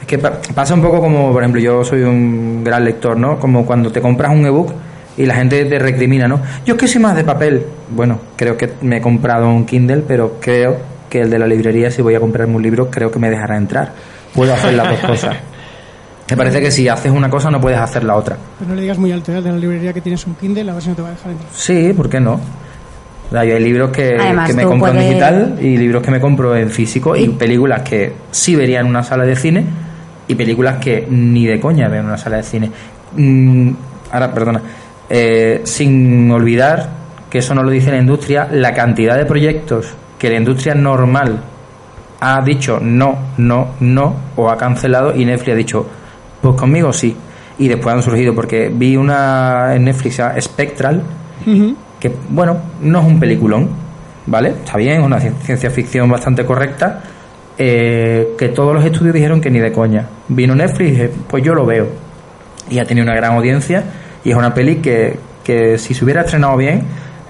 Es 0.02 0.08
que 0.08 0.18
pa- 0.18 0.40
pasa 0.54 0.74
un 0.74 0.82
poco 0.82 1.00
como, 1.00 1.32
por 1.32 1.42
ejemplo, 1.42 1.62
yo 1.62 1.84
soy 1.84 2.04
un 2.04 2.64
gran 2.64 2.84
lector, 2.86 3.18
¿no? 3.18 3.40
Como 3.40 3.66
cuando 3.66 3.92
te 3.92 4.02
compras 4.02 4.32
un 4.32 4.46
ebook 4.46 4.72
y 5.18 5.26
la 5.26 5.36
gente 5.36 5.64
te 5.66 5.80
recrimina, 5.80 6.28
¿no? 6.28 6.42
Yo 6.66 6.76
es 6.76 6.80
que 6.80 6.88
soy 6.88 7.02
más 7.02 7.16
de 7.16 7.24
papel. 7.24 7.66
Bueno, 7.90 8.20
creo 8.36 8.58
que 8.58 8.70
me 8.82 8.98
he 8.98 9.02
comprado 9.02 9.48
un 9.50 9.66
Kindle, 9.66 10.04
pero 10.08 10.38
creo 10.40 10.78
que 11.16 11.22
el 11.22 11.30
de 11.30 11.40
la 11.40 11.48
librería, 11.48 11.90
si 11.90 12.02
voy 12.02 12.14
a 12.14 12.20
comprarme 12.20 12.58
un 12.58 12.62
libro, 12.62 12.92
creo 12.92 13.10
que 13.10 13.20
me 13.20 13.30
dejará 13.30 13.56
entrar. 13.56 13.94
Puedo 14.34 14.54
hacer 14.54 14.74
las 14.74 14.90
dos 14.90 15.00
cosas. 15.00 15.38
Me 16.30 16.36
parece 16.36 16.60
que 16.60 16.72
si 16.72 16.90
haces 16.90 17.12
una 17.12 17.30
cosa 17.30 17.52
no 17.52 17.62
puedes 17.62 17.80
hacer 17.80 18.04
la 18.04 18.16
otra. 18.16 18.36
Pero 18.58 18.70
no 18.70 18.76
le 18.76 18.82
digas 18.82 18.98
muy 18.98 19.12
alto 19.12 19.32
¿eh? 19.32 19.42
de 19.42 19.52
la 19.52 19.58
librería 19.58 19.94
que 19.94 20.02
tienes 20.02 20.26
un 20.26 20.34
Kindle, 20.36 20.70
a 20.70 20.74
ver 20.74 20.82
si 20.82 20.90
no 20.90 20.96
te 20.96 21.04
va 21.04 21.10
a 21.10 21.12
dejar 21.12 21.32
entrar. 21.32 21.50
Sí, 21.54 21.94
¿por 21.94 22.10
qué 22.10 22.20
no? 22.20 22.34
O 22.34 23.30
sea, 23.30 23.46
yo 23.46 23.56
hay 23.56 23.64
libros 23.64 23.92
que, 23.92 24.18
Además, 24.20 24.50
que 24.50 24.56
me 24.56 24.64
compro 24.64 24.92
en 24.92 25.00
digital 25.00 25.58
y 25.62 25.78
libros 25.78 26.02
que 26.02 26.12
me 26.12 26.20
compro 26.20 26.56
en 26.56 26.70
físico 26.72 27.16
y 27.16 27.30
películas 27.30 27.84
que 27.84 28.12
sí 28.32 28.56
vería 28.56 28.80
en 28.82 28.88
una 28.88 29.04
sala 29.04 29.24
de 29.24 29.36
cine 29.36 29.66
y 30.28 30.36
películas 30.36 30.78
que 30.80 31.08
ni 31.08 31.46
de 31.46 31.60
coña 31.60 31.88
veo 31.88 32.00
en 32.02 32.08
una 32.08 32.18
sala 32.18 32.38
de 32.38 32.44
cine. 32.44 32.72
Mm, 33.16 33.72
ahora, 34.12 34.34
perdona. 34.34 34.62
Eh, 35.08 35.62
sin 35.64 36.30
olvidar 36.32 36.90
que 37.30 37.38
eso 37.38 37.54
no 37.54 37.62
lo 37.64 37.70
dice 37.70 37.92
la 37.92 38.00
industria, 38.00 38.50
la 38.52 38.74
cantidad 38.74 39.16
de 39.16 39.26
proyectos 39.26 39.96
que 40.26 40.32
la 40.32 40.38
industria 40.38 40.74
normal 40.74 41.40
ha 42.20 42.42
dicho 42.42 42.80
no, 42.82 43.16
no, 43.38 43.68
no, 43.80 44.16
o 44.36 44.50
ha 44.50 44.58
cancelado 44.58 45.16
y 45.16 45.24
Netflix 45.26 45.54
ha 45.54 45.56
dicho, 45.56 45.88
pues 46.42 46.56
conmigo 46.56 46.92
sí. 46.92 47.16
Y 47.60 47.68
después 47.68 47.94
han 47.96 48.02
surgido, 48.02 48.34
porque 48.34 48.70
vi 48.74 48.98
una 48.98 49.76
en 49.76 49.86
Netflix, 49.86 50.20
Spectral, 50.42 51.04
que 52.00 52.12
bueno, 52.30 52.58
no 52.82 53.00
es 53.02 53.06
un 53.06 53.20
peliculón, 53.20 53.70
¿vale? 54.26 54.50
Está 54.50 54.78
bien, 54.78 55.00
es 55.00 55.06
una 55.06 55.20
ci- 55.20 55.34
ciencia 55.44 55.70
ficción 55.70 56.10
bastante 56.10 56.44
correcta, 56.44 57.02
eh, 57.58 58.34
que 58.38 58.50
todos 58.50 58.74
los 58.74 58.84
estudios 58.84 59.14
dijeron 59.14 59.40
que 59.40 59.50
ni 59.52 59.60
de 59.60 59.72
coña. 59.72 60.06
Vino 60.28 60.56
Netflix 60.56 60.90
y 60.90 60.92
dije, 60.92 61.12
pues 61.30 61.44
yo 61.44 61.54
lo 61.54 61.66
veo. 61.66 61.88
Y 62.70 62.80
ha 62.80 62.86
tenido 62.86 63.06
una 63.06 63.16
gran 63.16 63.34
audiencia 63.36 63.84
y 64.24 64.32
es 64.32 64.36
una 64.36 64.54
peli 64.54 64.78
que, 64.78 65.18
que 65.44 65.78
si 65.78 65.94
se 65.94 66.04
hubiera 66.04 66.22
estrenado 66.22 66.58
bien, 66.58 66.84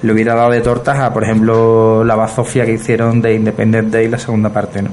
le 0.06 0.14
hubiera 0.14 0.36
dado 0.36 0.52
de 0.52 0.62
tortas 0.62 0.98
a, 1.00 1.12
por 1.14 1.24
ejemplo, 1.24 2.04
la 2.04 2.16
bazofia 2.16 2.66
que 2.66 2.74
hicieron 2.74 3.22
de 3.22 3.34
Independent 3.36 3.92
Day, 3.92 4.08
la 4.08 4.18
segunda 4.18 4.50
parte, 4.50 4.82
¿no? 4.82 4.90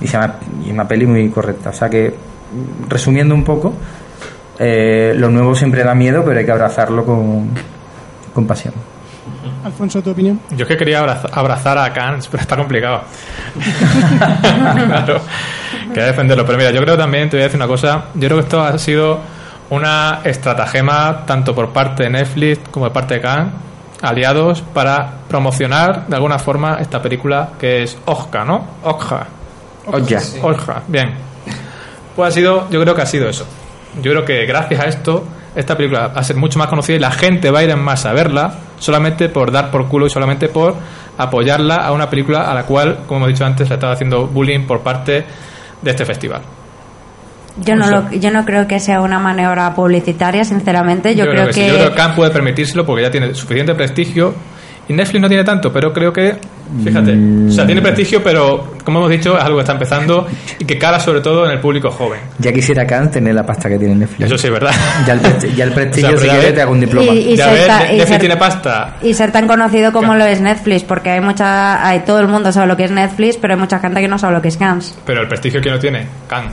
Y, 0.00 0.06
se 0.06 0.14
llama- 0.14 0.34
y 0.66 0.70
una 0.70 0.86
peli 0.88 1.06
muy 1.06 1.28
correcta. 1.30 1.70
O 1.70 1.72
sea 1.72 1.88
que, 1.90 2.14
resumiendo 2.88 3.34
un 3.34 3.44
poco, 3.44 3.74
eh, 4.58 5.12
lo 5.16 5.28
nuevo 5.30 5.54
siempre 5.54 5.82
da 5.84 5.94
miedo, 5.94 6.22
pero 6.24 6.38
hay 6.38 6.44
que 6.46 6.52
abrazarlo 6.52 7.04
con, 7.04 7.50
con 8.32 8.46
pasión. 8.46 8.72
Alfonso, 9.64 10.00
¿tu 10.02 10.10
opinión? 10.10 10.38
Yo 10.50 10.62
es 10.62 10.68
que 10.68 10.76
quería 10.76 11.00
abraza- 11.00 11.28
abrazar 11.32 11.76
a 11.78 11.92
Kant, 11.92 12.24
pero 12.30 12.40
está 12.40 12.56
complicado. 12.56 13.00
claro, 14.86 15.20
quería 15.92 16.06
defenderlo. 16.06 16.44
Pero 16.46 16.58
mira, 16.58 16.70
yo 16.70 16.80
creo 16.82 16.96
también, 16.96 17.28
te 17.28 17.36
voy 17.36 17.42
a 17.42 17.44
decir 17.46 17.58
una 17.58 17.66
cosa, 17.66 18.04
yo 18.14 18.28
creo 18.28 18.36
que 18.38 18.44
esto 18.44 18.60
ha 18.62 18.78
sido 18.78 19.18
una 19.70 20.20
estratagema 20.24 21.24
tanto 21.26 21.54
por 21.54 21.70
parte 21.70 22.04
de 22.04 22.10
Netflix 22.10 22.60
como 22.70 22.86
de 22.86 22.92
parte 22.92 23.14
de 23.14 23.20
Kant, 23.20 23.52
aliados 24.06 24.62
para 24.62 25.20
promocionar 25.28 26.06
de 26.06 26.16
alguna 26.16 26.38
forma 26.38 26.78
esta 26.80 27.02
película 27.02 27.50
que 27.58 27.82
es 27.82 27.98
Ojka, 28.06 28.44
¿no? 28.44 28.64
Ojka. 28.82 29.26
Oye, 29.86 30.18
Ojka, 30.42 30.82
bien. 30.88 31.14
Pues 32.14 32.28
ha 32.28 32.32
sido, 32.32 32.70
yo 32.70 32.80
creo 32.80 32.94
que 32.94 33.02
ha 33.02 33.06
sido 33.06 33.28
eso. 33.28 33.46
Yo 34.02 34.12
creo 34.12 34.24
que 34.24 34.46
gracias 34.46 34.80
a 34.80 34.86
esto, 34.86 35.24
esta 35.54 35.76
película 35.76 36.08
va 36.08 36.20
a 36.20 36.24
ser 36.24 36.36
mucho 36.36 36.58
más 36.58 36.68
conocida 36.68 36.96
y 36.96 37.00
la 37.00 37.10
gente 37.10 37.50
va 37.50 37.60
a 37.60 37.64
ir 37.64 37.70
en 37.70 37.78
masa 37.78 38.10
a 38.10 38.12
verla 38.12 38.54
solamente 38.78 39.28
por 39.28 39.50
dar 39.50 39.70
por 39.70 39.88
culo 39.88 40.06
y 40.06 40.10
solamente 40.10 40.48
por 40.48 40.74
apoyarla 41.18 41.76
a 41.76 41.92
una 41.92 42.10
película 42.10 42.50
a 42.50 42.54
la 42.54 42.64
cual, 42.64 43.00
como 43.06 43.18
hemos 43.18 43.28
dicho 43.28 43.44
antes, 43.44 43.68
se 43.68 43.74
estaba 43.74 43.92
haciendo 43.92 44.26
bullying 44.26 44.66
por 44.66 44.80
parte 44.80 45.24
de 45.82 45.90
este 45.90 46.04
festival. 46.04 46.42
Yo 47.64 47.74
no, 47.74 47.88
lo, 47.90 48.10
yo 48.12 48.30
no 48.30 48.44
creo 48.44 48.66
que 48.66 48.78
sea 48.80 49.00
una 49.00 49.18
maniobra 49.18 49.74
publicitaria, 49.74 50.44
sinceramente. 50.44 51.14
Yo, 51.14 51.24
creo, 51.26 51.46
que, 51.46 51.52
sí. 51.54 51.66
Yo 51.66 51.74
creo 51.74 51.90
que 51.90 51.96
Khan 51.96 52.14
puede 52.14 52.30
permitírselo 52.30 52.84
porque 52.84 53.02
ya 53.02 53.10
tiene 53.10 53.34
suficiente 53.34 53.74
prestigio 53.74 54.34
y 54.88 54.92
Netflix 54.92 55.20
no 55.22 55.28
tiene 55.28 55.42
tanto, 55.42 55.72
pero 55.72 55.92
creo 55.92 56.12
que, 56.12 56.36
fíjate, 56.84 57.16
o 57.48 57.50
sea, 57.50 57.66
tiene 57.66 57.80
prestigio, 57.82 58.22
pero 58.22 58.74
como 58.84 58.98
hemos 59.00 59.10
dicho, 59.10 59.36
es 59.36 59.42
algo 59.42 59.56
que 59.56 59.62
está 59.62 59.72
empezando 59.72 60.28
y 60.60 60.64
que 60.64 60.78
cala 60.78 61.00
sobre 61.00 61.20
todo 61.22 61.44
en 61.46 61.50
el 61.52 61.58
público 61.60 61.90
joven. 61.90 62.20
ya 62.38 62.52
quisiera 62.52 62.86
Kant 62.86 63.10
tener 63.14 63.34
la 63.34 63.44
pasta 63.44 63.68
que 63.68 63.78
tiene 63.78 63.96
Netflix. 63.96 64.26
Eso 64.26 64.38
sí 64.38 64.46
es 64.46 64.52
verdad. 64.52 64.70
Ya 65.06 65.14
el, 65.14 65.20
presti- 65.22 65.54
ya 65.56 65.64
el 65.64 65.72
prestigio, 65.72 66.08
O 66.14 66.18
sea, 66.18 66.20
si 66.20 66.28
quieres, 66.28 66.54
te 66.54 66.62
hago 66.62 66.70
un 66.72 66.80
diploma. 66.80 67.12
Y- 67.14 67.32
y 67.32 67.36
ya 67.36 67.46
ser 67.46 67.54
ves, 67.54 67.66
ta- 67.66 67.82
y 67.84 67.96
Netflix 67.96 68.08
ser- 68.10 68.20
tiene 68.20 68.36
pasta. 68.36 68.96
y 69.02 69.14
ser 69.14 69.32
tan 69.32 69.48
conocido 69.48 69.92
como 69.92 70.14
lo 70.14 70.24
es 70.24 70.40
Netflix, 70.40 70.84
porque 70.84 71.10
hay 71.10 71.20
mucha, 71.20 71.84
hay 71.84 72.00
todo 72.00 72.20
el 72.20 72.28
mundo 72.28 72.52
sabe 72.52 72.66
lo 72.68 72.76
que 72.76 72.84
es 72.84 72.90
Netflix, 72.92 73.38
pero 73.38 73.54
hay 73.54 73.58
mucha 73.60 73.78
gente 73.80 74.00
que 74.00 74.06
no 74.08 74.18
sabe 74.18 74.34
lo 74.34 74.42
que 74.42 74.48
es 74.48 74.58
Gans. 74.58 74.96
Pero 75.04 75.22
el 75.22 75.26
prestigio 75.28 75.60
que 75.60 75.70
no 75.70 75.78
tiene, 75.80 76.06
Khan. 76.28 76.44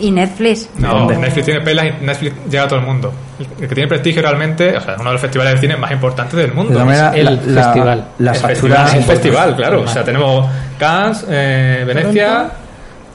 Y 0.00 0.10
Netflix. 0.10 0.68
No, 0.78 1.00
¿Dónde? 1.00 1.16
Netflix 1.18 1.44
tiene 1.44 1.60
pelas 1.60 1.86
y 1.86 2.04
Netflix 2.04 2.34
llega 2.50 2.64
a 2.64 2.68
todo 2.68 2.78
el 2.80 2.86
mundo. 2.86 3.12
El 3.60 3.68
que 3.68 3.74
tiene 3.74 3.88
prestigio 3.88 4.22
realmente, 4.22 4.76
o 4.76 4.80
sea, 4.80 4.94
uno 4.98 5.06
de 5.10 5.12
los 5.12 5.20
festivales 5.20 5.54
de 5.54 5.60
cine 5.60 5.76
más 5.76 5.90
importantes 5.90 6.34
del 6.36 6.52
mundo. 6.52 6.70
De 6.70 6.74
todas 6.80 6.86
maneras, 6.86 7.14
el 7.16 7.24
la, 7.24 7.30
la- 7.30 7.62
festival. 7.64 8.04
la 8.18 8.32
el 8.32 8.36
factura 8.38 8.76
festival, 8.86 8.96
el 8.96 9.04
festival, 9.04 9.56
claro. 9.56 9.82
O 9.82 9.86
sea, 9.86 10.04
tenemos 10.04 10.46
Cannes, 10.78 11.26
eh, 11.28 11.84
Venecia, 11.86 12.50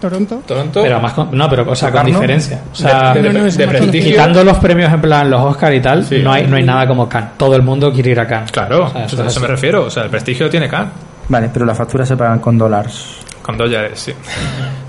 Toronto. 0.02 0.42
Toronto. 0.46 0.82
Pero 0.84 1.00
más 1.00 1.14
con- 1.14 1.30
no, 1.36 1.50
pero 1.50 1.64
o 1.72 1.76
sea, 1.76 1.92
con 1.92 2.06
diferencia. 2.06 2.62
O 2.72 2.76
sea, 2.76 3.14
de, 3.14 3.22
de- 3.22 3.48
es 3.48 3.58
de 3.58 3.66
más 3.66 3.76
prestigio. 3.78 4.12
quitando 4.12 4.44
los 4.44 4.58
premios 4.60 4.92
en 4.94 5.02
plan 5.02 5.30
los 5.30 5.42
Oscar 5.42 5.74
y 5.74 5.82
tal, 5.82 6.04
Sí. 6.06 6.20
no 6.22 6.32
hay 6.32 6.46
no 6.48 6.58
hay 6.58 6.64
nada 6.64 6.86
como 6.88 7.08
Cannes. 7.10 7.32
Todo 7.38 7.56
el 7.56 7.62
mundo 7.64 7.92
quiere 7.92 8.12
ir 8.12 8.20
a 8.20 8.28
Cannes. 8.28 8.52
Claro, 8.52 8.86
O 8.86 8.90
sea, 8.90 9.02
a 9.02 9.06
eso 9.06 9.24
es 9.24 9.40
me 9.42 9.48
refiero. 9.48 9.86
O 9.86 9.90
sea, 9.90 10.04
el 10.04 10.10
prestigio 10.10 10.50
tiene 10.50 10.68
Cannes. 10.68 10.92
Vale, 11.30 11.50
pero 11.52 11.66
las 11.66 11.78
facturas 11.78 12.08
se 12.08 12.16
pagan 12.18 12.40
con 12.40 12.58
dólares. 12.58 13.18
Con 13.42 13.58
dólares, 13.58 14.00
sí. 14.00 14.14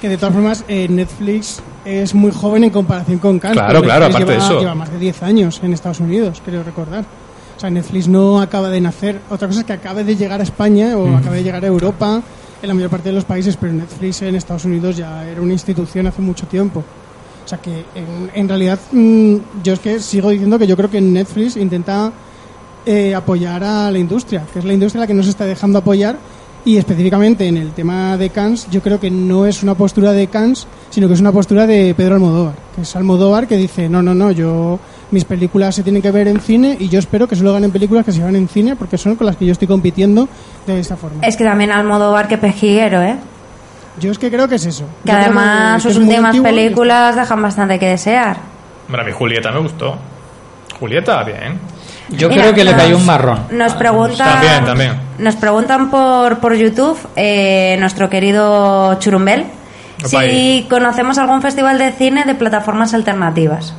Que 0.00 0.08
de 0.08 0.16
todas 0.16 0.34
formas, 0.34 0.64
eh, 0.66 0.88
Netflix 0.88 1.60
es 1.84 2.14
muy 2.14 2.32
joven 2.32 2.64
en 2.64 2.70
comparación 2.70 3.18
con 3.18 3.38
Cannes. 3.38 3.58
Claro, 3.58 3.82
claro, 3.82 4.06
aparte 4.06 4.24
de 4.24 4.32
lleva, 4.32 4.44
eso. 4.44 4.60
Lleva 4.60 4.74
más 4.74 4.90
de 4.90 4.98
10 4.98 5.22
años 5.22 5.60
en 5.62 5.74
Estados 5.74 6.00
Unidos, 6.00 6.40
creo 6.44 6.62
recordar. 6.62 7.04
O 7.56 7.60
sea, 7.60 7.68
Netflix 7.68 8.08
no 8.08 8.40
acaba 8.40 8.70
de 8.70 8.80
nacer. 8.80 9.20
Otra 9.28 9.46
cosa 9.46 9.60
es 9.60 9.66
que 9.66 9.74
acabe 9.74 10.02
de 10.02 10.16
llegar 10.16 10.40
a 10.40 10.44
España 10.44 10.96
o 10.96 11.16
acabe 11.16 11.36
de 11.36 11.42
llegar 11.42 11.62
a 11.62 11.66
Europa, 11.66 12.22
en 12.62 12.68
la 12.68 12.74
mayor 12.74 12.90
parte 12.90 13.10
de 13.10 13.14
los 13.14 13.24
países, 13.24 13.56
pero 13.56 13.72
Netflix 13.72 14.22
en 14.22 14.34
Estados 14.34 14.64
Unidos 14.64 14.96
ya 14.96 15.26
era 15.26 15.40
una 15.40 15.52
institución 15.52 16.06
hace 16.06 16.22
mucho 16.22 16.46
tiempo. 16.46 16.82
O 17.44 17.48
sea 17.48 17.58
que 17.58 17.84
en, 17.94 18.30
en 18.32 18.48
realidad 18.48 18.78
mm, 18.92 19.36
yo 19.62 19.74
es 19.74 19.80
que 19.80 20.00
sigo 20.00 20.30
diciendo 20.30 20.58
que 20.58 20.66
yo 20.66 20.76
creo 20.76 20.90
que 20.90 21.00
Netflix 21.00 21.56
intenta 21.56 22.12
eh, 22.86 23.14
apoyar 23.14 23.62
a 23.62 23.90
la 23.90 23.98
industria, 23.98 24.44
que 24.52 24.60
es 24.60 24.64
la 24.64 24.72
industria 24.72 25.00
la 25.00 25.06
que 25.06 25.14
nos 25.14 25.28
está 25.28 25.44
dejando 25.44 25.78
apoyar 25.78 26.16
y 26.64 26.76
específicamente 26.76 27.46
en 27.48 27.56
el 27.56 27.72
tema 27.72 28.16
de 28.16 28.30
Cannes 28.30 28.68
yo 28.70 28.82
creo 28.82 29.00
que 29.00 29.10
no 29.10 29.46
es 29.46 29.62
una 29.62 29.74
postura 29.74 30.12
de 30.12 30.26
Cannes, 30.26 30.66
sino 30.90 31.08
que 31.08 31.14
es 31.14 31.20
una 31.20 31.32
postura 31.32 31.66
de 31.66 31.94
Pedro 31.94 32.14
Almodóvar, 32.14 32.54
que 32.74 32.82
es 32.82 32.96
Almodóvar 32.96 33.46
que 33.46 33.56
dice, 33.56 33.88
no, 33.88 34.02
no, 34.02 34.14
no, 34.14 34.30
yo 34.30 34.78
mis 35.10 35.24
películas 35.24 35.74
se 35.74 35.82
tienen 35.82 36.02
que 36.02 36.10
ver 36.10 36.28
en 36.28 36.40
cine 36.40 36.76
y 36.78 36.88
yo 36.88 36.98
espero 36.98 37.26
que 37.26 37.36
solo 37.36 37.52
ganen 37.52 37.70
películas 37.70 38.04
que 38.04 38.12
se 38.12 38.20
vean 38.20 38.36
en 38.36 38.48
cine 38.48 38.76
porque 38.76 38.98
son 38.98 39.16
con 39.16 39.26
las 39.26 39.36
que 39.36 39.46
yo 39.46 39.52
estoy 39.52 39.68
compitiendo 39.68 40.28
de 40.66 40.78
esta 40.78 40.96
forma. 40.96 41.24
Es 41.24 41.36
que 41.36 41.44
también 41.44 41.72
Almodóvar, 41.72 42.28
que 42.28 42.38
pejiguero, 42.38 43.02
¿eh? 43.02 43.16
Yo 43.98 44.10
es 44.12 44.18
que 44.18 44.30
creo 44.30 44.48
que 44.48 44.54
es 44.54 44.66
eso. 44.66 44.84
Que 45.04 45.12
Yo 45.12 45.18
además 45.18 45.82
que 45.82 45.88
sus 45.92 45.98
últimas 45.98 46.36
películas 46.38 47.16
dejan 47.16 47.42
bastante 47.42 47.78
que 47.78 47.86
desear. 47.88 48.36
Bueno, 48.88 49.02
a 49.02 49.06
mí 49.06 49.12
Julieta 49.12 49.50
me 49.50 49.60
gustó. 49.60 49.96
Julieta, 50.78 51.22
bien. 51.24 51.58
Yo 52.10 52.28
Mira, 52.28 52.42
creo 52.42 52.54
que 52.54 52.64
le 52.64 52.74
cayó 52.74 52.96
un 52.96 53.06
marrón. 53.06 53.46
Nos 53.50 53.74
preguntan, 53.74 54.32
También, 54.32 54.64
también. 54.64 55.09
Nos 55.20 55.36
preguntan 55.36 55.90
por, 55.90 56.38
por 56.38 56.54
YouTube, 56.56 56.98
eh, 57.16 57.76
nuestro 57.78 58.08
querido 58.08 58.94
Churumbel, 58.98 59.44
si 60.04 60.66
conocemos 60.70 61.18
algún 61.18 61.42
festival 61.42 61.78
de 61.78 61.92
cine 61.92 62.24
de 62.24 62.34
plataformas 62.34 62.94
alternativas. 62.94 63.74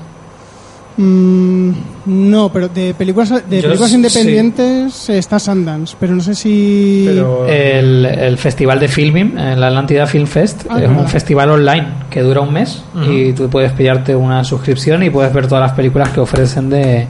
Mm, 0.97 1.71
no, 2.05 2.49
pero 2.51 2.67
de 2.67 2.93
películas 2.93 3.29
de 3.29 3.61
Yo 3.61 3.69
películas 3.69 3.89
sí. 3.89 3.95
independientes 3.95 5.09
está 5.09 5.39
Sundance, 5.39 5.95
pero 5.99 6.13
no 6.13 6.21
sé 6.21 6.35
si 6.35 7.05
Pero. 7.07 7.47
El, 7.47 8.05
el 8.05 8.37
festival 8.37 8.79
de 8.79 8.87
filming, 8.87 9.33
la 9.35 9.67
Atlántida 9.67 10.05
Film 10.05 10.27
Fest, 10.27 10.63
Ah, 10.69 10.75
es 10.75 10.83
claro. 10.85 10.99
un 10.99 11.07
festival 11.07 11.49
online 11.51 11.87
que 12.09 12.21
dura 12.21 12.41
un 12.41 12.53
mes 12.53 12.83
y 13.09 13.31
tú 13.33 13.49
puedes 13.49 13.71
pillarte 13.71 14.15
una 14.15 14.43
suscripción 14.43 15.01
y 15.03 15.09
puedes 15.09 15.33
ver 15.33 15.47
todas 15.47 15.63
las 15.63 15.71
películas 15.73 16.09
que 16.09 16.19
ofrecen 16.19 16.69
de, 16.69 17.07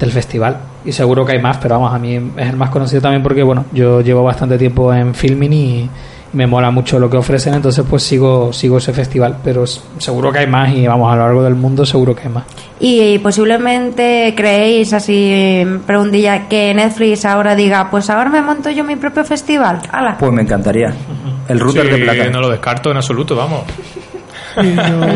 del 0.00 0.10
festival. 0.10 0.56
Y 0.84 0.92
seguro 0.92 1.26
que 1.26 1.32
hay 1.32 1.42
más, 1.42 1.58
pero 1.58 1.74
vamos, 1.76 1.92
a 1.94 1.98
mí 1.98 2.14
es 2.36 2.48
el 2.48 2.56
más 2.56 2.70
conocido 2.70 3.02
también 3.02 3.22
porque, 3.22 3.42
bueno, 3.42 3.64
yo 3.72 4.00
llevo 4.00 4.22
bastante 4.22 4.56
tiempo 4.56 4.92
en 4.94 5.14
filming 5.14 5.52
y, 5.52 5.90
me 6.32 6.46
mola 6.46 6.70
mucho 6.70 6.98
lo 6.98 7.08
que 7.08 7.16
ofrecen, 7.16 7.54
entonces 7.54 7.84
pues 7.88 8.02
sigo 8.02 8.52
sigo 8.52 8.78
ese 8.78 8.92
festival, 8.92 9.38
pero 9.42 9.64
seguro 9.66 10.30
que 10.30 10.40
hay 10.40 10.46
más 10.46 10.74
y 10.74 10.86
vamos 10.86 11.10
a 11.10 11.16
lo 11.16 11.22
largo 11.22 11.42
del 11.42 11.54
mundo 11.54 11.86
seguro 11.86 12.14
que 12.14 12.22
hay 12.28 12.28
más. 12.34 12.44
Y 12.80 13.18
posiblemente 13.18 14.34
creéis, 14.36 14.92
así, 14.92 15.64
preguntilla, 15.86 16.48
que 16.48 16.74
Netflix 16.74 17.24
ahora 17.24 17.54
diga, 17.54 17.90
pues 17.90 18.10
ahora 18.10 18.28
me 18.30 18.42
monto 18.42 18.70
yo 18.70 18.84
mi 18.84 18.96
propio 18.96 19.24
festival. 19.24 19.80
¡Hala! 19.90 20.16
Pues 20.18 20.32
me 20.32 20.42
encantaría. 20.42 20.92
El 21.48 21.58
router 21.58 21.86
Sí, 21.86 21.92
de 21.92 21.98
plata. 22.04 22.30
no 22.30 22.40
lo 22.40 22.50
descarto 22.50 22.90
en 22.90 22.98
absoluto, 22.98 23.34
vamos. 23.34 23.62
Sí, 24.60 24.74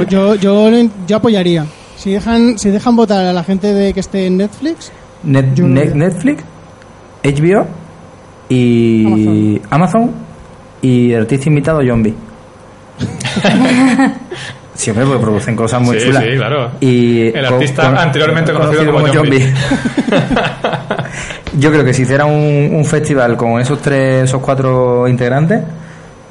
yo, 0.08 0.34
yo, 0.36 0.70
yo, 0.70 0.88
yo 1.06 1.16
apoyaría. 1.16 1.66
Si 1.96 2.10
dejan, 2.10 2.58
si 2.58 2.70
dejan 2.70 2.96
votar 2.96 3.24
a 3.24 3.32
la 3.32 3.44
gente 3.44 3.72
de 3.74 3.92
que 3.92 4.00
esté 4.00 4.26
en 4.26 4.38
Netflix, 4.38 4.90
Net- 5.24 5.94
Netflix, 5.94 6.42
HBO 7.24 7.66
y 8.48 9.60
Amazon, 9.70 10.10
y 10.82 11.12
el 11.12 11.22
artista 11.22 11.48
invitado 11.48 11.80
John 11.86 12.02
B. 12.04 12.12
Siempre 14.74 15.04
porque 15.04 15.20
producen 15.22 15.54
cosas 15.54 15.80
muy 15.82 16.00
Sí, 16.00 16.06
chulas. 16.06 16.24
sí, 16.24 16.36
claro. 16.36 16.70
Y 16.80 17.28
El 17.28 17.44
artista 17.44 17.88
anteriormente 18.02 18.52
conocido 18.52 18.92
como 18.92 19.06
John 19.12 19.28
B. 19.28 19.52
Yo 21.58 21.70
creo 21.70 21.84
que 21.84 21.92
si 21.92 22.02
hiciera 22.02 22.24
un, 22.24 22.70
un 22.72 22.84
festival 22.84 23.36
con 23.36 23.60
esos 23.60 23.80
tres, 23.80 24.24
esos 24.24 24.40
cuatro 24.40 25.06
integrantes, 25.06 25.60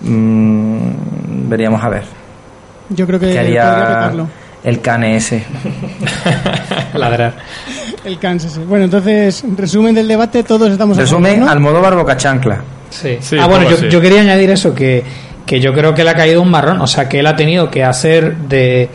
mm, 0.01 0.79
veríamos 1.47 1.83
a 1.83 1.89
ver. 1.89 2.03
yo 2.89 3.05
creo 3.05 3.19
que 3.19 3.37
haría 3.37 4.11
el 4.63 4.81
cane 4.81 5.15
ese. 5.17 5.43
Ladrar. 6.95 7.33
El 8.03 8.17
Kansas. 8.17 8.59
Bueno, 8.65 8.85
entonces, 8.85 9.43
resumen 9.55 9.93
del 9.93 10.07
debate, 10.07 10.43
todos 10.43 10.71
estamos 10.71 10.97
a 10.97 11.01
Resumen, 11.01 11.41
¿no? 11.41 11.49
Almodóvar 11.49 11.95
Boca 11.95 12.17
Chancla. 12.17 12.61
Sí. 12.89 13.17
Sí, 13.19 13.37
ah, 13.39 13.47
bueno, 13.47 13.69
yo, 13.69 13.87
yo 13.87 14.01
quería 14.01 14.21
añadir 14.21 14.49
eso, 14.49 14.73
que, 14.73 15.03
que 15.45 15.59
yo 15.59 15.73
creo 15.73 15.93
que 15.93 16.03
le 16.03 16.09
ha 16.09 16.15
caído 16.15 16.41
un 16.41 16.49
marrón. 16.49 16.81
O 16.81 16.87
sea, 16.87 17.07
que 17.07 17.19
él 17.19 17.27
ha 17.27 17.35
tenido 17.35 17.69
que 17.69 17.83
hacer 17.83 18.35
de, 18.37 18.89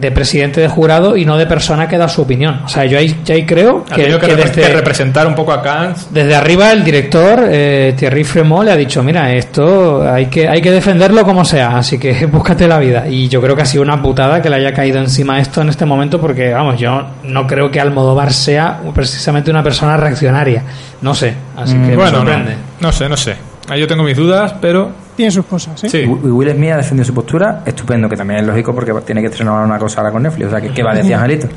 de 0.00 0.10
presidente 0.10 0.60
de 0.60 0.68
jurado 0.68 1.16
y 1.16 1.24
no 1.24 1.36
de 1.36 1.46
persona 1.46 1.88
que 1.88 1.98
da 1.98 2.08
su 2.08 2.22
opinión. 2.22 2.60
O 2.64 2.68
sea, 2.68 2.84
yo 2.84 2.98
ahí, 2.98 3.20
yo 3.24 3.34
ahí 3.34 3.44
creo 3.46 3.84
que, 3.84 3.94
que, 3.94 4.02
que 4.04 4.16
repre- 4.18 4.20
que 4.26 4.36
desde, 4.60 4.72
representar 4.74 5.26
un 5.26 5.34
poco 5.34 5.52
a 5.52 5.62
Kant. 5.62 5.96
desde 6.10 6.34
arriba 6.34 6.72
el 6.72 6.84
director, 6.84 7.44
eh, 7.50 7.94
Thierry 7.96 8.24
Fremont, 8.24 8.64
le 8.64 8.72
ha 8.72 8.76
dicho, 8.76 9.02
mira, 9.02 9.32
esto 9.32 10.02
hay 10.10 10.26
que, 10.26 10.48
hay 10.48 10.60
que 10.60 10.70
defenderlo 10.70 11.24
como 11.24 11.44
sea, 11.44 11.78
así 11.78 11.98
que 11.98 12.26
búscate 12.32 12.66
la 12.68 12.78
vida. 12.78 13.08
Y 13.08 13.28
yo 13.28 13.40
creo 13.40 13.56
que 13.56 13.62
ha 13.62 13.66
sido 13.66 13.82
una 13.82 14.00
putada 14.02 14.40
que 14.42 14.48
le 14.50 14.56
haya 14.56 14.72
caído 14.72 14.98
encima 14.98 15.38
esto 15.40 15.62
en 15.62 15.68
este 15.68 15.84
momento 15.84 16.20
porque, 16.20 16.52
vamos, 16.52 16.78
yo 16.78 17.06
no 17.24 17.46
creo 17.46 17.70
que 17.70 17.80
Almodóvar 17.80 18.32
sea 18.32 18.80
precisamente 18.94 19.50
una 19.50 19.62
persona 19.62 19.96
reaccionaria. 19.96 20.62
No 21.02 21.14
sé, 21.14 21.34
así 21.56 21.72
que 21.74 21.78
me 21.78 21.96
Bueno, 21.96 22.10
no, 22.10 22.16
sorprende. 22.18 22.54
no 22.80 22.92
sé, 22.92 23.08
no 23.08 23.16
sé. 23.16 23.36
Ahí 23.68 23.80
yo 23.80 23.86
tengo 23.86 24.02
mis 24.02 24.16
dudas, 24.16 24.54
pero 24.60 24.90
Tiene 25.18 25.32
sus 25.32 25.44
cosas, 25.46 25.82
¿eh? 25.82 25.88
sí. 25.88 25.98
Y 25.98 26.06
Will 26.06 26.48
Smith 26.52 26.70
ha 26.70 26.76
defendido 26.76 27.04
su 27.04 27.12
postura, 27.12 27.62
estupendo, 27.66 28.08
que 28.08 28.16
también 28.16 28.38
es 28.40 28.46
lógico 28.46 28.72
porque 28.72 28.92
tiene 29.04 29.20
que 29.20 29.26
estrenar 29.26 29.64
una 29.64 29.76
cosa 29.76 30.00
ahora 30.00 30.12
con 30.12 30.22
Netflix. 30.22 30.46
O 30.46 30.50
sea, 30.50 30.60
¿qué, 30.60 30.70
qué 30.70 30.82
va 30.84 30.92
a 30.92 30.94
decir 30.94 31.12
Angelito? 31.14 31.48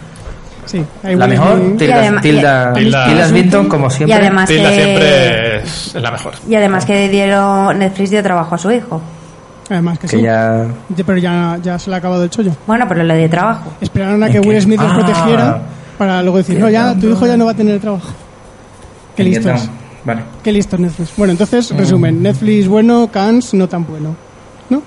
Sí. 0.65 0.83
La 1.03 1.27
mejor, 1.27 1.77
Tilda, 1.77 1.95
además- 1.99 2.21
Tilda, 2.23 2.73
Tilda, 2.73 3.05
Tilda 3.05 3.27
Swinton, 3.27 3.67
como 3.69 3.87
siempre. 3.91 4.17
Y 4.17 4.19
además 4.19 4.49
Tilda 4.49 4.69
que... 4.69 4.75
siempre 4.75 5.57
es 5.59 5.93
la 5.95 6.11
mejor. 6.11 6.33
Y 6.49 6.55
además 6.55 6.85
que 6.85 7.07
dieron 7.09 7.77
Netflix 7.77 8.09
dio 8.09 8.23
trabajo 8.23 8.55
a 8.55 8.57
su 8.57 8.71
hijo. 8.71 8.99
Además 9.69 9.99
que, 9.99 10.07
que 10.07 10.17
sí. 10.17 10.21
ya... 10.23 10.65
Ya- 10.95 11.03
Pero 11.05 11.17
ya, 11.19 11.59
ya 11.61 11.77
se 11.77 11.89
le 11.91 11.95
ha 11.95 11.99
acabado 11.99 12.23
el 12.23 12.29
chollo. 12.31 12.51
Bueno, 12.65 12.85
pero 12.87 13.03
le 13.03 13.17
dio 13.17 13.29
trabajo. 13.29 13.73
Esperaron 13.79 14.21
a 14.23 14.25
Es 14.27 14.33
que 14.33 14.41
que- 14.41 14.47
Will 14.49 14.59
Smith 14.61 14.81
les 14.81 14.91
Ah. 14.91 14.95
protegiera 14.95 15.61
para 15.99 16.21
luego 16.23 16.37
decir, 16.39 16.59
no, 16.59 16.67
ya, 16.67 16.95
tu 16.99 17.09
hijo 17.09 17.27
ya 17.27 17.37
no 17.37 17.45
va 17.45 17.51
a 17.51 17.55
tener 17.55 17.79
trabajo. 17.79 18.09
Qué 19.15 19.23
listos. 19.23 19.69
Vale. 20.03 20.21
Qué 20.43 20.51
listos 20.51 20.79
Netflix. 20.79 21.11
Bueno, 21.15 21.31
entonces, 21.31 21.69
resumen. 21.75 22.21
Netflix 22.23 22.67
bueno, 22.67 23.09
Cans 23.11 23.53
no 23.53 23.67
tan 23.69 23.85
bueno. 23.85 24.15
¿No? 24.69 24.81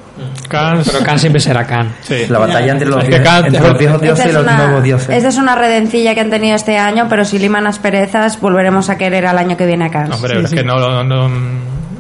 Kant, 0.48 0.82
Pero 0.86 1.04
Khan 1.04 1.18
siempre 1.18 1.40
será 1.40 1.66
Khan. 1.66 1.94
sí. 2.02 2.24
La 2.28 2.38
batalla 2.38 2.72
entre 2.72 2.88
los, 2.88 3.02
Es 3.04 3.10
que 3.10 3.16
dioses- 3.20 3.26
Kant- 3.28 3.46
entre 3.48 3.60
los 3.68 3.78
viejos 3.78 4.00
dioses 4.00 4.26
y 4.26 4.32
los 4.32 4.42
una, 4.42 4.56
nuevos 4.56 4.82
dioses. 4.82 5.08
esta 5.10 5.28
es 5.28 5.36
una 5.36 5.54
redencilla 5.56 6.14
que 6.14 6.20
han 6.22 6.30
tenido 6.30 6.56
este 6.56 6.78
año, 6.78 7.06
pero 7.10 7.24
si 7.26 7.38
liman 7.38 7.66
asperezas, 7.66 8.40
volveremos 8.40 8.88
a 8.88 8.96
querer 8.96 9.26
al 9.26 9.36
año 9.38 9.56
que 9.58 9.66
viene 9.66 9.84
a 9.84 9.90
Cannes. 9.90 10.16
Hombre, 10.16 10.38
Sí, 10.38 10.44
es 10.44 10.50
sí. 10.50 10.56
que 10.56 10.64
no, 10.64 11.04
no- 11.04 11.28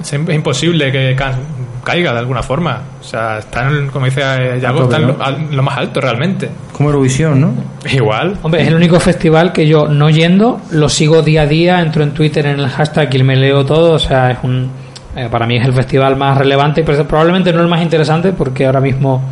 es 0.04 0.34
imposible 0.36 0.92
que 0.92 1.16
caiga 1.82 2.12
de 2.12 2.18
alguna 2.18 2.42
forma. 2.42 2.80
O 3.00 3.04
sea, 3.04 3.38
está 3.38 3.68
en, 3.68 3.74
el- 3.74 3.90
como 3.90 4.06
dice 4.06 4.22
eh, 4.22 4.60
Yago, 4.60 4.80
tope, 4.88 4.94
está 4.96 5.28
en 5.30 5.46
lo, 5.50 5.56
lo 5.56 5.62
más 5.62 5.78
alto 5.78 6.00
realmente. 6.00 6.48
Como 6.72 6.88
Eurovisión, 6.90 7.40
¿no? 7.40 7.54
Igual. 7.90 8.38
Hombre, 8.42 8.62
es 8.62 8.68
el 8.68 8.74
único 8.74 8.98
festival 9.00 9.52
que 9.52 9.66
yo 9.66 9.86
no 9.88 10.08
yendo, 10.10 10.60
lo 10.70 10.88
sigo 10.88 11.22
día 11.22 11.42
a 11.42 11.46
día, 11.46 11.80
entro 11.80 12.02
en 12.02 12.12
Twitter 12.12 12.46
en 12.46 12.60
el 12.60 12.68
hashtag 12.68 13.14
y 13.14 13.22
me 13.22 13.36
leo 13.36 13.64
todo, 13.64 13.92
o 13.92 13.98
sea, 13.98 14.30
es 14.30 14.38
un 14.42 14.70
eh, 15.16 15.28
para 15.30 15.46
mí 15.46 15.56
es 15.56 15.64
el 15.64 15.72
festival 15.72 16.16
más 16.16 16.36
relevante, 16.38 16.82
pero 16.84 17.06
probablemente 17.06 17.52
no 17.52 17.60
el 17.60 17.68
más 17.68 17.80
interesante 17.82 18.32
porque 18.32 18.66
ahora 18.66 18.80
mismo 18.80 19.22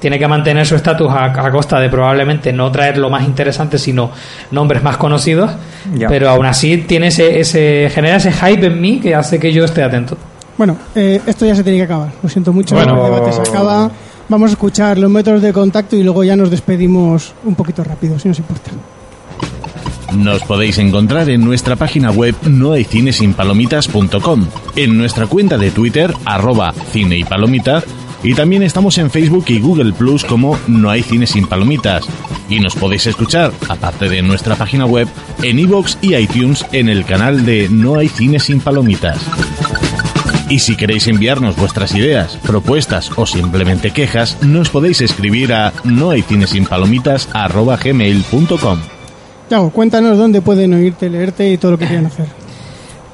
tiene 0.00 0.18
que 0.18 0.26
mantener 0.26 0.66
su 0.66 0.74
estatus 0.74 1.08
a, 1.10 1.26
a 1.26 1.50
costa 1.52 1.78
de 1.78 1.88
probablemente 1.88 2.52
no 2.52 2.70
traer 2.72 2.98
lo 2.98 3.10
más 3.10 3.22
interesante, 3.24 3.78
sino 3.78 4.10
nombres 4.50 4.82
más 4.82 4.96
conocidos, 4.96 5.50
Ya. 5.94 6.08
pero 6.08 6.30
aún 6.30 6.46
así 6.46 6.78
tiene 6.78 7.08
ese, 7.08 7.38
ese 7.38 7.88
genera 7.94 8.16
ese 8.16 8.32
hype 8.32 8.66
en 8.66 8.80
mí 8.80 8.98
que 9.00 9.14
hace 9.14 9.38
que 9.38 9.52
yo 9.52 9.64
esté 9.64 9.82
atento. 9.82 10.16
Bueno, 10.58 10.76
eh, 10.94 11.20
esto 11.26 11.46
ya 11.46 11.54
se 11.54 11.62
tiene 11.62 11.78
que 11.78 11.84
acabar. 11.84 12.10
Lo 12.22 12.28
siento 12.28 12.52
mucho, 12.52 12.74
Bueno. 12.74 13.06
el 13.06 13.12
debate 13.12 13.32
se 13.32 13.42
acaba. 13.50 13.90
Vamos 14.28 14.50
a 14.50 14.52
escuchar 14.52 14.98
los 14.98 15.10
métodos 15.10 15.42
de 15.42 15.52
contacto 15.52 15.96
y 15.96 16.02
luego 16.02 16.22
ya 16.24 16.36
nos 16.36 16.50
despedimos 16.50 17.32
un 17.44 17.54
poquito 17.54 17.82
rápido, 17.84 18.18
si 18.18 18.28
nos 18.28 18.38
importa. 18.38 18.70
Nos 20.16 20.42
podéis 20.42 20.78
encontrar 20.78 21.30
en 21.30 21.44
nuestra 21.44 21.76
página 21.76 22.10
web 22.10 22.34
nohaycinesinpalomitas.com, 22.44 24.46
en 24.76 24.98
nuestra 24.98 25.26
cuenta 25.26 25.56
de 25.56 25.70
Twitter, 25.70 26.12
arroba 26.24 26.72
cine 26.92 27.16
y 27.18 27.24
palomitas, 27.24 27.84
y 28.22 28.34
también 28.34 28.62
estamos 28.62 28.98
en 28.98 29.10
Facebook 29.10 29.46
y 29.48 29.58
Google 29.60 29.92
Plus 29.92 30.24
como 30.24 30.58
No 30.66 30.90
hay 30.90 31.02
cine 31.02 31.26
sin 31.26 31.46
palomitas. 31.46 32.04
Y 32.48 32.60
nos 32.60 32.74
podéis 32.74 33.06
escuchar, 33.06 33.52
aparte 33.68 34.08
de 34.08 34.22
nuestra 34.22 34.56
página 34.56 34.86
web, 34.86 35.08
en 35.42 35.58
iVoox 35.58 35.96
y 36.02 36.14
iTunes 36.14 36.64
en 36.72 36.88
el 36.88 37.04
canal 37.04 37.44
de 37.46 37.68
No 37.70 37.96
hay 37.96 38.08
cine 38.08 38.38
sin 38.38 38.60
palomitas. 38.60 39.18
Y 40.48 40.58
si 40.58 40.76
queréis 40.76 41.06
enviarnos 41.06 41.56
vuestras 41.56 41.94
ideas, 41.94 42.36
propuestas 42.42 43.10
o 43.16 43.24
simplemente 43.24 43.92
quejas, 43.92 44.42
nos 44.42 44.68
podéis 44.68 45.00
escribir 45.00 45.52
a 45.52 45.72
nohaycinesinpalomitas.gmail.com. 45.84 48.78
Yago, 49.48 49.70
cuéntanos 49.70 50.18
dónde 50.18 50.42
pueden 50.42 50.74
oírte, 50.74 51.08
leerte 51.08 51.52
y 51.52 51.56
todo 51.56 51.70
lo 51.72 51.78
que 51.78 51.86
quieran 51.86 52.06
hacer. 52.06 52.26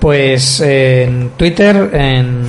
Pues 0.00 0.60
en 0.60 1.30
Twitter, 1.36 1.90
en 1.92 2.42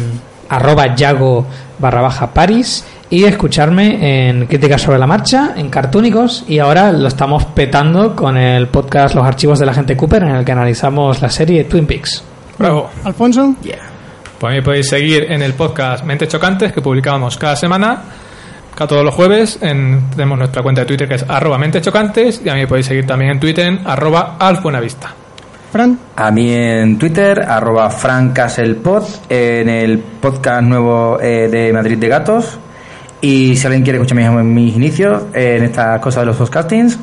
arroba 0.49 0.95
yago 0.95 1.45
barra 1.79 2.01
baja 2.01 2.33
Paris 2.33 2.85
y 3.09 3.23
escucharme 3.23 4.29
en 4.29 4.47
Críticas 4.47 4.81
sobre 4.81 4.99
la 4.99 5.07
Marcha, 5.07 5.53
en 5.55 5.69
Cartúnicos 5.69 6.43
y 6.47 6.59
ahora 6.59 6.91
lo 6.91 7.07
estamos 7.07 7.45
petando 7.45 8.15
con 8.15 8.37
el 8.37 8.67
podcast 8.67 9.15
Los 9.15 9.25
Archivos 9.25 9.59
de 9.59 9.65
la 9.65 9.73
Gente 9.73 9.95
Cooper 9.95 10.23
en 10.23 10.35
el 10.35 10.45
que 10.45 10.51
analizamos 10.51 11.21
la 11.21 11.29
serie 11.29 11.63
Twin 11.65 11.85
Peaks. 11.85 12.23
Bravo. 12.57 12.89
Alfonso, 13.03 13.55
Pues 14.39 14.51
a 14.51 14.55
mí 14.55 14.61
podéis 14.61 14.89
seguir 14.89 15.31
en 15.31 15.41
el 15.41 15.53
podcast 15.53 16.03
Mentes 16.03 16.27
Chocantes 16.27 16.73
que 16.73 16.81
publicamos 16.81 17.37
cada 17.37 17.55
semana, 17.55 18.01
cada 18.75 18.87
todos 18.87 19.05
los 19.05 19.13
jueves. 19.13 19.59
En, 19.61 20.09
tenemos 20.09 20.37
nuestra 20.37 20.61
cuenta 20.61 20.81
de 20.81 20.87
Twitter 20.87 21.07
que 21.07 21.15
es 21.15 21.25
arroba 21.27 21.57
Mentes 21.57 21.81
Chocantes 21.83 22.41
y 22.43 22.49
a 22.49 22.55
mí 22.55 22.61
me 22.61 22.67
podéis 22.67 22.87
seguir 22.87 23.05
también 23.05 23.31
en 23.31 23.39
Twitter 23.39 23.67
en 23.67 23.81
arroba 23.85 24.35
alfuenavista. 24.39 25.13
Fran, 25.71 25.99
A 26.15 26.31
mí 26.31 26.49
en 26.53 26.97
Twitter, 26.97 27.41
arroba 27.41 27.89
francaselpod, 27.89 29.03
en 29.27 29.67
el 29.67 29.99
podcast 29.99 30.63
nuevo 30.63 31.19
eh, 31.19 31.49
de 31.49 31.73
Madrid 31.73 31.97
de 31.97 32.07
Gatos. 32.07 32.57
Y 33.19 33.55
si 33.57 33.67
alguien 33.67 33.83
quiere 33.83 33.99
escuchar 33.99 34.17
mis, 34.17 34.45
mis 34.45 34.75
inicios 34.75 35.23
en 35.33 35.63
estas 35.63 35.99
cosas 35.99 36.21
de 36.21 36.27
los 36.27 36.37
podcastings, 36.37 36.97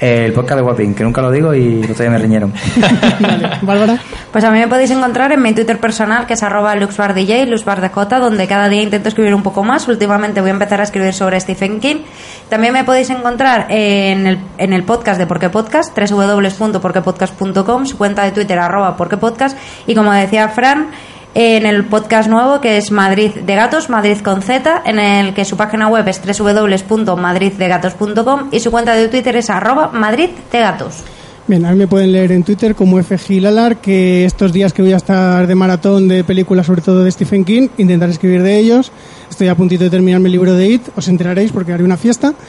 el 0.00 0.32
podcast 0.32 0.56
de 0.56 0.62
Wapping, 0.62 0.94
que 0.94 1.04
nunca 1.04 1.22
lo 1.22 1.30
digo 1.30 1.54
y 1.54 1.80
día 1.80 2.10
me 2.10 2.18
riñeron. 2.18 2.52
vale. 3.20 3.50
Bárbara, 3.62 3.98
Pues 4.32 4.44
a 4.44 4.50
mí 4.50 4.58
me 4.58 4.68
podéis 4.68 4.90
encontrar 4.90 5.32
en 5.32 5.40
mi 5.40 5.52
Twitter 5.52 5.78
personal, 5.78 6.26
que 6.26 6.34
es 6.34 6.42
arroba 6.42 6.74
luxbardj, 6.74 7.46
luxbardj, 7.46 8.18
donde 8.18 8.46
cada 8.46 8.68
día 8.68 8.82
intento 8.82 9.08
escribir 9.08 9.34
un 9.34 9.42
poco 9.42 9.62
más. 9.62 9.86
Últimamente 9.88 10.40
voy 10.40 10.50
a 10.50 10.54
empezar 10.54 10.80
a 10.80 10.84
escribir 10.84 11.14
sobre 11.14 11.40
Stephen 11.40 11.80
King. 11.80 12.02
También 12.48 12.72
me 12.72 12.84
podéis 12.84 13.10
encontrar 13.10 13.66
en 13.70 14.26
el, 14.26 14.38
en 14.58 14.72
el 14.72 14.82
podcast 14.82 15.18
de 15.18 15.26
Porque 15.26 15.48
Podcast, 15.48 15.96
www.porquepodcast.com, 15.96 17.86
su 17.86 17.96
cuenta 17.96 18.24
de 18.24 18.32
Twitter, 18.32 18.58
arroba 18.58 18.96
porquepodcast. 18.96 19.56
Y 19.86 19.94
como 19.94 20.12
decía 20.12 20.48
Fran, 20.48 20.88
en 21.34 21.66
el 21.66 21.84
podcast 21.84 22.28
nuevo 22.28 22.60
que 22.60 22.76
es 22.76 22.92
Madrid 22.92 23.30
de 23.32 23.54
Gatos, 23.56 23.90
Madrid 23.90 24.18
con 24.18 24.42
Z, 24.42 24.82
en 24.86 25.00
el 25.00 25.34
que 25.34 25.44
su 25.44 25.56
página 25.56 25.88
web 25.88 26.06
es 26.08 26.20
www.madriddegatos.com 26.24 28.48
y 28.52 28.60
su 28.60 28.70
cuenta 28.70 28.94
de 28.94 29.08
Twitter 29.08 29.34
es 29.36 29.50
arroba 29.50 29.90
Madrid 29.92 30.30
de 30.52 30.60
Gatos. 30.60 31.02
bien, 31.48 31.66
a 31.66 31.72
mí 31.72 31.78
me 31.78 31.88
pueden 31.88 32.12
leer 32.12 32.30
en 32.32 32.44
Twitter 32.44 32.74
como 32.76 33.02
FGilalar, 33.02 33.78
que 33.78 34.24
estos 34.24 34.52
días 34.52 34.72
que 34.72 34.82
voy 34.82 34.92
a 34.92 34.96
estar 34.96 35.46
de 35.46 35.54
maratón 35.54 36.08
de 36.08 36.22
películas, 36.24 36.66
sobre 36.66 36.82
todo 36.82 37.02
de 37.02 37.10
Stephen 37.10 37.44
King, 37.44 37.68
intentaré 37.78 38.12
escribir 38.12 38.42
de 38.42 38.58
ellos. 38.58 38.92
Estoy 39.28 39.48
a 39.48 39.56
puntito 39.56 39.82
de 39.82 39.90
terminar 39.90 40.20
mi 40.20 40.30
libro 40.30 40.54
de 40.54 40.68
It, 40.68 40.82
os 40.94 41.08
enteraréis 41.08 41.50
porque 41.50 41.72
haré 41.72 41.82
una 41.84 41.96
fiesta. 41.96 42.34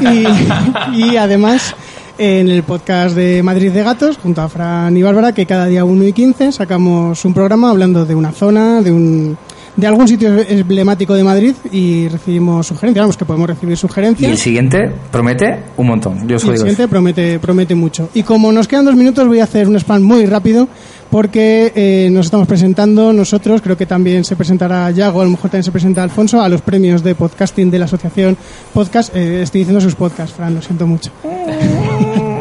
Y, 0.00 0.26
y 0.98 1.16
además 1.16 1.76
en 2.18 2.48
el 2.48 2.62
podcast 2.62 3.14
de 3.14 3.42
Madrid 3.42 3.72
de 3.72 3.82
Gatos, 3.82 4.18
junto 4.18 4.40
a 4.42 4.48
Fran 4.48 4.96
y 4.96 5.02
Bárbara, 5.02 5.32
que 5.32 5.46
cada 5.46 5.66
día 5.66 5.84
1 5.84 6.04
y 6.04 6.12
15 6.12 6.52
sacamos 6.52 7.24
un 7.24 7.34
programa 7.34 7.70
hablando 7.70 8.04
de 8.06 8.14
una 8.14 8.32
zona, 8.32 8.80
de 8.80 8.90
un, 8.92 9.36
de 9.76 9.86
algún 9.86 10.08
sitio 10.08 10.30
emblemático 10.48 11.14
de 11.14 11.22
Madrid 11.24 11.54
y 11.70 12.08
recibimos 12.08 12.66
sugerencias, 12.66 13.02
vamos 13.02 13.16
que 13.16 13.24
podemos 13.24 13.48
recibir 13.50 13.74
Y 13.74 13.76
sugerencias. 13.76 14.30
el 14.30 14.38
siguiente 14.38 14.78
promete 15.10 15.62
un 15.76 15.86
montón. 15.86 16.26
Yo 16.26 16.36
Y 16.36 16.40
soy 16.40 16.50
el 16.52 16.58
siguiente 16.58 16.88
promete, 16.88 17.38
promete 17.38 17.74
mucho. 17.74 18.08
Y 18.14 18.22
como 18.22 18.50
nos 18.52 18.66
quedan 18.66 18.86
dos 18.86 18.96
minutos, 18.96 19.26
voy 19.28 19.40
a 19.40 19.44
hacer 19.44 19.68
un 19.68 19.76
spam 19.76 20.02
muy 20.02 20.24
rápido 20.26 20.68
porque 21.10 21.72
eh, 21.74 22.08
nos 22.10 22.26
estamos 22.26 22.46
presentando 22.46 23.12
nosotros, 23.12 23.62
creo 23.62 23.76
que 23.76 23.86
también 23.86 24.24
se 24.24 24.36
presentará 24.36 24.90
Yago, 24.90 25.20
a 25.20 25.24
lo 25.24 25.30
mejor 25.30 25.50
también 25.50 25.64
se 25.64 25.72
presenta 25.72 26.02
Alfonso, 26.02 26.40
a 26.40 26.48
los 26.48 26.62
premios 26.62 27.02
de 27.02 27.14
podcasting 27.14 27.70
de 27.70 27.78
la 27.78 27.84
asociación 27.86 28.36
Podcast. 28.72 29.14
Eh, 29.14 29.42
estoy 29.42 29.60
diciendo 29.60 29.80
sus 29.80 29.94
podcasts, 29.94 30.34
Fran, 30.36 30.54
lo 30.54 30.62
siento 30.62 30.86
mucho. 30.86 31.10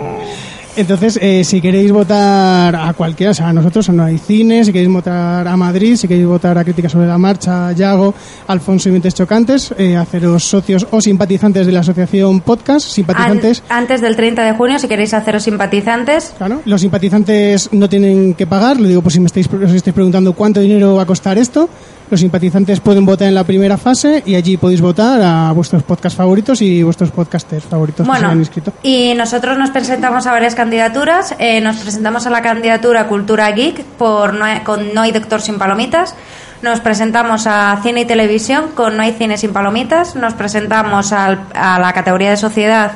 Entonces, 0.77 1.17
eh, 1.21 1.43
si 1.45 1.61
queréis 1.61 1.91
votar 1.91 2.75
a 2.75 2.91
cualquiera, 2.93 3.31
o 3.31 3.33
sea, 3.33 3.47
a 3.49 3.53
nosotros 3.53 3.87
no 3.89 4.03
hay 4.03 4.17
cine, 4.17 4.65
si 4.65 4.73
queréis 4.73 4.91
votar 4.91 5.47
a 5.47 5.55
Madrid, 5.55 5.95
si 5.95 6.05
queréis 6.07 6.27
votar 6.27 6.57
a 6.57 6.63
Crítica 6.65 6.89
sobre 6.89 7.07
la 7.07 7.17
Marcha, 7.17 7.69
a 7.69 7.71
Yago, 7.71 8.13
Alfonso 8.47 8.89
y 8.89 8.91
Mentes 8.91 9.13
Chocantes, 9.15 9.73
eh, 9.77 9.95
haceros 9.95 10.43
socios 10.43 10.85
o 10.91 10.99
simpatizantes 10.99 11.65
de 11.65 11.71
la 11.71 11.79
asociación 11.79 12.41
Podcast, 12.41 12.89
simpatizantes. 12.89 13.63
An- 13.69 13.83
antes 13.85 14.01
del 14.01 14.17
30 14.17 14.43
de 14.43 14.51
junio, 14.53 14.77
si 14.77 14.87
queréis 14.89 15.13
haceros 15.13 15.43
simpatizantes, 15.43 16.33
Claro, 16.37 16.61
los 16.65 16.81
simpatizantes 16.81 17.69
no 17.71 17.87
tienen 17.87 18.33
que 18.33 18.45
pagar, 18.45 18.77
lo 18.79 18.87
digo 18.89 19.01
por 19.01 19.11
si 19.13 19.19
me 19.21 19.27
estáis, 19.27 19.47
os 19.47 19.71
estáis 19.71 19.93
preguntando 19.93 20.33
cuánto 20.33 20.59
dinero 20.59 20.95
va 20.95 21.03
a 21.03 21.05
costar 21.05 21.37
esto. 21.37 21.69
Los 22.09 22.19
simpatizantes 22.19 22.79
pueden 22.81 23.03
votar 23.05 23.27
en 23.27 23.33
la 23.35 23.43
primera 23.43 23.77
fase 23.77 24.21
y 24.27 24.35
allí 24.35 24.57
podéis 24.57 24.79
votar 24.79 25.19
a 25.23 25.51
vuestros 25.53 25.81
podcast 25.81 26.15
favoritos 26.15 26.61
y 26.61 26.83
vuestros 26.83 27.09
podcasters 27.09 27.63
favoritos 27.65 28.07
que 28.07 28.19
se 28.19 28.25
han 28.25 28.39
inscrito. 28.39 28.73
y 28.83 29.13
nosotros 29.15 29.57
nos 29.57 29.71
presentamos 29.71 30.27
a 30.27 30.31
varias 30.31 30.53
candidaturas. 30.53 31.33
Eh, 31.39 31.61
nos 31.61 31.77
presentamos 31.77 32.27
a 32.27 32.29
la 32.29 32.41
candidatura 32.43 33.07
Cultura 33.07 33.49
Geek 33.51 33.83
por 33.83 34.35
no 34.35 34.45
hay- 34.45 34.59
con 34.59 34.93
No 34.93 35.01
hay 35.01 35.11
Doctor 35.11 35.41
sin 35.41 35.57
Palomitas. 35.57 36.13
Nos 36.61 36.79
presentamos 36.79 37.47
a 37.47 37.79
Cine 37.83 38.01
y 38.01 38.05
Televisión 38.05 38.65
con 38.75 38.97
No 38.97 39.03
hay 39.03 39.13
Cine 39.13 39.37
sin 39.37 39.51
Palomitas. 39.51 40.15
Nos 40.15 40.33
presentamos 40.35 41.11
al- 41.11 41.39
a 41.55 41.79
la 41.79 41.91
categoría 41.93 42.29
de 42.29 42.37
Sociedad 42.37 42.91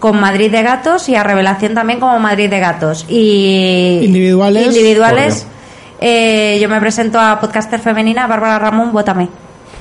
con 0.00 0.20
Madrid 0.20 0.50
de 0.50 0.62
Gatos 0.62 1.08
y 1.08 1.14
a 1.14 1.22
Revelación 1.22 1.74
también 1.74 2.00
como 2.00 2.18
Madrid 2.18 2.50
de 2.50 2.58
Gatos. 2.60 3.04
Y 3.08 4.00
Individuales. 4.02 4.66
individuales 4.66 5.46
eh, 6.00 6.58
yo 6.60 6.68
me 6.68 6.80
presento 6.80 7.18
a 7.20 7.38
podcaster 7.40 7.80
femenina 7.80 8.26
Bárbara 8.26 8.58
Ramón, 8.58 8.92
vótame. 8.92 9.28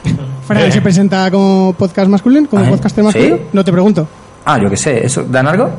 Fran 0.48 0.72
se 0.72 0.82
presenta 0.82 1.30
como 1.32 1.74
podcast 1.78 2.10
masculino, 2.10 2.48
como 2.50 2.64
Ah, 2.64 2.68
¿eh? 2.68 2.72
podcaster 2.72 3.04
masculino. 3.04 3.36
¿Sí? 3.38 3.42
No 3.54 3.64
te 3.66 3.72
pregunto. 3.72 4.08
Ah, 4.46 4.58
yo 4.62 4.70
qué 4.70 4.78
sé. 4.78 5.06
¿Eso 5.06 5.24
dan 5.24 5.48
algo? 5.48 5.70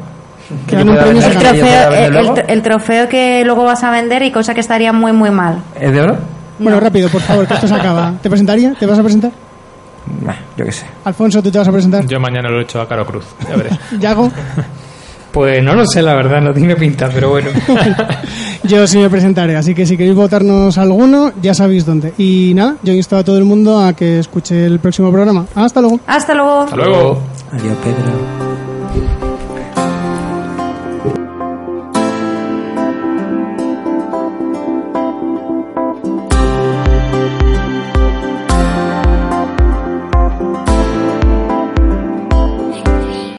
Que 0.67 0.77
dan 0.77 0.89
un 0.89 0.97
premio 0.97 1.23
yo 1.23 1.29
Trofeo- 1.41 1.91
vender 1.91 2.17
el, 2.17 2.17
el- 2.17 2.45
el 2.49 2.63
trofeo 2.63 3.09
que 3.09 3.45
luego 3.45 3.65
vas 3.65 3.83
a 3.85 3.91
vender 3.91 4.23
y 4.23 4.31
cosa 4.31 4.55
que 4.55 4.61
estaría 4.61 4.93
muy 4.93 5.13
muy 5.13 5.31
mal. 5.31 5.63
¿Es 5.79 5.93
de 5.93 6.01
oro? 6.01 6.17
Bueno, 6.59 6.81
rápido, 6.81 7.09
por 7.09 7.21
favor, 7.21 7.47
que 7.47 7.55
esto 7.55 7.69
se 7.69 7.75
acaba. 7.75 8.15
¿Te 8.23 8.29
presentaría? 8.29 8.75
¿Te 8.75 8.85
vas 8.87 8.99
a 8.99 9.03
presentar? 9.03 9.31
Bah, 10.23 10.37
yo 10.57 10.65
qué 10.65 10.73
sé. 10.73 10.87
Alfonso, 11.05 11.43
¿tú 11.43 11.51
te 11.51 11.59
vas 11.59 11.69
a 11.69 11.73
presentar? 11.73 12.07
Yo 12.07 12.19
mañana 12.19 12.49
lo 12.49 12.59
he 12.61 12.63
hecho 12.63 12.81
a 12.81 12.89
Caro 12.89 13.05
Cruz. 13.07 13.27
Ya 13.49 13.57
veré. 13.57 13.71
Yago. 13.99 14.31
Pues 15.39 15.63
no 15.63 15.73
lo 15.73 15.87
sé, 15.87 16.03
la 16.03 16.15
verdad, 16.15 16.41
no 16.41 16.53
tiene 16.53 16.75
pinta, 16.75 17.09
pero 17.15 17.31
bueno. 17.31 17.51
Yo 18.65 18.89
sí 18.89 18.99
me 18.99 19.09
presentaré, 19.09 19.55
así 19.55 19.73
que 19.73 19.87
si 19.87 19.97
queréis 19.97 20.17
votarnos 20.17 20.77
alguno, 20.79 21.31
ya 21.41 21.55
sabéis 21.55 21.87
dónde. 21.87 22.13
Y 22.19 22.55
nada, 22.57 22.75
yo 22.83 22.93
insto 22.93 23.17
a 23.17 23.23
todo 23.23 23.39
el 23.39 23.45
mundo 23.45 23.79
a 23.79 23.93
que 23.93 24.19
escuche 24.19 24.67
el 24.67 24.81
próximo 24.81 25.13
programa. 25.13 25.47
Hasta 25.55 25.81
luego. 25.81 26.01
Hasta 26.09 26.35
luego. 26.35 26.63
Hasta 26.63 26.75
luego. 26.77 27.23
Adiós, 27.53 27.77
Pedro. 27.85 28.48